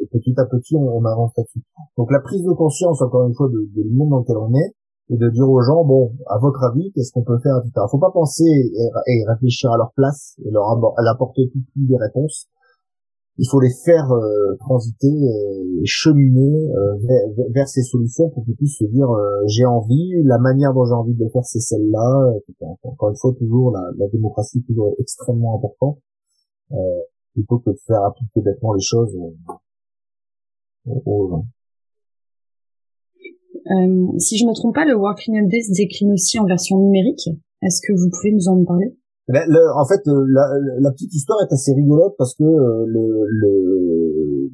et 0.00 0.06
petit 0.06 0.34
à 0.36 0.44
petit, 0.44 0.76
on, 0.76 1.04
avance 1.04 1.32
là-dessus. 1.36 1.62
Donc 1.96 2.10
la 2.12 2.20
prise 2.20 2.44
de 2.44 2.52
conscience, 2.52 3.00
encore 3.00 3.26
une 3.26 3.34
fois, 3.34 3.48
de, 3.48 3.68
de, 3.74 3.88
monde 3.90 4.10
dans 4.10 4.18
lequel 4.20 4.36
on 4.36 4.52
est, 4.54 4.74
et 5.08 5.16
de 5.16 5.30
dire 5.30 5.48
aux 5.48 5.60
gens, 5.62 5.84
bon, 5.84 6.12
à 6.26 6.38
votre 6.38 6.62
avis, 6.64 6.92
qu'est-ce 6.92 7.12
qu'on 7.12 7.22
peut 7.22 7.38
faire, 7.42 7.56
etc. 7.58 7.86
Faut 7.90 7.98
pas 7.98 8.10
penser 8.12 8.44
et, 8.44 9.24
réfléchir 9.28 9.70
à 9.70 9.76
leur 9.76 9.92
place 9.94 10.36
et 10.44 10.50
leur 10.50 10.66
apporter 11.12 11.48
toutes 11.52 11.88
les 11.88 11.96
réponses. 11.96 12.48
Il 13.38 13.46
faut 13.50 13.60
les 13.60 13.72
faire 13.84 14.10
euh, 14.12 14.56
transiter 14.60 15.08
et 15.08 15.84
cheminer 15.84 16.70
euh, 16.70 16.96
vers, 17.54 17.68
ces 17.68 17.82
solutions 17.82 18.30
pour 18.30 18.44
qu'ils 18.44 18.56
puissent 18.56 18.78
se 18.78 18.84
dire 18.84 19.10
euh, 19.10 19.42
j'ai 19.46 19.66
envie, 19.66 20.12
la 20.24 20.38
manière 20.38 20.72
dont 20.72 20.84
j'ai 20.84 20.94
envie 20.94 21.14
de 21.14 21.22
le 21.22 21.30
faire 21.30 21.44
c'est 21.44 21.60
celle-là. 21.60 22.32
Encore 22.82 23.10
une 23.10 23.16
fois, 23.16 23.34
toujours 23.38 23.72
la, 23.72 23.82
la 23.98 24.08
démocratie 24.08 24.58
est 24.58 24.66
toujours 24.66 24.94
extrêmement 24.98 25.56
importante 25.56 25.98
plutôt 27.34 27.58
que 27.58 27.70
de 27.70 27.78
faire 27.86 28.02
appliquer 28.04 28.40
bêtement 28.40 28.72
les 28.72 28.82
choses 28.82 29.14
aux 30.86 31.28
gens. 31.28 31.44
Euh, 33.70 34.18
si 34.18 34.38
je 34.38 34.46
me 34.46 34.54
trompe 34.54 34.74
pas, 34.74 34.84
le 34.84 34.94
Working 34.94 35.38
Update 35.38 35.64
se 35.64 35.72
décline 35.72 36.12
aussi 36.12 36.38
en 36.38 36.46
version 36.46 36.78
numérique. 36.78 37.28
Est-ce 37.62 37.80
que 37.86 37.92
vous 37.92 38.10
pouvez 38.10 38.32
nous 38.32 38.48
en 38.48 38.64
parler? 38.64 38.96
Ben, 39.28 39.48
En 39.74 39.86
fait, 39.86 40.06
euh, 40.08 40.24
la, 40.28 40.46
la, 40.80 40.90
petite 40.92 41.12
histoire 41.14 41.38
est 41.42 41.52
assez 41.52 41.72
rigolote 41.74 42.14
parce 42.18 42.34
que 42.34 42.44
euh, 42.44 42.84
le, 42.86 43.24
le 43.28 44.50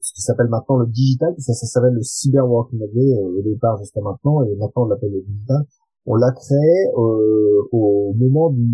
ce 0.00 0.12
qui 0.14 0.22
s'appelle 0.22 0.48
maintenant 0.48 0.76
le 0.76 0.86
digital, 0.86 1.34
ça, 1.38 1.52
ça 1.52 1.66
s'appelle 1.66 1.94
le 1.94 2.02
cyber 2.02 2.48
Working 2.48 2.80
Update 2.82 3.18
au 3.18 3.42
départ 3.42 3.76
jusqu'à 3.78 4.00
maintenant, 4.00 4.42
et 4.44 4.54
maintenant 4.54 4.84
on 4.84 4.86
l'appelle 4.86 5.12
le 5.12 5.22
digital. 5.22 5.64
On 6.06 6.14
l'a 6.14 6.30
créé 6.30 6.86
au 6.94 8.14
moment 8.16 8.50
du 8.50 8.68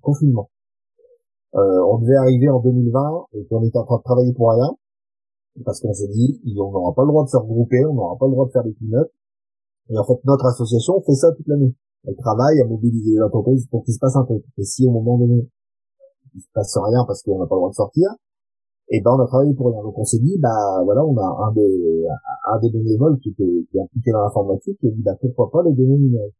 confinement. 0.00 0.50
on 1.52 1.98
devait 1.98 2.16
arriver 2.16 2.48
en 2.48 2.58
2020 2.58 3.26
et 3.34 3.46
on 3.52 3.62
était 3.62 3.78
en 3.78 3.84
train 3.84 3.98
de 3.98 4.02
travailler 4.02 4.32
pour 4.32 4.50
rien 4.50 4.74
parce 5.64 5.80
qu'on 5.80 5.92
s'est 5.92 6.08
dit 6.08 6.40
on 6.58 6.72
n'aura 6.72 6.92
pas 6.94 7.02
le 7.02 7.08
droit 7.08 7.24
de 7.24 7.28
se 7.28 7.36
regrouper, 7.36 7.84
on 7.84 7.94
n'aura 7.94 8.16
pas 8.18 8.26
le 8.26 8.32
droit 8.32 8.46
de 8.46 8.50
faire 8.50 8.64
des 8.64 8.74
clean 8.74 9.04
et 9.90 9.98
en 9.98 10.04
fait, 10.04 10.18
notre 10.24 10.46
association 10.46 11.00
fait 11.02 11.14
ça 11.14 11.32
toute 11.32 11.46
l'année. 11.46 11.74
Elle 12.04 12.16
travaille 12.16 12.60
à 12.60 12.66
mobiliser 12.66 13.12
les 13.12 13.22
entreprises 13.22 13.66
pour 13.70 13.84
qu'il 13.84 13.94
se 13.94 13.98
passe 13.98 14.16
un 14.16 14.24
truc. 14.24 14.44
Et 14.58 14.64
si 14.64 14.86
au 14.86 14.90
moment 14.90 15.18
donné, 15.18 15.48
il 16.34 16.40
se 16.40 16.48
passe 16.52 16.76
rien 16.76 17.04
parce 17.06 17.22
qu'on 17.22 17.38
n'a 17.38 17.46
pas 17.46 17.54
le 17.54 17.60
droit 17.60 17.70
de 17.70 17.74
sortir, 17.74 18.08
et 18.88 18.98
eh 18.98 19.00
ben 19.00 19.12
on 19.16 19.20
a 19.20 19.26
travaillé 19.26 19.54
pour 19.54 19.68
rien. 19.68 19.82
Donc 19.82 19.98
on 19.98 20.04
s'est 20.04 20.18
dit, 20.18 20.36
bah 20.38 20.82
voilà, 20.84 21.04
on 21.04 21.16
a 21.16 21.48
un 21.48 21.52
des 21.52 22.04
un 22.52 22.58
des 22.60 22.70
bénévoles 22.70 23.18
qui 23.20 23.30
était 23.30 23.66
qui 23.70 23.78
est 23.78 23.80
impliqué 23.80 24.10
dans 24.10 24.22
l'informatique 24.22 24.78
a 24.84 24.88
dit 24.88 25.02
bah 25.02 25.16
pourquoi 25.20 25.50
pas 25.50 25.62
les 25.62 25.72
données 25.72 25.98
numériques. 25.98 26.34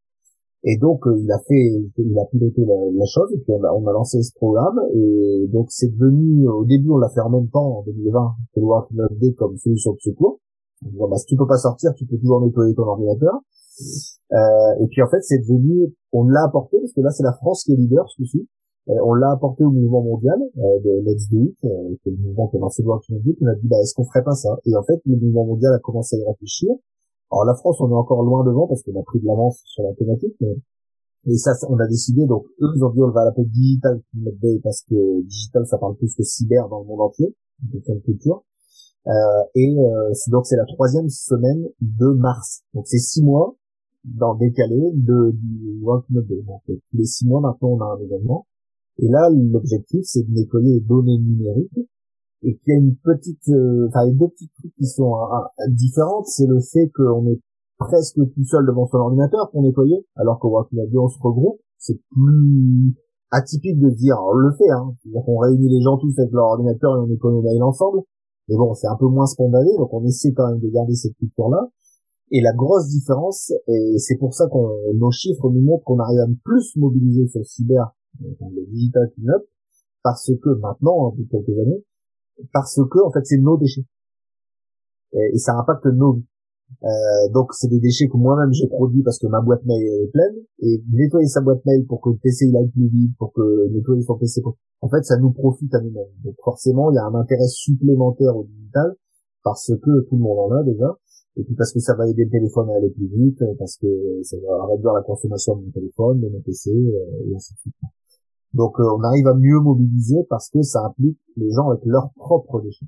Et 0.65 0.77
donc 0.79 1.07
euh, 1.07 1.19
il 1.19 1.31
a 1.31 1.39
fait, 1.39 1.91
il 1.97 2.19
a 2.19 2.25
piloté 2.27 2.65
la, 2.65 2.75
la, 2.93 3.07
chose 3.07 3.33
et 3.33 3.39
puis 3.39 3.53
on 3.53 3.63
a, 3.65 3.73
on 3.73 3.87
a 3.87 3.93
lancé 3.93 4.23
ce 4.23 4.33
programme 4.35 4.81
et 4.95 5.49
donc 5.53 5.67
c'est 5.71 5.89
devenu 5.89 6.47
au 6.49 6.65
début 6.65 6.91
on 6.91 6.99
l'a 6.99 7.09
fait 7.09 7.21
en 7.21 7.31
même 7.31 7.49
temps 7.49 7.79
en 7.79 7.83
2020 7.83 8.35
que 8.55 8.61
le 8.61 8.67
Work 8.67 8.89
comme 9.37 9.57
solution 9.57 9.93
de 9.93 9.99
secours 10.01 10.39
bah, 10.83 11.17
si 11.17 11.27
tu 11.27 11.37
peux 11.37 11.47
pas 11.47 11.59
sortir, 11.59 11.93
tu 11.97 12.07
peux 12.07 12.19
toujours 12.19 12.45
nettoyer 12.45 12.75
ton 12.75 12.83
ordinateur. 12.83 13.41
Euh, 14.33 14.83
et 14.83 14.87
puis 14.89 15.03
en 15.03 15.09
fait, 15.09 15.21
c'est 15.23 15.39
devenu, 15.39 15.95
on 16.13 16.25
l'a 16.25 16.45
apporté 16.45 16.79
parce 16.79 16.93
que 16.93 17.01
là, 17.01 17.11
c'est 17.11 17.23
la 17.23 17.33
France 17.33 17.65
qui 17.65 17.73
est 17.73 17.77
leader 17.77 18.09
ce 18.09 18.17
coup-ci. 18.17 18.49
Euh, 18.89 18.95
on 19.05 19.15
l'a 19.15 19.31
apporté 19.31 19.63
au 19.65 19.71
mouvement 19.71 20.03
mondial 20.03 20.39
euh, 20.41 20.81
de 20.85 21.03
Let's 21.05 21.29
Do 21.31 21.43
It, 21.43 21.57
qui 21.61 22.11
le 22.11 22.17
mouvement 22.17 22.49
qui 22.49 22.57
a 22.57 22.61
lancé 22.61 22.83
le 22.83 22.89
Working 22.89 23.21
On 23.41 23.47
a 23.47 23.55
dit, 23.55 23.69
bah, 23.69 23.77
est-ce 23.81 23.95
qu'on 23.95 24.05
ferait 24.05 24.25
pas 24.25 24.35
ça? 24.35 24.59
Et 24.67 24.75
en 24.75 24.83
fait, 24.83 25.01
le 25.07 25.17
mouvement 25.17 25.47
mondial 25.47 25.73
a 25.73 25.79
commencé 25.79 26.17
à 26.17 26.19
y 26.19 26.25
réfléchir. 26.25 26.71
Alors 27.31 27.45
la 27.45 27.55
France, 27.55 27.81
on 27.81 27.91
est 27.91 27.95
encore 27.95 28.23
loin 28.23 28.45
devant 28.45 28.67
parce 28.67 28.83
qu'on 28.83 28.99
a 28.99 29.03
pris 29.05 29.21
de 29.21 29.27
l'avance 29.27 29.63
sur 29.65 29.83
la 29.85 29.95
thématique, 29.95 30.35
mais 30.41 30.57
et 31.27 31.37
ça, 31.37 31.53
on 31.69 31.79
a 31.79 31.87
décidé, 31.87 32.27
donc 32.27 32.47
eux, 32.61 32.73
ils 32.77 32.83
ont 32.83 32.91
dit 32.91 33.01
on 33.01 33.11
va 33.11 33.25
l'appeler 33.25 33.47
Digital 33.47 34.03
parce 34.65 34.83
que 34.83 35.23
digital, 35.23 35.65
ça 35.67 35.79
parle 35.79 35.95
plus 35.97 36.13
que 36.17 36.25
cyber 36.25 36.69
dans 36.69 36.81
le 36.81 36.87
monde 36.87 37.01
entier, 37.01 37.33
de 37.63 37.79
culture. 38.01 38.43
Euh, 39.07 39.11
et 39.55 39.77
euh, 39.79 40.13
donc 40.29 40.47
c'est 40.47 40.57
la 40.57 40.65
troisième 40.65 41.09
semaine 41.09 41.69
de 41.81 42.07
mars. 42.09 42.63
Donc 42.75 42.87
c'est 42.87 42.99
six 42.99 43.23
mois 43.23 43.57
dans 44.05 44.35
décalé 44.35 44.93
de 44.95 45.31
du 45.33 45.83
29 45.85 46.27
Donc 46.47 46.63
tous 46.67 46.97
les 46.97 47.05
six 47.05 47.27
mois 47.27 47.41
maintenant 47.41 47.71
on 47.71 47.81
a 47.81 47.97
un 47.97 48.05
événement. 48.05 48.47
Et 48.99 49.09
là 49.09 49.29
l'objectif 49.31 50.01
c'est 50.05 50.27
de 50.27 50.33
nettoyer 50.33 50.75
les 50.75 50.81
données 50.81 51.19
numériques 51.19 51.89
et 52.43 52.57
qu'il 52.57 52.73
y 52.73 52.77
a 52.77 52.79
une 52.81 52.97
petite, 52.97 53.49
euh, 53.49 53.89
enfin 53.89 54.07
deux 54.13 54.29
petits 54.29 54.51
trucs 54.59 54.75
qui 54.75 54.87
sont 54.87 55.15
différentes. 55.69 56.27
C'est 56.27 56.47
le 56.47 56.61
fait 56.61 56.91
qu'on 56.95 57.27
est 57.29 57.41
presque 57.79 58.17
tout 58.17 58.45
seul 58.45 58.67
devant 58.67 58.87
son 58.87 58.99
ordinateur 58.99 59.51
pour 59.51 59.63
nettoyer, 59.63 60.07
alors 60.17 60.39
qu'au 60.39 60.51
Working 60.51 60.81
on 60.97 61.09
se 61.09 61.19
regroupe. 61.21 61.61
C'est 61.79 62.01
plus 62.11 62.95
atypique 63.31 63.81
de 63.81 63.91
dire, 63.91 64.17
on 64.23 64.35
le 64.35 64.53
fait, 64.53 64.71
hein. 64.71 64.95
C'est-à-dire 65.03 65.23
qu'on 65.25 65.39
réunit 65.39 65.69
les 65.69 65.81
gens 65.81 65.97
tous 65.99 66.17
avec 66.19 66.31
leur 66.33 66.47
ordinateur 66.47 66.97
et 66.97 67.01
on 67.01 67.31
nos 67.31 67.43
mails 67.43 67.63
ensemble. 67.63 68.03
Mais 68.49 68.57
bon, 68.57 68.75
c'est 68.75 68.87
un 68.87 68.97
peu 68.99 69.07
moins 69.07 69.27
spontané, 69.27 69.71
donc 69.79 69.93
on 69.93 70.05
essaie 70.05 70.33
quand 70.33 70.49
même 70.49 70.61
de 70.61 70.69
garder 70.69 70.95
cette 70.95 71.17
culture-là. 71.17 71.71
Et 72.35 72.41
la 72.41 72.55
grosse 72.55 72.89
différence, 72.89 73.53
et 73.69 73.99
c'est 73.99 74.17
pour 74.17 74.33
ça 74.33 74.49
qu'on 74.49 74.71
nos 74.95 75.11
chiffres 75.11 75.51
nous 75.51 75.61
montrent 75.61 75.85
qu'on 75.85 75.99
arrive 75.99 76.21
à 76.21 76.27
plus 76.43 76.75
mobiliser 76.77 77.29
sur 77.29 77.41
le 77.41 77.45
cyber, 77.45 77.95
le 78.21 78.65
digital 78.71 79.11
cleanup, 79.15 79.43
parce 80.03 80.33
que 80.43 80.49
maintenant, 80.59 81.11
depuis 81.11 81.29
quelques 81.29 81.59
années, 81.59 81.85
parce 82.55 82.77
que 82.77 83.07
en 83.07 83.11
fait 83.13 83.21
c'est 83.25 83.37
nos 83.37 83.59
déchets. 83.59 83.85
Et, 85.13 85.37
ça 85.37 85.53
impacte 85.59 85.85
nos 85.87 86.15
vies. 86.15 86.27
Euh, 86.85 87.33
donc 87.35 87.53
c'est 87.53 87.69
des 87.69 87.81
déchets 87.81 88.09
que 88.09 88.17
moi-même 88.17 88.51
j'ai 88.53 88.67
produits 88.67 89.03
parce 89.03 89.19
que 89.19 89.27
ma 89.27 89.43
boîte 89.43 89.63
mail 89.67 89.83
est 89.83 90.11
pleine 90.11 90.37
et 90.61 90.83
nettoyer 90.91 91.27
sa 91.27 91.43
boîte 91.43 91.63
mail 91.67 91.85
pour 91.87 92.01
que 92.01 92.09
le 92.09 92.17
PC 92.17 92.47
il 92.47 92.57
aille 92.57 92.71
plus 92.71 92.89
vite, 92.89 93.15
pour 93.19 93.35
que 93.35 93.69
nettoyer 93.75 94.01
son 94.03 94.17
PC, 94.17 94.41
en 94.81 94.89
fait 94.89 95.05
ça 95.05 95.19
nous 95.19 95.33
profite 95.33 95.75
à 95.75 95.81
nous-mêmes. 95.83 96.15
Donc 96.25 96.35
forcément 96.43 96.91
il 96.91 96.95
y 96.95 96.99
a 96.99 97.05
un 97.05 97.15
intérêt 97.15 97.47
supplémentaire 97.47 98.35
au 98.35 98.45
digital 98.45 98.97
parce 99.45 99.71
que 99.71 100.01
tout 100.09 100.17
le 100.17 100.23
monde 100.23 100.51
en 100.51 100.57
a 100.57 100.63
déjà 100.63 100.97
et 101.37 101.45
puis 101.45 101.55
parce 101.55 101.73
que 101.73 101.81
ça 101.81 101.95
va 101.95 102.09
aider 102.09 102.25
le 102.25 102.31
téléphone 102.31 102.69
à 102.71 102.77
aller 102.77 102.91
plus 102.91 103.09
vite, 103.09 103.43
parce 103.59 103.77
que 103.77 103.89
ça 104.23 104.37
va 104.47 104.67
réduire 104.67 104.93
la 104.93 105.03
consommation 105.03 105.57
de 105.57 105.65
mon 105.65 105.71
téléphone, 105.71 106.21
de 106.21 106.29
mon 106.29 106.41
PC 106.41 106.71
euh, 106.71 107.31
et 107.31 107.35
ainsi 107.35 107.55
de 107.55 107.59
suite. 107.59 107.75
Donc 108.55 108.79
euh, 108.81 108.85
on 108.97 109.03
arrive 109.03 109.27
à 109.29 109.35
mieux 109.35 109.61
mobiliser 109.61 110.27
parce 110.29 110.51
que 110.51 110.63
ça 110.63 110.85
implique 110.85 111.19
les 111.37 111.51
gens 111.51 111.71
avec 111.71 111.85
leurs 111.85 112.11
propres 112.17 112.61
déchets. 112.61 112.87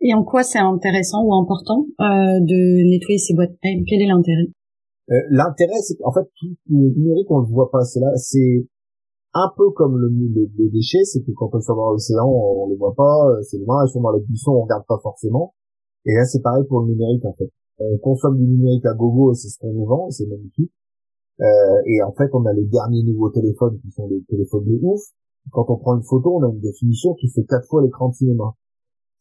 Et 0.00 0.12
en 0.14 0.22
quoi 0.22 0.42
c'est 0.42 0.58
intéressant 0.58 1.24
ou 1.24 1.34
important 1.34 1.86
euh, 2.00 2.40
de 2.40 2.90
nettoyer 2.90 3.18
ces 3.18 3.34
boîtes 3.34 3.56
mail? 3.62 3.84
Quel 3.88 4.02
est 4.02 4.06
l'intérêt? 4.06 4.48
Euh, 5.10 5.20
L'intérêt, 5.30 5.80
c'est 5.82 5.96
qu'en 5.96 6.12
fait, 6.12 6.24
tout 6.38 6.56
le 6.68 6.88
numérique, 6.92 7.30
on 7.30 7.40
le 7.40 7.46
voit 7.46 7.70
pas. 7.70 7.84
C'est 7.84 8.00
là, 8.00 8.10
c'est 8.16 8.66
un 9.34 9.50
peu 9.56 9.70
comme 9.70 9.96
le, 9.98 10.08
les, 10.08 10.68
déchets, 10.70 11.04
c'est 11.04 11.22
que 11.22 11.32
quand 11.32 11.50
on 11.52 11.60
sort 11.60 11.76
dans 11.76 11.90
l'océan, 11.90 12.26
on, 12.26 12.68
les 12.68 12.76
voit 12.76 12.94
pas. 12.94 13.30
Euh, 13.30 13.42
c'est 13.42 13.58
loin, 13.58 13.84
ils 13.84 13.90
sont 13.90 14.00
dans 14.00 14.12
les 14.12 14.20
buissons, 14.20 14.52
on 14.52 14.62
regarde 14.62 14.84
pas 14.86 14.98
forcément. 15.02 15.54
Et 16.06 16.14
là, 16.14 16.24
c'est 16.24 16.42
pareil 16.42 16.64
pour 16.68 16.80
le 16.80 16.92
numérique, 16.92 17.24
en 17.24 17.32
fait. 17.32 17.50
On 17.78 17.98
consomme 17.98 18.36
du 18.36 18.46
numérique 18.46 18.86
à 18.86 18.94
gogo, 18.94 19.34
c'est 19.34 19.48
ce 19.48 19.58
qu'on 19.58 19.72
nous 19.72 19.86
vend, 19.86 20.10
c'est 20.10 20.26
magnifique. 20.26 20.72
Euh, 21.40 21.82
et 21.86 22.02
en 22.02 22.12
fait, 22.12 22.30
on 22.32 22.44
a 22.46 22.52
les 22.52 22.66
derniers 22.66 23.02
nouveaux 23.02 23.30
téléphones 23.30 23.80
qui 23.80 23.90
sont 23.90 24.08
des 24.08 24.22
téléphones 24.28 24.64
de 24.64 24.78
ouf. 24.82 25.00
Quand 25.50 25.66
on 25.68 25.76
prend 25.76 25.96
une 25.96 26.04
photo, 26.04 26.36
on 26.36 26.42
a 26.44 26.52
une 26.52 26.60
définition 26.60 27.14
qui 27.14 27.28
fait 27.28 27.44
quatre 27.44 27.66
fois 27.68 27.82
l'écran 27.82 28.10
de 28.10 28.14
cinéma 28.14 28.54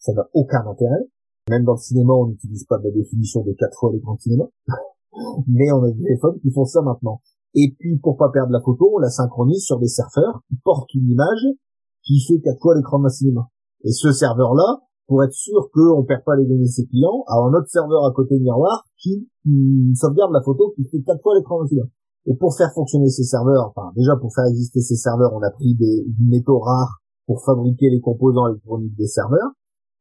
ça 0.04 0.12
n'a 0.14 0.28
aucun 0.34 0.68
intérêt. 0.68 1.08
Même 1.50 1.64
dans 1.64 1.74
le 1.74 1.80
cinéma, 1.80 2.14
on 2.14 2.28
n'utilise 2.28 2.66
pas 2.66 2.78
de 2.78 2.84
la 2.84 2.92
définition 2.92 3.42
de 3.44 3.54
quatre 3.54 3.78
fois 3.80 3.92
l'écran 3.94 4.16
de 4.16 4.22
cinéma. 4.22 4.44
Mais 5.48 5.72
on 5.72 5.84
a 5.84 5.92
des 5.92 6.04
téléphones 6.04 6.40
qui 6.42 6.52
font 6.52 6.66
ça 6.66 6.82
maintenant. 6.82 7.22
Et 7.56 7.74
puis, 7.80 7.98
pour 8.00 8.18
pas 8.18 8.30
perdre 8.30 8.52
la 8.52 8.62
photo, 8.62 8.92
on 8.96 9.00
la 9.00 9.10
synchronise 9.10 9.64
sur 9.64 9.80
des 9.80 9.88
serveurs 9.88 10.42
qui 10.50 10.58
portent 10.64 10.94
une 10.94 11.10
image 11.10 11.46
qui 12.04 12.20
fait 12.20 12.42
quatre 12.42 12.60
fois 12.62 12.76
l'écran 12.76 13.00
de 13.00 13.08
cinéma. 13.10 13.48
Et 13.86 13.92
ce 13.92 14.12
serveur-là, 14.12 14.82
pour 15.08 15.24
être 15.24 15.34
sûr 15.34 15.70
qu'on 15.74 16.04
perd 16.04 16.24
pas 16.24 16.36
les 16.36 16.46
données 16.46 16.66
de 16.66 16.72
ses 16.72 16.86
clients, 16.86 17.24
a 17.28 17.36
un 17.36 17.54
autre 17.54 17.68
serveur 17.68 18.06
à 18.06 18.12
côté 18.14 18.40
miroir 18.40 18.86
qui, 18.98 19.28
sauvegarde 19.96 20.32
la 20.32 20.42
photo 20.42 20.74
qui 20.76 20.86
fait 20.86 21.02
quatre 21.02 21.22
fois 21.22 21.36
l'écran 21.36 21.64
de. 21.64 21.90
Et 22.26 22.36
pour 22.36 22.56
faire 22.56 22.72
fonctionner 22.74 23.10
ces 23.10 23.24
serveurs, 23.24 23.74
enfin, 23.76 23.92
déjà 23.96 24.16
pour 24.16 24.34
faire 24.34 24.46
exister 24.46 24.80
ces 24.80 24.96
serveurs, 24.96 25.34
on 25.34 25.42
a 25.42 25.52
pris 25.52 25.76
des 25.76 26.06
métaux 26.20 26.60
rares 26.60 27.02
pour 27.26 27.44
fabriquer 27.44 27.90
les 27.90 28.00
composants 28.00 28.48
électroniques 28.48 28.96
des 28.96 29.08
serveurs. 29.08 29.52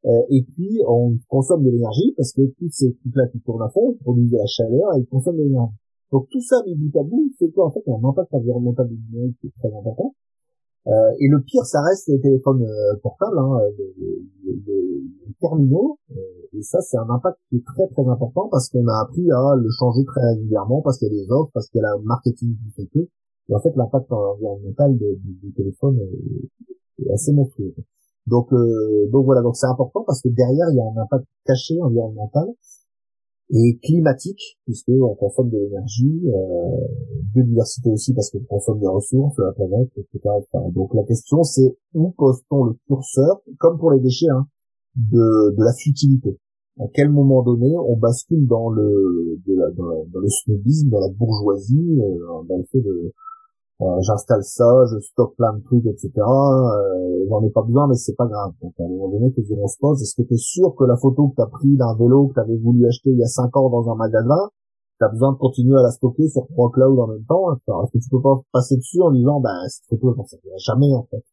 Euh, 0.04 0.22
et 0.30 0.44
puis, 0.44 0.80
on 0.86 1.14
consomme 1.28 1.64
de 1.64 1.70
l'énergie 1.70 2.14
parce 2.16 2.32
que 2.32 2.42
tous 2.58 2.70
ces 2.70 2.94
trucs-là 2.94 3.26
qui 3.28 3.40
tournent 3.40 3.62
à 3.62 3.68
fond, 3.70 3.96
produisent 4.02 4.30
de 4.30 4.36
la 4.36 4.46
chaleur 4.46 4.94
et 4.96 5.00
ils 5.00 5.06
consomment 5.06 5.38
de 5.38 5.42
l'énergie. 5.42 5.74
Donc 6.12 6.28
tout 6.30 6.42
ça, 6.42 6.56
mis 6.66 6.74
bout 6.74 7.00
à 7.00 7.02
bout, 7.02 7.32
c'est 7.38 7.50
quoi? 7.52 7.66
En 7.66 7.70
fait 7.70 7.82
un 7.88 8.06
impact 8.06 8.34
environnemental 8.34 8.86
du 8.86 8.96
numérique 8.96 9.36
qui 9.40 9.46
est 9.46 9.54
très 9.58 9.74
important. 9.74 10.14
Euh, 10.88 11.12
et 11.20 11.28
le 11.28 11.40
pire, 11.40 11.64
ça 11.64 11.80
reste 11.82 12.08
les 12.08 12.20
téléphones 12.20 12.64
euh, 12.64 12.96
portables, 13.02 13.38
hein, 13.38 13.60
les, 13.78 14.22
terminaux. 15.40 15.98
Euh, 16.10 16.14
et 16.58 16.62
ça, 16.62 16.80
c'est 16.80 16.96
un 16.96 17.08
impact 17.08 17.38
qui 17.48 17.56
est 17.56 17.64
très 17.64 17.86
très 17.88 18.06
important 18.08 18.48
parce 18.50 18.68
qu'on 18.68 18.86
a 18.86 19.00
appris 19.00 19.30
à 19.30 19.54
le 19.56 19.68
changer 19.70 20.04
très 20.04 20.20
régulièrement, 20.34 20.82
parce 20.82 20.98
qu'il 20.98 21.08
y 21.08 21.10
a 21.10 21.24
des 21.24 21.30
offres, 21.30 21.50
parce 21.54 21.68
qu'il 21.68 21.80
y 21.80 21.84
a 21.84 21.96
le 21.96 22.02
marketing 22.02 22.56
qui 22.56 22.70
fait 22.72 22.88
que. 22.92 23.08
Et 23.48 23.54
en 23.54 23.60
fait, 23.60 23.74
l'impact 23.76 24.10
environnemental 24.12 24.96
du 24.96 25.52
téléphone 25.56 25.98
est, 25.98 27.04
est 27.04 27.12
assez 27.12 27.32
monstrueux. 27.32 27.74
Donc, 28.26 28.52
euh, 28.52 29.08
donc 29.10 29.24
voilà, 29.24 29.42
donc 29.42 29.56
c'est 29.56 29.66
important 29.66 30.04
parce 30.06 30.22
que 30.22 30.28
derrière 30.28 30.66
il 30.70 30.76
y 30.76 30.80
a 30.80 30.84
un 30.84 31.02
impact 31.02 31.24
caché 31.44 31.80
environnemental 31.80 32.46
et 33.52 33.78
climatique 33.82 34.58
puisque 34.64 34.88
on 34.88 35.14
consomme 35.14 35.50
de 35.50 35.58
l'énergie, 35.58 36.22
euh, 36.26 36.86
biodiversité 37.34 37.90
aussi 37.90 38.14
parce 38.14 38.30
qu'on 38.30 38.40
consomme 38.40 38.80
des 38.80 38.86
ressources, 38.86 39.38
la 39.38 39.52
planète, 39.52 39.90
etc. 39.96 40.20
Donc 40.74 40.94
la 40.94 41.04
question 41.04 41.42
c'est 41.42 41.76
où 41.94 42.14
pose-t-on 42.16 42.64
le 42.64 42.74
curseur, 42.86 43.42
comme 43.58 43.78
pour 43.78 43.92
les 43.92 44.00
déchets, 44.00 44.30
hein. 44.30 44.46
de, 44.96 45.54
de 45.56 45.64
la 45.64 45.72
futilité? 45.74 46.38
À 46.80 46.84
quel 46.94 47.10
moment 47.10 47.42
donné 47.42 47.76
on 47.76 47.96
bascule 47.96 48.46
dans 48.46 48.70
le 48.70 49.38
de 49.46 49.54
la, 49.54 49.70
dans, 49.72 50.20
le 50.20 50.28
snobisme, 50.28 50.88
dans 50.88 51.00
la 51.00 51.10
bourgeoisie, 51.10 52.00
euh, 52.00 52.42
dans 52.48 52.56
le 52.56 52.64
fait 52.72 52.80
de 52.80 53.12
euh, 53.82 54.00
j'installe 54.00 54.44
ça, 54.44 54.84
je 54.90 55.00
stocke 55.00 55.34
plein 55.36 55.52
de 55.54 55.62
trucs, 55.64 55.86
etc. 55.86 56.10
Euh, 56.18 57.26
J'en 57.28 57.42
ai 57.42 57.50
pas 57.50 57.62
besoin, 57.62 57.88
mais 57.88 57.94
c'est 57.94 58.14
pas 58.14 58.26
grave. 58.26 58.52
Donc 58.62 58.74
à 58.78 58.84
un 58.84 58.88
moment 58.88 59.08
donné, 59.08 59.32
que 59.32 59.40
on 59.58 59.66
se 59.66 59.78
pose, 59.80 60.00
est-ce 60.02 60.14
que 60.14 60.26
tu 60.26 60.34
es 60.34 60.38
sûr 60.38 60.74
que 60.76 60.84
la 60.84 60.96
photo 60.96 61.28
que 61.28 61.36
tu 61.36 61.42
as 61.42 61.46
pris 61.46 61.76
d'un 61.76 61.94
vélo 61.96 62.28
que 62.28 62.34
tu 62.34 62.40
avais 62.40 62.56
voulu 62.58 62.86
acheter 62.86 63.10
il 63.10 63.18
y 63.18 63.22
a 63.22 63.26
cinq 63.26 63.56
ans 63.56 63.68
dans 63.70 63.90
un 63.90 63.96
magasin, 63.96 64.50
tu 64.98 65.04
as 65.04 65.08
besoin 65.08 65.32
de 65.32 65.38
continuer 65.38 65.78
à 65.78 65.82
la 65.82 65.90
stocker 65.90 66.28
sur 66.28 66.46
trois 66.48 66.70
clouds 66.70 67.00
en 67.00 67.08
même 67.08 67.24
temps 67.24 67.52
Est-ce 67.54 67.92
que 67.92 67.98
tu 67.98 68.08
peux 68.10 68.22
pas 68.22 68.40
passer 68.52 68.76
dessus 68.76 69.00
en 69.00 69.10
disant, 69.10 69.40
bah 69.40 69.50
cette 69.68 69.88
photo, 69.88 70.14
elle 70.14 70.52
ne 70.52 70.58
jamais 70.58 70.94
en 70.94 71.06
fait? 71.10 71.24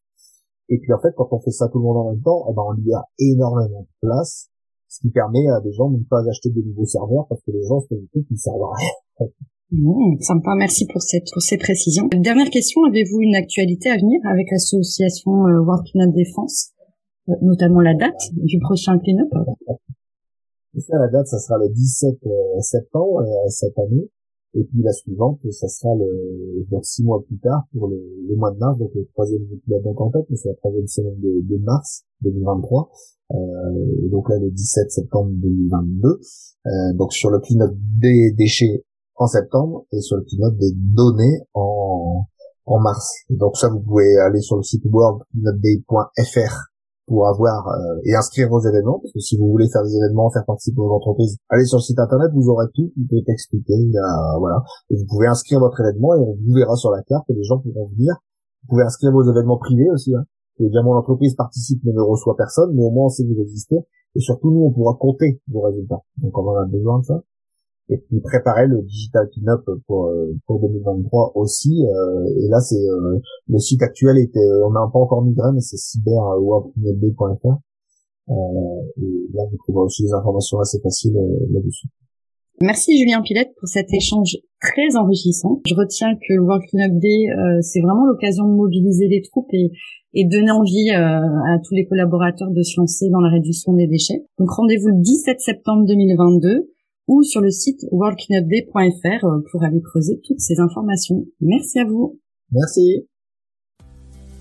Et 0.70 0.80
puis 0.80 0.94
en 0.94 1.00
fait, 1.00 1.14
quand 1.16 1.28
on 1.32 1.40
fait 1.40 1.52
ça 1.52 1.68
tout 1.68 1.78
le 1.78 1.84
monde 1.84 1.98
en 1.98 2.12
même 2.12 2.22
temps, 2.22 2.46
eh 2.50 2.54
ben, 2.54 2.64
on 2.66 2.96
a 2.96 3.04
énormément 3.20 3.82
de 3.82 4.08
place, 4.08 4.50
ce 4.88 5.02
qui 5.02 5.10
permet 5.10 5.48
à 5.50 5.62
des 5.62 5.72
gens 5.74 5.90
de 5.90 5.98
ne 5.98 6.04
pas 6.04 6.22
acheter 6.28 6.50
de 6.50 6.62
nouveaux 6.62 6.86
serveurs 6.86 7.28
parce 7.28 7.42
que 7.42 7.52
les 7.52 7.64
gens 7.64 7.82
font 7.82 7.96
des 7.96 8.08
trucs 8.08 8.28
qui 8.28 8.38
servent 8.38 8.64
à 8.64 8.74
rien. 8.76 9.28
Mmh, 9.72 10.20
sympa, 10.22 10.56
merci 10.58 10.88
pour 10.88 11.02
cette 11.02 11.30
pour 11.32 11.44
ces 11.44 11.58
précisions. 11.58 12.08
Dernière 12.08 12.50
question, 12.50 12.84
avez-vous 12.86 13.22
une 13.22 13.36
actualité 13.36 13.90
à 13.90 13.98
venir 13.98 14.20
avec 14.26 14.48
l'association 14.50 15.46
euh, 15.46 15.62
World 15.62 15.86
Cleanup 15.86 16.16
Défense, 16.16 16.72
euh, 17.30 17.34
notamment 17.44 17.82
la 17.82 17.94
date 17.94 18.20
du 18.34 18.58
prochain 18.60 18.98
clean-up? 18.98 19.30
La 20.90 21.08
date, 21.10 21.28
ça 21.28 21.38
sera 21.38 21.60
le 21.60 21.70
17 21.70 22.18
euh, 22.26 22.62
septembre 22.62 23.24
cette 23.50 23.78
année, 23.78 24.10
et 24.56 24.64
puis 24.64 24.82
la 24.82 24.92
suivante, 24.92 25.40
ça 25.52 25.68
sera 25.68 25.94
le 25.94 26.66
donc 26.72 26.84
six 26.84 27.04
mois 27.04 27.24
plus 27.28 27.38
tard 27.38 27.68
pour 27.72 27.90
le, 27.90 28.36
mois 28.38 28.52
de 28.52 28.58
mars, 28.58 28.80
donc 28.80 28.90
le 28.96 29.06
troisième 29.14 29.46
donc 29.68 30.02
en 30.02 30.10
fait, 30.10 30.26
c'est 30.36 30.50
la 30.50 30.56
troisième 30.56 30.88
semaine 30.88 31.20
de, 31.20 31.42
de 31.48 31.58
mars 31.64 32.06
2023. 32.22 32.90
Euh, 33.32 34.10
donc 34.10 34.28
là 34.30 34.38
le 34.40 34.50
17 34.50 34.92
septembre 34.92 35.32
2022. 35.36 36.08
Euh, 36.10 36.94
donc 36.96 37.14
sur 37.14 37.30
le 37.30 37.40
clean-up 37.40 37.72
des 38.02 38.32
déchets 38.32 38.84
en 39.20 39.28
septembre 39.28 39.86
et 39.92 40.00
sur 40.00 40.16
le 40.16 40.24
pilote 40.24 40.56
des 40.58 40.72
données 40.76 41.44
en, 41.54 42.26
en 42.66 42.80
mars. 42.80 43.26
donc 43.30 43.58
ça, 43.58 43.68
vous 43.70 43.82
pouvez 43.82 44.18
aller 44.18 44.40
sur 44.40 44.56
le 44.56 44.64
site 44.64 44.84
worldcleanupday.fr 44.86 46.72
pour 47.06 47.28
avoir 47.28 47.68
euh, 47.68 48.00
et 48.06 48.16
inscrire 48.16 48.48
vos 48.50 48.62
événements 48.62 49.00
parce 49.00 49.12
que 49.12 49.20
si 49.20 49.36
vous 49.38 49.50
voulez 49.50 49.68
faire 49.68 49.84
des 49.84 49.98
événements, 49.98 50.30
faire 50.30 50.46
participer 50.46 50.78
vos 50.78 50.94
entreprises, 50.94 51.38
allez 51.50 51.66
sur 51.66 51.80
le 51.80 51.84
site 51.84 52.00
internet, 52.00 52.32
vous 52.34 52.48
aurez 52.48 52.68
tout 52.74 52.92
qui 52.94 53.04
peut 53.10 53.18
expliqué. 53.28 53.74
voilà, 54.40 54.64
et 54.90 54.96
vous 54.96 55.06
pouvez 55.10 55.28
inscrire 55.28 55.60
votre 55.60 55.80
événement 55.82 56.16
et 56.16 56.20
on 56.20 56.38
vous 56.38 56.54
verra 56.54 56.76
sur 56.76 56.92
la 56.92 57.04
carte 57.04 57.30
et 57.30 57.34
les 57.34 57.44
gens 57.44 57.60
pourront 57.60 57.90
venir. 57.90 58.14
Vous 58.64 58.70
pouvez 58.70 58.84
inscrire 58.84 59.12
vos 59.12 59.24
événements 59.24 59.58
privés 59.58 59.90
aussi. 59.92 60.16
Hein. 60.16 60.24
Bien 60.60 60.84
mon 60.84 60.94
entreprise 60.94 61.36
participe 61.36 61.82
mais 61.84 61.92
ne 61.92 62.02
reçoit 62.02 62.38
personne, 62.38 62.74
mais 62.76 62.84
au 62.84 62.92
moins 62.92 63.06
on 63.06 63.10
sait 63.10 63.24
que 63.24 63.34
vous 63.34 63.42
existez 63.42 63.78
et 64.16 64.20
surtout 64.20 64.52
nous 64.52 64.66
on 64.66 64.72
pourra 64.72 64.96
compter 65.00 65.42
vos 65.52 65.62
résultats. 65.62 66.04
Donc 66.18 66.38
on 66.38 66.48
en 66.48 66.56
a 66.56 66.66
besoin 66.66 67.00
de 67.00 67.06
ça 67.06 67.24
et 67.90 67.98
puis 67.98 68.20
préparer 68.22 68.68
le 68.68 68.82
digital 68.84 69.28
cleanup 69.34 69.66
pour 69.88 70.08
euh, 70.08 70.36
pour 70.46 70.60
2023 70.62 71.32
aussi 71.36 71.86
euh, 71.86 72.26
et 72.38 72.48
là 72.50 72.60
c'est 72.60 72.76
euh, 72.76 73.20
le 73.48 73.58
site 73.58 73.82
actuel 73.82 74.18
était 74.20 74.48
on 74.64 74.72
n'a 74.72 74.88
pas 74.94 75.00
encore 75.00 75.24
migré 75.24 75.50
mais 75.54 75.62
c'est 75.62 75.78
cyberworldcleanup.fr 75.78 77.58
et 78.30 79.28
là 79.34 79.44
vous 79.50 79.58
trouverez 79.58 79.86
aussi 79.86 80.04
des 80.04 80.14
informations 80.14 80.60
assez 80.60 80.80
faciles 80.82 81.18
là-dessus. 81.52 81.88
Merci 82.62 83.00
Julien 83.00 83.22
Pilette 83.24 83.56
pour 83.58 83.68
cet 83.68 83.92
échange 83.92 84.38
très 84.62 84.98
enrichissant. 84.98 85.62
Je 85.66 85.74
retiens 85.74 86.14
que 86.14 86.38
World 86.38 86.62
Cleanup 86.70 87.00
Day, 87.00 87.26
c'est 87.62 87.80
vraiment 87.80 88.06
l'occasion 88.06 88.46
de 88.46 88.54
mobiliser 88.54 89.08
les 89.08 89.24
troupes 89.24 89.52
et, 89.54 89.72
et 90.14 90.26
donner 90.26 90.52
envie 90.52 90.92
à 90.92 91.58
tous 91.64 91.74
les 91.74 91.88
collaborateurs 91.88 92.52
de 92.52 92.62
se 92.62 92.80
lancer 92.80 93.10
dans 93.10 93.22
la 93.22 93.32
réduction 93.32 93.74
des 93.74 93.88
déchets. 93.88 94.26
Donc 94.38 94.52
rendez-vous 94.52 94.90
le 94.90 95.02
17 95.02 95.40
septembre 95.40 95.86
2022 95.88 96.70
ou 97.10 97.24
sur 97.24 97.42
le 97.42 97.50
site 97.50 97.86
worldcleanupday.fr 97.92 99.26
euh, 99.26 99.44
pour 99.52 99.64
aller 99.64 99.82
creuser 99.82 100.22
toutes 100.24 100.40
ces 100.40 100.60
informations. 100.60 101.26
Merci 101.42 101.80
à 101.80 101.86
vous. 101.86 102.20
Merci. 102.52 103.08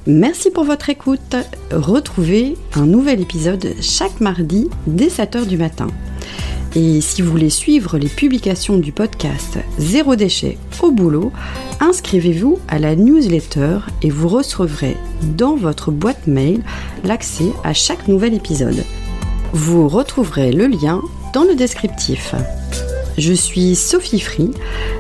Merci 0.07 0.51
pour 0.51 0.65
votre 0.65 0.91
écoute. 0.91 1.37
Retrouvez 1.73 2.55
un 2.75 2.87
nouvel 2.87 3.21
épisode 3.21 3.67
chaque 3.81 4.21
mardi 4.21 4.69
dès 4.87 5.09
7h 5.09 5.47
du 5.47 5.57
matin. 5.57 5.89
Et 6.77 7.01
si 7.01 7.23
vous 7.23 7.31
voulez 7.31 7.51
suivre 7.51 7.97
les 7.97 8.09
publications 8.09 8.79
du 8.79 8.93
podcast 8.93 9.59
Zéro 9.79 10.17
déchet 10.17 10.59
au 10.83 10.91
boulot, 10.91 11.33
inscrivez-vous 11.81 12.59
à 12.69 12.79
la 12.79 12.95
newsletter 12.95 13.79
et 14.03 14.11
vous 14.11 14.29
recevrez 14.29 14.97
dans 15.37 15.57
votre 15.57 15.91
boîte 15.91 16.27
mail 16.27 16.63
l'accès 17.05 17.51
à 17.65 17.73
chaque 17.73 18.09
nouvel 18.09 18.35
épisode. 18.35 18.85
Vous 19.55 19.89
retrouverez 19.89 20.53
le 20.53 20.67
lien 20.67 21.01
dans 21.33 21.45
le 21.45 21.55
descriptif. 21.55 22.35
Je 23.19 23.33
suis 23.33 23.75
Sophie 23.75 24.21
Free. 24.21 24.53